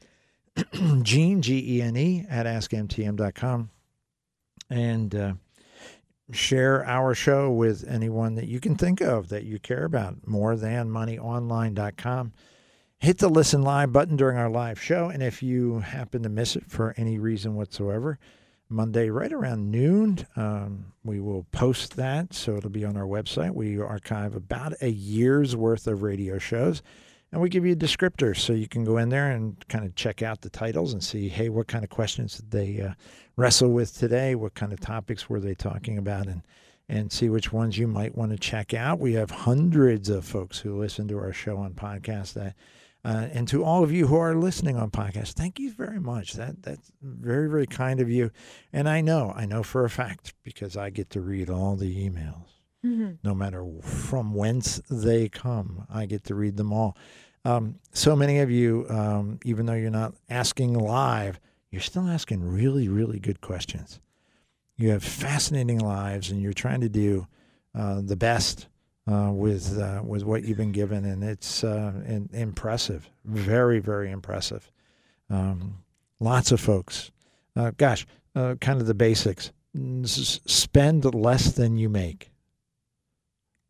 Gene, 1.02 1.42
G 1.42 1.78
E 1.78 1.82
N 1.82 1.96
E, 1.96 2.24
at 2.28 2.46
askmtm.com. 2.46 3.70
And 4.70 5.14
uh, 5.14 5.34
share 6.32 6.84
our 6.86 7.14
show 7.14 7.50
with 7.50 7.84
anyone 7.88 8.34
that 8.36 8.48
you 8.48 8.60
can 8.60 8.76
think 8.76 9.00
of 9.00 9.28
that 9.28 9.44
you 9.44 9.58
care 9.58 9.84
about. 9.84 10.26
More 10.26 10.56
than 10.56 10.88
moneyonline.com. 10.88 12.32
Hit 12.98 13.18
the 13.18 13.28
listen 13.28 13.62
live 13.62 13.92
button 13.92 14.16
during 14.16 14.38
our 14.38 14.48
live 14.48 14.80
show. 14.80 15.10
And 15.10 15.22
if 15.22 15.42
you 15.42 15.80
happen 15.80 16.22
to 16.22 16.28
miss 16.28 16.56
it 16.56 16.64
for 16.68 16.94
any 16.96 17.18
reason 17.18 17.54
whatsoever, 17.54 18.18
Monday, 18.70 19.10
right 19.10 19.32
around 19.32 19.70
noon, 19.70 20.26
um, 20.36 20.86
we 21.04 21.20
will 21.20 21.44
post 21.52 21.96
that. 21.96 22.32
So 22.32 22.56
it'll 22.56 22.70
be 22.70 22.84
on 22.84 22.96
our 22.96 23.04
website. 23.06 23.50
We 23.50 23.78
archive 23.78 24.34
about 24.34 24.72
a 24.80 24.88
year's 24.88 25.54
worth 25.54 25.86
of 25.86 26.02
radio 26.02 26.38
shows. 26.38 26.82
And 27.30 27.42
we 27.42 27.48
give 27.48 27.66
you 27.66 27.72
a 27.72 27.76
descriptor 27.76 28.36
so 28.36 28.52
you 28.52 28.68
can 28.68 28.84
go 28.84 28.96
in 28.96 29.08
there 29.08 29.30
and 29.30 29.56
kind 29.68 29.84
of 29.84 29.94
check 29.96 30.22
out 30.22 30.40
the 30.40 30.48
titles 30.48 30.92
and 30.92 31.02
see, 31.02 31.28
hey, 31.28 31.48
what 31.48 31.66
kind 31.66 31.84
of 31.84 31.90
questions 31.90 32.38
did 32.38 32.50
they 32.52 32.80
uh, 32.80 32.94
wrestle 33.36 33.70
with 33.70 33.96
today? 33.96 34.34
What 34.34 34.54
kind 34.54 34.72
of 34.72 34.80
topics 34.80 35.28
were 35.28 35.40
they 35.40 35.54
talking 35.54 35.98
about? 35.98 36.26
And 36.26 36.42
and 36.88 37.10
see 37.10 37.30
which 37.30 37.50
ones 37.52 37.78
you 37.78 37.88
might 37.88 38.14
want 38.14 38.30
to 38.30 38.38
check 38.38 38.74
out. 38.74 38.98
We 39.00 39.14
have 39.14 39.30
hundreds 39.30 40.10
of 40.10 40.24
folks 40.24 40.58
who 40.58 40.78
listen 40.78 41.08
to 41.08 41.18
our 41.18 41.32
show 41.32 41.56
on 41.56 41.72
podcast. 41.72 42.34
That, 42.34 42.54
uh, 43.04 43.28
and 43.32 43.48
to 43.48 43.64
all 43.64 43.82
of 43.82 43.90
you 43.90 44.06
who 44.06 44.16
are 44.16 44.34
listening 44.34 44.76
on 44.76 44.90
podcast, 44.90 45.32
thank 45.32 45.58
you 45.58 45.72
very 45.72 45.98
much. 45.98 46.34
That 46.34 46.62
that's 46.62 46.92
very 47.02 47.48
very 47.48 47.66
kind 47.66 48.00
of 48.00 48.10
you. 48.10 48.30
And 48.72 48.88
I 48.88 49.00
know, 49.00 49.32
I 49.34 49.46
know 49.46 49.62
for 49.62 49.84
a 49.84 49.90
fact 49.90 50.34
because 50.42 50.76
I 50.76 50.90
get 50.90 51.10
to 51.10 51.20
read 51.20 51.48
all 51.50 51.76
the 51.76 52.08
emails, 52.08 52.48
no 53.22 53.34
matter 53.34 53.64
from 53.82 54.34
whence 54.34 54.80
they 54.90 55.28
come. 55.30 55.86
I 55.88 56.04
get 56.06 56.24
to 56.24 56.34
read 56.34 56.56
them 56.58 56.72
all. 56.72 56.96
Um, 57.46 57.76
so 57.92 58.14
many 58.16 58.40
of 58.40 58.50
you, 58.50 58.86
um, 58.88 59.38
even 59.44 59.66
though 59.66 59.74
you're 59.74 59.90
not 59.90 60.14
asking 60.30 60.74
live, 60.74 61.40
you're 61.74 61.82
still 61.82 62.08
asking 62.08 62.42
really, 62.42 62.88
really 62.88 63.18
good 63.18 63.40
questions. 63.40 64.00
You 64.76 64.90
have 64.90 65.04
fascinating 65.04 65.78
lives, 65.80 66.30
and 66.30 66.40
you're 66.40 66.52
trying 66.52 66.80
to 66.80 66.88
do 66.88 67.26
uh, 67.74 68.00
the 68.00 68.16
best 68.16 68.68
uh, 69.10 69.30
with 69.32 69.78
uh, 69.78 70.00
with 70.04 70.22
what 70.24 70.44
you've 70.44 70.56
been 70.56 70.72
given, 70.72 71.04
and 71.04 71.22
it's 71.22 71.62
uh, 71.64 71.92
in, 72.06 72.30
impressive, 72.32 73.10
very 73.24 73.80
very 73.80 74.10
impressive. 74.10 74.70
Um, 75.28 75.78
lots 76.20 76.52
of 76.52 76.60
folks, 76.60 77.10
uh, 77.56 77.72
gosh, 77.76 78.06
uh, 78.34 78.54
kind 78.60 78.80
of 78.80 78.86
the 78.86 78.94
basics. 78.94 79.50
Spend 80.04 81.04
less 81.14 81.52
than 81.52 81.76
you 81.76 81.88
make. 81.88 82.30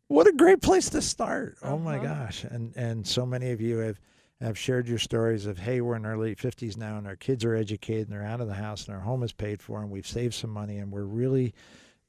What 0.07 0.27
a 0.27 0.33
great 0.33 0.61
place 0.61 0.89
to 0.91 1.01
start! 1.01 1.57
Oh 1.63 1.79
my 1.79 1.97
Uh-huh. 1.97 2.05
gosh, 2.25 2.43
and 2.43 2.71
and 2.77 3.05
so 3.07 3.25
many 3.25 3.51
of 3.51 3.59
you 3.61 3.79
have 3.79 3.99
have 4.41 4.57
shared 4.57 4.87
your 4.87 4.99
stories 4.99 5.45
of 5.45 5.59
hey, 5.59 5.81
we're 5.81 5.95
in 5.95 6.05
our 6.05 6.17
late 6.17 6.39
fifties 6.39 6.77
now, 6.77 6.97
and 6.97 7.07
our 7.07 7.15
kids 7.15 7.43
are 7.45 7.55
educated, 7.55 8.07
and 8.07 8.13
they're 8.13 8.27
out 8.27 8.41
of 8.41 8.47
the 8.47 8.55
house, 8.55 8.85
and 8.85 8.95
our 8.95 9.01
home 9.01 9.23
is 9.23 9.33
paid 9.33 9.61
for, 9.61 9.81
and 9.81 9.89
we've 9.89 10.07
saved 10.07 10.33
some 10.33 10.49
money, 10.49 10.77
and 10.77 10.91
we're 10.91 11.03
really 11.03 11.53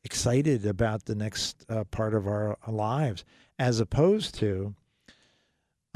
excited 0.05 0.65
about 0.67 1.05
the 1.05 1.15
next 1.15 1.65
uh, 1.69 1.85
part 1.85 2.15
of 2.15 2.27
our 2.27 2.57
lives, 2.69 3.25
as 3.59 3.81
opposed 3.81 4.35
to 4.37 4.75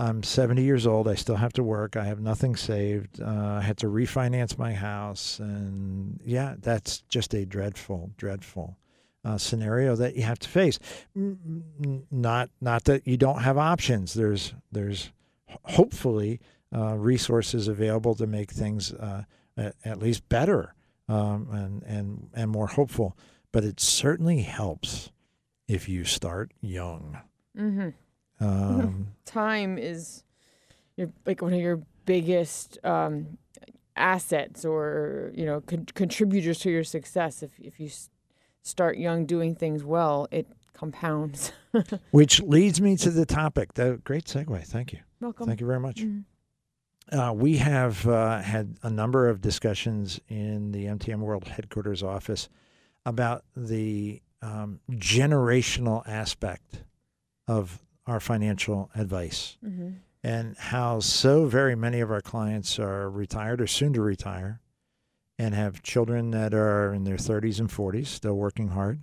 I'm 0.01 0.23
70 0.23 0.62
years 0.62 0.86
old. 0.86 1.07
I 1.07 1.15
still 1.15 1.36
have 1.36 1.52
to 1.55 1.62
work. 1.62 1.94
I 1.94 2.05
have 2.05 2.20
nothing 2.20 2.57
saved. 2.57 3.20
Uh, 3.20 3.59
I 3.59 3.61
had 3.61 3.77
to 3.78 3.86
refinance 3.86 4.57
my 4.57 4.73
house, 4.73 5.39
and 5.39 6.19
yeah, 6.24 6.55
that's 6.59 7.02
just 7.02 7.35
a 7.35 7.44
dreadful, 7.44 8.11
dreadful 8.16 8.78
uh, 9.27 9.36
scenario 9.36 9.94
that 9.97 10.16
you 10.16 10.23
have 10.23 10.39
to 10.39 10.48
face. 10.48 10.78
Not, 11.15 12.48
not 12.62 12.85
that 12.85 13.07
you 13.07 13.19
don't 13.19 13.43
have 13.43 13.59
options. 13.59 14.15
There's, 14.15 14.55
there's 14.73 15.12
hopefully 15.64 16.40
uh, 16.74 16.97
resources 16.97 17.68
available 17.68 18.14
to 18.14 18.27
make 18.27 18.51
things 18.51 18.93
uh, 18.93 19.24
at, 19.56 19.74
at 19.85 19.98
least 19.98 20.28
better 20.28 20.74
um, 21.09 21.48
and 21.52 21.82
and 21.82 22.31
and 22.35 22.51
more 22.51 22.68
hopeful. 22.68 23.16
But 23.52 23.64
it 23.64 23.81
certainly 23.81 24.43
helps 24.43 25.10
if 25.66 25.89
you 25.89 26.05
start 26.05 26.52
young. 26.60 27.18
Mm-hmm. 27.59 28.44
Um, 28.44 29.09
Time 29.24 29.77
is 29.78 30.24
your 30.97 31.10
like 31.27 31.43
one 31.43 31.52
of 31.52 31.60
your 31.60 31.82
biggest 32.06 32.78
um, 32.85 33.39
assets, 33.97 34.64
or 34.64 35.32
you 35.35 35.44
know, 35.44 35.60
con- 35.60 35.86
contributors 35.94 36.60
to 36.60 36.70
your 36.70 36.85
success. 36.85 37.43
If 37.43 37.59
if 37.59 37.81
you 37.81 37.86
s- 37.86 38.10
start 38.62 38.97
young 38.97 39.27
doing 39.27 39.55
things 39.55 39.82
well, 39.85 40.28
it 40.31 40.47
compounds. 40.72 41.52
which 42.10 42.40
leads 42.42 42.80
me 42.80 42.97
to 42.97 43.10
the 43.10 43.26
topic. 43.26 43.74
The 43.74 44.01
great 44.05 44.24
segue. 44.24 44.64
Thank 44.64 44.92
you. 44.92 45.01
Welcome. 45.20 45.47
Thank 45.47 45.60
you 45.60 45.66
very 45.66 45.80
much. 45.80 46.02
Mhm. 46.02 46.24
Uh, 47.12 47.32
we 47.34 47.56
have 47.56 48.06
uh, 48.06 48.38
had 48.40 48.76
a 48.84 48.90
number 48.90 49.28
of 49.28 49.40
discussions 49.40 50.20
in 50.28 50.70
the 50.72 50.86
MTM 50.86 51.18
World 51.18 51.48
headquarters 51.48 52.02
office 52.05 52.48
about 53.05 53.44
the 53.56 54.22
um, 54.42 54.78
generational 54.92 56.06
aspect 56.06 56.84
of 57.48 57.82
our 58.06 58.20
financial 58.20 58.90
advice 58.94 59.56
Mm-hmm. 59.64 59.90
and 60.22 60.56
how 60.56 61.01
so 61.01 61.47
very 61.47 61.74
many 61.74 62.01
of 62.01 62.10
our 62.10 62.20
clients 62.20 62.78
are 62.78 63.10
retired 63.10 63.60
or 63.60 63.66
soon 63.66 63.92
to 63.94 64.01
retire 64.02 64.60
and 65.38 65.55
have 65.55 65.82
children 65.82 66.30
that 66.30 66.55
are 66.55 66.92
in 66.94 67.05
their 67.05 67.16
30s 67.16 67.59
and 67.60 67.68
40s 67.70 68.06
still 68.06 68.34
working 68.34 68.68
hard 68.68 69.01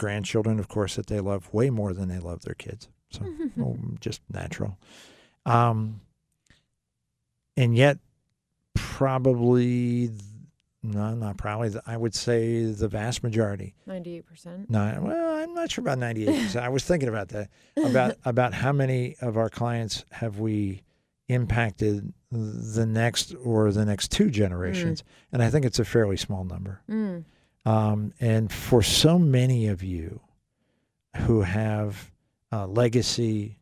grandchildren 0.00 0.58
of 0.58 0.66
course 0.66 0.96
that 0.96 1.06
they 1.06 1.20
love 1.20 1.52
way 1.52 1.68
more 1.68 1.92
than 1.92 2.08
they 2.08 2.18
love 2.18 2.40
their 2.42 2.54
kids 2.54 2.88
so 3.10 3.20
well, 3.56 3.76
just 4.00 4.22
natural 4.32 4.78
um, 5.44 6.00
and 7.56 7.76
yet 7.76 7.98
probably 8.74 10.10
no 10.82 11.14
not 11.14 11.36
probably 11.36 11.70
i 11.86 11.96
would 11.96 12.14
say 12.14 12.64
the 12.64 12.88
vast 12.88 13.22
majority 13.22 13.74
Ninety-eight 13.86 14.26
percent. 14.26 14.70
no, 14.70 14.98
well, 15.02 15.42
I'm 15.42 15.52
not 15.54 15.70
sure 15.70 15.82
about 15.82 15.98
98%. 15.98 16.56
I 16.56 16.68
was 16.68 16.84
thinking 16.84 17.08
about 17.08 17.28
that. 17.30 17.48
About 17.76 18.16
about 18.24 18.54
how 18.54 18.72
many 18.72 19.16
of 19.20 19.36
our 19.36 19.48
clients 19.50 20.04
have 20.12 20.38
we 20.38 20.82
impacted 21.28 22.12
the 22.30 22.86
next 22.86 23.34
or 23.42 23.72
the 23.72 23.84
next 23.84 24.10
two 24.12 24.30
generations, 24.30 25.02
and 25.32 25.42
I 25.42 25.50
think 25.50 25.64
it's 25.64 25.78
a 25.78 25.84
fairly 25.84 26.16
small 26.16 26.44
number. 26.44 26.82
Mm. 26.88 27.24
Um, 27.64 28.12
and 28.20 28.50
for 28.50 28.82
so 28.82 29.18
many 29.18 29.66
of 29.66 29.82
you 29.82 30.20
who 31.16 31.42
have 31.42 32.10
uh, 32.52 32.66
legacy 32.66 33.58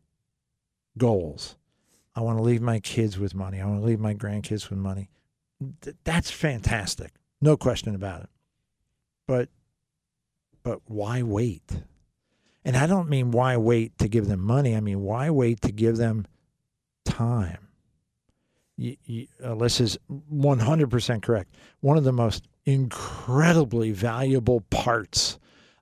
goals, 0.96 1.56
I 2.14 2.20
want 2.20 2.38
to 2.38 2.42
leave 2.42 2.62
my 2.62 2.80
kids 2.80 3.18
with 3.18 3.34
money. 3.34 3.60
I 3.60 3.66
want 3.66 3.80
to 3.80 3.86
leave 3.86 4.00
my 4.00 4.14
grandkids 4.14 4.70
with 4.70 4.78
money. 4.78 5.10
Th- 5.82 5.96
that's 6.04 6.30
fantastic, 6.30 7.12
no 7.40 7.56
question 7.56 7.94
about 7.94 8.22
it. 8.22 8.30
But 9.26 9.48
but 10.62 10.80
why 10.86 11.22
wait? 11.22 11.82
And 12.64 12.76
I 12.76 12.86
don't 12.86 13.08
mean 13.08 13.30
why 13.30 13.56
wait 13.56 13.98
to 13.98 14.08
give 14.08 14.26
them 14.26 14.40
money. 14.40 14.76
I 14.76 14.80
mean 14.80 15.00
why 15.00 15.30
wait 15.30 15.60
to 15.62 15.72
give 15.72 15.96
them 15.96 16.26
time. 17.04 17.68
You, 18.76 18.96
you, 19.04 19.26
Alyssa's 19.42 19.98
100% 20.32 21.22
correct. 21.22 21.54
One 21.80 21.96
of 21.96 22.04
the 22.04 22.12
most 22.12 22.46
incredibly 22.68 23.92
valuable 23.92 24.60
parts 24.70 25.38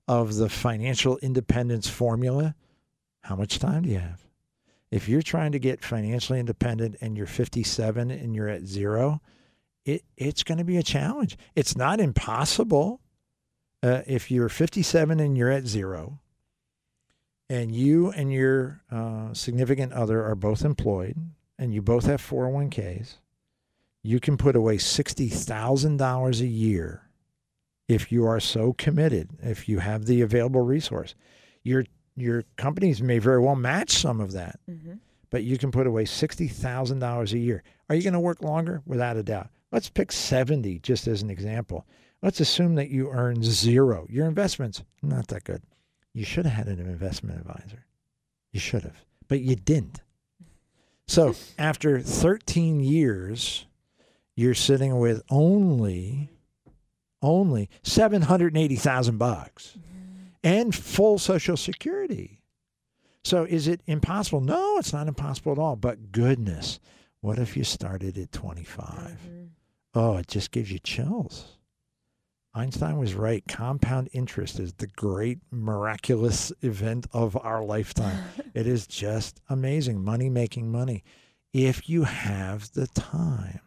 of 0.07 0.37
the 0.37 0.49
financial 0.49 1.19
independence 1.19 1.89
formula 1.89 2.55
how 3.27 3.35
much 3.35 3.59
time 3.59 3.83
do 3.83 3.89
you 3.89 3.99
have? 3.99 4.21
If 4.93 5.09
you're 5.09 5.21
trying 5.21 5.51
to 5.51 5.59
get 5.59 5.83
financially 5.83 6.39
independent 6.39 6.97
and 7.01 7.17
you're 7.17 7.27
57 7.27 8.09
and 8.13 8.37
you're 8.37 8.49
at 8.49 8.67
zero, 8.67 9.21
it, 9.85 10.05
it's 10.17 10.45
going 10.45 10.59
to 10.59 10.65
be 10.65 10.77
a 10.77 10.83
challenge. 10.85 11.37
It's 11.57 11.77
not 11.77 11.99
impossible 11.99 13.01
uh, 13.83 14.03
if 14.07 14.31
you're 14.31 14.49
57 14.49 15.19
and 15.19 15.37
you're 15.37 15.51
at 15.51 15.67
zero, 15.67 16.21
and 17.51 17.75
you 17.75 18.11
and 18.13 18.33
your 18.33 18.81
uh, 18.93 19.35
significant 19.35 19.93
other 19.93 20.25
are 20.25 20.37
both 20.37 20.65
employed, 20.65 21.17
and 21.59 21.75
you 21.75 21.83
both 21.83 22.07
have 22.07 22.23
401ks, 22.23 23.17
you 24.07 24.21
can 24.21 24.37
put 24.37 24.55
away 24.57 24.77
$60,000 24.77 26.41
a 26.41 26.47
year 26.47 27.03
if 27.89 28.11
you 28.11 28.25
are 28.27 28.41
so 28.41 28.73
committed, 28.73 29.31
if 29.43 29.69
you 29.69 29.79
have 29.79 30.07
the 30.07 30.21
available 30.23 30.61
resource. 30.63 31.15
Your, 31.63 31.85
your 32.17 32.45
companies 32.57 33.03
may 33.03 33.19
very 33.19 33.41
well 33.41 33.57
match 33.57 33.91
some 33.93 34.21
of 34.21 34.33
that, 34.33 34.59
Mm-hmm. 34.71 34.95
but 35.31 35.45
you 35.45 35.59
can 35.59 35.71
put 35.71 35.87
away 35.87 36.05
$60,000 36.05 37.33
a 37.33 37.39
year. 37.39 37.63
Are 37.89 37.95
you 37.97 38.03
going 38.03 38.15
to 38.15 38.21
work 38.21 38.43
longer? 38.43 38.83
Without 38.87 39.17
a 39.17 39.23
doubt. 39.23 39.49
Let's 39.73 39.89
pick 39.91 40.13
70 40.13 40.79
just 40.81 41.07
as 41.07 41.23
an 41.23 41.31
example. 41.31 41.87
Let's 42.23 42.41
assume 42.41 42.77
that 42.77 42.91
you 42.91 43.11
earn 43.11 43.43
zero. 43.43 44.07
Your 44.09 44.27
investments, 44.27 44.83
not 45.03 45.29
that 45.29 45.45
good. 45.45 45.63
You 46.15 46.25
should 46.25 46.47
have 46.47 46.67
had 46.67 46.79
an 46.79 46.87
investment 46.87 47.41
advisor. 47.41 47.85
You 48.53 48.61
should 48.61 48.83
have, 48.85 49.05
but 49.29 49.41
you 49.41 49.55
didn't. 49.55 50.01
So 51.07 51.35
after 51.59 52.01
13 52.01 52.81
years, 52.81 53.67
you're 54.37 54.55
sitting 54.55 54.99
with 54.99 55.23
only, 55.31 56.31
only 57.23 57.69
780,000 57.83 59.19
bucks 59.19 59.79
and 60.45 60.75
full 60.75 61.19
Social 61.19 61.57
Security. 61.57 62.43
So 63.25 63.43
is 63.43 63.67
it 63.67 63.81
impossible? 63.87 64.41
No, 64.41 64.79
it's 64.79 64.93
not 64.93 65.09
impossible 65.09 65.51
at 65.51 65.59
all. 65.59 65.75
But 65.75 66.13
goodness, 66.13 66.79
what 67.21 67.41
if 67.41 67.57
you 67.57 67.65
started 67.65 68.17
at 68.17 68.31
25? 68.31 68.87
Mm-hmm. 68.87 69.45
Oh, 69.95 70.19
it 70.19 70.29
just 70.29 70.53
gives 70.53 70.71
you 70.71 70.79
chills. 70.79 71.57
Einstein 72.55 72.99
was 72.99 73.15
right. 73.15 73.43
Compound 73.49 74.09
interest 74.13 74.61
is 74.61 74.75
the 74.75 74.87
great 74.87 75.41
miraculous 75.51 76.53
event 76.63 77.07
of 77.13 77.37
our 77.37 77.65
lifetime. 77.65 78.25
it 78.55 78.67
is 78.67 78.87
just 78.87 79.41
amazing. 79.49 80.05
Money 80.05 80.31
making 80.31 80.71
money 80.71 81.03
if 81.53 81.89
you 81.89 82.05
have 82.05 82.73
the 82.73 82.87
time. 82.87 83.61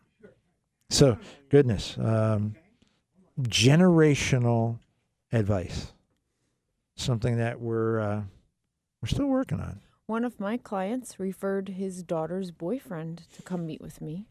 So, 0.89 1.17
goodness, 1.49 1.97
um, 1.99 2.55
generational 3.41 4.79
advice, 5.31 5.93
something 6.95 7.37
that 7.37 7.59
we're 7.61 7.99
uh, 7.99 8.21
we're 9.01 9.09
still 9.09 9.27
working 9.27 9.59
on. 9.59 9.79
One 10.07 10.25
of 10.25 10.39
my 10.39 10.57
clients 10.57 11.19
referred 11.19 11.69
his 11.69 12.01
daughter's 12.01 12.51
boyfriend 12.51 13.23
to 13.35 13.41
come 13.43 13.65
meet 13.67 13.81
with 13.81 14.01
me. 14.01 14.25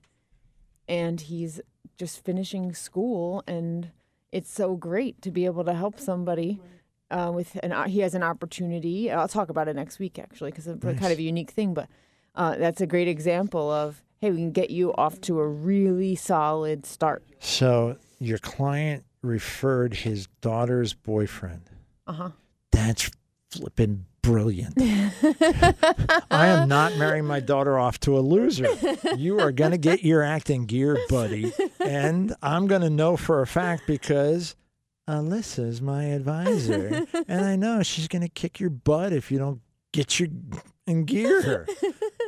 And 0.89 1.20
he's 1.20 1.60
just 1.97 2.24
finishing 2.24 2.74
school 2.74 3.44
and 3.47 3.90
it's 4.32 4.51
so 4.52 4.74
great 4.76 5.22
to 5.22 5.30
be 5.30 5.44
able 5.44 5.64
to 5.64 5.74
help 5.74 6.01
somebody 6.01 6.60
uh, 7.10 7.30
with 7.32 7.59
an 7.62 7.72
uh, 7.72 7.85
he 7.85 8.01
has 8.01 8.14
an 8.14 8.22
opportunity. 8.22 9.10
I'll 9.10 9.28
talk 9.28 9.48
about 9.48 9.68
it 9.68 9.76
next 9.76 9.98
week 9.98 10.18
actually 10.18 10.51
because 10.51 10.66
it's 10.66 10.85
a 10.85 10.94
kind 10.94 11.12
of 11.12 11.18
a 11.18 11.22
unique 11.22 11.51
thing, 11.51 11.74
but 11.74 11.89
uh, 12.35 12.56
that's 12.56 12.80
a 12.80 12.86
great 12.86 13.09
example 13.09 13.70
of 13.70 14.02
hey, 14.20 14.31
we 14.31 14.39
can 14.39 14.53
get 14.53 14.70
you 14.70 14.93
off 14.95 15.20
to 15.23 15.40
a 15.40 15.47
really 15.47 16.15
solid 16.15 16.86
start. 16.86 17.24
So, 17.40 17.97
your 18.19 18.39
client 18.39 19.05
referred 19.23 19.95
his 19.95 20.27
daughter's 20.40 20.95
boyfriend. 20.95 21.70
Uh 22.07 22.12
huh. 22.12 22.31
That's 22.70 23.11
flipping 23.51 24.05
brilliant. 24.23 24.74
I 26.31 26.49
am 26.49 26.69
not 26.69 26.97
marrying 26.97 27.24
my 27.24 27.40
daughter 27.40 27.78
off 27.78 27.99
to 28.01 28.19
a 28.19 28.20
loser. 28.20 28.69
You 29.16 29.40
are 29.40 29.53
going 29.53 29.70
to 29.70 29.78
get 29.78 30.03
your 30.03 30.23
acting 30.23 30.66
gear, 30.66 30.99
buddy. 31.09 31.53
And 31.81 32.35
I'm 32.43 32.66
going 32.66 32.82
to 32.82 32.90
know 32.90 33.16
for 33.16 33.40
a 33.40 33.47
fact 33.47 33.85
because 33.86 34.55
Alyssa's 35.09 35.81
my 35.81 36.05
advisor. 36.05 37.07
And 37.27 37.45
I 37.45 37.57
know 37.57 37.82
she's 37.82 38.09
going 38.09 38.23
to 38.23 38.28
kick 38.28 38.61
your 38.61 38.70
butt 38.70 39.12
if 39.12 39.31
you 39.31 39.39
don't 39.39 39.61
get 39.93 40.20
your 40.20 40.28
in 40.86 41.05
gear. 41.05 41.66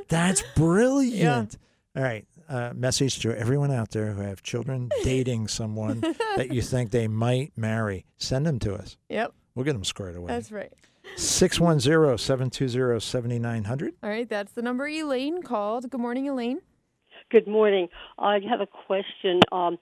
That's 0.09 0.43
brilliant. 0.57 1.59
All 1.97 2.03
right. 2.03 2.25
Uh, 2.49 2.73
message 2.75 3.19
to 3.21 3.37
everyone 3.37 3.71
out 3.73 3.91
there 3.91 4.13
who 4.13 4.23
have 4.23 4.43
children 4.43 4.91
dating 5.05 5.49
someone 5.49 6.01
that 6.37 6.53
you 6.53 6.63
think 6.63 6.91
they 6.91 7.09
might 7.09 7.53
marry. 7.57 8.05
Send 8.17 8.47
them 8.47 8.59
to 8.61 8.75
us. 8.75 8.97
Yep, 9.09 9.33
We'll 9.55 9.65
get 9.65 9.73
them 9.73 9.85
squared 9.85 10.17
away. 10.17 10.29
that's 10.29 10.53
right. 10.53 10.73
610 11.17 12.17
720 12.19 13.01
7900. 13.01 13.95
All 14.03 14.11
right, 14.11 14.29
that's 14.29 14.53
the 14.53 14.63
number 14.63 14.87
Elaine 14.87 15.43
called. 15.43 15.91
Good 15.91 16.01
morning, 16.01 16.29
Elaine. 16.29 16.61
Good 17.31 17.47
morning. 17.49 17.89
I 18.19 18.39
have 18.49 18.61
a 18.61 18.67
question. 18.67 19.41
Um, 19.53 19.79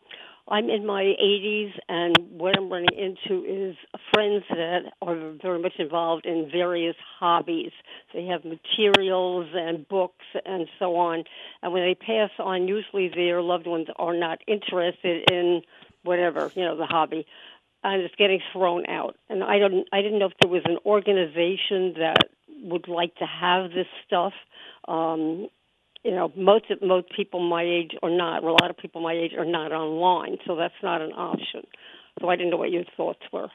I'm 0.51 0.71
in 0.71 0.87
my 0.87 1.03
80s, 1.03 1.73
and 1.89 2.17
what 2.31 2.57
I'm 2.57 2.71
running 2.73 2.97
into 2.97 3.45
is 3.45 3.77
friends 4.15 4.45
that 4.49 4.93
are 5.03 5.33
very 5.43 5.59
much 5.59 5.75
involved 5.79 6.25
in 6.25 6.49
various 6.51 6.97
hobbies. 7.19 7.73
They 8.15 8.25
have 8.27 8.45
materials 8.45 9.49
and 9.53 9.87
books 9.87 10.25
and 10.47 10.67
so 10.79 10.97
on. 10.97 11.25
And 11.63 11.73
when 11.73 11.83
they 11.83 11.95
pass 11.95 12.31
on, 12.39 12.67
usually 12.67 13.11
their 13.15 13.43
loved 13.43 13.67
ones 13.67 13.89
are 13.97 14.17
not 14.17 14.39
interested 14.47 15.31
in 15.31 15.63
whatever 16.03 16.51
you 16.55 16.65
know 16.65 16.77
the 16.77 16.87
hobby, 16.87 17.27
and 17.85 18.03
it's 18.03 18.15
getting 18.15 18.41
thrown 18.53 18.87
out. 18.87 19.17
And 19.29 19.45
I 19.45 19.59
don't, 19.59 19.87
I 19.93 20.01
didn't 20.01 20.19
know 20.19 20.27
if 20.27 20.39
there 20.41 20.51
was 20.51 20.63
an 20.65 20.79
organization 20.87 21.95
that 21.99 22.31
would 22.63 22.89
like 22.89 23.15
to 23.17 23.27
have 23.27 23.71
this 23.71 23.87
stuff. 24.07 24.33
Um, 24.87 25.49
you 26.05 26.13
know, 26.13 26.33
most 26.37 26.71
of, 26.71 26.81
most 26.83 27.09
people 27.15 27.41
my 27.41 27.63
age 27.63 27.93
are 28.03 28.11
not. 28.11 28.43
Well, 28.43 28.53
a 28.55 28.63
lot 28.63 28.71
of 28.71 28.77
people 28.77 29.01
my 29.01 29.13
age 29.15 29.33
are 29.37 29.45
not 29.45 29.73
online, 29.73 30.39
so 30.47 30.57
that's 30.57 30.75
not 30.83 31.03
an 31.03 31.13
option. 31.13 31.63
So 32.21 32.29
I 32.29 32.37
didn't 32.37 32.51
know 32.51 32.57
what 32.57 32.71
your 32.71 32.85
thoughts 32.97 33.23
were. 33.33 33.49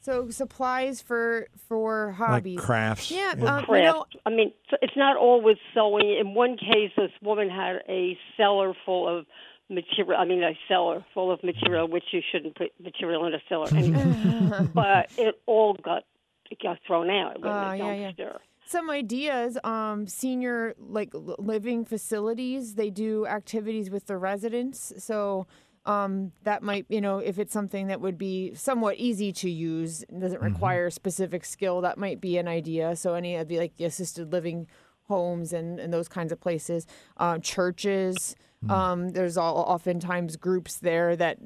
So 0.00 0.28
supplies 0.28 1.00
for 1.00 1.48
for 1.68 2.12
hobbies. 2.12 2.56
Like 2.56 2.64
crafts. 2.66 3.10
Yeah, 3.10 3.34
Yeah. 3.38 3.56
um, 3.56 3.64
you 3.68 3.82
know, 3.82 4.04
I 4.26 4.30
mean, 4.30 4.52
it's 4.82 4.96
not 4.96 5.16
always 5.16 5.56
sewing. 5.72 6.16
In 6.18 6.34
one 6.34 6.56
case, 6.58 6.90
this 6.96 7.10
woman 7.22 7.48
had 7.48 7.76
a 7.88 8.18
cellar 8.36 8.74
full 8.84 9.08
of 9.08 9.26
material. 9.70 10.20
I 10.20 10.26
mean, 10.26 10.42
a 10.42 10.52
cellar 10.68 11.04
full 11.14 11.30
of 11.32 11.42
material, 11.42 11.88
which 11.88 12.04
you 12.12 12.20
shouldn't 12.30 12.54
put 12.54 12.72
material 12.78 13.24
in 13.26 13.34
a 13.34 13.40
cellar 13.48 13.68
anyway. 13.74 14.68
but 14.74 15.10
it 15.16 15.40
all 15.46 15.72
got 15.74 16.04
it 16.50 16.58
got 16.62 16.78
thrown 16.86 17.08
out. 17.08 17.36
It 17.36 17.40
went 17.40 17.56
in 17.56 17.62
a 17.62 17.76
yeah, 17.76 17.94
yeah. 17.94 18.10
dumpster. 18.12 18.38
Some 18.66 18.90
ideas. 18.90 19.58
Um, 19.64 20.06
senior 20.06 20.74
like 20.78 21.10
living 21.12 21.84
facilities. 21.84 22.74
They 22.74 22.90
do 22.90 23.26
activities 23.26 23.90
with 23.90 24.06
the 24.06 24.16
residents. 24.16 24.92
So. 24.98 25.46
Um, 25.86 26.32
that 26.44 26.62
might, 26.62 26.86
you 26.88 27.02
know, 27.02 27.18
if 27.18 27.38
it's 27.38 27.52
something 27.52 27.88
that 27.88 28.00
would 28.00 28.16
be 28.16 28.54
somewhat 28.54 28.96
easy 28.96 29.32
to 29.34 29.50
use, 29.50 30.02
doesn't 30.18 30.40
require 30.40 30.88
specific 30.88 31.44
skill, 31.44 31.82
that 31.82 31.98
might 31.98 32.22
be 32.22 32.38
an 32.38 32.48
idea. 32.48 32.96
So 32.96 33.12
any 33.12 33.36
of 33.36 33.48
the 33.48 33.58
like 33.58 33.76
the 33.76 33.84
assisted 33.84 34.32
living 34.32 34.66
homes 35.08 35.52
and, 35.52 35.78
and 35.78 35.92
those 35.92 36.08
kinds 36.08 36.32
of 36.32 36.40
places, 36.40 36.86
um, 37.18 37.42
churches. 37.42 38.34
Um, 38.70 39.10
there's 39.10 39.36
all 39.36 39.58
oftentimes 39.58 40.36
groups 40.38 40.78
there 40.78 41.14
that 41.16 41.36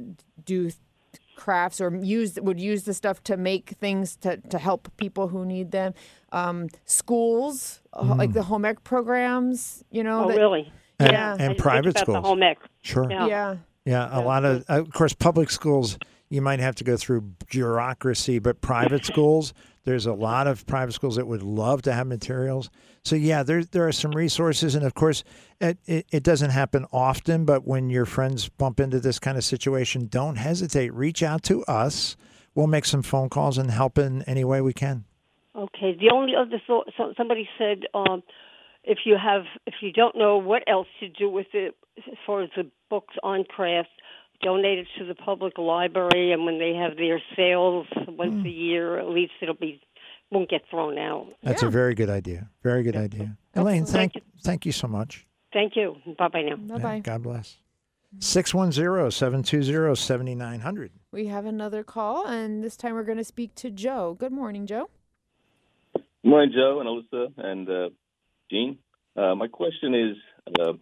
do 0.45 0.71
crafts 1.39 1.81
or 1.81 1.95
use 2.03 2.39
would 2.41 2.61
use 2.61 2.83
the 2.83 2.93
stuff 2.93 3.23
to 3.25 3.37
make 3.39 3.71
things 3.81 4.17
to, 4.17 4.37
to 4.37 4.59
help 4.59 4.91
people 4.99 5.29
who 5.29 5.47
need 5.47 5.71
them. 5.71 5.95
Um, 6.33 6.69
schools, 6.85 7.81
uh, 7.95 8.15
like 8.17 8.33
the 8.35 8.43
home 8.43 8.67
ec 8.67 8.85
programs, 8.85 9.83
you 9.91 10.05
know. 10.05 10.25
Oh, 10.25 10.29
that- 10.29 10.37
really? 10.37 10.71
And, 10.99 11.13
Yeah. 11.13 11.31
And 11.31 11.39
didn't 11.39 11.49
think 11.53 11.61
private 11.63 11.91
about 11.91 12.01
schools. 12.03 12.17
The 12.17 12.29
home 12.29 12.43
ec. 12.43 12.59
Sure. 12.83 13.07
Yeah. 13.11 13.27
Yeah. 13.27 13.57
Yeah, 13.85 14.19
a 14.19 14.21
lot 14.21 14.45
of, 14.45 14.65
of 14.69 14.93
course, 14.93 15.15
public 15.15 15.49
schools, 15.51 15.97
you 16.29 16.43
might 16.43 16.61
have 16.61 16.75
to 16.75 16.85
go 16.85 16.99
through 16.99 17.23
bureaucracy, 17.49 18.39
but 18.39 18.61
private 18.61 19.05
schools, 19.13 19.55
there's 19.89 20.05
a 20.05 20.13
lot 20.13 20.47
of 20.47 20.67
private 20.67 20.93
schools 20.93 21.17
that 21.17 21.27
would 21.27 21.43
love 21.43 21.81
to 21.81 21.95
have 21.95 22.07
materials. 22.07 22.69
So, 23.05 23.17
yeah, 23.17 23.43
there, 23.43 23.65
there 23.65 23.89
are 23.89 23.93
some 23.93 24.11
resources. 24.11 24.75
And 24.75 24.85
of 24.85 24.93
course, 24.93 25.25
it, 25.63 25.79
it, 25.87 26.05
it 26.13 26.23
doesn't 26.23 26.51
happen 26.51 26.85
often, 26.93 27.47
but 27.47 27.67
when 27.67 27.89
your 27.89 28.05
friends 28.05 28.51
bump 28.51 28.81
into 28.81 29.01
this 29.01 29.19
kind 29.19 29.39
of 29.39 29.45
situation, 29.45 30.07
don't 30.09 30.37
hesitate. 30.37 30.93
Reach 30.93 31.23
out 31.23 31.43
to 31.45 31.65
us. 31.65 32.19
We'll 32.55 32.67
make 32.67 32.85
some 32.85 33.03
phone 33.03 33.31
calls 33.31 33.57
and 33.57 33.71
help 33.71 33.97
in 33.97 34.21
any 34.25 34.45
way 34.45 34.61
we 34.61 34.75
can. 34.75 35.07
Okay. 35.57 35.97
The 35.99 36.11
only 36.13 36.35
other 36.37 36.61
thought, 36.67 36.93
so 36.99 37.15
somebody 37.17 37.49
said, 37.57 37.85
um, 37.95 38.23
if 38.85 38.99
you 39.07 39.17
have, 39.17 39.45
if 39.67 39.77
you 39.81 39.91
don't 39.91 40.19
know 40.19 40.37
what 40.37 40.65
else 40.69 40.89
to 41.01 41.09
do 41.09 41.31
with 41.31 41.47
it, 41.55 41.75
as 41.97 42.19
far 42.27 42.43
as 42.43 42.51
the 42.55 42.67
books 42.91 43.15
on 43.23 43.45
crafts, 43.45 43.91
donate 44.43 44.79
it 44.79 44.87
to 44.99 45.05
the 45.05 45.15
public 45.15 45.59
library, 45.59 46.33
and 46.33 46.45
when 46.45 46.59
they 46.59 46.75
have 46.75 46.97
their 46.97 47.21
sales 47.37 47.87
once 48.07 48.45
a 48.45 48.49
year, 48.49 48.99
at 48.99 49.09
least 49.09 49.33
it'll 49.41 49.55
be 49.55 49.81
won't 50.31 50.51
get 50.51 50.63
thrown 50.71 50.99
out. 50.99 51.27
That's 51.43 51.63
a 51.63 51.71
very 51.71 51.95
good 51.95 52.11
idea. 52.11 52.51
Very 52.63 52.83
good 52.83 52.97
idea. 52.97 53.37
Elaine, 53.55 53.87
thank, 53.87 54.13
Thank 54.13 54.25
thank 54.43 54.67
you 54.67 54.73
so 54.73 54.87
much. 54.87 55.27
Thank 55.53 55.75
you. 55.77 55.97
Bye 56.19 56.29
bye 56.29 56.43
now. 56.43 56.57
Bye 56.57 56.75
Yeah, 56.77 56.83
bye. 56.83 56.99
God 57.01 57.23
bless. 57.23 57.57
610 58.21 59.11
720 59.11 59.95
7900. 59.95 60.93
We 61.13 61.27
have 61.27 61.47
another 61.47 61.83
call, 61.83 62.27
and 62.27 62.63
this 62.63 62.77
time 62.77 62.95
we're 62.95 63.05
going 63.05 63.19
to 63.19 63.25
speak 63.25 63.55
to 63.57 63.71
Joe. 63.71 64.17
Good 64.19 64.33
morning, 64.33 64.67
Joe. 64.67 64.89
Good 65.95 66.05
morning, 66.25 66.53
Joe 66.55 66.81
and 66.81 66.89
Alyssa 66.89 67.33
and 67.39 67.69
uh, 67.69 67.89
Gene. 68.51 68.79
Uh, 69.17 69.35
my 69.35 69.49
question 69.49 69.95
is, 69.95 70.17
uh, 70.61 70.73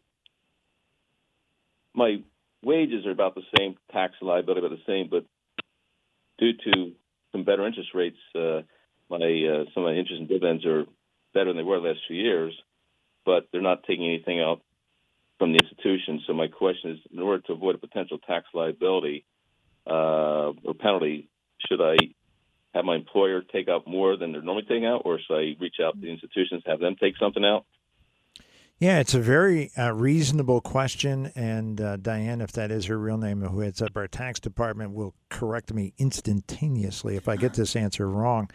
my 1.95 2.17
wages 2.67 3.07
are 3.07 3.13
about 3.13 3.37
the 3.37 3.47
same, 3.57 3.77
tax 3.93 4.15
liability 4.21 4.67
about 4.67 4.77
the 4.77 4.93
same, 4.93 5.09
but 5.09 5.25
due 6.39 6.53
to 6.53 6.93
some 7.31 7.45
better 7.45 7.67
interest 7.67 7.91
rates, 7.95 8.19
uh, 8.35 8.63
my 9.09 9.17
uh, 9.17 9.65
some 9.73 9.85
of 9.85 9.91
my 9.91 9.95
interest 9.95 10.21
and 10.21 10.29
dividends 10.29 10.67
are 10.67 10.85
better 11.33 11.51
than 11.51 11.59
they 11.59 11.63
were 11.63 11.81
the 11.81 11.89
last 11.89 12.01
few 12.09 12.17
years, 12.17 12.53
but 13.25 13.47
they're 13.53 13.63
not 13.63 13.85
taking 13.85 14.07
anything 14.07 14.41
out 14.41 14.61
from 15.39 15.53
the 15.53 15.61
institution. 15.63 16.21
So 16.27 16.33
my 16.33 16.49
question 16.49 16.93
is, 16.93 16.99
in 17.13 17.21
order 17.21 17.43
to 17.47 17.53
avoid 17.53 17.77
a 17.77 17.79
potential 17.79 18.19
tax 18.19 18.47
liability 18.53 19.25
uh, 19.87 20.51
or 20.65 20.75
penalty, 20.79 21.29
should 21.69 21.81
I 21.81 21.97
have 22.75 22.85
my 22.85 22.97
employer 22.97 23.43
take 23.43 23.69
out 23.69 23.87
more 23.87 24.17
than 24.17 24.33
they're 24.33 24.43
normally 24.43 24.67
taking 24.69 24.87
out, 24.87 25.03
or 25.05 25.21
should 25.21 25.37
I 25.37 25.57
reach 25.61 25.77
out 25.83 25.95
to 25.95 26.01
the 26.01 26.11
institutions, 26.11 26.65
have 26.67 26.81
them 26.81 26.97
take 27.01 27.17
something 27.17 27.45
out? 27.45 27.65
Yeah, 28.79 28.99
it's 28.99 29.15
a 29.15 29.21
very 29.21 29.71
uh, 29.79 29.93
reasonable 29.95 30.61
question. 30.61 31.33
And 31.35 31.81
uh, 31.81 31.97
Diane, 31.97 32.43
if 32.43 32.53
that 32.53 32.71
is 32.71 32.85
her 32.87 32.99
real 32.99 33.17
name, 33.17 33.41
who 33.41 33.61
heads 33.61 33.81
up 33.81 33.97
our 33.97 34.07
tax 34.07 34.39
department, 34.39 34.93
will 34.93 35.15
correct 35.31 35.73
me 35.73 35.95
instantaneously 35.97 37.17
if 37.17 37.27
I 37.27 37.37
get 37.37 37.55
this 37.55 37.75
answer 37.75 38.07
wrong. 38.09 38.51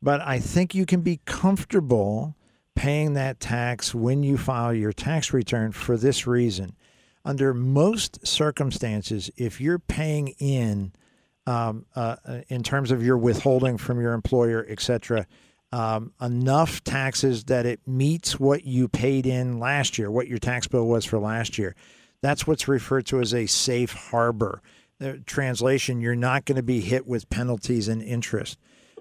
But 0.00 0.22
I 0.22 0.38
think 0.38 0.74
you 0.74 0.86
can 0.86 1.02
be 1.02 1.20
comfortable 1.26 2.34
paying 2.74 3.12
that 3.14 3.40
tax 3.40 3.94
when 3.94 4.22
you 4.22 4.38
file 4.38 4.72
your 4.72 4.92
tax 4.92 5.34
return 5.34 5.72
for 5.72 5.98
this 5.98 6.26
reason. 6.26 6.74
Under 7.24 7.52
most 7.52 8.26
circumstances, 8.26 9.30
if 9.36 9.60
you're 9.60 9.80
paying 9.80 10.28
in, 10.38 10.92
um, 11.46 11.84
uh, 11.94 12.16
uh, 12.24 12.40
in 12.48 12.62
terms 12.62 12.90
of 12.90 13.02
your 13.02 13.18
withholding 13.18 13.76
from 13.76 14.00
your 14.00 14.14
employer, 14.14 14.64
et 14.66 14.80
cetera, 14.80 15.26
um, 15.72 16.12
enough 16.20 16.82
taxes 16.84 17.44
that 17.44 17.66
it 17.66 17.80
meets 17.86 18.40
what 18.40 18.64
you 18.64 18.88
paid 18.88 19.26
in 19.26 19.58
last 19.58 19.98
year, 19.98 20.10
what 20.10 20.28
your 20.28 20.38
tax 20.38 20.66
bill 20.66 20.86
was 20.86 21.04
for 21.04 21.18
last 21.18 21.58
year. 21.58 21.74
That's 22.22 22.46
what's 22.46 22.68
referred 22.68 23.06
to 23.06 23.20
as 23.20 23.34
a 23.34 23.46
safe 23.46 23.92
harbor. 23.92 24.62
The 24.98 25.18
translation, 25.18 26.00
you're 26.00 26.16
not 26.16 26.44
going 26.44 26.56
to 26.56 26.62
be 26.62 26.80
hit 26.80 27.06
with 27.06 27.30
penalties 27.30 27.86
and 27.86 28.02
interest. 28.02 28.58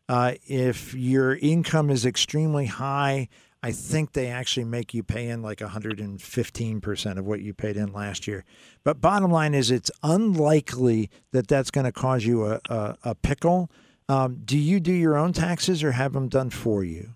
Uh, 0.09 0.33
if 0.47 0.93
your 0.93 1.35
income 1.35 1.89
is 1.89 2.05
extremely 2.05 2.67
high, 2.67 3.27
I 3.63 3.71
think 3.71 4.13
they 4.13 4.27
actually 4.27 4.65
make 4.65 4.93
you 4.93 5.03
pay 5.03 5.29
in 5.29 5.41
like 5.41 5.57
115% 5.59 7.17
of 7.17 7.25
what 7.25 7.41
you 7.41 7.53
paid 7.53 7.75
in 7.75 7.91
last 7.91 8.27
year. 8.27 8.45
But 8.83 9.01
bottom 9.01 9.31
line 9.31 9.53
is, 9.53 9.71
it's 9.71 9.91
unlikely 10.03 11.09
that 11.31 11.47
that's 11.47 11.71
going 11.71 11.85
to 11.85 11.91
cause 11.91 12.25
you 12.25 12.45
a, 12.45 12.61
a, 12.69 12.97
a 13.03 13.15
pickle. 13.15 13.71
Um, 14.09 14.41
do 14.45 14.57
you 14.57 14.79
do 14.79 14.93
your 14.93 15.17
own 15.17 15.33
taxes 15.33 15.83
or 15.83 15.91
have 15.91 16.13
them 16.13 16.29
done 16.29 16.49
for 16.49 16.83
you? 16.83 17.15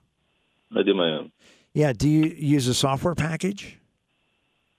I 0.75 0.83
do 0.83 0.93
my 0.93 1.09
own. 1.09 1.31
Yeah. 1.73 1.93
Do 1.93 2.09
you 2.09 2.25
use 2.25 2.67
a 2.67 2.73
software 2.73 3.15
package? 3.15 3.77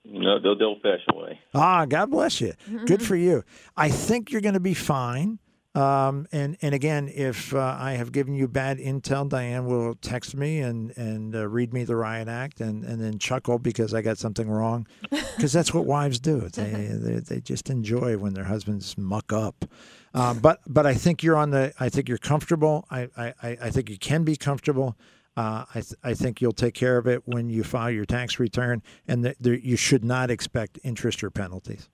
No, 0.05 0.37
the, 0.37 0.53
the 0.55 0.65
old-fashioned 0.65 1.15
way. 1.15 1.39
Ah, 1.53 1.85
God 1.85 2.11
bless 2.11 2.41
you. 2.41 2.53
Good 2.85 3.01
for 3.01 3.15
you. 3.15 3.43
I 3.77 3.89
think 3.89 4.31
you're 4.31 4.41
going 4.41 4.53
to 4.53 4.59
be 4.59 4.73
fine. 4.73 5.39
Um, 5.75 6.27
and 6.31 6.55
and 6.61 6.75
again, 6.75 7.09
if 7.11 7.51
uh, 7.51 7.75
I 7.79 7.93
have 7.93 8.11
given 8.11 8.35
you 8.35 8.47
bad 8.47 8.77
intel, 8.77 9.27
Diane 9.27 9.65
will 9.65 9.95
text 9.95 10.35
me 10.35 10.59
and 10.59 10.95
and 10.95 11.35
uh, 11.35 11.47
read 11.47 11.73
me 11.73 11.83
the 11.83 11.95
riot 11.95 12.27
act 12.27 12.61
and, 12.61 12.83
and 12.83 13.01
then 13.01 13.17
chuckle 13.17 13.57
because 13.57 13.91
I 13.91 14.03
got 14.03 14.19
something 14.19 14.47
wrong, 14.47 14.85
because 15.09 15.51
that's 15.51 15.73
what 15.73 15.85
wives 15.85 16.19
do. 16.19 16.41
They, 16.41 16.69
they 16.91 17.15
they 17.21 17.39
just 17.41 17.71
enjoy 17.71 18.17
when 18.19 18.35
their 18.35 18.43
husbands 18.43 18.95
muck 18.99 19.33
up. 19.33 19.65
Um, 20.13 20.39
but 20.39 20.59
but 20.67 20.85
I 20.85 20.93
think 20.93 21.23
you're 21.23 21.37
on 21.37 21.49
the. 21.51 21.73
I 21.79 21.89
think 21.89 22.07
you're 22.07 22.17
comfortable. 22.19 22.85
I 22.91 23.09
I, 23.17 23.33
I 23.61 23.69
think 23.71 23.89
you 23.89 23.97
can 23.97 24.23
be 24.23 24.35
comfortable. 24.35 24.95
Uh, 25.35 25.65
I 25.73 25.81
th- 25.81 25.95
I 26.03 26.13
think 26.13 26.41
you'll 26.41 26.51
take 26.51 26.75
care 26.75 26.97
of 26.97 27.07
it 27.07 27.23
when 27.25 27.49
you 27.49 27.63
file 27.63 27.89
your 27.89 28.05
tax 28.05 28.39
return, 28.39 28.83
and 29.07 29.25
that 29.25 29.37
there, 29.39 29.55
you 29.55 29.75
should 29.75 30.03
not 30.03 30.29
expect 30.29 30.77
interest 30.83 31.23
or 31.23 31.31
penalties. 31.31 31.89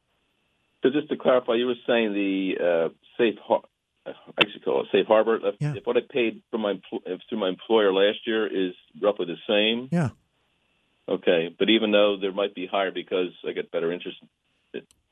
So 0.83 0.89
just 0.89 1.07
to 1.09 1.15
clarify, 1.17 1.53
you 1.55 1.65
were 1.67 1.75
saying 1.87 2.13
the 2.13 2.55
uh, 2.59 2.89
safe 3.17 3.35
har- 3.41 3.63
I 4.05 4.49
should 4.51 4.63
call 4.65 4.81
it 4.81 4.87
safe 4.91 5.07
harbor. 5.07 5.39
If, 5.41 5.55
Yeah. 5.61 5.75
if 5.75 5.85
what 5.85 5.95
I 5.95 6.01
paid 6.09 6.41
from 6.51 6.61
my 6.61 6.81
if 7.05 7.21
through 7.29 7.39
my 7.39 7.47
employer 7.49 7.93
last 7.93 8.19
year 8.27 8.45
is 8.47 8.73
roughly 9.01 9.25
the 9.27 9.37
same, 9.47 9.87
Yeah. 9.91 10.09
okay. 11.07 11.55
But 11.57 11.69
even 11.69 11.91
though 11.91 12.17
there 12.19 12.33
might 12.33 12.53
be 12.55 12.65
higher 12.67 12.91
because 12.91 13.29
I 13.47 13.53
get 13.53 13.71
better 13.71 13.91
interest, 13.93 14.17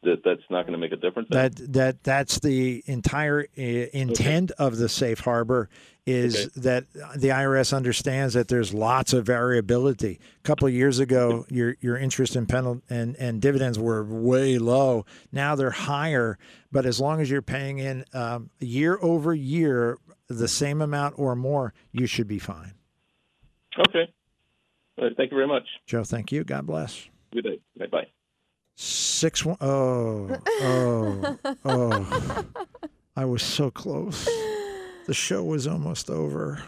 that 0.03 0.21
that's 0.23 0.41
not 0.49 0.63
going 0.63 0.73
to 0.73 0.77
make 0.77 0.91
a 0.91 0.95
difference. 0.97 1.29
That 1.31 1.55
that 1.73 2.03
that's 2.03 2.39
the 2.39 2.83
entire 2.85 3.41
uh, 3.57 3.61
intent 3.61 4.51
of 4.51 4.77
the 4.77 4.89
safe 4.89 5.19
harbor 5.21 5.69
is 6.05 6.35
Okay. 6.45 6.49
that 6.61 6.85
the 7.17 7.29
IRS 7.29 7.75
understands 7.75 8.33
that 8.33 8.47
there's 8.47 8.73
lots 8.73 9.11
of 9.11 9.25
variability. 9.25 10.19
A 10.39 10.43
couple 10.43 10.67
of 10.67 10.73
years 10.73 10.99
ago, 10.99 11.45
your 11.49 11.75
your 11.81 11.97
interest 11.97 12.35
and 12.35 12.47
penal 12.47 12.81
and 12.89 13.15
and 13.17 13.41
dividends 13.41 13.77
were 13.79 14.03
way 14.05 14.57
low. 14.57 15.05
Now 15.31 15.55
they're 15.55 15.71
higher, 15.71 16.37
but 16.71 16.85
as 16.85 17.01
long 17.01 17.19
as 17.19 17.29
you're 17.29 17.41
paying 17.41 17.79
in 17.79 18.05
um, 18.13 18.49
year 18.59 18.97
over 19.01 19.33
year 19.33 19.97
the 20.29 20.47
same 20.47 20.81
amount 20.81 21.15
or 21.17 21.35
more, 21.35 21.73
you 21.91 22.05
should 22.05 22.27
be 22.27 22.39
fine. 22.39 22.73
Okay. 23.89 24.11
All 24.97 25.05
right, 25.05 25.15
thank 25.17 25.31
you 25.31 25.37
very 25.37 25.47
much. 25.47 25.63
Joe, 25.85 26.03
thank 26.03 26.31
you. 26.31 26.43
God 26.43 26.65
bless. 26.65 27.07
Good 27.33 27.43
day. 27.43 27.59
Bye 27.77 27.85
bye. 27.87 28.07
Six 28.79 29.43
one 29.43 29.57
oh 29.59 30.37
oh 30.61 31.37
oh 31.65 32.45
I 33.15 33.25
was 33.25 33.41
so 33.41 33.71
close. 33.71 34.23
The 35.07 35.15
show 35.15 35.43
was 35.43 35.65
almost 35.65 36.11
over. 36.11 36.61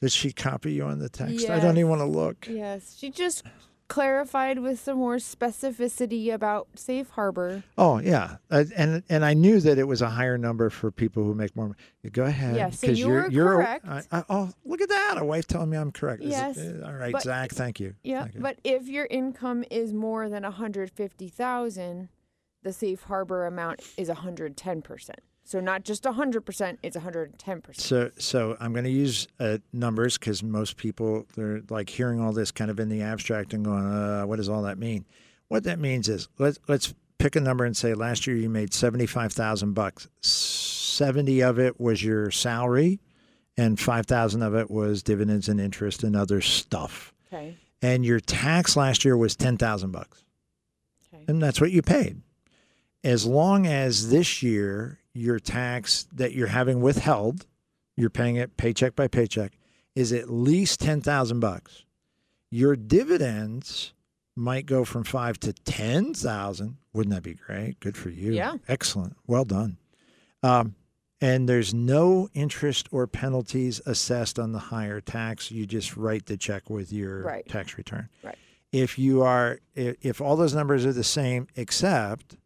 Did 0.00 0.12
she 0.12 0.32
copy 0.32 0.74
you 0.74 0.84
on 0.84 1.00
the 1.00 1.08
text? 1.08 1.50
I 1.50 1.58
don't 1.58 1.76
even 1.76 1.90
want 1.90 2.02
to 2.02 2.06
look. 2.06 2.46
Yes, 2.48 2.96
she 2.96 3.10
just 3.10 3.42
clarified 3.90 4.60
with 4.60 4.80
some 4.80 4.96
more 4.98 5.16
specificity 5.16 6.32
about 6.32 6.68
safe 6.76 7.10
harbor. 7.10 7.62
Oh 7.76 7.98
yeah, 7.98 8.36
Uh, 8.50 8.64
and 8.76 9.02
and 9.10 9.24
I 9.24 9.34
knew 9.34 9.60
that 9.60 9.78
it 9.78 9.84
was 9.84 10.00
a 10.00 10.08
higher 10.08 10.38
number 10.38 10.70
for 10.70 10.90
people 10.90 11.24
who 11.24 11.34
make 11.34 11.54
more. 11.54 11.66
money. 11.66 11.78
Go 12.12 12.24
ahead. 12.24 12.56
Yeah, 12.56 12.70
so 12.70 12.86
you 12.86 13.06
you're, 13.08 13.22
were 13.24 13.30
you're, 13.30 13.54
correct. 13.56 13.86
I, 13.86 14.02
I, 14.12 14.24
oh, 14.30 14.50
look 14.64 14.80
at 14.80 14.88
that! 14.88 15.16
A 15.18 15.24
wife 15.24 15.46
telling 15.46 15.68
me 15.70 15.76
I'm 15.76 15.92
correct. 15.92 16.22
Is 16.22 16.28
it- 16.28 16.30
Yes, 16.32 16.58
uh, 16.58 16.86
all 16.86 16.94
right, 16.94 17.12
but- 17.12 17.22
Zach. 17.22 17.50
Thank 17.52 17.80
you. 17.80 17.94
Yeah, 18.02 18.22
Thank 18.22 18.36
you. 18.36 18.40
but 18.40 18.58
if 18.64 18.86
your 18.88 19.06
income 19.10 19.64
is 19.70 19.92
more 19.92 20.28
than 20.30 20.44
150,000, 20.44 22.08
the 22.62 22.72
safe 22.72 23.02
harbor 23.02 23.46
amount 23.46 23.80
is 23.96 24.08
110%. 24.08 25.10
So 25.50 25.58
not 25.58 25.82
just 25.82 26.04
100%, 26.04 26.78
it's 26.80 26.96
110%. 26.96 27.74
So, 27.74 28.12
so 28.18 28.56
I'm 28.60 28.72
going 28.72 28.84
to 28.84 28.90
use 28.90 29.26
uh, 29.40 29.58
numbers 29.72 30.16
because 30.16 30.44
most 30.44 30.76
people 30.76 31.26
they're 31.34 31.62
like 31.68 31.90
hearing 31.90 32.20
all 32.20 32.32
this 32.32 32.52
kind 32.52 32.70
of 32.70 32.78
in 32.78 32.88
the 32.88 33.02
abstract 33.02 33.52
and 33.52 33.64
going, 33.64 33.84
uh, 33.84 34.22
"What 34.26 34.36
does 34.36 34.48
all 34.48 34.62
that 34.62 34.78
mean?" 34.78 35.06
What 35.48 35.64
that 35.64 35.80
means 35.80 36.08
is 36.08 36.28
let's 36.38 36.60
let's 36.68 36.94
pick 37.18 37.34
a 37.34 37.40
number 37.40 37.64
and 37.64 37.76
say 37.76 37.94
last 37.94 38.28
year 38.28 38.36
you 38.36 38.48
made 38.48 38.72
seventy 38.72 39.06
five 39.06 39.32
thousand 39.32 39.72
bucks. 39.72 40.06
Seventy 40.20 41.42
of 41.42 41.58
it 41.58 41.80
was 41.80 42.00
your 42.00 42.30
salary, 42.30 43.00
and 43.56 43.80
five 43.80 44.06
thousand 44.06 44.42
of 44.42 44.54
it 44.54 44.70
was 44.70 45.02
dividends 45.02 45.48
and 45.48 45.60
interest 45.60 46.04
and 46.04 46.14
other 46.14 46.40
stuff. 46.40 47.12
Okay. 47.26 47.56
And 47.82 48.06
your 48.06 48.20
tax 48.20 48.76
last 48.76 49.04
year 49.04 49.16
was 49.16 49.34
ten 49.34 49.56
thousand 49.56 49.90
bucks, 49.90 50.22
Okay. 51.12 51.24
and 51.26 51.42
that's 51.42 51.60
what 51.60 51.72
you 51.72 51.82
paid. 51.82 52.22
As 53.02 53.26
long 53.26 53.66
as 53.66 54.10
this 54.10 54.44
year 54.44 54.99
your 55.14 55.38
tax 55.38 56.06
that 56.12 56.32
you're 56.32 56.46
having 56.48 56.80
withheld 56.80 57.46
you're 57.96 58.08
paying 58.10 58.36
it 58.36 58.56
paycheck 58.56 58.96
by 58.96 59.08
paycheck 59.08 59.52
is 59.94 60.10
at 60.12 60.30
least 60.30 60.80
10,000 60.80 61.38
bucks. 61.40 61.84
Your 62.50 62.74
dividends 62.74 63.92
might 64.34 64.64
go 64.64 64.84
from 64.86 65.04
5 65.04 65.38
to 65.40 65.52
10,000. 65.52 66.76
Wouldn't 66.94 67.14
that 67.14 67.22
be 67.22 67.34
great? 67.34 67.78
Good 67.80 67.96
for 67.96 68.08
you. 68.08 68.32
Yeah. 68.32 68.54
Excellent. 68.68 69.16
Well 69.26 69.44
done. 69.44 69.76
Um, 70.42 70.76
and 71.20 71.46
there's 71.46 71.74
no 71.74 72.30
interest 72.32 72.88
or 72.90 73.06
penalties 73.06 73.82
assessed 73.84 74.38
on 74.38 74.52
the 74.52 74.58
higher 74.58 75.02
tax. 75.02 75.50
You 75.50 75.66
just 75.66 75.96
write 75.96 76.24
the 76.26 76.38
check 76.38 76.70
with 76.70 76.92
your 76.92 77.22
Right. 77.22 77.46
tax 77.46 77.76
return. 77.76 78.08
Right. 78.22 78.38
If 78.72 78.98
you 78.98 79.22
are 79.22 79.58
if 79.74 80.20
all 80.20 80.36
those 80.36 80.54
numbers 80.54 80.86
are 80.86 80.92
the 80.92 81.04
same 81.04 81.48
except 81.56 82.36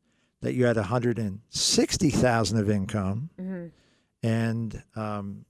that 0.44 0.54
you 0.54 0.66
had 0.66 0.76
160,000 0.76 2.58
of 2.58 2.70
income 2.70 3.30
Mhm. 3.38 3.70
and 4.22 4.82
um, 4.94 5.44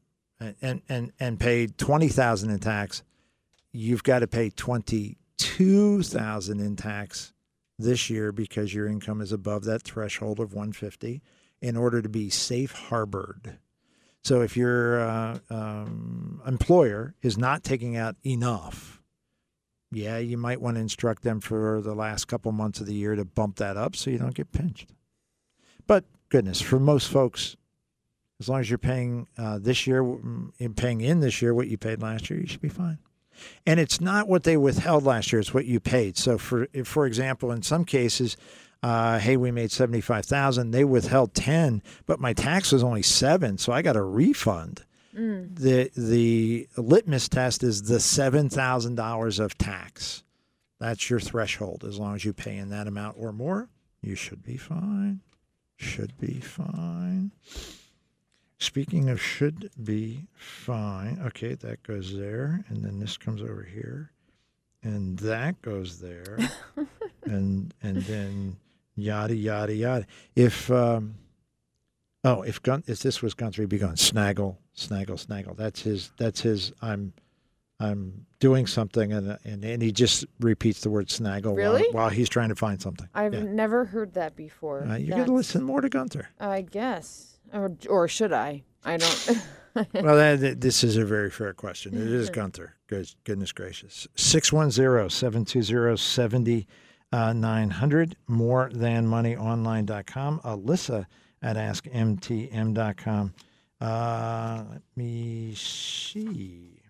and 0.60 0.82
and 0.88 1.12
and 1.20 1.38
paid 1.40 1.78
twenty 1.78 2.08
thousand 2.08 2.50
in 2.50 2.58
tax, 2.58 3.02
you've 3.72 4.02
got 4.02 4.18
to 4.20 4.26
pay 4.26 4.50
twenty 4.50 5.16
two 5.38 6.02
thousand 6.02 6.60
in 6.60 6.76
tax 6.76 7.32
this 7.78 8.08
year 8.10 8.30
because 8.32 8.74
your 8.74 8.86
income 8.86 9.20
is 9.20 9.32
above 9.32 9.64
that 9.64 9.82
threshold 9.82 10.40
of 10.40 10.52
one 10.52 10.72
fifty 10.72 11.22
in 11.60 11.76
order 11.76 12.02
to 12.02 12.08
be 12.08 12.28
safe 12.30 12.72
harbored. 12.72 13.58
So 14.22 14.40
if 14.42 14.56
your 14.56 15.00
uh, 15.00 15.38
um, 15.50 16.40
employer 16.46 17.14
is 17.22 17.36
not 17.38 17.62
taking 17.62 17.96
out 17.96 18.16
enough, 18.24 18.93
yeah, 19.94 20.18
you 20.18 20.36
might 20.36 20.60
want 20.60 20.76
to 20.76 20.80
instruct 20.80 21.22
them 21.22 21.40
for 21.40 21.80
the 21.80 21.94
last 21.94 22.26
couple 22.26 22.52
months 22.52 22.80
of 22.80 22.86
the 22.86 22.94
year 22.94 23.14
to 23.14 23.24
bump 23.24 23.56
that 23.56 23.76
up 23.76 23.96
so 23.96 24.10
you 24.10 24.18
don't 24.18 24.34
get 24.34 24.52
pinched. 24.52 24.92
But 25.86 26.04
goodness, 26.28 26.60
for 26.60 26.78
most 26.78 27.08
folks, 27.08 27.56
as 28.40 28.48
long 28.48 28.60
as 28.60 28.70
you're 28.70 28.78
paying 28.78 29.28
uh, 29.38 29.58
this 29.58 29.86
year, 29.86 30.02
mm, 30.02 30.50
in 30.58 30.74
paying 30.74 31.00
in 31.00 31.20
this 31.20 31.40
year 31.40 31.54
what 31.54 31.68
you 31.68 31.78
paid 31.78 32.02
last 32.02 32.30
year, 32.30 32.40
you 32.40 32.46
should 32.46 32.60
be 32.60 32.68
fine. 32.68 32.98
And 33.66 33.80
it's 33.80 34.00
not 34.00 34.28
what 34.28 34.44
they 34.44 34.56
withheld 34.56 35.04
last 35.04 35.32
year; 35.32 35.40
it's 35.40 35.52
what 35.52 35.66
you 35.66 35.80
paid. 35.80 36.16
So, 36.16 36.38
for 36.38 36.68
for 36.84 37.04
example, 37.06 37.50
in 37.50 37.62
some 37.62 37.84
cases, 37.84 38.36
uh, 38.82 39.18
hey, 39.18 39.36
we 39.36 39.50
made 39.50 39.72
seventy 39.72 40.00
five 40.00 40.24
thousand, 40.24 40.70
they 40.70 40.84
withheld 40.84 41.34
ten, 41.34 41.82
but 42.06 42.20
my 42.20 42.32
tax 42.32 42.70
was 42.70 42.84
only 42.84 43.02
seven, 43.02 43.58
so 43.58 43.72
I 43.72 43.82
got 43.82 43.96
a 43.96 44.02
refund. 44.02 44.84
The 45.14 45.90
the 45.96 46.68
litmus 46.76 47.28
test 47.28 47.62
is 47.62 47.82
the 47.82 48.00
seven 48.00 48.48
thousand 48.48 48.96
dollars 48.96 49.38
of 49.38 49.56
tax. 49.56 50.22
That's 50.80 51.08
your 51.08 51.20
threshold. 51.20 51.84
As 51.86 51.98
long 51.98 52.14
as 52.14 52.24
you 52.24 52.32
pay 52.32 52.56
in 52.56 52.70
that 52.70 52.86
amount 52.88 53.16
or 53.18 53.32
more, 53.32 53.68
you 54.02 54.16
should 54.16 54.42
be 54.42 54.56
fine. 54.56 55.20
Should 55.76 56.18
be 56.18 56.40
fine. 56.40 57.30
Speaking 58.58 59.08
of 59.10 59.20
should 59.20 59.70
be 59.82 60.26
fine, 60.34 61.20
okay, 61.26 61.54
that 61.54 61.82
goes 61.82 62.16
there, 62.16 62.64
and 62.68 62.84
then 62.84 62.98
this 62.98 63.16
comes 63.16 63.42
over 63.42 63.62
here, 63.62 64.10
and 64.82 65.18
that 65.18 65.60
goes 65.60 66.00
there, 66.00 66.38
and 67.24 67.74
and 67.82 68.02
then 68.02 68.56
yada 68.96 69.34
yada 69.34 69.74
yada. 69.74 70.06
If 70.34 70.70
um, 70.70 71.16
oh, 72.24 72.42
if 72.42 72.60
Gun 72.62 72.82
if 72.86 73.00
this 73.00 73.20
was 73.22 73.34
Gunther, 73.34 73.62
he'd 73.62 73.68
be 73.68 73.78
going 73.78 73.96
snaggle, 73.96 74.58
snaggle, 74.74 75.16
snaggle. 75.18 75.54
That's 75.54 75.82
his. 75.82 76.10
That's 76.16 76.40
his. 76.40 76.72
I'm. 76.82 77.12
I'm 77.80 78.24
doing 78.38 78.68
something, 78.68 79.12
and 79.12 79.36
and, 79.44 79.64
and 79.64 79.82
he 79.82 79.90
just 79.90 80.24
repeats 80.40 80.82
the 80.82 80.90
word 80.90 81.10
snaggle 81.10 81.54
Really? 81.56 81.82
while, 81.90 82.04
while 82.04 82.08
he's 82.10 82.28
trying 82.28 82.50
to 82.50 82.54
find 82.54 82.80
something. 82.80 83.08
I've 83.14 83.34
Yeah. 83.34 83.42
never 83.42 83.84
heard 83.84 84.14
that 84.14 84.36
before. 84.36 84.84
Uh, 84.84 84.94
you 84.96 85.08
got 85.10 85.26
to 85.26 85.32
listen 85.34 85.62
more 85.64 85.80
to 85.80 85.88
Gunther. 85.88 86.28
I 86.38 86.62
guess. 86.62 87.32
Or, 87.52 87.72
or 87.88 88.06
should 88.08 88.32
I? 88.32 88.62
I 88.84 88.96
don't. 88.96 89.38
well, 89.92 90.16
that, 90.16 90.60
this 90.60 90.84
is 90.84 90.96
a 90.96 91.04
very 91.04 91.30
fair 91.30 91.52
question. 91.52 91.94
It 91.94 92.06
is 92.12 92.30
Gunther. 92.30 92.74
Good, 92.86 93.12
goodness 93.24 93.50
gracious. 93.52 94.06
610 94.14 95.10
720 95.10 95.96
7900. 95.96 98.16
More 98.28 98.70
than 98.72 99.06
moneyonline.com. 99.06 100.40
Alyssa 100.40 101.06
at 101.44 101.56
askmtm.com. 101.56 103.34
Uh, 103.80 104.64
let 104.70 104.82
me 104.96 105.54
see. 105.54 106.80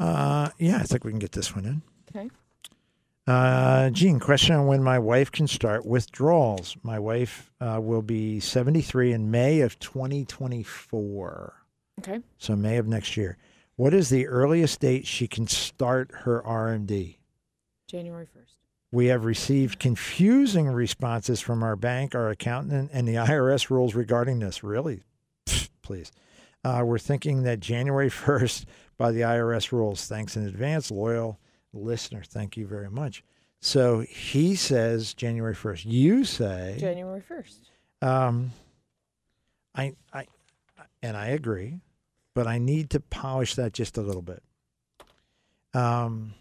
Uh, 0.00 0.48
yeah, 0.58 0.78
I 0.78 0.82
think 0.82 1.04
we 1.04 1.12
can 1.12 1.20
get 1.20 1.32
this 1.32 1.54
one 1.54 1.66
in. 1.66 1.82
okay. 2.16 2.30
Uh, 3.26 3.90
Gene, 3.90 4.18
question 4.18 4.56
on 4.56 4.66
when 4.66 4.82
my 4.82 4.98
wife 4.98 5.30
can 5.30 5.46
start 5.46 5.86
withdrawals. 5.86 6.76
My 6.82 6.98
wife 6.98 7.52
uh, 7.60 7.78
will 7.80 8.02
be 8.02 8.40
73 8.40 9.12
in 9.12 9.30
May 9.30 9.60
of 9.60 9.78
2024. 9.78 11.54
Okay. 12.00 12.20
So 12.38 12.56
May 12.56 12.78
of 12.78 12.88
next 12.88 13.16
year. 13.16 13.36
What 13.76 13.94
is 13.94 14.08
the 14.08 14.26
earliest 14.26 14.80
date 14.80 15.06
she 15.06 15.28
can 15.28 15.46
start 15.46 16.10
her 16.22 16.42
RMD? 16.42 17.18
January 17.86 18.26
1st. 18.26 18.51
We 18.92 19.06
have 19.06 19.24
received 19.24 19.78
confusing 19.78 20.68
responses 20.68 21.40
from 21.40 21.62
our 21.62 21.76
bank, 21.76 22.14
our 22.14 22.28
accountant, 22.28 22.90
and 22.92 23.08
the 23.08 23.14
IRS 23.14 23.70
rules 23.70 23.94
regarding 23.94 24.38
this. 24.40 24.62
Really? 24.62 25.02
Please. 25.80 26.12
Uh, 26.62 26.82
we're 26.84 26.98
thinking 26.98 27.42
that 27.42 27.58
January 27.58 28.10
1st 28.10 28.66
by 28.98 29.10
the 29.10 29.22
IRS 29.22 29.72
rules. 29.72 30.06
Thanks 30.06 30.36
in 30.36 30.46
advance, 30.46 30.90
loyal 30.90 31.40
listener. 31.72 32.22
Thank 32.22 32.56
you 32.56 32.66
very 32.66 32.90
much. 32.90 33.24
So 33.60 34.00
he 34.00 34.54
says 34.56 35.14
January 35.14 35.54
1st. 35.54 35.84
You 35.86 36.24
say 36.24 36.76
January 36.78 37.22
1st. 37.22 38.06
um, 38.06 38.52
I, 39.74 39.94
I, 40.12 40.26
and 41.02 41.16
I 41.16 41.28
agree, 41.28 41.80
but 42.34 42.46
I 42.46 42.58
need 42.58 42.90
to 42.90 43.00
polish 43.00 43.54
that 43.54 43.72
just 43.72 43.96
a 43.96 44.02
little 44.02 44.20
bit. 44.22 44.42
Um, 45.72 46.34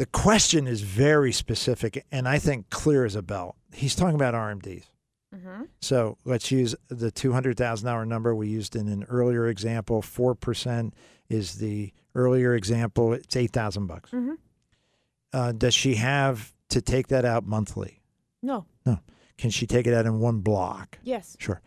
the 0.00 0.06
question 0.06 0.66
is 0.66 0.80
very 0.80 1.30
specific, 1.30 2.06
and 2.10 2.26
I 2.26 2.38
think 2.38 2.70
clear 2.70 3.04
as 3.04 3.16
a 3.16 3.20
bell. 3.20 3.56
He's 3.70 3.94
talking 3.94 4.14
about 4.14 4.32
RMDs. 4.32 4.84
Mm-hmm. 5.36 5.64
So 5.82 6.16
let's 6.24 6.50
use 6.50 6.74
the 6.88 7.10
two 7.10 7.32
hundred 7.32 7.58
thousand 7.58 7.86
dollar 7.86 8.06
number 8.06 8.34
we 8.34 8.48
used 8.48 8.76
in 8.76 8.88
an 8.88 9.04
earlier 9.10 9.46
example. 9.48 10.00
Four 10.00 10.34
percent 10.34 10.94
is 11.28 11.56
the 11.56 11.92
earlier 12.14 12.54
example. 12.54 13.12
It's 13.12 13.36
eight 13.36 13.50
thousand 13.50 13.88
bucks. 13.88 14.10
Mm-hmm. 14.12 14.36
Uh, 15.34 15.52
does 15.52 15.74
she 15.74 15.96
have 15.96 16.54
to 16.70 16.80
take 16.80 17.08
that 17.08 17.26
out 17.26 17.44
monthly? 17.44 18.00
No. 18.42 18.64
No. 18.86 19.00
Can 19.36 19.50
she 19.50 19.66
take 19.66 19.86
it 19.86 19.92
out 19.92 20.06
in 20.06 20.18
one 20.18 20.40
block? 20.40 20.98
Yes. 21.02 21.36
Sure. 21.38 21.60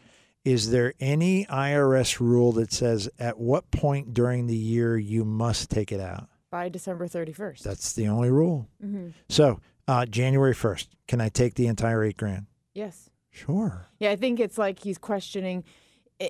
Is 0.43 0.71
there 0.71 0.95
any 0.99 1.45
IRS 1.45 2.19
rule 2.19 2.51
that 2.53 2.73
says 2.73 3.09
at 3.19 3.37
what 3.37 3.69
point 3.69 4.15
during 4.15 4.47
the 4.47 4.57
year 4.57 4.97
you 4.97 5.23
must 5.23 5.69
take 5.69 5.91
it 5.91 5.99
out? 5.99 6.29
By 6.53 6.69
December 6.69 7.07
31st. 7.07 7.63
That's 7.63 7.93
the 7.93 8.07
only 8.09 8.29
rule. 8.29 8.67
mm-hmm. 8.79 9.07
So 9.27 9.59
uh, 9.87 10.05
January 10.05 10.53
first, 10.53 10.87
can 11.07 11.19
I 11.19 11.29
take 11.29 11.55
the 11.55 11.65
entire 11.65 12.03
eight 12.03 12.15
grand? 12.15 12.45
Yes. 12.75 13.09
Sure. 13.31 13.87
Yeah, 13.99 14.11
I 14.11 14.15
think 14.15 14.39
it's 14.39 14.59
like 14.59 14.77
he's 14.77 14.99
questioning 14.99 15.63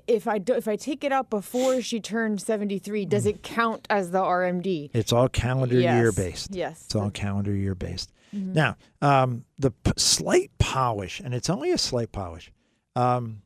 if 0.08 0.26
I 0.26 0.38
do, 0.38 0.54
if 0.54 0.70
I 0.70 0.78
take 0.78 1.04
it 1.04 1.12
out 1.12 1.30
before 1.30 1.82
she 1.82 2.00
turned 2.00 2.42
73, 2.42 3.04
does 3.06 3.26
it 3.26 3.44
count 3.44 3.86
as 3.90 4.12
the 4.12 4.20
RMD? 4.22 4.92
It's 4.94 5.12
all 5.12 5.28
calendar 5.28 5.78
year 5.78 6.14
based. 6.14 6.56
Yes. 6.56 6.84
It's 6.86 6.96
all 6.96 7.12
calendar 7.12 7.54
year 7.54 7.76
based. 7.76 8.14
Mhm. 8.34 8.54
Now, 8.56 8.78
um, 9.02 9.44
the 9.60 9.72
p- 9.72 9.92
slight 9.98 10.52
polish, 10.58 11.20
and 11.20 11.34
it's 11.34 11.50
only 11.50 11.72
a 11.72 11.78
slight 11.78 12.14
polish. 12.14 12.50
Um, 12.96 13.42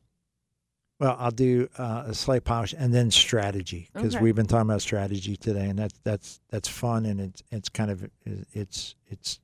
well, 1.00 1.16
I'll 1.18 1.30
do 1.30 1.68
uh, 1.78 2.04
a 2.06 2.14
slight 2.14 2.44
polish 2.44 2.74
and 2.76 2.92
then 2.92 3.10
strategy 3.10 3.88
because 3.92 4.14
Okay. 4.16 4.22
we've 4.24 4.34
been 4.34 4.46
talking 4.46 4.68
about 4.68 4.82
strategy 4.82 5.36
today, 5.36 5.66
and 5.68 5.78
that's 5.78 5.98
that's 6.02 6.40
that's 6.50 6.68
fun 6.68 7.06
and 7.06 7.20
it's 7.20 7.42
it's 7.50 7.68
kind 7.68 7.90
of 7.90 8.08
it's 8.52 8.94
it's 9.06 9.40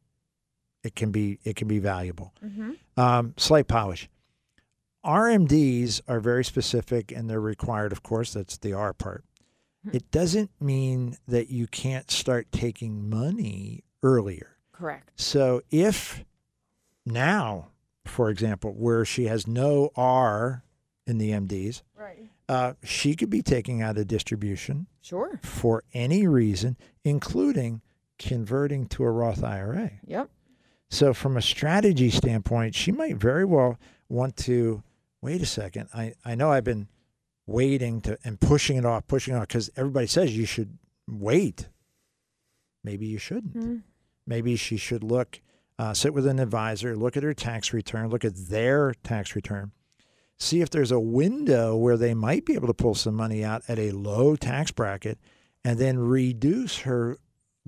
it 0.82 0.94
can 0.96 1.10
be 1.10 1.38
it 1.44 1.56
can 1.56 1.68
be 1.68 1.78
valuable. 1.78 2.32
Mm-hmm. 2.44 2.72
Um, 3.00 3.34
slight 3.36 3.68
polish. 3.68 4.08
RMDs 5.04 6.00
are 6.08 6.18
very 6.20 6.44
specific 6.44 7.12
and 7.12 7.28
they're 7.28 7.40
required, 7.40 7.92
of 7.92 8.02
course. 8.02 8.32
That's 8.32 8.56
the 8.56 8.72
R 8.72 8.92
part. 8.94 9.24
Hmm. 9.84 9.90
It 9.96 10.10
doesn't 10.10 10.50
mean 10.60 11.18
that 11.28 11.50
you 11.50 11.66
can't 11.66 12.10
start 12.10 12.50
taking 12.52 13.08
money 13.10 13.84
earlier. 14.02 14.56
Correct. 14.72 15.10
So 15.16 15.60
if 15.70 16.24
now, 17.04 17.68
for 18.06 18.30
example, 18.30 18.72
where 18.72 19.04
she 19.04 19.26
has 19.26 19.46
no 19.46 19.90
R 19.94 20.63
in 21.06 21.18
the 21.18 21.30
MDs, 21.32 21.82
Right. 21.96 22.30
uh, 22.48 22.74
she 22.82 23.14
could 23.14 23.30
be 23.30 23.42
taking 23.42 23.82
out 23.82 23.98
a 23.98 24.04
distribution 24.04 24.86
Sure. 25.02 25.38
for 25.42 25.82
any 25.92 26.26
reason, 26.26 26.76
including 27.04 27.82
converting 28.18 28.86
to 28.88 29.04
a 29.04 29.10
Roth 29.10 29.42
IRA. 29.44 29.92
Yep. 30.06 30.30
So, 30.88 31.12
from 31.12 31.36
a 31.36 31.42
strategy 31.42 32.10
standpoint, 32.10 32.74
she 32.74 32.92
might 32.92 33.16
very 33.16 33.44
well 33.44 33.78
want 34.08 34.36
to 34.38 34.82
wait 35.20 35.42
a 35.42 35.46
second. 35.46 35.88
I, 35.92 36.14
I 36.24 36.34
know 36.34 36.52
I've 36.52 36.64
been 36.64 36.88
waiting 37.46 38.00
to 38.02 38.16
and 38.24 38.40
pushing 38.40 38.76
it 38.76 38.84
off, 38.86 39.06
pushing 39.06 39.34
it 39.34 39.38
off 39.38 39.48
because 39.48 39.70
everybody 39.76 40.06
says 40.06 40.36
you 40.36 40.46
should 40.46 40.78
wait. 41.08 41.68
Maybe 42.82 43.06
you 43.06 43.18
shouldn't. 43.18 43.54
Mm. 43.56 43.82
Maybe 44.26 44.56
she 44.56 44.76
should 44.76 45.02
look, 45.02 45.40
uh, 45.78 45.92
sit 45.94 46.14
with 46.14 46.26
an 46.26 46.38
advisor, 46.38 46.96
look 46.96 47.16
at 47.16 47.22
her 47.22 47.34
tax 47.34 47.72
return, 47.72 48.08
look 48.08 48.24
at 48.24 48.36
their 48.36 48.94
tax 49.02 49.34
return, 49.34 49.72
see 50.38 50.60
if 50.60 50.70
there's 50.70 50.90
a 50.90 51.00
window 51.00 51.76
where 51.76 51.96
they 51.96 52.14
might 52.14 52.44
be 52.44 52.54
able 52.54 52.66
to 52.66 52.74
pull 52.74 52.94
some 52.94 53.14
money 53.14 53.44
out 53.44 53.62
at 53.68 53.78
a 53.78 53.92
low 53.92 54.36
tax 54.36 54.70
bracket 54.70 55.18
and 55.64 55.78
then 55.78 55.98
reduce 55.98 56.80
her 56.80 57.18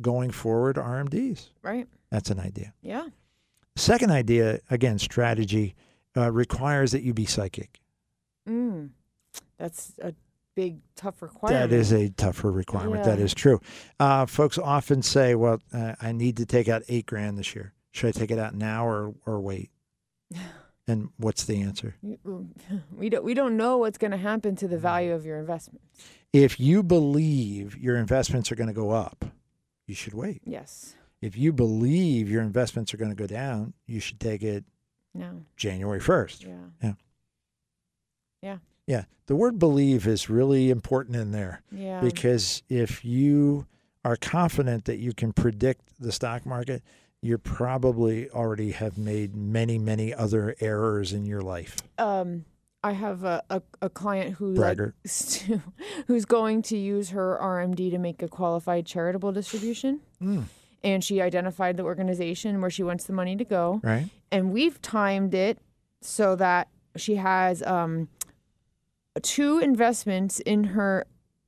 going 0.01 0.31
forward 0.31 0.77
RMDs. 0.77 1.51
Right. 1.63 1.87
That's 2.11 2.31
an 2.31 2.39
idea. 2.41 2.73
Yeah. 2.83 3.07
Second 3.77 4.11
idea, 4.11 4.61
again, 4.71 4.99
strategy 4.99 5.75
uh, 6.17 6.31
requires 6.33 6.93
that 6.93 7.03
you 7.03 7.13
be 7.15 7.27
psychic. 7.27 7.81
Mm. 8.49 8.91
That's 9.59 9.93
a 10.03 10.15
big, 10.55 10.79
tough 10.95 11.21
requirement. 11.23 11.71
That 11.71 11.77
is 11.77 11.93
a 11.93 12.09
tougher 12.11 12.51
requirement. 12.51 13.05
That 13.05 13.19
Yeah. 13.19 13.25
is 13.25 13.35
true. 13.35 13.61
Uh, 14.01 14.25
folks 14.27 14.57
often 14.59 15.03
say, 15.03 15.35
"Well, 15.35 15.61
uh, 15.73 15.95
I 16.01 16.13
need 16.13 16.39
to 16.39 16.47
take 16.47 16.69
out 16.69 16.83
eight 16.89 17.07
grand 17.07 17.39
this 17.39 17.55
year. 17.55 17.75
Should 17.91 18.09
I 18.09 18.13
take 18.19 18.31
it 18.31 18.39
out 18.39 18.55
now 18.55 18.87
or 18.87 19.15
or 19.27 19.41
wait?" 19.41 19.71
And 20.89 21.09
what's 21.17 21.45
the 21.45 21.61
answer? 21.61 21.97
Mm, 22.05 22.49
we 22.97 23.09
don't. 23.09 23.25
We 23.25 23.35
don't 23.35 23.57
know 23.57 23.79
what's 23.79 23.99
going 23.99 24.13
to 24.13 24.17
happen 24.17 24.55
to 24.57 24.69
the 24.69 24.77
mm. 24.77 24.81
value 24.81 25.13
of 25.13 25.25
your 25.25 25.39
investment. 25.39 25.83
If 26.33 26.61
you 26.61 26.83
believe 26.83 27.77
your 27.77 27.97
investments 27.97 28.53
are 28.53 28.57
going 28.57 28.69
to 28.69 28.75
go 28.75 28.91
up, 28.91 29.25
you 29.87 29.95
should 29.95 30.15
wait. 30.15 30.43
Yes. 30.45 30.95
If 31.23 31.37
you 31.37 31.53
believe 31.53 32.31
your 32.31 32.43
investments 32.43 32.93
are 32.93 32.99
going 32.99 33.11
to 33.11 33.17
go 33.17 33.27
down, 33.27 33.73
you 33.87 34.01
should 34.01 34.21
take 34.21 34.43
it 34.43 34.65
No. 35.15 35.43
January 35.57 36.01
first. 36.01 36.45
Yeah. 36.45 36.55
Yeah. 36.83 36.93
Yeah. 38.43 38.59
Yeah. 38.87 39.05
The 39.27 39.35
word 39.35 39.59
believe 39.59 40.07
is 40.07 40.29
really 40.29 40.71
important 40.71 41.17
in 41.17 41.33
there. 41.33 41.63
Yeah. 41.73 42.01
because 42.01 42.63
if 42.69 43.05
you 43.05 43.67
are 44.05 44.17
confident 44.17 44.85
that 44.85 44.99
you 44.99 45.13
can 45.13 45.33
predict 45.33 46.01
the 46.01 46.13
stock 46.13 46.47
market, 46.47 46.83
you 47.27 47.39
probably 47.39 48.31
already 48.31 48.71
have 48.73 48.97
made 48.97 49.35
many, 49.35 49.79
many 49.79 50.15
other 50.15 50.55
errors 50.61 51.13
in 51.13 51.27
your 51.27 51.43
life. 51.43 51.77
um, 51.99 52.45
I 52.85 52.93
have 52.93 53.25
a, 53.25 53.43
a, 53.51 53.63
a 53.83 53.91
client 53.91 54.37
who 54.37 54.53
like, 54.55 54.79
who's 56.07 56.25
going 56.25 56.63
to 56.63 56.77
use 56.77 57.11
her 57.11 57.37
RMD 57.43 57.91
to 57.91 57.99
make 57.99 58.23
a 58.23 58.29
qualified 58.29 58.87
charitable 58.87 59.33
distribution, 59.33 60.01
Mm, 60.23 60.45
and 60.85 61.03
she 61.03 61.21
identified 61.21 61.77
the 61.77 61.83
organization 61.83 62.61
where 62.61 62.71
she 62.71 62.85
wants 62.85 63.05
the 63.05 63.13
money 63.13 63.35
to 63.37 63.45
go, 63.45 63.81
right? 63.83 64.09
and 64.31 64.53
we've 64.53 64.81
timed 64.83 65.35
it 65.35 65.59
so 66.01 66.37
that 66.37 66.69
she 66.97 67.17
has 67.17 67.61
um, 67.65 68.09
two 69.23 69.59
investments 69.59 70.39
in 70.41 70.63
her 70.65 71.07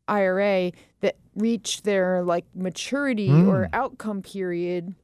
IRA 0.08 0.72
that 1.00 1.16
reach 1.36 1.82
their 1.82 2.22
like 2.24 2.46
maturity 2.54 3.30
or 3.44 3.64
Mm. 3.66 3.68
outcome 3.74 4.22
period 4.22 4.94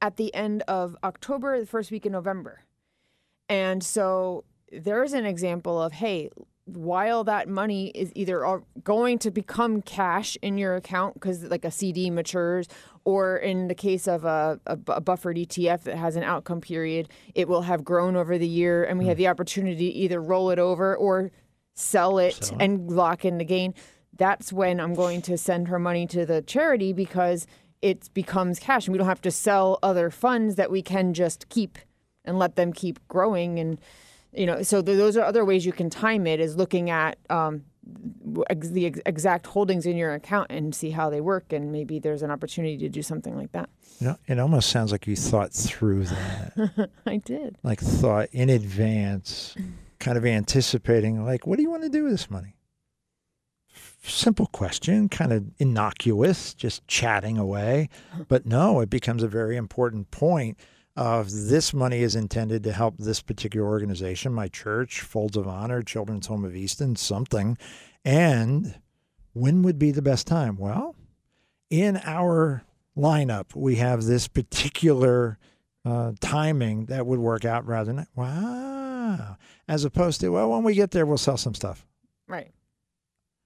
at 0.00 0.16
the 0.16 0.34
end 0.34 0.62
of 0.68 0.96
October, 1.04 1.58
the 1.60 1.66
first 1.66 1.90
week 1.90 2.06
in 2.06 2.12
November. 2.12 2.62
And 3.48 3.82
so 3.82 4.44
there's 4.72 5.12
an 5.12 5.26
example 5.26 5.80
of 5.82 5.92
hey, 5.92 6.30
while 6.66 7.24
that 7.24 7.48
money 7.48 7.88
is 7.88 8.12
either 8.14 8.62
going 8.84 9.18
to 9.18 9.30
become 9.30 9.82
cash 9.82 10.36
in 10.42 10.56
your 10.56 10.76
account 10.76 11.14
because 11.14 11.44
like 11.44 11.64
a 11.64 11.70
CD 11.70 12.10
matures, 12.10 12.68
or 13.04 13.36
in 13.38 13.68
the 13.68 13.74
case 13.74 14.06
of 14.06 14.24
a, 14.24 14.60
a, 14.66 14.78
a 14.88 15.00
buffered 15.00 15.36
ETF 15.36 15.82
that 15.82 15.96
has 15.96 16.16
an 16.16 16.22
outcome 16.22 16.60
period, 16.60 17.08
it 17.34 17.48
will 17.48 17.62
have 17.62 17.84
grown 17.84 18.16
over 18.16 18.38
the 18.38 18.46
year, 18.46 18.84
and 18.84 18.98
we 18.98 19.04
hmm. 19.04 19.08
have 19.08 19.18
the 19.18 19.28
opportunity 19.28 19.90
to 19.90 19.98
either 19.98 20.20
roll 20.20 20.50
it 20.50 20.58
over 20.58 20.96
or 20.96 21.30
sell 21.74 22.18
it 22.18 22.34
Sell 22.34 22.58
it. 22.58 22.62
and 22.62 22.90
lock 22.90 23.24
in 23.24 23.38
the 23.38 23.44
gain. 23.44 23.74
That's 24.16 24.52
when 24.52 24.80
I'm 24.80 24.94
going 24.94 25.22
to 25.22 25.38
send 25.38 25.68
her 25.68 25.78
money 25.78 26.06
to 26.08 26.26
the 26.26 26.42
charity 26.42 26.92
because 26.92 27.46
it 27.82 28.12
becomes 28.14 28.58
cash, 28.58 28.86
and 28.86 28.92
we 28.92 28.98
don't 28.98 29.08
have 29.08 29.22
to 29.22 29.30
sell 29.30 29.78
other 29.82 30.10
funds 30.10 30.56
that 30.56 30.70
we 30.70 30.82
can 30.82 31.14
just 31.14 31.48
keep 31.48 31.78
and 32.24 32.38
let 32.38 32.56
them 32.56 32.72
keep 32.72 32.98
growing. 33.08 33.58
And 33.58 33.80
you 34.32 34.46
know 34.46 34.62
so 34.62 34.82
th- 34.82 34.96
those 34.96 35.16
are 35.16 35.24
other 35.24 35.44
ways 35.44 35.66
you 35.66 35.72
can 35.72 35.90
time 35.90 36.26
it 36.26 36.40
is 36.40 36.56
looking 36.56 36.90
at 36.90 37.18
um, 37.30 37.64
ex- 38.48 38.70
the 38.70 38.86
ex- 38.86 39.00
exact 39.06 39.46
holdings 39.46 39.86
in 39.86 39.96
your 39.96 40.14
account 40.14 40.46
and 40.50 40.74
see 40.74 40.90
how 40.90 41.10
they 41.10 41.20
work 41.20 41.52
and 41.52 41.72
maybe 41.72 41.98
there's 41.98 42.22
an 42.22 42.30
opportunity 42.30 42.76
to 42.78 42.88
do 42.88 43.02
something 43.02 43.36
like 43.36 43.52
that. 43.52 43.68
You 43.98 44.08
know, 44.08 44.16
it 44.26 44.38
almost 44.38 44.70
sounds 44.70 44.92
like 44.92 45.06
you 45.06 45.16
thought 45.16 45.52
through 45.52 46.04
that, 46.04 46.90
i 47.06 47.16
did. 47.16 47.56
Like 47.62 47.80
thought 47.80 48.28
in 48.32 48.48
advance, 48.48 49.56
kind 49.98 50.16
of 50.16 50.24
anticipating, 50.24 51.24
like, 51.24 51.46
what 51.46 51.56
do 51.56 51.62
you 51.62 51.70
want 51.70 51.82
to 51.82 51.88
do 51.90 52.04
with 52.04 52.12
this 52.12 52.30
money? 52.30 52.54
Simple 54.02 54.46
question, 54.46 55.08
kind 55.08 55.32
of 55.32 55.44
innocuous, 55.58 56.54
just 56.54 56.86
chatting 56.88 57.36
away. 57.38 57.88
But 58.28 58.46
no, 58.46 58.80
it 58.80 58.90
becomes 58.90 59.22
a 59.22 59.28
very 59.28 59.56
important 59.56 60.10
point 60.10 60.58
of 60.96 61.30
this 61.30 61.72
money 61.72 62.00
is 62.00 62.14
intended 62.14 62.62
to 62.64 62.72
help 62.72 62.96
this 62.98 63.20
particular 63.22 63.66
organization, 63.66 64.32
my 64.32 64.48
church, 64.48 65.00
Folds 65.00 65.36
of 65.36 65.46
Honor, 65.46 65.82
Children's 65.82 66.26
Home 66.26 66.44
of 66.44 66.56
Easton, 66.56 66.96
something. 66.96 67.56
And 68.04 68.78
when 69.32 69.62
would 69.62 69.78
be 69.78 69.90
the 69.92 70.02
best 70.02 70.26
time? 70.26 70.56
Well, 70.56 70.96
in 71.70 71.98
our 72.04 72.64
lineup, 72.96 73.54
we 73.54 73.76
have 73.76 74.04
this 74.04 74.28
particular 74.28 75.38
uh, 75.84 76.12
timing 76.20 76.86
that 76.86 77.06
would 77.06 77.20
work 77.20 77.44
out 77.44 77.66
rather 77.66 77.92
than, 77.92 78.06
wow, 78.14 79.36
as 79.68 79.84
opposed 79.84 80.20
to, 80.20 80.30
well, 80.30 80.50
when 80.50 80.64
we 80.64 80.74
get 80.74 80.90
there, 80.90 81.06
we'll 81.06 81.18
sell 81.18 81.36
some 81.36 81.54
stuff. 81.54 81.86
right 82.26 82.50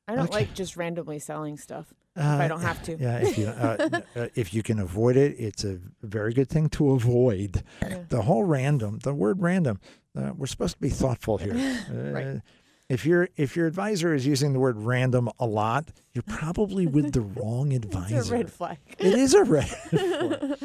i 0.09 0.14
don't 0.14 0.24
Okay. 0.28 0.39
like 0.40 0.55
just 0.55 0.76
randomly 0.76 1.18
selling 1.18 1.56
stuff 1.56 1.86
if 2.16 2.22
Uh, 2.22 2.39
i 2.44 2.48
don't 2.48 2.60
have 2.62 2.82
to 2.85 2.97
Yeah, 2.97 3.18
if 3.18 3.36
you 3.39 3.47
uh, 3.48 4.01
uh, 4.16 4.28
if 4.35 4.52
you 4.55 4.62
can 4.62 4.78
avoid 4.78 5.16
it, 5.16 5.36
it's 5.39 5.64
a 5.64 5.78
very 6.02 6.32
good 6.32 6.48
thing 6.48 6.68
to 6.70 6.90
avoid. 6.93 7.62
Yeah. 7.82 8.02
The 8.09 8.22
whole 8.22 8.44
random, 8.44 9.01
the 9.02 9.12
word 9.12 9.40
random, 9.43 9.81
uh, 10.16 10.31
we're 10.36 10.47
supposed 10.47 10.74
to 10.76 10.81
be 10.81 10.90
thoughtful 10.90 11.39
here. 11.39 11.55
Uh, 11.90 12.10
Right. 12.12 12.40
If 12.89 13.05
your 13.06 13.28
if 13.36 13.56
your 13.56 13.66
advisor 13.66 14.14
is 14.14 14.24
using 14.26 14.52
the 14.52 14.60
word 14.60 14.76
random 14.78 15.28
a 15.40 15.47
lot, 15.47 15.85
you're 16.12 16.22
probably 16.43 16.86
with 16.86 17.12
the 17.12 17.22
wrong 17.36 17.72
advisor. 17.72 18.18
it's 18.18 18.28
a 18.31 18.32
red 18.32 18.51
flag 18.52 18.78
It 18.98 19.14
is 19.14 19.32
a 19.35 19.43
red 19.43 19.68
flag. 19.68 20.59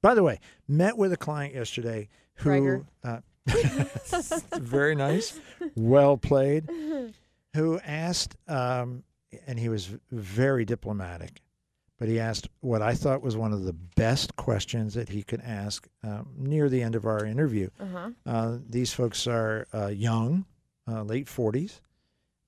By 0.00 0.14
the 0.14 0.22
way, 0.22 0.38
met 0.68 0.96
with 0.96 1.12
a 1.12 1.16
client 1.16 1.54
yesterday 1.54 2.08
who 2.36 2.84
uh, 3.04 3.20
very 4.58 4.94
nice, 4.94 5.38
well 5.74 6.16
played. 6.16 6.64
Who 7.56 7.80
asked, 7.80 8.36
um, 8.48 9.02
and 9.46 9.58
he 9.58 9.68
was 9.68 9.90
very 10.10 10.64
diplomatic, 10.64 11.40
but 11.98 12.06
he 12.08 12.20
asked 12.20 12.48
what 12.60 12.82
I 12.82 12.94
thought 12.94 13.22
was 13.22 13.34
one 13.36 13.52
of 13.52 13.64
the 13.64 13.72
best 13.72 14.36
questions 14.36 14.92
that 14.94 15.08
he 15.08 15.22
could 15.22 15.40
ask 15.40 15.88
um, 16.04 16.28
near 16.36 16.68
the 16.68 16.82
end 16.82 16.94
of 16.94 17.06
our 17.06 17.24
interview. 17.24 17.70
Uh-huh. 17.80 18.10
Uh, 18.26 18.58
these 18.68 18.92
folks 18.92 19.26
are 19.26 19.66
uh, 19.72 19.86
young, 19.86 20.44
uh, 20.86 21.02
late 21.02 21.26
40s. 21.26 21.80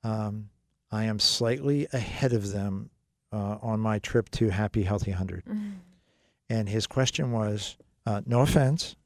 Um, 0.04 0.50
I 0.90 1.04
am 1.04 1.18
slightly 1.18 1.86
ahead 1.92 2.34
of 2.34 2.52
them 2.52 2.90
uh, 3.32 3.56
on 3.62 3.80
my 3.80 3.98
trip 4.00 4.30
to 4.32 4.50
Happy 4.50 4.82
Healthy 4.82 5.12
100. 5.12 5.44
And 6.50 6.68
his 6.68 6.86
question 6.86 7.32
was 7.32 7.76
uh, 8.06 8.20
no 8.26 8.40
offense, 8.40 8.96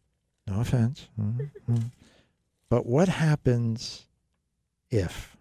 no 0.47 0.61
offense, 0.61 1.09
mm, 1.21 1.51
mm, 1.71 1.91
but 2.69 2.87
what 2.87 3.09
happens 3.09 4.07
if? 4.91 5.37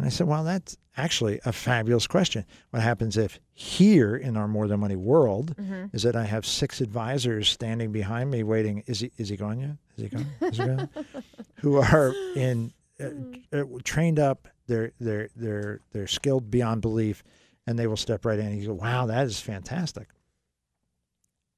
And 0.00 0.06
I 0.06 0.10
said, 0.10 0.26
well, 0.26 0.44
that's 0.44 0.78
actually 0.96 1.40
a 1.44 1.52
fabulous 1.52 2.06
question. 2.06 2.46
What 2.70 2.82
happens 2.82 3.18
if 3.18 3.38
here 3.52 4.16
in 4.16 4.34
our 4.34 4.48
more 4.48 4.66
than 4.66 4.80
money 4.80 4.96
world 4.96 5.54
Mhm. 5.56 5.94
is 5.94 6.04
that 6.04 6.16
I 6.16 6.24
have 6.24 6.46
six 6.46 6.80
advisors 6.80 7.50
standing 7.50 7.92
behind 7.92 8.30
me 8.30 8.42
waiting. 8.42 8.82
Is 8.86 9.00
he, 9.00 9.10
is 9.18 9.28
he 9.28 9.36
gone 9.36 9.60
yet? 9.60 9.76
Is 9.98 10.04
he 10.04 10.08
gone? 10.08 10.26
Is 10.40 10.56
he 10.56 10.64
gone? 10.64 10.88
Who 11.56 11.76
are 11.76 12.14
in, 12.34 12.72
uh, 12.98 13.08
uh, 13.52 13.64
trained 13.84 14.18
up, 14.18 14.48
they're, 14.68 14.92
they're, 14.98 15.28
they're, 15.36 15.80
they're 15.92 16.06
skilled 16.06 16.50
beyond 16.50 16.80
belief, 16.80 17.22
and 17.66 17.78
they 17.78 17.86
will 17.86 17.98
step 17.98 18.24
right 18.24 18.38
in. 18.38 18.46
And 18.46 18.58
you 18.58 18.68
go, 18.68 18.72
wow, 18.74 19.04
that 19.04 19.26
is 19.26 19.38
fantastic. 19.38 20.08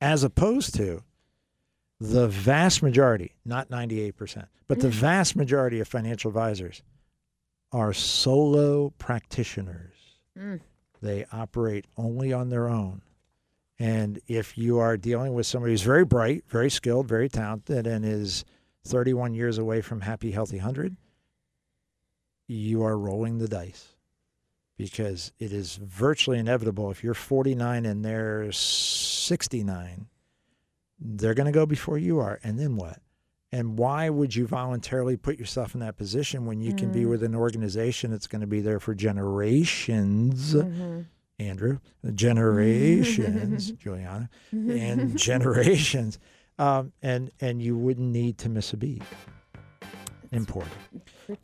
As 0.00 0.24
opposed 0.24 0.74
to 0.76 1.04
the 2.00 2.26
vast 2.26 2.82
majority, 2.82 3.36
not 3.44 3.68
98%, 3.70 4.46
but 4.66 4.80
the 4.80 4.88
vast 4.88 5.36
majority 5.36 5.78
of 5.78 5.86
financial 5.86 6.28
advisors 6.28 6.82
are 7.72 7.92
solo 7.92 8.90
practitioners. 8.98 9.94
Mm. 10.38 10.60
They 11.00 11.26
operate 11.32 11.86
only 11.96 12.32
on 12.32 12.50
their 12.50 12.68
own. 12.68 13.02
And 13.78 14.20
if 14.28 14.56
you 14.56 14.78
are 14.78 14.96
dealing 14.96 15.34
with 15.34 15.46
somebody 15.46 15.72
who's 15.72 15.82
very 15.82 16.04
bright, 16.04 16.44
very 16.48 16.70
skilled, 16.70 17.08
very 17.08 17.28
talented, 17.28 17.86
and 17.86 18.04
is 18.04 18.44
31 18.84 19.34
years 19.34 19.58
away 19.58 19.80
from 19.80 20.02
Happy 20.02 20.30
Healthy 20.30 20.58
100, 20.58 20.96
you 22.46 22.84
are 22.84 22.96
rolling 22.96 23.38
the 23.38 23.48
dice 23.48 23.96
because 24.76 25.32
it 25.38 25.52
is 25.52 25.76
virtually 25.76 26.38
inevitable. 26.38 26.90
If 26.90 27.02
you're 27.02 27.14
49 27.14 27.86
and 27.86 28.04
they're 28.04 28.52
69, 28.52 30.06
they're 31.00 31.34
going 31.34 31.46
to 31.46 31.52
go 31.52 31.66
before 31.66 31.98
you 31.98 32.20
are. 32.20 32.38
And 32.42 32.58
then 32.58 32.76
what? 32.76 33.00
And 33.54 33.78
why 33.78 34.08
would 34.08 34.34
you 34.34 34.46
voluntarily 34.46 35.18
put 35.18 35.38
yourself 35.38 35.74
in 35.74 35.80
that 35.80 35.98
position 35.98 36.46
when 36.46 36.62
you 36.62 36.72
can 36.74 36.90
be 36.90 37.02
Mm. 37.02 37.10
with 37.10 37.22
an 37.22 37.34
organization 37.34 38.10
that's 38.10 38.26
going 38.26 38.40
to 38.40 38.46
be 38.46 38.62
there 38.62 38.80
for 38.80 38.94
generations? 38.94 40.54
Mhm. 40.54 41.04
Andrew, 41.38 41.78
generations, 42.14 43.72
Juliana, 43.72 44.30
and 44.52 45.18
generations, 45.18 46.18
um, 46.58 46.92
and 47.02 47.30
and 47.40 47.60
you 47.60 47.76
wouldn't 47.76 48.10
need 48.12 48.38
to 48.38 48.48
miss 48.48 48.72
a 48.72 48.76
beat. 48.76 49.02
Important. 50.30 50.72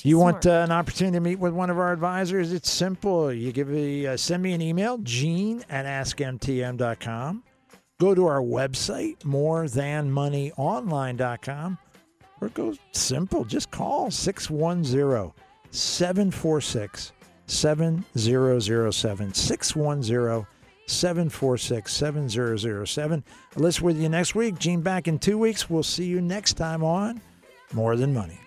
You 0.03 0.19
want 0.19 0.47
uh, 0.47 0.63
an 0.65 0.71
opportunity 0.73 1.17
to 1.17 1.21
meet 1.21 1.39
with 1.39 1.53
one 1.53 1.69
of 1.69 1.79
our 1.79 1.93
advisors? 1.93 2.53
It's 2.55 2.71
simple. 2.71 3.31
You 3.33 3.53
give 3.53 3.69
me 3.69 4.07
uh, 4.07 4.17
send 4.17 4.43
me 4.43 4.53
an 4.53 4.63
email, 4.63 4.97
Gene 4.99 5.63
at 5.69 5.85
askmtm.com. 5.85 7.43
Go 8.01 8.15
to 8.15 8.27
our 8.27 8.41
website, 8.41 9.19
morethanmoneyonline.com, 9.25 11.79
or 12.41 12.49
go 12.51 12.75
simple. 12.93 13.45
Just 13.45 13.71
call 13.71 14.11
610 14.11 15.33
746 15.71 17.13
7007. 17.47 19.35
610 19.35 20.47
746 20.87 21.93
7007. 21.93 23.25
Alyssa 23.55 23.81
with 23.83 24.01
you 24.01 24.09
next 24.09 24.35
week. 24.35 24.59
Gene 24.59 24.81
back 24.81 25.07
in 25.09 25.19
two 25.19 25.39
weeks. 25.39 25.69
We'll 25.69 25.83
see 25.83 26.07
you 26.07 26.21
next 26.21 26.55
time 26.55 26.83
on 26.83 27.21
More 27.73 27.97
Than 27.97 28.15
Money. 28.15 28.41